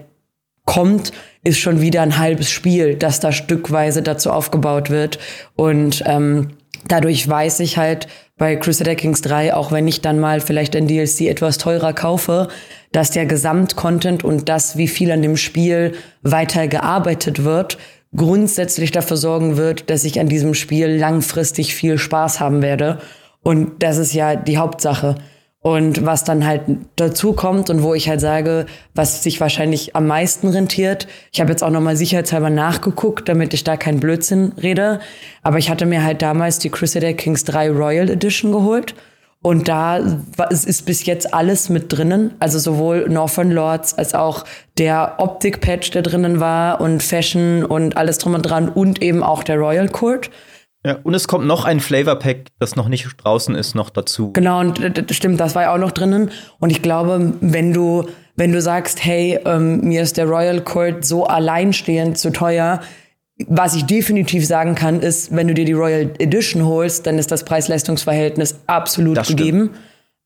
kommt, 0.66 1.12
ist 1.42 1.58
schon 1.58 1.80
wieder 1.80 2.02
ein 2.02 2.18
halbes 2.18 2.50
Spiel, 2.50 2.96
das 2.96 3.20
da 3.20 3.32
stückweise 3.32 4.02
dazu 4.02 4.30
aufgebaut 4.30 4.90
wird. 4.90 5.18
Und 5.54 6.02
ähm, 6.06 6.50
dadurch 6.86 7.26
weiß 7.26 7.60
ich 7.60 7.78
halt 7.78 8.08
bei 8.36 8.56
Crusader 8.56 8.96
Kings 8.96 9.22
3, 9.22 9.54
auch 9.54 9.72
wenn 9.72 9.88
ich 9.88 10.02
dann 10.02 10.18
mal 10.18 10.40
vielleicht 10.40 10.76
ein 10.76 10.86
DLC 10.86 11.22
etwas 11.22 11.56
teurer 11.56 11.94
kaufe, 11.94 12.48
dass 12.92 13.10
der 13.10 13.24
Gesamtcontent 13.24 14.24
und 14.24 14.48
das, 14.48 14.76
wie 14.76 14.88
viel 14.88 15.10
an 15.10 15.22
dem 15.22 15.38
Spiel 15.38 15.94
weiter 16.22 16.68
gearbeitet 16.68 17.44
wird, 17.44 17.78
grundsätzlich 18.14 18.90
dafür 18.90 19.16
sorgen 19.16 19.56
wird, 19.56 19.88
dass 19.88 20.04
ich 20.04 20.20
an 20.20 20.28
diesem 20.28 20.54
Spiel 20.54 20.88
langfristig 20.88 21.74
viel 21.74 21.96
Spaß 21.96 22.40
haben 22.40 22.60
werde. 22.60 22.98
Und 23.42 23.82
das 23.82 23.96
ist 23.96 24.12
ja 24.12 24.36
die 24.36 24.58
Hauptsache. 24.58 25.16
Und 25.66 26.06
was 26.06 26.22
dann 26.22 26.46
halt 26.46 26.60
dazu 26.94 27.32
kommt 27.32 27.70
und 27.70 27.82
wo 27.82 27.92
ich 27.92 28.08
halt 28.08 28.20
sage, 28.20 28.66
was 28.94 29.24
sich 29.24 29.40
wahrscheinlich 29.40 29.96
am 29.96 30.06
meisten 30.06 30.46
rentiert. 30.46 31.08
Ich 31.32 31.40
habe 31.40 31.50
jetzt 31.50 31.64
auch 31.64 31.70
nochmal 31.70 31.96
sicherheitshalber 31.96 32.50
nachgeguckt, 32.50 33.28
damit 33.28 33.52
ich 33.52 33.64
da 33.64 33.76
keinen 33.76 33.98
Blödsinn 33.98 34.52
rede. 34.62 35.00
Aber 35.42 35.58
ich 35.58 35.68
hatte 35.68 35.84
mir 35.84 36.04
halt 36.04 36.22
damals 36.22 36.60
die 36.60 36.70
Crusader 36.70 37.14
Kings 37.14 37.42
3 37.42 37.70
Royal 37.72 38.08
Edition 38.08 38.52
geholt. 38.52 38.94
Und 39.42 39.66
da 39.66 39.96
ist 39.96 40.86
bis 40.86 41.04
jetzt 41.04 41.34
alles 41.34 41.68
mit 41.68 41.92
drinnen. 41.92 42.34
Also 42.38 42.60
sowohl 42.60 43.08
Northern 43.08 43.50
Lords 43.50 43.98
als 43.98 44.14
auch 44.14 44.44
der 44.78 45.14
Optik-Patch, 45.18 45.90
der 45.90 46.02
drinnen 46.02 46.38
war 46.38 46.80
und 46.80 47.02
Fashion 47.02 47.64
und 47.64 47.96
alles 47.96 48.18
drum 48.18 48.34
und 48.34 48.42
dran 48.42 48.68
und 48.68 49.02
eben 49.02 49.24
auch 49.24 49.42
der 49.42 49.56
Royal 49.56 49.88
Court. 49.88 50.30
Ja, 50.86 51.00
und 51.02 51.14
es 51.14 51.26
kommt 51.26 51.44
noch 51.46 51.64
ein 51.64 51.80
Flavor 51.80 52.14
Pack, 52.14 52.46
das 52.60 52.76
noch 52.76 52.86
nicht 52.86 53.08
draußen 53.16 53.56
ist, 53.56 53.74
noch 53.74 53.90
dazu. 53.90 54.30
Genau, 54.34 54.60
und 54.60 54.78
das 54.78 55.16
stimmt, 55.16 55.40
das 55.40 55.56
war 55.56 55.62
ja 55.62 55.74
auch 55.74 55.78
noch 55.78 55.90
drinnen. 55.90 56.30
Und 56.60 56.70
ich 56.70 56.80
glaube, 56.80 57.32
wenn 57.40 57.72
du, 57.72 58.04
wenn 58.36 58.52
du 58.52 58.60
sagst, 58.60 59.04
hey, 59.04 59.36
ähm, 59.44 59.80
mir 59.80 60.02
ist 60.02 60.16
der 60.16 60.26
Royal 60.26 60.60
Court 60.60 61.04
so 61.04 61.26
alleinstehend 61.26 62.18
zu 62.18 62.30
teuer, 62.30 62.82
was 63.48 63.74
ich 63.74 63.84
definitiv 63.86 64.46
sagen 64.46 64.76
kann, 64.76 65.00
ist, 65.00 65.34
wenn 65.34 65.48
du 65.48 65.54
dir 65.54 65.64
die 65.64 65.72
Royal 65.72 66.12
Edition 66.20 66.64
holst, 66.64 67.04
dann 67.04 67.18
ist 67.18 67.32
das 67.32 67.44
Preis-Leistungs-Verhältnis 67.44 68.60
absolut 68.68 69.16
das 69.16 69.26
gegeben. 69.26 69.70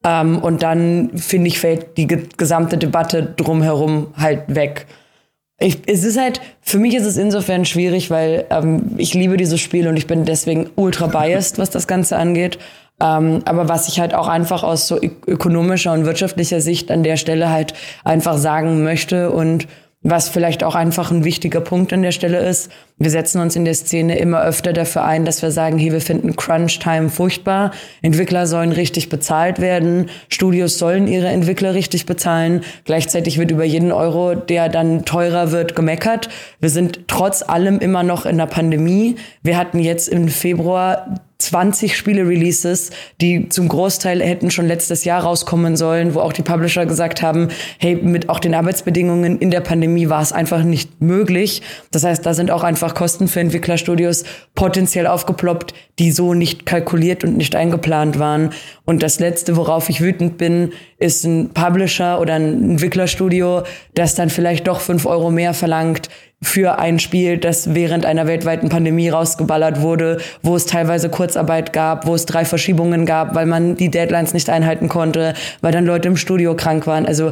Ähm, 0.04 0.40
und 0.40 0.62
dann, 0.62 1.16
finde 1.16 1.48
ich, 1.48 1.58
fällt 1.58 1.96
die 1.96 2.06
gesamte 2.06 2.76
Debatte 2.76 3.32
drumherum 3.34 4.08
halt 4.14 4.54
weg. 4.54 4.86
Ich, 5.62 5.78
es 5.86 6.04
ist 6.04 6.18
halt, 6.18 6.40
für 6.62 6.78
mich 6.78 6.94
ist 6.94 7.04
es 7.04 7.18
insofern 7.18 7.66
schwierig, 7.66 8.10
weil 8.10 8.46
ähm, 8.50 8.94
ich 8.96 9.12
liebe 9.12 9.36
dieses 9.36 9.60
Spiel 9.60 9.88
und 9.88 9.96
ich 9.96 10.06
bin 10.06 10.24
deswegen 10.24 10.70
ultra 10.74 11.06
biased, 11.06 11.58
was 11.58 11.68
das 11.68 11.86
Ganze 11.86 12.16
angeht. 12.16 12.58
Ähm, 13.02 13.42
aber 13.44 13.68
was 13.68 13.86
ich 13.86 14.00
halt 14.00 14.14
auch 14.14 14.26
einfach 14.26 14.62
aus 14.62 14.86
so 14.86 14.98
ökonomischer 15.26 15.92
und 15.92 16.06
wirtschaftlicher 16.06 16.62
Sicht 16.62 16.90
an 16.90 17.02
der 17.02 17.18
Stelle 17.18 17.50
halt 17.50 17.74
einfach 18.04 18.38
sagen 18.38 18.82
möchte 18.82 19.30
und 19.30 19.68
was 20.02 20.30
vielleicht 20.30 20.64
auch 20.64 20.74
einfach 20.74 21.10
ein 21.10 21.24
wichtiger 21.24 21.60
Punkt 21.60 21.92
an 21.92 22.00
der 22.00 22.12
Stelle 22.12 22.38
ist. 22.38 22.72
Wir 22.96 23.10
setzen 23.10 23.40
uns 23.40 23.54
in 23.54 23.66
der 23.66 23.74
Szene 23.74 24.18
immer 24.18 24.42
öfter 24.42 24.72
dafür 24.72 25.04
ein, 25.04 25.26
dass 25.26 25.42
wir 25.42 25.50
sagen, 25.50 25.76
hey, 25.76 25.92
wir 25.92 26.00
finden 26.00 26.36
Crunch-Time 26.36 27.10
furchtbar. 27.10 27.72
Entwickler 28.00 28.46
sollen 28.46 28.72
richtig 28.72 29.10
bezahlt 29.10 29.60
werden. 29.60 30.08
Studios 30.28 30.78
sollen 30.78 31.06
ihre 31.06 31.28
Entwickler 31.28 31.74
richtig 31.74 32.06
bezahlen. 32.06 32.62
Gleichzeitig 32.86 33.36
wird 33.36 33.50
über 33.50 33.64
jeden 33.64 33.92
Euro, 33.92 34.34
der 34.34 34.70
dann 34.70 35.04
teurer 35.04 35.52
wird, 35.52 35.76
gemeckert. 35.76 36.30
Wir 36.60 36.70
sind 36.70 37.06
trotz 37.06 37.42
allem 37.42 37.78
immer 37.78 38.02
noch 38.02 38.24
in 38.24 38.38
der 38.38 38.46
Pandemie. 38.46 39.16
Wir 39.42 39.58
hatten 39.58 39.80
jetzt 39.80 40.08
im 40.08 40.28
Februar 40.28 41.20
20 41.40 41.96
Spiele-Releases, 41.96 42.90
die 43.20 43.48
zum 43.48 43.68
Großteil 43.68 44.22
hätten 44.22 44.50
schon 44.50 44.66
letztes 44.66 45.04
Jahr 45.04 45.22
rauskommen 45.22 45.76
sollen, 45.76 46.14
wo 46.14 46.20
auch 46.20 46.32
die 46.32 46.42
Publisher 46.42 46.86
gesagt 46.86 47.22
haben, 47.22 47.48
hey, 47.78 47.96
mit 47.96 48.28
auch 48.28 48.38
den 48.38 48.54
Arbeitsbedingungen 48.54 49.38
in 49.38 49.50
der 49.50 49.60
Pandemie 49.60 50.08
war 50.08 50.22
es 50.22 50.32
einfach 50.32 50.62
nicht 50.62 51.00
möglich. 51.00 51.62
Das 51.90 52.04
heißt, 52.04 52.24
da 52.24 52.34
sind 52.34 52.50
auch 52.50 52.62
einfach 52.62 52.94
Kosten 52.94 53.28
für 53.28 53.40
Entwicklerstudios 53.40 54.24
potenziell 54.54 55.06
aufgeploppt, 55.06 55.74
die 55.98 56.12
so 56.12 56.34
nicht 56.34 56.66
kalkuliert 56.66 57.24
und 57.24 57.36
nicht 57.36 57.54
eingeplant 57.54 58.18
waren. 58.18 58.50
Und 58.90 59.04
das 59.04 59.20
Letzte, 59.20 59.56
worauf 59.56 59.88
ich 59.88 60.00
wütend 60.00 60.36
bin, 60.36 60.72
ist 60.98 61.24
ein 61.24 61.50
Publisher 61.50 62.20
oder 62.20 62.34
ein 62.34 62.70
Entwicklerstudio, 62.72 63.62
das 63.94 64.16
dann 64.16 64.30
vielleicht 64.30 64.66
doch 64.66 64.80
fünf 64.80 65.06
Euro 65.06 65.30
mehr 65.30 65.54
verlangt, 65.54 66.08
für 66.42 66.80
ein 66.80 66.98
Spiel, 66.98 67.38
das 67.38 67.72
während 67.72 68.04
einer 68.04 68.26
weltweiten 68.26 68.68
Pandemie 68.68 69.08
rausgeballert 69.08 69.80
wurde, 69.80 70.18
wo 70.42 70.56
es 70.56 70.66
teilweise 70.66 71.08
Kurzarbeit 71.08 71.72
gab, 71.72 72.04
wo 72.04 72.16
es 72.16 72.26
drei 72.26 72.44
Verschiebungen 72.44 73.06
gab, 73.06 73.36
weil 73.36 73.46
man 73.46 73.76
die 73.76 73.92
Deadlines 73.92 74.34
nicht 74.34 74.50
einhalten 74.50 74.88
konnte, 74.88 75.34
weil 75.60 75.70
dann 75.70 75.86
Leute 75.86 76.08
im 76.08 76.16
Studio 76.16 76.56
krank 76.56 76.88
waren. 76.88 77.06
Also 77.06 77.30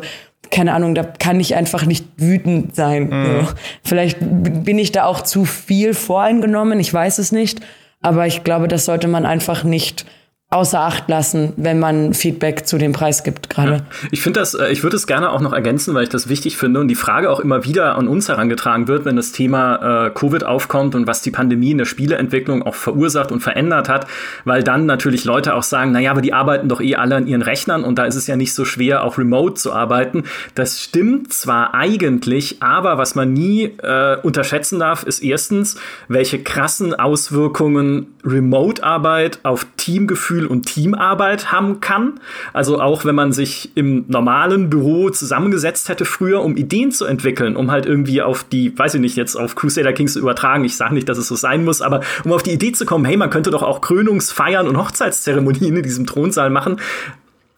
keine 0.52 0.74
Ahnung, 0.74 0.94
da 0.94 1.02
kann 1.02 1.40
ich 1.40 1.56
einfach 1.56 1.86
nicht 1.86 2.04
wütend 2.18 2.76
sein. 2.76 3.08
Mhm. 3.08 3.48
Vielleicht 3.82 4.18
bin 4.20 4.78
ich 4.78 4.92
da 4.92 5.06
auch 5.06 5.22
zu 5.22 5.44
viel 5.44 5.92
voreingenommen, 5.92 6.78
ich 6.78 6.94
weiß 6.94 7.18
es 7.18 7.32
nicht. 7.32 7.58
Aber 8.00 8.28
ich 8.28 8.44
glaube, 8.44 8.68
das 8.68 8.84
sollte 8.84 9.08
man 9.08 9.26
einfach 9.26 9.64
nicht 9.64 10.06
außer 10.50 10.80
Acht 10.80 11.10
lassen, 11.10 11.52
wenn 11.58 11.78
man 11.78 12.14
Feedback 12.14 12.66
zu 12.66 12.78
dem 12.78 12.92
Preis 12.92 13.22
gibt 13.22 13.50
gerade. 13.50 13.72
Ja. 13.72 13.80
Ich 14.10 14.22
finde 14.22 14.40
das, 14.40 14.54
äh, 14.54 14.70
ich 14.70 14.82
würde 14.82 14.96
es 14.96 15.06
gerne 15.06 15.30
auch 15.30 15.42
noch 15.42 15.52
ergänzen, 15.52 15.94
weil 15.94 16.04
ich 16.04 16.08
das 16.08 16.30
wichtig 16.30 16.56
finde 16.56 16.80
und 16.80 16.88
die 16.88 16.94
Frage 16.94 17.30
auch 17.30 17.40
immer 17.40 17.64
wieder 17.64 17.96
an 17.96 18.08
uns 18.08 18.30
herangetragen 18.30 18.88
wird, 18.88 19.04
wenn 19.04 19.16
das 19.16 19.32
Thema 19.32 20.06
äh, 20.06 20.10
Covid 20.10 20.44
aufkommt 20.44 20.94
und 20.94 21.06
was 21.06 21.20
die 21.20 21.30
Pandemie 21.30 21.72
in 21.72 21.78
der 21.78 21.84
Spieleentwicklung 21.84 22.62
auch 22.62 22.74
verursacht 22.74 23.30
und 23.30 23.40
verändert 23.40 23.90
hat, 23.90 24.06
weil 24.46 24.62
dann 24.62 24.86
natürlich 24.86 25.26
Leute 25.26 25.54
auch 25.54 25.62
sagen, 25.62 25.92
naja, 25.92 26.12
aber 26.12 26.22
die 26.22 26.32
arbeiten 26.32 26.70
doch 26.70 26.80
eh 26.80 26.94
alle 26.94 27.16
an 27.16 27.26
ihren 27.26 27.42
Rechnern 27.42 27.84
und 27.84 27.98
da 27.98 28.06
ist 28.06 28.14
es 28.14 28.26
ja 28.26 28.36
nicht 28.36 28.54
so 28.54 28.64
schwer, 28.64 29.04
auch 29.04 29.18
remote 29.18 29.56
zu 29.56 29.74
arbeiten. 29.74 30.24
Das 30.54 30.82
stimmt 30.82 31.30
zwar 31.30 31.74
eigentlich, 31.74 32.62
aber 32.62 32.96
was 32.96 33.14
man 33.14 33.34
nie 33.34 33.64
äh, 33.82 34.16
unterschätzen 34.22 34.78
darf, 34.78 35.02
ist 35.02 35.22
erstens, 35.22 35.76
welche 36.08 36.42
krassen 36.42 36.94
Auswirkungen 36.94 38.14
Remote-Arbeit 38.24 39.40
auf 39.42 39.66
Teamgefühl 39.76 40.37
Teamgefühl 40.38 40.46
und 40.46 40.66
Teamarbeit 40.66 41.52
haben 41.52 41.80
kann. 41.80 42.20
Also 42.52 42.80
auch 42.80 43.04
wenn 43.04 43.14
man 43.14 43.32
sich 43.32 43.70
im 43.74 44.04
normalen 44.08 44.70
Büro 44.70 45.10
zusammengesetzt 45.10 45.88
hätte 45.88 46.04
früher, 46.04 46.42
um 46.42 46.56
Ideen 46.56 46.92
zu 46.92 47.04
entwickeln, 47.04 47.56
um 47.56 47.70
halt 47.70 47.86
irgendwie 47.86 48.22
auf 48.22 48.44
die, 48.44 48.76
weiß 48.76 48.94
ich 48.94 49.00
nicht, 49.00 49.16
jetzt 49.16 49.36
auf 49.36 49.54
Crusader 49.54 49.92
Kings 49.92 50.12
zu 50.14 50.20
übertragen. 50.20 50.64
Ich 50.64 50.76
sage 50.76 50.94
nicht, 50.94 51.08
dass 51.08 51.18
es 51.18 51.28
so 51.28 51.36
sein 51.36 51.64
muss, 51.64 51.82
aber 51.82 52.00
um 52.24 52.32
auf 52.32 52.42
die 52.42 52.52
Idee 52.52 52.72
zu 52.72 52.86
kommen, 52.86 53.04
hey, 53.04 53.16
man 53.16 53.30
könnte 53.30 53.50
doch 53.50 53.62
auch 53.62 53.80
Krönungsfeiern 53.80 54.68
und 54.68 54.76
Hochzeitszeremonien 54.76 55.76
in 55.76 55.82
diesem 55.82 56.06
Thronsaal 56.06 56.50
machen. 56.50 56.80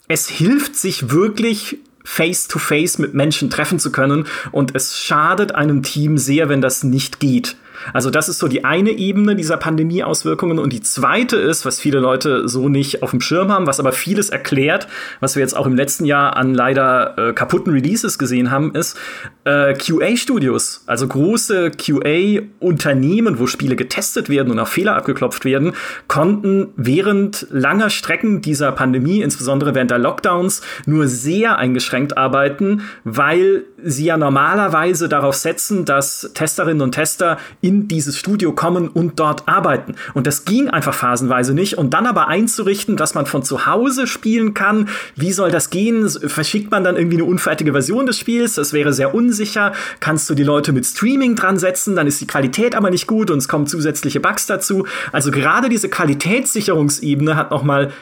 Es 0.09 0.29
hilft 0.29 0.77
sich 0.77 1.11
wirklich 1.11 1.79
face 2.03 2.49
to 2.49 2.59
face 2.59 2.99
mit 2.99 3.15
Menschen 3.15 3.51
treffen 3.51 3.79
zu 3.79 3.93
können 3.93 4.27
und 4.51 4.75
es 4.75 4.99
schadet 4.99 5.55
einem 5.55 5.83
Team 5.83 6.19
sehr, 6.19 6.49
wenn 6.49 6.61
das 6.61 6.83
nicht 6.83 7.21
geht. 7.21 7.57
Also 7.93 8.11
das 8.11 8.29
ist 8.29 8.39
so 8.39 8.49
die 8.49 8.65
eine 8.65 8.91
Ebene 8.91 9.37
dieser 9.37 9.57
Pandemie-Auswirkungen. 9.57 10.59
Und 10.59 10.73
die 10.73 10.81
zweite 10.81 11.37
ist, 11.37 11.65
was 11.65 11.81
viele 11.81 11.99
Leute 11.99 12.49
so 12.49 12.69
nicht 12.69 13.03
auf 13.03 13.11
dem 13.11 13.21
Schirm 13.21 13.51
haben, 13.53 13.67
was 13.67 13.81
aber 13.81 13.93
vieles 13.93 14.31
erklärt, 14.31 14.89
was 15.21 15.37
wir 15.37 15.41
jetzt 15.41 15.57
auch 15.57 15.67
im 15.67 15.77
letzten 15.77 16.05
Jahr 16.05 16.37
an 16.37 16.55
leider 16.55 17.15
äh, 17.17 17.33
kaputten 17.33 17.73
Releases 17.73 18.19
gesehen 18.19 18.51
haben, 18.51 18.75
ist 18.75 18.97
äh, 19.45 19.75
QA-Studios, 19.75 20.85
also 20.87 21.07
große 21.07 21.71
QA-Unternehmen, 21.71 23.39
wo 23.39 23.47
Spiele 23.47 23.77
getestet 23.77 24.29
werden 24.29 24.51
und 24.51 24.59
auf 24.59 24.69
Fehler 24.69 24.97
abgeklopft 24.97 25.45
werden, 25.45 25.73
konnten 26.09 26.69
während 26.77 27.47
langer 27.51 27.91
Strecken 27.91 28.43
dieser 28.43 28.73
Pandemie, 28.73 29.23
insbesondere 29.23 29.75
während 29.75 29.91
der 29.91 29.99
Lockdowns, 29.99 30.63
nur 30.87 31.09
sehr 31.09 31.59
eingeschränkt 31.59 32.17
arbeiten, 32.17 32.83
weil 33.05 33.65
sie 33.83 34.07
ja 34.07 34.17
normalerweise 34.17 35.09
darauf 35.09 35.35
setzen, 35.35 35.85
dass 35.85 36.31
Testerinnen 36.35 36.83
und 36.83 36.93
Tester 36.93 37.39
in 37.61 37.70
dieses 37.71 38.19
Studio 38.19 38.53
kommen 38.53 38.89
und 38.89 39.19
dort 39.19 39.49
arbeiten. 39.49 39.95
Und 40.15 40.27
das 40.27 40.45
ging 40.45 40.69
einfach 40.69 40.95
phasenweise 40.95 41.55
nicht. 41.55 41.79
Und 41.79 41.95
dann 41.95 42.07
aber 42.07 42.29
einzurichten, 42.29 42.97
dass 42.97 43.15
man 43.15 43.27
von 43.27 43.43
zu 43.43 43.67
Hause 43.67 44.07
spielen 44.07 44.55
kann, 44.55 44.89
wie 45.17 45.33
soll 45.33 45.51
das 45.51 45.71
gehen? 45.71 46.09
Verschickt 46.09 46.71
man 46.71 46.85
dann 46.85 46.97
irgendwie 46.97 47.17
eine 47.17 47.25
unfertige 47.25 47.73
Version 47.73 48.07
des 48.07 48.19
Spiels? 48.19 48.55
Das 48.55 48.73
wäre 48.73 48.93
sehr 48.93 49.15
unsicher. 49.15 49.73
Kannst 50.01 50.29
du 50.31 50.35
die 50.35 50.45
Leute 50.45 50.73
mit 50.73 50.87
Streaming 50.87 51.37
dran 51.37 51.59
setzen? 51.59 51.97
Dann 51.97 52.07
ist 52.07 52.21
die 52.21 52.27
Qualität 52.27 52.75
aber 52.75 52.91
nicht 52.91 53.07
gut 53.07 53.31
und 53.31 53.39
es 53.39 53.49
kommen 53.49 53.67
zusätzliche 53.67 54.21
Bugs 54.21 54.47
dazu. 54.47 54.87
Also 55.13 55.31
gerade 55.31 55.69
diese 55.69 55.89
Qualitätssicherungsebene 55.89 57.37
hat 57.37 57.51
noch 57.51 57.63
mal 57.63 57.93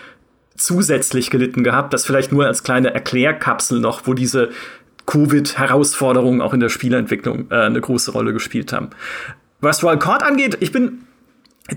zusätzlich 0.57 1.31
gelitten 1.31 1.65
gehabt. 1.65 1.93
Das 1.93 2.05
vielleicht 2.05 2.33
nur 2.33 2.47
als 2.47 2.63
kleine 2.63 2.93
Erklärkapsel 2.93 3.81
noch, 3.81 4.03
wo 4.07 4.15
diese 4.15 4.51
Covid-Herausforderungen 5.09 6.43
auch 6.43 6.53
in 6.53 6.61
der 6.61 6.69
Spieleentwicklung 6.69 7.51
äh, 7.51 7.55
eine 7.55 7.81
große 7.81 8.11
Rolle 8.13 8.35
gespielt 8.35 8.75
haben. 8.75 8.91
Was 9.61 9.83
Royal 9.83 9.99
Court 9.99 10.23
angeht, 10.23 10.57
ich 10.61 10.71
bin 10.71 11.08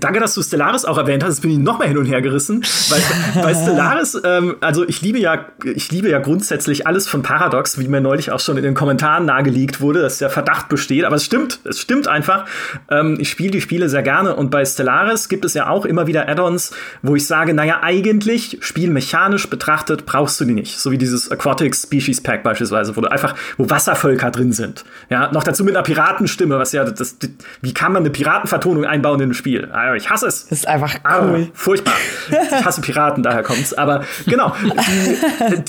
Danke, 0.00 0.20
dass 0.20 0.32
du 0.32 0.42
Stellaris 0.42 0.86
auch 0.86 0.96
erwähnt 0.96 1.22
hast. 1.22 1.34
Jetzt 1.34 1.42
bin 1.42 1.50
ich 1.50 1.58
noch 1.58 1.78
mehr 1.78 1.86
hin 1.86 1.98
und 1.98 2.06
her 2.06 2.22
gerissen, 2.22 2.64
weil, 2.88 3.44
weil 3.44 3.54
Stellaris, 3.54 4.18
ähm, 4.24 4.56
also 4.62 4.88
ich 4.88 5.02
liebe 5.02 5.18
ja, 5.18 5.46
ich 5.64 5.92
liebe 5.92 6.08
ja 6.08 6.18
grundsätzlich 6.18 6.86
alles 6.86 7.06
von 7.06 7.22
Paradox, 7.22 7.78
wie 7.78 7.86
mir 7.88 8.00
neulich 8.00 8.32
auch 8.32 8.40
schon 8.40 8.56
in 8.56 8.62
den 8.62 8.72
Kommentaren 8.72 9.26
nahegelegt 9.26 9.82
wurde, 9.82 10.00
dass 10.00 10.16
der 10.16 10.30
Verdacht 10.30 10.70
besteht. 10.70 11.04
Aber 11.04 11.16
es 11.16 11.26
stimmt, 11.26 11.60
es 11.64 11.78
stimmt 11.78 12.08
einfach. 12.08 12.46
Ähm, 12.90 13.18
ich 13.20 13.28
spiele 13.28 13.50
die 13.50 13.60
Spiele 13.60 13.90
sehr 13.90 14.02
gerne 14.02 14.34
und 14.34 14.50
bei 14.50 14.64
Stellaris 14.64 15.28
gibt 15.28 15.44
es 15.44 15.52
ja 15.52 15.68
auch 15.68 15.84
immer 15.84 16.06
wieder 16.06 16.26
Add-ons, 16.26 16.72
wo 17.02 17.14
ich 17.14 17.26
sage, 17.26 17.52
naja, 17.52 17.80
eigentlich 17.82 18.58
spielmechanisch 18.62 19.50
betrachtet 19.50 20.06
brauchst 20.06 20.40
du 20.40 20.46
die 20.46 20.54
nicht, 20.54 20.78
so 20.78 20.90
wie 20.90 20.98
dieses 20.98 21.30
Aquatic 21.30 21.76
Species 21.76 22.22
Pack 22.22 22.42
beispielsweise, 22.44 22.96
wo 22.96 23.02
du 23.02 23.10
einfach, 23.10 23.34
wo 23.58 23.68
Wasservölker 23.68 24.30
drin 24.30 24.52
sind. 24.52 24.86
Ja, 25.10 25.30
noch 25.32 25.44
dazu 25.44 25.64
mit 25.64 25.76
einer 25.76 25.84
Piratenstimme, 25.84 26.58
was 26.58 26.72
ja, 26.72 26.84
das 26.84 27.18
wie 27.60 27.74
kann 27.74 27.92
man 27.92 28.02
eine 28.02 28.10
Piratenvertonung 28.10 28.86
einbauen 28.86 29.20
in 29.20 29.30
ein 29.30 29.34
Spiel? 29.34 29.68
Ich 29.96 30.10
hasse 30.10 30.26
es. 30.26 30.46
Das 30.48 30.60
ist 30.60 30.68
einfach 30.68 30.96
ah, 31.02 31.20
cool. 31.20 31.48
Ah, 31.48 31.50
furchtbar. 31.54 31.94
Ich 32.30 32.64
hasse 32.64 32.80
Piraten, 32.80 33.22
daher 33.22 33.42
kommt's. 33.42 33.74
Aber 33.74 34.04
genau, 34.26 34.54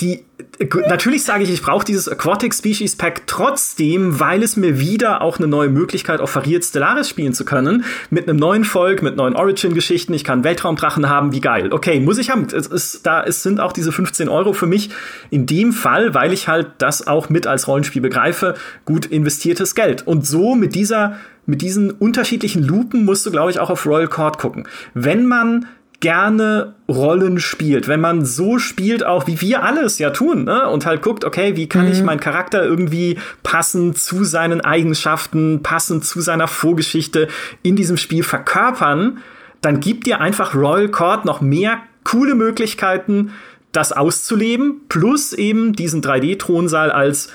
die 0.00 0.24
natürlich 0.88 1.24
sage 1.24 1.44
ich, 1.44 1.50
ich 1.50 1.62
brauche 1.62 1.84
dieses 1.84 2.08
Aquatic 2.08 2.54
Species 2.54 2.96
Pack 2.96 3.26
trotzdem, 3.26 4.20
weil 4.20 4.42
es 4.42 4.56
mir 4.56 4.78
wieder 4.78 5.22
auch 5.22 5.38
eine 5.38 5.46
neue 5.46 5.68
Möglichkeit 5.68 6.20
offeriert, 6.20 6.64
Stellaris 6.64 7.08
spielen 7.08 7.32
zu 7.32 7.44
können. 7.44 7.84
Mit 8.10 8.28
einem 8.28 8.38
neuen 8.38 8.64
Volk, 8.64 9.02
mit 9.02 9.16
neuen 9.16 9.36
Origin-Geschichten. 9.36 10.14
Ich 10.14 10.24
kann 10.24 10.44
Weltraumdrachen 10.44 11.08
haben, 11.08 11.32
wie 11.32 11.40
geil. 11.40 11.72
Okay, 11.72 12.00
muss 12.00 12.18
ich 12.18 12.30
haben. 12.30 12.46
Es 12.52 12.66
ist, 12.66 13.06
da 13.06 13.22
es 13.22 13.42
sind 13.42 13.60
auch 13.60 13.72
diese 13.72 13.92
15 13.92 14.28
Euro 14.28 14.52
für 14.52 14.66
mich 14.66 14.90
in 15.30 15.46
dem 15.46 15.72
Fall, 15.72 16.14
weil 16.14 16.32
ich 16.32 16.48
halt 16.48 16.68
das 16.78 17.06
auch 17.06 17.28
mit 17.28 17.46
als 17.46 17.68
Rollenspiel 17.68 18.02
begreife, 18.02 18.54
gut 18.84 19.06
investiertes 19.06 19.74
Geld. 19.74 20.06
Und 20.06 20.26
so 20.26 20.54
mit 20.54 20.74
dieser 20.74 21.16
mit 21.46 21.62
diesen 21.62 21.90
unterschiedlichen 21.90 22.62
Lupen 22.62 23.04
musst 23.04 23.24
du, 23.26 23.30
glaube 23.30 23.50
ich, 23.50 23.58
auch 23.58 23.70
auf 23.70 23.86
Royal 23.86 24.08
Court 24.08 24.38
gucken. 24.38 24.66
Wenn 24.94 25.26
man 25.26 25.66
gerne 26.00 26.74
Rollen 26.86 27.40
spielt, 27.40 27.88
wenn 27.88 28.00
man 28.00 28.26
so 28.26 28.58
spielt, 28.58 29.06
auch 29.06 29.26
wie 29.26 29.40
wir 29.40 29.62
alles 29.62 29.98
ja 29.98 30.10
tun, 30.10 30.44
ne? 30.44 30.68
und 30.68 30.84
halt 30.84 31.00
guckt, 31.00 31.24
okay, 31.24 31.56
wie 31.56 31.66
kann 31.66 31.86
mhm. 31.86 31.92
ich 31.92 32.02
meinen 32.02 32.20
Charakter 32.20 32.62
irgendwie 32.62 33.18
passend 33.42 33.96
zu 33.96 34.22
seinen 34.24 34.60
Eigenschaften, 34.60 35.62
passend 35.62 36.04
zu 36.04 36.20
seiner 36.20 36.46
Vorgeschichte 36.46 37.28
in 37.62 37.74
diesem 37.74 37.96
Spiel 37.96 38.22
verkörpern, 38.22 39.18
dann 39.62 39.80
gibt 39.80 40.06
dir 40.06 40.20
einfach 40.20 40.54
Royal 40.54 40.90
Court 40.90 41.24
noch 41.24 41.40
mehr 41.40 41.78
coole 42.04 42.34
Möglichkeiten, 42.34 43.30
das 43.72 43.92
auszuleben, 43.92 44.82
plus 44.90 45.32
eben 45.32 45.72
diesen 45.72 46.02
3D-Thronsaal 46.02 46.90
als 46.90 47.30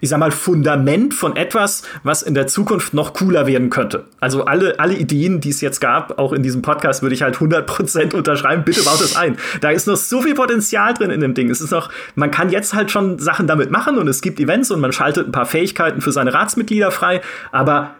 ich 0.00 0.08
sag 0.08 0.18
mal, 0.18 0.30
Fundament 0.30 1.14
von 1.14 1.36
etwas, 1.36 1.82
was 2.02 2.22
in 2.22 2.34
der 2.34 2.46
Zukunft 2.46 2.94
noch 2.94 3.14
cooler 3.14 3.46
werden 3.46 3.70
könnte. 3.70 4.04
Also 4.20 4.44
alle, 4.44 4.78
alle 4.78 4.94
Ideen, 4.94 5.40
die 5.40 5.50
es 5.50 5.60
jetzt 5.60 5.80
gab, 5.80 6.18
auch 6.18 6.32
in 6.32 6.42
diesem 6.42 6.62
Podcast, 6.62 7.02
würde 7.02 7.14
ich 7.14 7.22
halt 7.22 7.36
100% 7.36 8.14
unterschreiben. 8.14 8.64
Bitte 8.64 8.82
baut 8.82 9.00
es 9.00 9.16
ein. 9.16 9.36
Da 9.60 9.70
ist 9.70 9.86
noch 9.86 9.96
so 9.96 10.22
viel 10.22 10.34
Potenzial 10.34 10.94
drin 10.94 11.10
in 11.10 11.20
dem 11.20 11.34
Ding. 11.34 11.50
Es 11.50 11.60
ist 11.60 11.70
noch, 11.70 11.90
man 12.14 12.30
kann 12.30 12.50
jetzt 12.50 12.74
halt 12.74 12.90
schon 12.90 13.18
Sachen 13.18 13.46
damit 13.46 13.70
machen 13.70 13.98
und 13.98 14.08
es 14.08 14.20
gibt 14.20 14.40
Events 14.40 14.70
und 14.70 14.80
man 14.80 14.92
schaltet 14.92 15.28
ein 15.28 15.32
paar 15.32 15.46
Fähigkeiten 15.46 16.00
für 16.00 16.12
seine 16.12 16.32
Ratsmitglieder 16.34 16.90
frei, 16.90 17.20
aber 17.52 17.94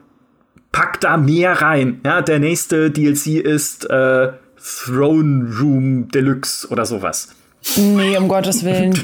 packt 0.73 1.05
da 1.05 1.17
mehr 1.17 1.61
rein. 1.63 2.01
Ja, 2.05 2.23
der 2.23 2.39
nächste 2.39 2.91
DLC 2.91 3.45
ist 3.45 3.89
äh, 3.91 4.33
Throne 4.61 5.49
Room 5.61 6.09
Deluxe 6.09 6.69
oder 6.69 6.85
sowas. 6.85 7.35
Nee, 7.77 8.17
um 8.17 8.29
Gottes 8.29 8.65
Willen. 8.65 8.99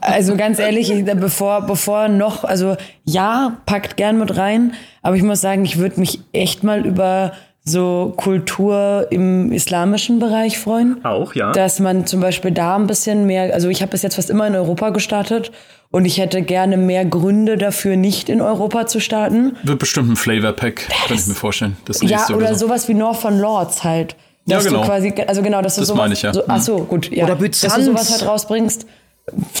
Also 0.00 0.36
ganz 0.36 0.58
ehrlich, 0.58 0.92
bevor, 1.04 1.62
bevor 1.62 2.08
noch, 2.08 2.44
also 2.44 2.76
ja, 3.04 3.58
packt 3.66 3.96
gern 3.96 4.18
mit 4.18 4.36
rein, 4.36 4.74
aber 5.02 5.16
ich 5.16 5.22
muss 5.22 5.40
sagen, 5.40 5.64
ich 5.64 5.78
würde 5.78 6.00
mich 6.00 6.20
echt 6.32 6.62
mal 6.62 6.86
über 6.86 7.32
so 7.64 8.12
Kultur 8.16 9.06
im 9.10 9.50
islamischen 9.50 10.18
Bereich 10.18 10.58
freuen. 10.58 11.02
Auch, 11.04 11.34
ja. 11.34 11.52
Dass 11.52 11.80
man 11.80 12.06
zum 12.06 12.20
Beispiel 12.20 12.50
da 12.50 12.76
ein 12.76 12.86
bisschen 12.86 13.26
mehr, 13.26 13.54
also 13.54 13.70
ich 13.70 13.80
habe 13.80 13.90
bis 13.90 14.02
jetzt 14.02 14.16
fast 14.16 14.28
immer 14.28 14.46
in 14.46 14.54
Europa 14.54 14.90
gestartet 14.90 15.50
und 15.90 16.04
ich 16.04 16.18
hätte 16.18 16.42
gerne 16.42 16.76
mehr 16.76 17.06
Gründe 17.06 17.56
dafür, 17.56 17.96
nicht 17.96 18.28
in 18.28 18.42
Europa 18.42 18.86
zu 18.86 19.00
starten. 19.00 19.56
Wird 19.62 19.78
bestimmt 19.78 20.10
ein 20.10 20.16
Flavor 20.16 20.52
Pack, 20.52 20.88
kann 21.06 21.16
ich 21.16 21.26
mir 21.26 21.34
vorstellen. 21.34 21.76
Das 21.86 22.02
ja, 22.02 22.26
oder, 22.26 22.36
oder 22.36 22.54
so. 22.54 22.66
sowas 22.66 22.88
wie 22.88 22.94
North 22.94 23.18
von 23.18 23.38
Lords 23.38 23.82
halt. 23.82 24.14
Dass 24.46 24.64
ja, 24.64 24.70
genau. 24.70 24.82
du 24.82 24.88
quasi, 24.88 25.14
also 25.26 25.42
genau, 25.42 25.62
dass 25.62 25.76
du 25.76 25.80
das 25.80 25.88
sowas, 25.88 25.98
meine 25.98 26.14
ich, 26.14 26.22
ja. 26.22 26.34
So, 26.34 26.42
ach 26.46 26.60
so, 26.60 26.78
gut, 26.78 27.10
ja. 27.10 27.24
Oder 27.24 27.36
Byzanz. 27.36 27.74
Dass 27.74 27.84
du 27.84 27.90
sowas 27.90 28.10
halt 28.10 28.26
rausbringst. 28.26 28.86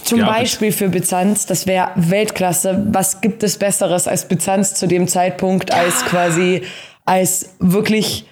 Zum 0.04 0.18
ja, 0.18 0.26
Beispiel 0.26 0.72
für 0.72 0.90
Byzanz, 0.90 1.46
das 1.46 1.66
wäre 1.66 1.88
Weltklasse. 1.94 2.86
Was 2.90 3.22
gibt 3.22 3.42
es 3.42 3.56
Besseres 3.56 4.06
als 4.06 4.28
Byzanz 4.28 4.74
zu 4.74 4.86
dem 4.86 5.08
Zeitpunkt, 5.08 5.72
als 5.72 6.04
quasi, 6.04 6.62
als 7.06 7.54
wirklich, 7.60 8.26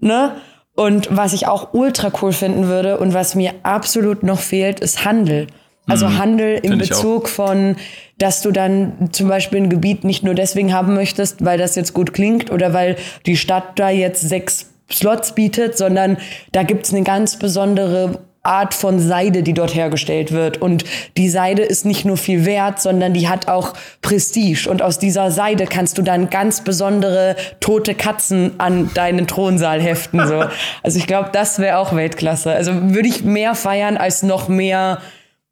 ne? 0.00 0.36
Und 0.74 1.08
was 1.14 1.32
ich 1.32 1.46
auch 1.46 1.74
ultra 1.74 2.12
cool 2.22 2.32
finden 2.32 2.68
würde 2.68 2.98
und 2.98 3.12
was 3.12 3.34
mir 3.34 3.52
absolut 3.64 4.22
noch 4.22 4.38
fehlt, 4.38 4.80
ist 4.80 5.04
Handel. 5.04 5.48
Also 5.88 6.06
mhm. 6.06 6.18
Handel 6.18 6.60
im 6.62 6.78
Bezug 6.78 7.28
von, 7.28 7.76
dass 8.18 8.42
du 8.42 8.52
dann 8.52 9.08
zum 9.10 9.26
Beispiel 9.26 9.60
ein 9.60 9.70
Gebiet 9.70 10.04
nicht 10.04 10.22
nur 10.22 10.34
deswegen 10.34 10.72
haben 10.72 10.94
möchtest, 10.94 11.44
weil 11.44 11.58
das 11.58 11.74
jetzt 11.74 11.94
gut 11.94 12.12
klingt 12.14 12.52
oder 12.52 12.72
weil 12.74 12.96
die 13.26 13.36
Stadt 13.36 13.78
da 13.78 13.90
jetzt 13.90 14.20
sechs 14.20 14.66
Slots 14.90 15.34
bietet, 15.34 15.76
sondern 15.76 16.18
da 16.52 16.62
gibt's 16.62 16.92
eine 16.92 17.02
ganz 17.02 17.38
besondere 17.38 18.18
Art 18.42 18.72
von 18.72 18.98
Seide, 18.98 19.42
die 19.42 19.52
dort 19.52 19.74
hergestellt 19.74 20.32
wird. 20.32 20.62
Und 20.62 20.84
die 21.16 21.28
Seide 21.28 21.62
ist 21.62 21.84
nicht 21.84 22.04
nur 22.04 22.16
viel 22.16 22.46
wert, 22.46 22.80
sondern 22.80 23.12
die 23.12 23.28
hat 23.28 23.46
auch 23.48 23.74
Prestige. 24.00 24.70
Und 24.70 24.80
aus 24.80 24.98
dieser 24.98 25.30
Seide 25.30 25.66
kannst 25.66 25.98
du 25.98 26.02
dann 26.02 26.30
ganz 26.30 26.62
besondere 26.62 27.36
tote 27.60 27.94
Katzen 27.94 28.52
an 28.58 28.90
deinen 28.94 29.26
Thronsaal 29.26 29.80
heften. 29.80 30.26
So. 30.26 30.44
Also 30.82 30.98
ich 30.98 31.06
glaube, 31.06 31.30
das 31.32 31.58
wäre 31.58 31.78
auch 31.78 31.94
Weltklasse. 31.94 32.52
Also 32.52 32.72
würde 32.94 33.08
ich 33.08 33.24
mehr 33.24 33.54
feiern 33.54 33.96
als 33.96 34.22
noch 34.22 34.48
mehr 34.48 34.98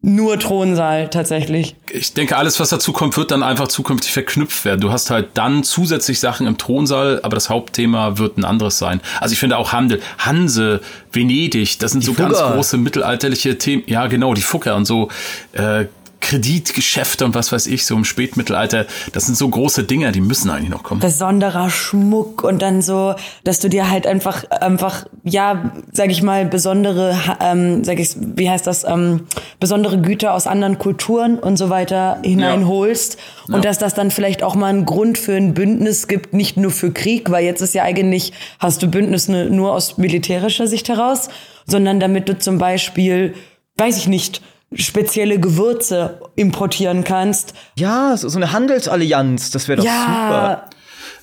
nur 0.07 0.38
Thronsaal 0.38 1.09
tatsächlich. 1.11 1.74
Ich 1.90 2.14
denke, 2.14 2.36
alles, 2.36 2.61
was 2.61 2.68
dazu 2.68 2.92
kommt, 2.92 3.16
wird 3.16 3.32
dann 3.32 3.42
einfach 3.42 3.66
zukünftig 3.66 4.12
verknüpft 4.12 4.64
werden. 4.64 4.80
Du 4.80 4.92
hast 4.92 5.11
halt 5.11 5.30
dann 5.34 5.64
zusätzlich 5.64 6.20
Sachen 6.20 6.46
im 6.46 6.59
Thronsaal, 6.59 7.20
aber 7.24 7.34
das 7.34 7.50
Hauptthema 7.50 8.16
wird 8.16 8.38
ein 8.38 8.44
anderes 8.44 8.78
sein. 8.78 9.00
Also 9.20 9.32
ich 9.32 9.40
finde 9.40 9.59
auch 9.59 9.72
Handel, 9.72 10.00
Hanse, 10.18 10.80
Venedig, 11.11 11.80
das 11.80 11.90
sind 11.90 12.02
die 12.02 12.07
so 12.07 12.14
Fugger. 12.14 12.28
ganz 12.28 12.54
große 12.54 12.78
mittelalterliche 12.78 13.59
Themen. 13.59 13.82
Ja, 13.86 14.07
genau, 14.07 14.32
die 14.32 14.42
Fucker 14.42 14.76
und 14.76 14.84
so. 14.84 15.09
Äh, 15.52 15.86
Kreditgeschäfte 16.27 17.24
und 17.24 17.37
was 17.37 17.53
weiß 17.53 17.68
ich, 17.68 17.87
so 17.87 17.95
im 17.95 18.05
Spätmittelalter, 18.05 18.87
das 19.12 19.27
sind 19.27 19.37
so 19.37 19.49
große 19.49 19.85
Dinger, 19.85 20.11
die 20.11 20.20
müssen 20.20 20.51
eigentlich 20.51 20.70
noch 20.70 20.83
kommen. 20.83 21.01
Besonderer 21.01 21.70
Schmuck 21.70 22.43
und 22.43 22.61
dann 22.62 22.83
so, 22.83 23.14
dass 23.45 23.61
du 23.61 23.68
dir 23.68 23.89
halt 23.89 24.09
einfach, 24.09 24.43
einfach, 24.51 25.07
ja, 25.22 25.70
sag 25.93 26.11
ich 26.11 26.24
mal, 26.24 26.45
besondere, 26.45 27.16
ähm, 27.41 27.85
sag 27.85 28.01
ich, 28.01 28.16
wie 28.18 28.51
heißt 28.51 28.66
das, 28.66 28.83
ähm, 28.83 29.29
besondere 29.61 30.01
Güter 30.01 30.35
aus 30.35 30.49
anderen 30.49 30.79
Kulturen 30.79 31.39
und 31.39 31.59
so 31.59 31.70
weiter 31.70 32.18
hineinholst. 32.24 33.18
Ja. 33.47 33.55
Und 33.55 33.62
ja. 33.64 33.68
dass 33.68 33.79
das 33.79 33.95
dann 33.95 34.11
vielleicht 34.11 34.43
auch 34.43 34.57
mal 34.57 34.66
einen 34.66 34.85
Grund 34.85 35.18
für 35.18 35.37
ein 35.37 35.55
Bündnis 35.55 36.09
gibt, 36.09 36.35
nicht 36.35 36.57
nur 36.57 36.72
für 36.72 36.91
Krieg, 36.91 37.31
weil 37.31 37.45
jetzt 37.45 37.61
ist 37.61 37.72
ja 37.72 37.85
eigentlich, 37.85 38.33
hast 38.59 38.83
du 38.83 38.89
Bündnisse 38.89 39.45
nur 39.45 39.72
aus 39.72 39.97
militärischer 39.97 40.66
Sicht 40.66 40.89
heraus, 40.89 41.29
sondern 41.66 42.01
damit 42.01 42.29
du 42.29 42.37
zum 42.37 42.59
Beispiel, 42.59 43.35
weiß 43.77 43.97
ich 43.97 44.09
nicht, 44.09 44.43
spezielle 44.74 45.38
Gewürze 45.38 46.20
importieren 46.34 47.04
kannst. 47.04 47.54
Ja, 47.76 48.16
so 48.16 48.36
eine 48.36 48.52
Handelsallianz, 48.52 49.50
das 49.50 49.68
wäre 49.68 49.78
doch 49.78 49.84
ja. 49.84 50.00
super. 50.00 50.70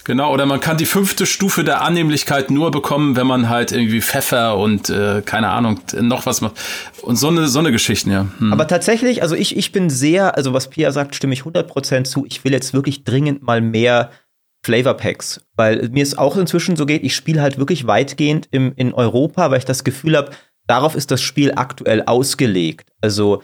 Genau, 0.05 0.33
oder 0.33 0.45
man 0.45 0.59
kann 0.59 0.75
die 0.75 0.85
fünfte 0.85 1.25
Stufe 1.25 1.63
der 1.63 1.81
Annehmlichkeit 1.81 2.51
nur 2.51 2.71
bekommen, 2.71 3.15
wenn 3.15 3.25
man 3.25 3.47
halt 3.47 3.71
irgendwie 3.71 4.01
Pfeffer 4.01 4.57
und 4.57 4.89
äh, 4.89 5.21
keine 5.25 5.49
Ahnung, 5.49 5.79
noch 5.93 6.25
was 6.25 6.41
macht. 6.41 6.55
Und 7.01 7.15
so 7.15 7.29
eine, 7.29 7.47
so 7.47 7.59
eine 7.59 7.71
Geschichten, 7.71 8.11
ja. 8.11 8.27
Hm. 8.39 8.51
Aber 8.51 8.67
tatsächlich, 8.67 9.21
also 9.21 9.35
ich, 9.35 9.55
ich 9.55 9.71
bin 9.71 9.89
sehr, 9.89 10.35
also 10.35 10.51
was 10.51 10.69
Pia 10.69 10.91
sagt, 10.91 11.15
stimme 11.15 11.33
ich 11.33 11.43
100% 11.43 12.03
zu. 12.03 12.25
Ich 12.25 12.43
will 12.43 12.51
jetzt 12.51 12.73
wirklich 12.73 13.05
dringend 13.05 13.43
mal 13.43 13.61
mehr 13.61 14.11
Flavor 14.65 14.95
Packs, 14.95 15.41
weil 15.55 15.89
mir 15.89 16.03
es 16.03 16.17
auch 16.17 16.35
inzwischen 16.35 16.75
so 16.75 16.85
geht, 16.85 17.03
ich 17.03 17.15
spiele 17.15 17.41
halt 17.41 17.57
wirklich 17.57 17.87
weitgehend 17.87 18.47
im, 18.51 18.73
in 18.75 18.93
Europa, 18.93 19.51
weil 19.51 19.59
ich 19.59 19.65
das 19.65 19.85
Gefühl 19.85 20.17
habe, 20.17 20.31
darauf 20.67 20.95
ist 20.95 21.11
das 21.11 21.21
Spiel 21.21 21.53
aktuell 21.55 22.03
ausgelegt. 22.03 22.91
Also 23.01 23.43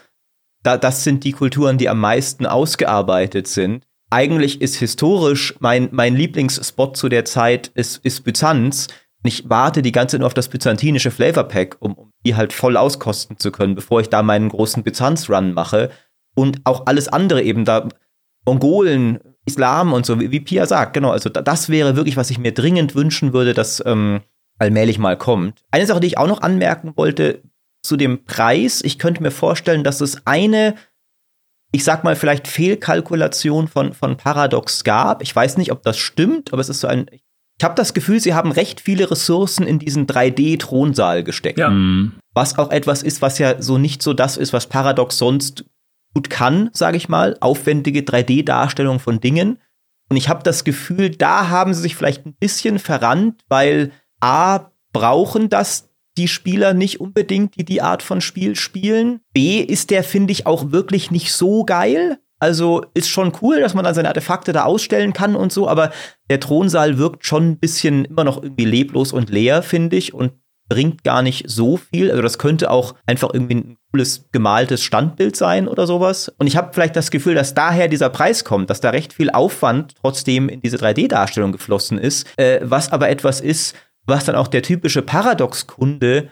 da, 0.64 0.78
das 0.78 1.04
sind 1.04 1.24
die 1.24 1.32
Kulturen, 1.32 1.78
die 1.78 1.90
am 1.90 2.00
meisten 2.00 2.46
ausgearbeitet 2.46 3.48
sind. 3.48 3.86
Eigentlich 4.10 4.62
ist 4.62 4.76
historisch 4.76 5.56
mein, 5.60 5.90
mein 5.92 6.16
Lieblingsspot 6.16 6.98
zu 6.98 7.10
der 7.10 7.26
Zeit 7.26 7.68
ist, 7.76 8.04
ist 8.04 8.24
Byzanz. 8.24 8.88
Ich 9.24 9.50
warte 9.50 9.82
die 9.82 9.92
ganze 9.92 10.14
Zeit 10.14 10.22
nur 10.22 10.28
auf 10.28 10.34
das 10.34 10.50
byzantinische 10.50 11.12
Flavor 11.12 11.44
Pack, 11.44 11.78
um, 11.80 11.94
um 11.94 12.12
die 12.26 12.36
halt 12.36 12.54
voll 12.54 12.78
auskosten 12.78 13.38
zu 13.38 13.52
können, 13.52 13.76
bevor 13.76 14.02
ich 14.02 14.10
da 14.10 14.24
meinen 14.24 14.50
großen 14.50 14.84
Byzanz-Run 14.84 15.54
mache. 15.54 15.92
Und 16.36 16.62
auch 16.64 16.88
alles 16.88 17.08
andere 17.08 17.44
eben 17.44 17.66
da, 17.66 17.90
Mongolen, 18.46 19.20
Islam 19.46 19.94
und 19.94 20.06
so, 20.06 20.20
wie, 20.20 20.32
wie 20.32 20.40
Pia 20.40 20.66
sagt, 20.66 20.94
genau. 20.94 21.12
Also 21.12 21.30
das 21.30 21.70
wäre 21.70 21.96
wirklich, 21.96 22.18
was 22.18 22.30
ich 22.30 22.40
mir 22.40 22.54
dringend 22.54 22.96
wünschen 22.96 23.34
würde, 23.34 23.54
dass 23.54 23.84
ähm, 23.86 24.22
allmählich 24.60 25.00
mal 25.00 25.18
kommt. 25.18 25.64
Eine 25.72 25.86
Sache, 25.86 26.00
die 26.00 26.08
ich 26.08 26.18
auch 26.18 26.28
noch 26.28 26.42
anmerken 26.42 26.94
wollte 26.96 27.42
zu 27.82 27.98
dem 27.98 28.26
Preis. 28.26 28.82
Ich 28.84 29.00
könnte 29.00 29.24
mir 29.24 29.32
vorstellen, 29.32 29.84
dass 29.84 30.02
es 30.02 30.28
eine, 30.28 30.76
ich 31.72 31.84
sag 31.84 32.04
mal, 32.04 32.16
vielleicht 32.16 32.48
Fehlkalkulation 32.48 33.68
von, 33.68 33.94
von 33.94 34.18
Paradox 34.18 34.84
gab. 34.84 35.24
Ich 35.24 35.36
weiß 35.36 35.58
nicht, 35.58 35.72
ob 35.72 35.82
das 35.84 35.98
stimmt, 35.98 36.54
aber 36.54 36.62
es 36.62 36.70
ist 36.70 36.82
so 36.82 36.88
ein. 36.88 37.08
Ich 37.12 37.66
habe 37.66 37.76
das 37.76 37.94
Gefühl, 37.94 38.22
sie 38.22 38.34
haben 38.34 38.54
recht 38.54 38.80
viele 38.80 39.12
Ressourcen 39.12 39.68
in 39.68 39.80
diesen 39.80 40.08
3D-Thronsaal 40.08 41.24
gesteckt. 41.24 41.60
Ja. 41.60 41.70
Mhm. 41.70 42.14
Was 42.34 42.58
auch 42.58 42.72
etwas 42.72 43.04
ist, 43.04 43.22
was 43.22 43.38
ja 43.38 43.62
so 43.62 43.78
nicht 43.78 44.02
so 44.02 44.14
das 44.14 44.38
ist, 44.38 44.54
was 44.54 44.68
Paradox 44.68 45.18
sonst 45.18 45.66
gut 46.14 46.30
kann, 46.30 46.70
sage 46.74 46.96
ich 46.96 47.10
mal. 47.10 47.36
Aufwendige 47.42 48.02
3D-Darstellung 48.02 49.00
von 49.00 49.20
Dingen. 49.20 49.60
Und 50.10 50.18
ich 50.18 50.30
habe 50.30 50.42
das 50.44 50.64
Gefühl, 50.64 51.10
da 51.10 51.50
haben 51.50 51.74
sie 51.74 51.82
sich 51.82 51.96
vielleicht 51.96 52.26
ein 52.26 52.34
bisschen 52.34 52.80
verrannt, 52.80 53.44
weil 53.50 53.92
A, 54.20 54.72
brauchen 54.92 55.50
das 55.50 55.90
die 56.18 56.28
Spieler 56.28 56.74
nicht 56.74 57.00
unbedingt, 57.00 57.56
die 57.56 57.64
die 57.64 57.82
Art 57.82 58.04
von 58.04 58.20
Spiel 58.22 58.56
spielen. 58.56 59.22
B, 59.34 59.60
ist 59.62 59.90
der, 59.90 60.04
finde 60.04 60.32
ich, 60.32 60.46
auch 60.46 60.72
wirklich 60.72 61.12
nicht 61.12 61.32
so 61.32 61.64
geil. 61.64 62.20
Also 62.40 62.86
ist 62.94 63.10
schon 63.10 63.34
cool, 63.42 63.60
dass 63.60 63.74
man 63.74 63.84
dann 63.84 63.94
seine 63.94 64.08
Artefakte 64.08 64.54
da 64.54 64.64
ausstellen 64.64 65.14
kann 65.14 65.36
und 65.36 65.52
so, 65.52 65.68
aber 65.68 65.92
der 66.30 66.40
Thronsaal 66.40 66.98
wirkt 66.98 67.26
schon 67.26 67.52
ein 67.52 67.60
bisschen 67.60 68.06
immer 68.06 68.24
noch 68.24 68.42
irgendwie 68.42 68.66
leblos 68.66 69.12
und 69.12 69.30
leer, 69.30 69.62
finde 69.62 69.98
ich, 69.98 70.14
und 70.14 70.34
bringt 70.70 71.04
gar 71.04 71.22
nicht 71.22 71.50
so 71.50 71.78
viel. 71.78 72.12
Also 72.12 72.22
das 72.22 72.38
könnte 72.38 72.70
auch 72.70 72.96
einfach 73.06 73.34
irgendwie 73.34 73.56
ein 73.56 73.78
cooles 73.92 74.30
gemaltes 74.32 74.84
Standbild 74.84 75.36
sein 75.36 75.68
oder 75.68 75.88
sowas. 75.88 76.32
Und 76.38 76.48
ich 76.48 76.56
habe 76.56 76.72
vielleicht 76.74 76.96
das 76.96 77.12
Gefühl, 77.12 77.34
dass 77.34 77.56
daher 77.56 77.88
dieser 77.88 78.10
Preis 78.10 78.46
kommt, 78.46 78.70
dass 78.70 78.80
da 78.80 78.92
recht 78.92 79.12
viel 79.12 79.32
Aufwand 79.32 79.96
trotzdem 80.00 80.48
in 80.48 80.62
diese 80.62 80.78
3D-Darstellung 80.78 81.52
geflossen 81.52 81.98
ist, 81.98 82.28
äh, 82.38 82.60
was 82.62 82.92
aber 82.92 83.10
etwas 83.10 83.42
ist, 83.42 83.76
was 84.10 84.26
dann 84.26 84.36
auch 84.36 84.48
der 84.48 84.62
typische 84.62 85.02
Paradox-Kunde 85.02 86.30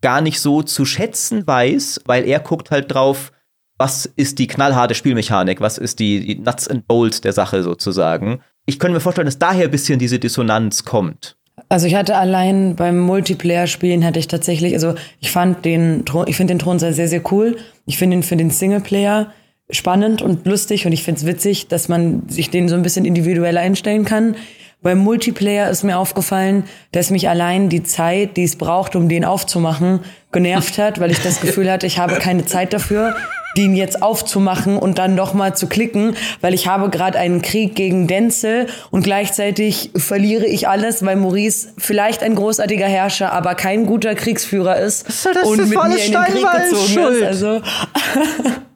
gar 0.00 0.20
nicht 0.20 0.40
so 0.40 0.62
zu 0.62 0.84
schätzen 0.84 1.46
weiß, 1.46 2.02
weil 2.04 2.26
er 2.26 2.40
guckt 2.40 2.70
halt 2.70 2.92
drauf, 2.92 3.32
was 3.78 4.06
ist 4.16 4.38
die 4.38 4.46
knallharte 4.46 4.94
Spielmechanik, 4.94 5.60
was 5.60 5.78
ist 5.78 5.98
die, 5.98 6.20
die 6.20 6.34
Nuts 6.36 6.68
and 6.68 6.86
Bolts 6.86 7.20
der 7.20 7.32
Sache 7.32 7.62
sozusagen. 7.62 8.40
Ich 8.66 8.78
könnte 8.78 8.94
mir 8.94 9.00
vorstellen, 9.00 9.26
dass 9.26 9.38
daher 9.38 9.64
ein 9.64 9.70
bisschen 9.70 9.98
diese 9.98 10.18
Dissonanz 10.18 10.84
kommt. 10.84 11.36
Also 11.68 11.86
ich 11.86 11.94
hatte 11.94 12.16
allein 12.16 12.76
beim 12.76 12.98
Multiplayer-Spielen 13.00 14.04
hatte 14.04 14.18
ich 14.18 14.28
tatsächlich, 14.28 14.74
also 14.74 14.94
ich 15.20 15.30
fand 15.30 15.64
den, 15.64 16.04
ich 16.26 16.36
finde 16.36 16.54
den 16.54 16.58
Thron 16.58 16.78
sehr, 16.78 16.92
sehr 16.92 17.32
cool. 17.32 17.56
Ich 17.86 17.96
finde 17.96 18.16
ihn 18.16 18.22
für 18.22 18.36
den 18.36 18.50
Singleplayer 18.50 19.32
spannend 19.70 20.20
und 20.20 20.46
lustig 20.46 20.86
und 20.86 20.92
ich 20.92 21.02
finde 21.02 21.20
es 21.20 21.26
witzig, 21.26 21.68
dass 21.68 21.88
man 21.88 22.28
sich 22.28 22.50
den 22.50 22.68
so 22.68 22.74
ein 22.74 22.82
bisschen 22.82 23.04
individuell 23.04 23.56
einstellen 23.56 24.04
kann. 24.04 24.36
Beim 24.84 24.98
Multiplayer 24.98 25.70
ist 25.70 25.82
mir 25.82 25.96
aufgefallen, 25.96 26.64
dass 26.92 27.08
mich 27.08 27.26
allein 27.26 27.70
die 27.70 27.82
Zeit, 27.82 28.36
die 28.36 28.44
es 28.44 28.56
braucht, 28.56 28.96
um 28.96 29.08
den 29.08 29.24
aufzumachen, 29.24 30.00
genervt 30.30 30.76
hat, 30.76 31.00
weil 31.00 31.10
ich 31.10 31.22
das 31.22 31.40
Gefühl 31.40 31.72
hatte, 31.72 31.86
ich 31.86 31.98
habe 31.98 32.16
keine 32.16 32.44
Zeit 32.44 32.74
dafür. 32.74 33.16
den 33.56 33.76
jetzt 33.76 34.02
aufzumachen 34.02 34.76
und 34.76 34.98
dann 34.98 35.14
noch 35.14 35.32
mal 35.32 35.54
zu 35.54 35.68
klicken, 35.68 36.16
weil 36.40 36.54
ich 36.54 36.66
habe 36.66 36.90
gerade 36.90 37.16
einen 37.20 37.40
Krieg 37.40 37.76
gegen 37.76 38.08
Denzel 38.08 38.66
und 38.90 39.04
gleichzeitig 39.04 39.92
verliere 39.94 40.44
ich 40.44 40.66
alles, 40.66 41.04
weil 41.06 41.14
Maurice 41.14 41.68
vielleicht 41.78 42.24
ein 42.24 42.34
großartiger 42.34 42.88
Herrscher, 42.88 43.32
aber 43.32 43.54
kein 43.54 43.86
guter 43.86 44.16
Kriegsführer 44.16 44.80
ist 44.80 45.08
ist 45.08 45.26
und 45.44 45.60
ist 45.60 45.68
mit 45.68 45.78
mir 45.78 46.04
in 46.04 46.12
den 46.12 46.22
Krieg 46.24 46.46
gezogen 46.50 46.88
Schuld. 46.88 47.20
ist. 47.20 47.26
Also 47.26 47.60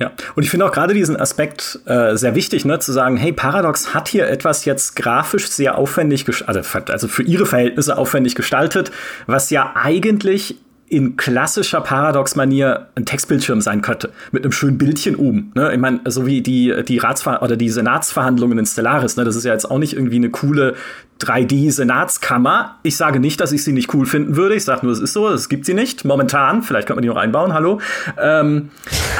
Ja, 0.00 0.12
und 0.34 0.42
ich 0.42 0.50
finde 0.50 0.64
auch 0.64 0.72
gerade 0.72 0.94
diesen 0.94 1.14
Aspekt 1.16 1.78
äh, 1.84 2.16
sehr 2.16 2.34
wichtig, 2.34 2.64
ne, 2.64 2.78
zu 2.78 2.90
sagen, 2.90 3.18
hey, 3.18 3.32
Paradox 3.32 3.92
hat 3.92 4.08
hier 4.08 4.28
etwas 4.28 4.64
jetzt 4.64 4.96
grafisch 4.96 5.48
sehr 5.50 5.76
aufwendig, 5.76 6.24
also, 6.46 6.60
also 6.90 7.06
für 7.06 7.22
ihre 7.22 7.44
Verhältnisse 7.44 7.98
aufwendig 7.98 8.34
gestaltet, 8.34 8.90
was 9.26 9.50
ja 9.50 9.74
eigentlich 9.74 10.56
in 10.90 11.16
klassischer 11.16 11.80
Paradox-Manier 11.80 12.88
ein 12.96 13.06
Textbildschirm 13.06 13.60
sein 13.60 13.80
könnte, 13.80 14.10
mit 14.32 14.42
einem 14.42 14.50
schönen 14.50 14.76
Bildchen 14.76 15.14
oben. 15.14 15.52
Ne? 15.54 15.72
Ich 15.72 15.78
meine, 15.78 16.00
so 16.06 16.26
wie 16.26 16.42
die, 16.42 16.74
die 16.86 16.98
Ratsver 16.98 17.42
oder 17.42 17.56
die 17.56 17.70
Senatsverhandlungen 17.70 18.58
in 18.58 18.66
Stellaris, 18.66 19.16
ne? 19.16 19.24
das 19.24 19.36
ist 19.36 19.44
ja 19.44 19.52
jetzt 19.52 19.70
auch 19.70 19.78
nicht 19.78 19.94
irgendwie 19.94 20.16
eine 20.16 20.30
coole 20.30 20.74
3D-Senatskammer. 21.20 22.76
Ich 22.82 22.96
sage 22.96 23.20
nicht, 23.20 23.40
dass 23.40 23.52
ich 23.52 23.62
sie 23.62 23.72
nicht 23.72 23.92
cool 23.94 24.06
finden 24.06 24.36
würde. 24.36 24.54
Ich 24.54 24.64
sage 24.64 24.84
nur, 24.84 24.92
es 24.92 25.00
ist 25.00 25.12
so, 25.12 25.28
es 25.28 25.48
gibt 25.48 25.66
sie 25.66 25.74
nicht. 25.74 26.04
Momentan, 26.04 26.62
vielleicht 26.62 26.86
könnte 26.86 26.96
man 26.96 27.02
die 27.02 27.08
noch 27.08 27.16
einbauen, 27.16 27.52
hallo. 27.52 27.80
Ähm, 28.18 28.70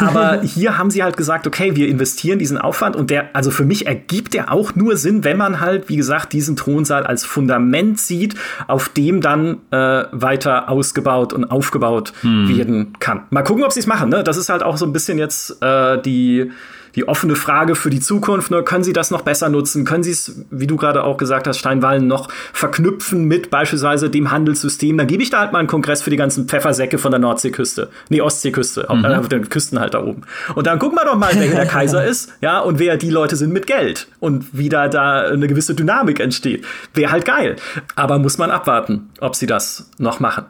aber 0.01 0.41
hier 0.43 0.79
haben 0.79 0.91
sie 0.91 1.03
halt 1.03 1.17
gesagt, 1.17 1.47
okay, 1.47 1.77
wir 1.77 1.89
investieren 1.89 2.39
diesen 2.39 2.59
Aufwand 2.59 2.97
und 2.97 3.11
der, 3.11 3.37
also 3.37 3.51
für 3.51 3.65
mich 3.65 3.87
ergibt 3.87 4.35
der 4.35 4.51
auch 4.51 4.75
nur 4.75 4.97
Sinn, 4.97 5.25
wenn 5.25 5.37
man 5.37 5.61
halt, 5.61 5.89
wie 5.89 5.97
gesagt, 5.97 6.33
diesen 6.33 6.57
Thronsaal 6.57 7.07
als 7.07 7.25
Fundament 7.25 8.01
sieht, 8.01 8.35
auf 8.67 8.89
dem 8.89 9.21
dann 9.21 9.59
äh, 9.71 10.05
weiter 10.13 10.69
ausgebaut 10.69 11.33
und 11.33 11.51
aufgebaut 11.61 12.13
werden 12.23 12.95
kann. 12.99 13.25
Mal 13.31 13.43
gucken, 13.43 13.65
ob 13.65 13.73
sie 13.73 13.81
es 13.81 13.87
machen. 13.87 14.09
Ne? 14.09 14.25
Das 14.25 14.37
ist 14.37 14.49
halt 14.49 14.63
auch 14.63 14.79
so 14.79 14.87
ein 14.87 14.93
bisschen 14.93 15.19
jetzt 15.19 15.63
äh, 15.63 16.01
die 16.01 16.51
die 16.95 17.07
offene 17.09 17.37
Frage 17.37 17.75
für 17.75 17.91
die 17.91 18.01
Zukunft, 18.01 18.51
ne, 18.51 18.63
können 18.63 18.85
Sie 18.85 18.93
das 18.93 19.11
noch 19.11 19.23
besser 19.23 19.49
nutzen? 19.49 19.85
Können 19.85 20.03
Sie 20.03 20.11
es, 20.11 20.41
wie 20.51 20.67
du 20.67 20.77
gerade 20.77 21.05
auch 21.05 21.17
gesagt 21.17 21.47
hast, 21.47 21.59
Steinwallen 21.59 22.07
noch 22.07 22.29
verknüpfen 22.53 23.25
mit 23.25 23.51
beispielsweise 23.51 24.11
dem 24.11 24.31
Handelssystem? 24.31 24.97
Dann 24.99 25.07
gebe 25.07 25.23
ich 25.23 25.31
da 25.31 25.41
halt 25.41 25.53
mal 25.53 25.61
einen 25.61 25.69
Kongress 25.69 26.03
für 26.03 26.11
die 26.11 26.17
ganzen 26.17 26.49
Pfeffersäcke 26.49 26.99
von 26.99 27.13
der 27.13 27.21
Nordseeküste. 27.21 27.89
Nee, 28.09 28.21
Ostseeküste, 28.21 28.87
mhm. 28.91 29.05
äh, 29.05 29.21
den 29.29 29.49
Küsten 29.49 29.79
halt 29.79 29.95
da 29.95 30.03
oben. 30.03 30.23
Und 30.55 30.67
dann 30.67 30.79
gucken 30.79 30.99
wir 30.99 31.05
doch 31.05 31.17
mal, 31.17 31.31
wer 31.35 31.55
der 31.55 31.67
Kaiser 31.67 32.05
ist, 32.05 32.33
ja, 32.41 32.61
und 32.61 32.79
wer 32.79 32.97
die 32.97 33.11
Leute 33.11 33.37
sind 33.37 33.53
mit 33.53 33.67
Geld. 33.67 34.09
Und 34.19 34.47
wie 34.53 34.69
da, 34.69 34.89
da 34.89 35.29
eine 35.29 35.47
gewisse 35.47 35.75
Dynamik 35.75 36.21
entsteht. 36.21 36.65
Wäre 36.95 37.13
halt 37.13 37.25
geil. 37.25 37.57
Aber 37.95 38.19
muss 38.19 38.39
man 38.39 38.51
abwarten, 38.51 39.11
ob 39.21 39.37
sie 39.37 39.47
das 39.47 39.91
noch 39.99 40.21
machen. 40.21 40.45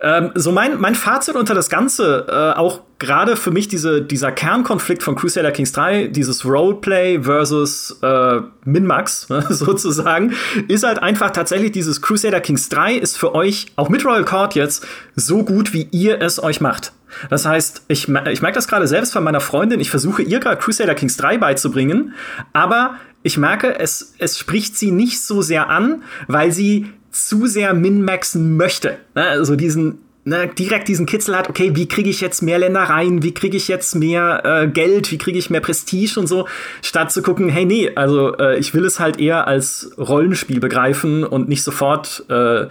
Ähm, 0.00 0.30
so 0.34 0.52
mein, 0.52 0.80
mein 0.80 0.94
Fazit 0.94 1.36
unter 1.36 1.54
das 1.54 1.68
Ganze, 1.68 2.26
äh, 2.28 2.58
auch 2.58 2.80
gerade 2.98 3.36
für 3.36 3.50
mich 3.50 3.68
diese, 3.68 4.02
dieser 4.02 4.32
Kernkonflikt 4.32 5.02
von 5.02 5.14
Crusader 5.14 5.52
Kings 5.52 5.72
3, 5.72 6.08
dieses 6.08 6.44
Roleplay 6.44 7.22
versus 7.22 7.98
äh, 8.02 8.40
Min-Max 8.64 9.28
ne, 9.28 9.44
sozusagen, 9.50 10.34
ist 10.68 10.84
halt 10.84 11.00
einfach 11.00 11.30
tatsächlich 11.30 11.72
dieses 11.72 12.02
Crusader 12.02 12.40
Kings 12.40 12.68
3 12.68 12.94
ist 12.94 13.18
für 13.18 13.34
euch, 13.34 13.66
auch 13.76 13.88
mit 13.88 14.04
Royal 14.04 14.24
Court 14.24 14.54
jetzt, 14.54 14.86
so 15.14 15.44
gut, 15.44 15.72
wie 15.72 15.88
ihr 15.90 16.20
es 16.20 16.42
euch 16.42 16.60
macht. 16.60 16.92
Das 17.30 17.46
heißt, 17.46 17.84
ich, 17.88 18.08
ich 18.08 18.42
merke 18.42 18.54
das 18.54 18.68
gerade 18.68 18.86
selbst 18.86 19.12
von 19.12 19.24
meiner 19.24 19.40
Freundin, 19.40 19.80
ich 19.80 19.90
versuche 19.90 20.22
ihr 20.22 20.40
gerade 20.40 20.58
Crusader 20.58 20.94
Kings 20.94 21.16
3 21.16 21.38
beizubringen, 21.38 22.14
aber 22.52 22.96
ich 23.22 23.36
merke, 23.36 23.78
es, 23.78 24.14
es 24.18 24.38
spricht 24.38 24.76
sie 24.76 24.90
nicht 24.90 25.20
so 25.20 25.42
sehr 25.42 25.68
an, 25.70 26.02
weil 26.28 26.52
sie 26.52 26.92
zu 27.26 27.46
sehr 27.46 27.74
min-maxen 27.74 28.56
möchte. 28.56 28.98
Ne? 29.14 29.26
Also 29.26 29.56
diesen 29.56 29.98
ne, 30.28 30.48
direkt 30.48 30.88
diesen 30.88 31.06
Kitzel 31.06 31.36
hat, 31.36 31.48
okay, 31.48 31.74
wie 31.74 31.88
kriege 31.88 32.10
ich 32.10 32.20
jetzt 32.20 32.42
mehr 32.42 32.58
Länder 32.58 32.82
rein, 32.82 33.22
wie 33.22 33.34
kriege 33.34 33.56
ich 33.56 33.66
jetzt 33.66 33.94
mehr 33.94 34.42
äh, 34.44 34.68
Geld, 34.68 35.10
wie 35.10 35.18
kriege 35.18 35.38
ich 35.38 35.50
mehr 35.50 35.60
Prestige 35.60 36.20
und 36.20 36.26
so, 36.26 36.46
statt 36.82 37.10
zu 37.10 37.22
gucken, 37.22 37.48
hey, 37.48 37.64
nee, 37.64 37.90
also 37.94 38.36
äh, 38.36 38.58
ich 38.58 38.74
will 38.74 38.84
es 38.84 39.00
halt 39.00 39.18
eher 39.18 39.46
als 39.46 39.90
Rollenspiel 39.98 40.60
begreifen 40.60 41.24
und 41.24 41.48
nicht 41.48 41.62
sofort 41.62 42.24
äh, 42.28 42.66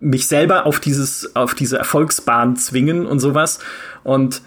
mich 0.00 0.26
selber 0.26 0.66
auf 0.66 0.80
dieses, 0.80 1.36
auf 1.36 1.54
diese 1.54 1.78
Erfolgsbahn 1.78 2.56
zwingen 2.56 3.06
und 3.06 3.20
sowas. 3.20 3.60
Und 4.02 4.42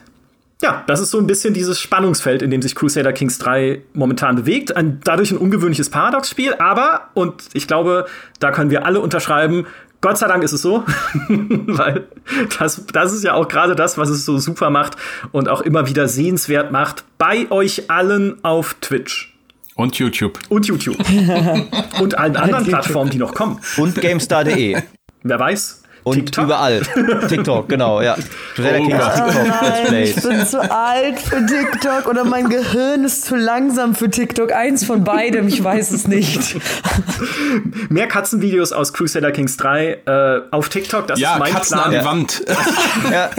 ja, 0.62 0.84
das 0.88 1.00
ist 1.00 1.12
so 1.12 1.20
ein 1.20 1.28
bisschen 1.28 1.54
dieses 1.54 1.80
Spannungsfeld, 1.80 2.42
in 2.42 2.50
dem 2.50 2.62
sich 2.62 2.74
Crusader 2.74 3.14
Kings 3.14 3.38
3 3.38 3.82
momentan 3.94 4.36
bewegt. 4.36 4.76
Ein, 4.76 5.00
dadurch 5.04 5.32
ein 5.32 5.38
ungewöhnliches 5.38 5.90
Paradox-Spiel, 5.90 6.56
aber, 6.56 7.10
und 7.14 7.44
ich 7.54 7.68
glaube, 7.68 8.08
da 8.40 8.52
können 8.52 8.72
wir 8.72 8.86
alle 8.86 9.00
unterschreiben, 9.00 9.68
Gott 10.00 10.18
sei 10.18 10.28
Dank 10.28 10.44
ist 10.44 10.54
es 10.54 10.62
so, 10.62 10.84
weil 11.28 12.08
das, 12.60 12.86
das 12.94 13.14
ist 13.14 13.24
ja 13.24 13.34
auch 13.34 13.48
gerade 13.48 13.76
das, 13.76 13.98
was 13.98 14.10
es 14.10 14.26
so 14.26 14.38
super 14.38 14.70
macht 14.70 14.96
und 15.32 15.50
auch 15.50 15.62
immer 15.62 15.88
wieder 15.88 16.08
sehenswert 16.08 16.72
macht 16.72 17.04
bei 17.18 17.50
euch 17.50 17.90
allen 17.90 18.44
auf 18.44 18.76
Twitch. 18.80 19.36
Und 19.76 19.98
YouTube. 19.98 20.40
Und 20.50 20.68
YouTube. 20.68 20.98
und 22.00 22.18
allen 22.18 22.36
anderen 22.36 22.66
Plattformen, 22.66 23.12
die 23.12 23.18
noch 23.18 23.34
kommen. 23.34 23.60
Und 23.78 23.96
GameStar.de. 23.96 24.82
Wer 25.24 25.40
weiß, 25.40 25.84
Und 26.10 26.16
TikTok? 26.16 26.46
überall. 26.46 26.82
TikTok, 27.28 27.70
genau, 27.70 28.02
ja. 28.02 28.16
Crusader 28.56 28.80
Oh 28.80 28.86
Kings. 28.88 29.04
TikTok 29.04 29.36
Let's 29.36 29.92
Nein, 29.92 30.04
ich 30.04 30.16
bin 30.16 30.46
zu 30.46 30.72
alt 30.72 31.20
für 31.20 31.46
TikTok 31.46 32.08
oder 32.08 32.24
mein 32.26 32.50
Gehirn 32.50 33.04
ist 33.04 33.26
zu 33.26 33.36
langsam 33.36 33.96
für 33.96 34.10
TikTok. 34.10 34.52
Eins 34.54 34.86
von 34.86 35.04
beidem, 35.04 35.48
ich 35.48 35.64
weiß 35.64 35.92
es 35.92 36.08
nicht. 36.08 36.58
Mehr 37.90 38.08
Katzenvideos 38.08 38.74
aus 38.74 38.94
Crusader 38.94 39.32
Kings 39.32 39.58
3 39.58 39.98
äh, 40.06 40.42
auf 40.52 40.70
TikTok. 40.70 41.08
Das 41.08 41.20
Ja, 41.20 41.34
ist 41.34 41.40
mein 41.40 41.54
Katzen 41.54 41.78
Plan. 41.78 41.94
an 41.94 42.00
die 42.00 42.06
Wand. 42.06 42.44
Ja. 43.12 43.30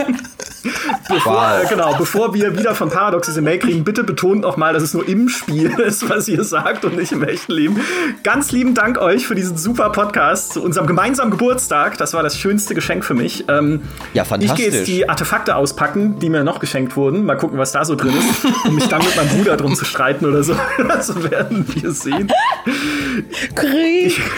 Äh, 1.09 1.67
genau, 1.69 1.95
bevor 1.97 2.33
wir 2.33 2.57
wieder 2.57 2.75
von 2.75 2.89
Paradox 2.89 3.27
diese 3.27 3.41
Mail 3.41 3.59
kriegen, 3.59 3.83
bitte 3.83 4.03
betont 4.03 4.41
noch 4.41 4.57
mal, 4.57 4.73
dass 4.73 4.83
es 4.83 4.93
nur 4.93 5.07
im 5.07 5.29
Spiel 5.29 5.69
ist, 5.79 6.09
was 6.09 6.27
ihr 6.27 6.43
sagt 6.43 6.85
und 6.85 6.97
nicht 6.97 7.11
im 7.11 7.23
echten 7.23 7.53
Leben. 7.53 7.79
Ganz 8.23 8.51
lieben 8.51 8.73
Dank 8.73 8.97
euch 8.99 9.25
für 9.25 9.35
diesen 9.35 9.57
super 9.57 9.89
Podcast 9.91 10.53
zu 10.53 10.61
unserem 10.63 10.87
gemeinsamen 10.87 11.31
Geburtstag. 11.31 11.97
Das 11.97 12.13
war 12.13 12.23
das 12.23 12.37
schönste 12.37 12.58
Geschenk 12.67 13.03
für 13.05 13.13
mich. 13.13 13.45
Ähm, 13.47 13.81
Ja, 14.13 14.23
Ich 14.23 14.29
gehe 14.29 14.39
jetzt 14.39 14.47
fantastisch. 14.47 14.85
die 14.85 15.09
Artefakte 15.09 15.55
auspacken, 15.55 16.19
die 16.19 16.29
mir 16.29 16.43
noch 16.43 16.59
geschenkt 16.59 16.95
wurden. 16.95 17.25
Mal 17.25 17.35
gucken, 17.35 17.57
was 17.57 17.71
da 17.71 17.85
so 17.85 17.95
drin 17.95 18.13
ist, 18.17 18.45
um 18.65 18.75
mich 18.75 18.87
dann 18.87 19.03
mit 19.03 19.15
meinem 19.15 19.29
Bruder 19.29 19.57
drum 19.57 19.75
zu 19.75 19.85
streiten 19.85 20.25
oder 20.25 20.43
so. 20.43 20.55
Das 20.87 21.13
werden 21.29 21.65
wir 21.73 21.91
sehen. 21.91 22.31
Krieg. 23.55 24.19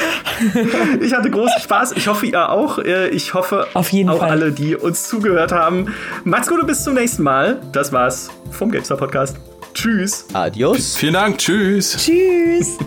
Ich 1.01 1.13
hatte 1.13 1.29
großen 1.29 1.61
Spaß. 1.61 1.91
Ich 1.93 2.07
hoffe, 2.07 2.25
ihr 2.25 2.49
auch. 2.49 2.79
Äh, 2.79 3.09
Ich 3.09 3.33
hoffe, 3.35 3.67
Auf 3.75 3.89
jeden 3.91 4.09
auch 4.09 4.19
Fall. 4.19 4.29
alle, 4.31 4.51
die 4.51 4.75
uns 4.75 5.07
zugehört 5.07 5.51
haben. 5.51 5.93
Macht's 6.23 6.47
gut 6.47 6.59
und 6.59 6.67
bis 6.67 6.83
zum 6.83 6.95
nächsten 6.95 7.21
Mal. 7.23 7.61
Das 7.71 7.91
war's 7.93 8.29
vom 8.49 8.71
GameStar 8.71 8.97
Podcast. 8.97 9.37
Tschüss. 9.73 10.25
Adios. 10.33 10.95
Vielen 10.97 11.13
Dank. 11.13 11.37
Tschüss. 11.37 11.95
Tschüss. 11.97 12.77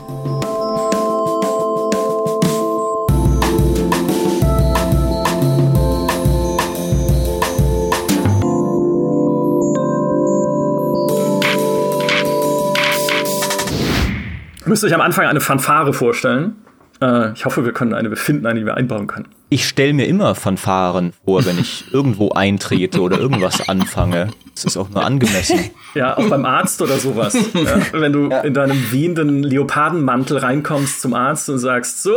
Müsst 14.74 14.82
euch 14.82 14.94
am 14.94 15.00
Anfang 15.00 15.26
eine 15.26 15.40
Fanfare 15.40 15.92
vorstellen. 15.92 16.56
Äh, 17.00 17.30
ich 17.34 17.44
hoffe, 17.44 17.64
wir 17.64 17.72
können 17.72 17.94
eine 17.94 18.16
finden, 18.16 18.44
eine, 18.44 18.58
die 18.58 18.66
wir 18.66 18.76
einbauen 18.76 19.06
können. 19.06 19.28
Ich 19.54 19.68
stelle 19.68 19.92
mir 19.92 20.06
immer 20.06 20.34
Fanfaren 20.34 21.12
vor, 21.24 21.44
wenn 21.44 21.60
ich 21.60 21.84
irgendwo 21.92 22.30
eintrete 22.30 23.00
oder 23.00 23.20
irgendwas 23.20 23.68
anfange. 23.68 24.30
Das 24.52 24.64
ist 24.64 24.76
auch 24.76 24.90
nur 24.90 25.04
angemessen. 25.04 25.70
Ja, 25.94 26.16
auch 26.16 26.28
beim 26.28 26.44
Arzt 26.44 26.82
oder 26.82 26.98
sowas. 26.98 27.34
Ja, 27.54 27.80
wenn 27.92 28.12
du 28.12 28.28
in 28.42 28.52
deinem 28.52 28.90
wehenden 28.90 29.44
Leopardenmantel 29.44 30.38
reinkommst 30.38 31.00
zum 31.00 31.14
Arzt 31.14 31.48
und 31.48 31.60
sagst, 31.60 32.02
so, 32.02 32.16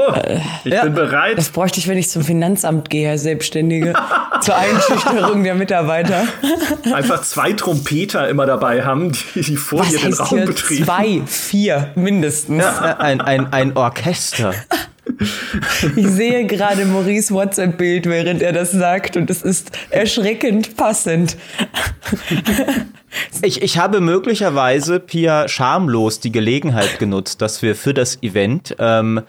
ich 0.64 0.74
ja. 0.74 0.84
bin 0.84 0.96
bereit. 0.96 1.38
Das 1.38 1.50
bräuchte 1.50 1.80
ich, 1.80 1.88
wenn 1.88 2.00
ich 2.00 2.10
zum 2.10 2.24
Finanzamt 2.24 2.90
gehe, 2.90 3.08
als 3.08 3.22
Selbstständige. 3.22 3.94
Zur 4.42 4.56
Einschüchterung 4.56 5.44
der 5.44 5.54
Mitarbeiter. 5.54 6.24
Einfach 6.92 7.22
zwei 7.22 7.54
Trompeter 7.54 8.28
immer 8.28 8.48
dabei 8.48 8.84
haben, 8.84 9.12
die, 9.36 9.42
die 9.42 9.58
vor 9.58 9.82
Was 9.82 9.90
dir 9.90 10.00
den 10.00 10.14
Raum 10.14 10.28
hier 10.30 10.46
betreten. 10.48 10.84
zwei, 10.86 11.22
vier 11.28 11.92
mindestens. 11.94 12.66
Ein, 12.66 13.22
ein, 13.22 13.54
ein 13.54 13.78
Orchester. 13.78 14.56
Ich 15.96 16.08
sehe 16.08 16.46
gerade 16.46 16.86
Maurice 16.86 17.34
WhatsApp-Bild, 17.34 18.06
während 18.06 18.42
er 18.42 18.54
das 18.54 18.72
sagt 18.72 19.18
und 19.18 19.30
es 19.30 19.42
ist 19.42 19.72
erschreckend 19.90 20.78
passend. 20.78 21.38
Ich, 23.42 23.62
ich 23.62 23.78
habe 23.78 24.02
möglicherweise, 24.02 25.00
Pia, 25.00 25.48
schamlos 25.48 26.20
die 26.20 26.32
Gelegenheit 26.32 27.00
genutzt, 27.00 27.42
dass 27.42 27.62
wir 27.62 27.76
für 27.76 27.94
das 27.94 28.22
Event 28.22 28.76
ähm, 28.80 29.22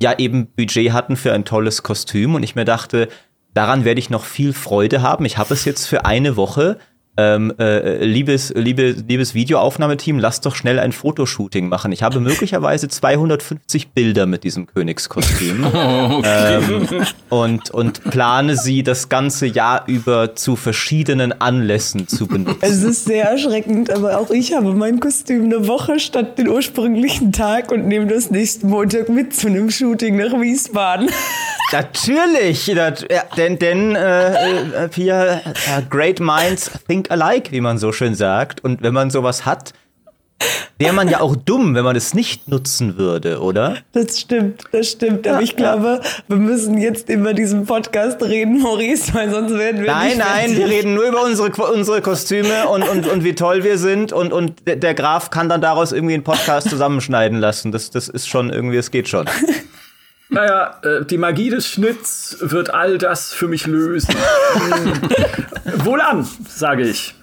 ja 0.00 0.18
eben 0.18 0.46
Budget 0.46 0.92
hatten 0.92 1.16
für 1.16 1.32
ein 1.32 1.44
tolles 1.44 1.82
Kostüm 1.82 2.34
und 2.34 2.42
ich 2.42 2.54
mir 2.54 2.64
dachte, 2.64 3.08
daran 3.54 3.84
werde 3.84 4.00
ich 4.00 4.10
noch 4.10 4.24
viel 4.24 4.52
Freude 4.52 5.02
haben. 5.02 5.24
Ich 5.24 5.38
habe 5.38 5.54
es 5.54 5.64
jetzt 5.64 5.86
für 5.86 6.04
eine 6.04 6.36
Woche 6.36 6.78
ähm, 7.20 7.52
äh, 7.58 8.02
liebes, 8.04 8.52
liebe, 8.56 8.90
liebes 9.06 9.34
Videoaufnahmeteam, 9.34 10.18
lasst 10.18 10.46
doch 10.46 10.54
schnell 10.54 10.78
ein 10.78 10.92
Fotoshooting 10.92 11.68
machen. 11.68 11.92
Ich 11.92 12.02
habe 12.02 12.20
möglicherweise 12.30 12.88
250 12.88 13.90
Bilder 13.90 14.26
mit 14.26 14.44
diesem 14.44 14.66
Königskostüm 14.66 15.64
okay. 15.64 16.22
ähm, 16.24 16.88
und, 17.28 17.70
und 17.70 18.04
plane 18.04 18.56
sie 18.56 18.82
das 18.82 19.08
ganze 19.08 19.46
Jahr 19.46 19.84
über 19.86 20.34
zu 20.34 20.56
verschiedenen 20.56 21.38
Anlässen 21.40 22.08
zu 22.08 22.26
benutzen. 22.26 22.58
Es 22.62 22.82
ist 22.82 23.04
sehr 23.04 23.30
erschreckend, 23.30 23.90
aber 23.90 24.18
auch 24.18 24.30
ich 24.30 24.54
habe 24.54 24.72
mein 24.72 25.00
Kostüm 25.00 25.44
eine 25.44 25.66
Woche 25.66 26.00
statt 26.00 26.38
den 26.38 26.48
ursprünglichen 26.48 27.32
Tag 27.32 27.70
und 27.70 27.86
nehme 27.86 28.06
das 28.06 28.30
nächsten 28.30 28.68
Montag 28.68 29.08
mit 29.08 29.34
zu 29.34 29.48
einem 29.48 29.70
Shooting 29.70 30.16
nach 30.16 30.32
Wiesbaden. 30.32 31.10
Natürlich, 31.72 32.70
das, 32.74 33.04
ja, 33.08 33.22
denn, 33.36 33.58
denn 33.58 33.94
äh, 33.94 34.84
äh, 34.84 34.88
Pia, 34.88 35.36
uh, 35.36 35.82
great 35.88 36.18
minds 36.18 36.70
think 36.88 37.09
alike, 37.10 37.52
wie 37.52 37.60
man 37.60 37.78
so 37.78 37.92
schön 37.92 38.14
sagt. 38.14 38.62
Und 38.62 38.82
wenn 38.82 38.94
man 38.94 39.10
sowas 39.10 39.44
hat, 39.44 39.72
wäre 40.78 40.94
man 40.94 41.08
ja 41.08 41.20
auch 41.20 41.36
dumm, 41.36 41.74
wenn 41.74 41.84
man 41.84 41.94
es 41.94 42.14
nicht 42.14 42.48
nutzen 42.48 42.96
würde, 42.96 43.40
oder? 43.40 43.76
Das 43.92 44.18
stimmt, 44.18 44.62
das 44.72 44.88
stimmt. 44.88 45.28
Aber 45.28 45.42
ich 45.42 45.54
glaube, 45.54 46.00
wir 46.26 46.36
müssen 46.38 46.78
jetzt 46.78 47.10
über 47.10 47.34
diesen 47.34 47.66
Podcast 47.66 48.22
reden, 48.22 48.62
Maurice, 48.62 49.12
weil 49.12 49.30
sonst 49.30 49.52
werden 49.58 49.82
wir 49.82 49.90
nein, 49.92 50.08
nicht 50.08 50.18
Nein, 50.18 50.46
nein, 50.46 50.56
wir 50.56 50.68
reden 50.68 50.94
nur 50.94 51.04
über 51.04 51.22
unsere, 51.22 51.50
unsere 51.70 52.00
Kostüme 52.00 52.68
und, 52.68 52.82
und, 52.88 53.06
und 53.06 53.24
wie 53.24 53.34
toll 53.34 53.62
wir 53.62 53.76
sind. 53.76 54.12
Und, 54.12 54.32
und 54.32 54.54
der 54.66 54.94
Graf 54.94 55.28
kann 55.28 55.50
dann 55.50 55.60
daraus 55.60 55.92
irgendwie 55.92 56.14
einen 56.14 56.24
Podcast 56.24 56.70
zusammenschneiden 56.70 57.38
lassen. 57.38 57.72
Das, 57.72 57.90
das 57.90 58.08
ist 58.08 58.28
schon 58.28 58.50
irgendwie, 58.50 58.78
es 58.78 58.90
geht 58.90 59.08
schon. 59.08 59.26
Naja, 60.30 60.78
äh, 60.82 61.04
die 61.04 61.18
Magie 61.18 61.50
des 61.50 61.68
Schnitts 61.68 62.36
wird 62.40 62.72
all 62.72 62.98
das 62.98 63.32
für 63.32 63.48
mich 63.48 63.66
lösen. 63.66 64.14
Wohlan, 65.84 66.26
sage 66.48 66.88
ich. 66.88 67.14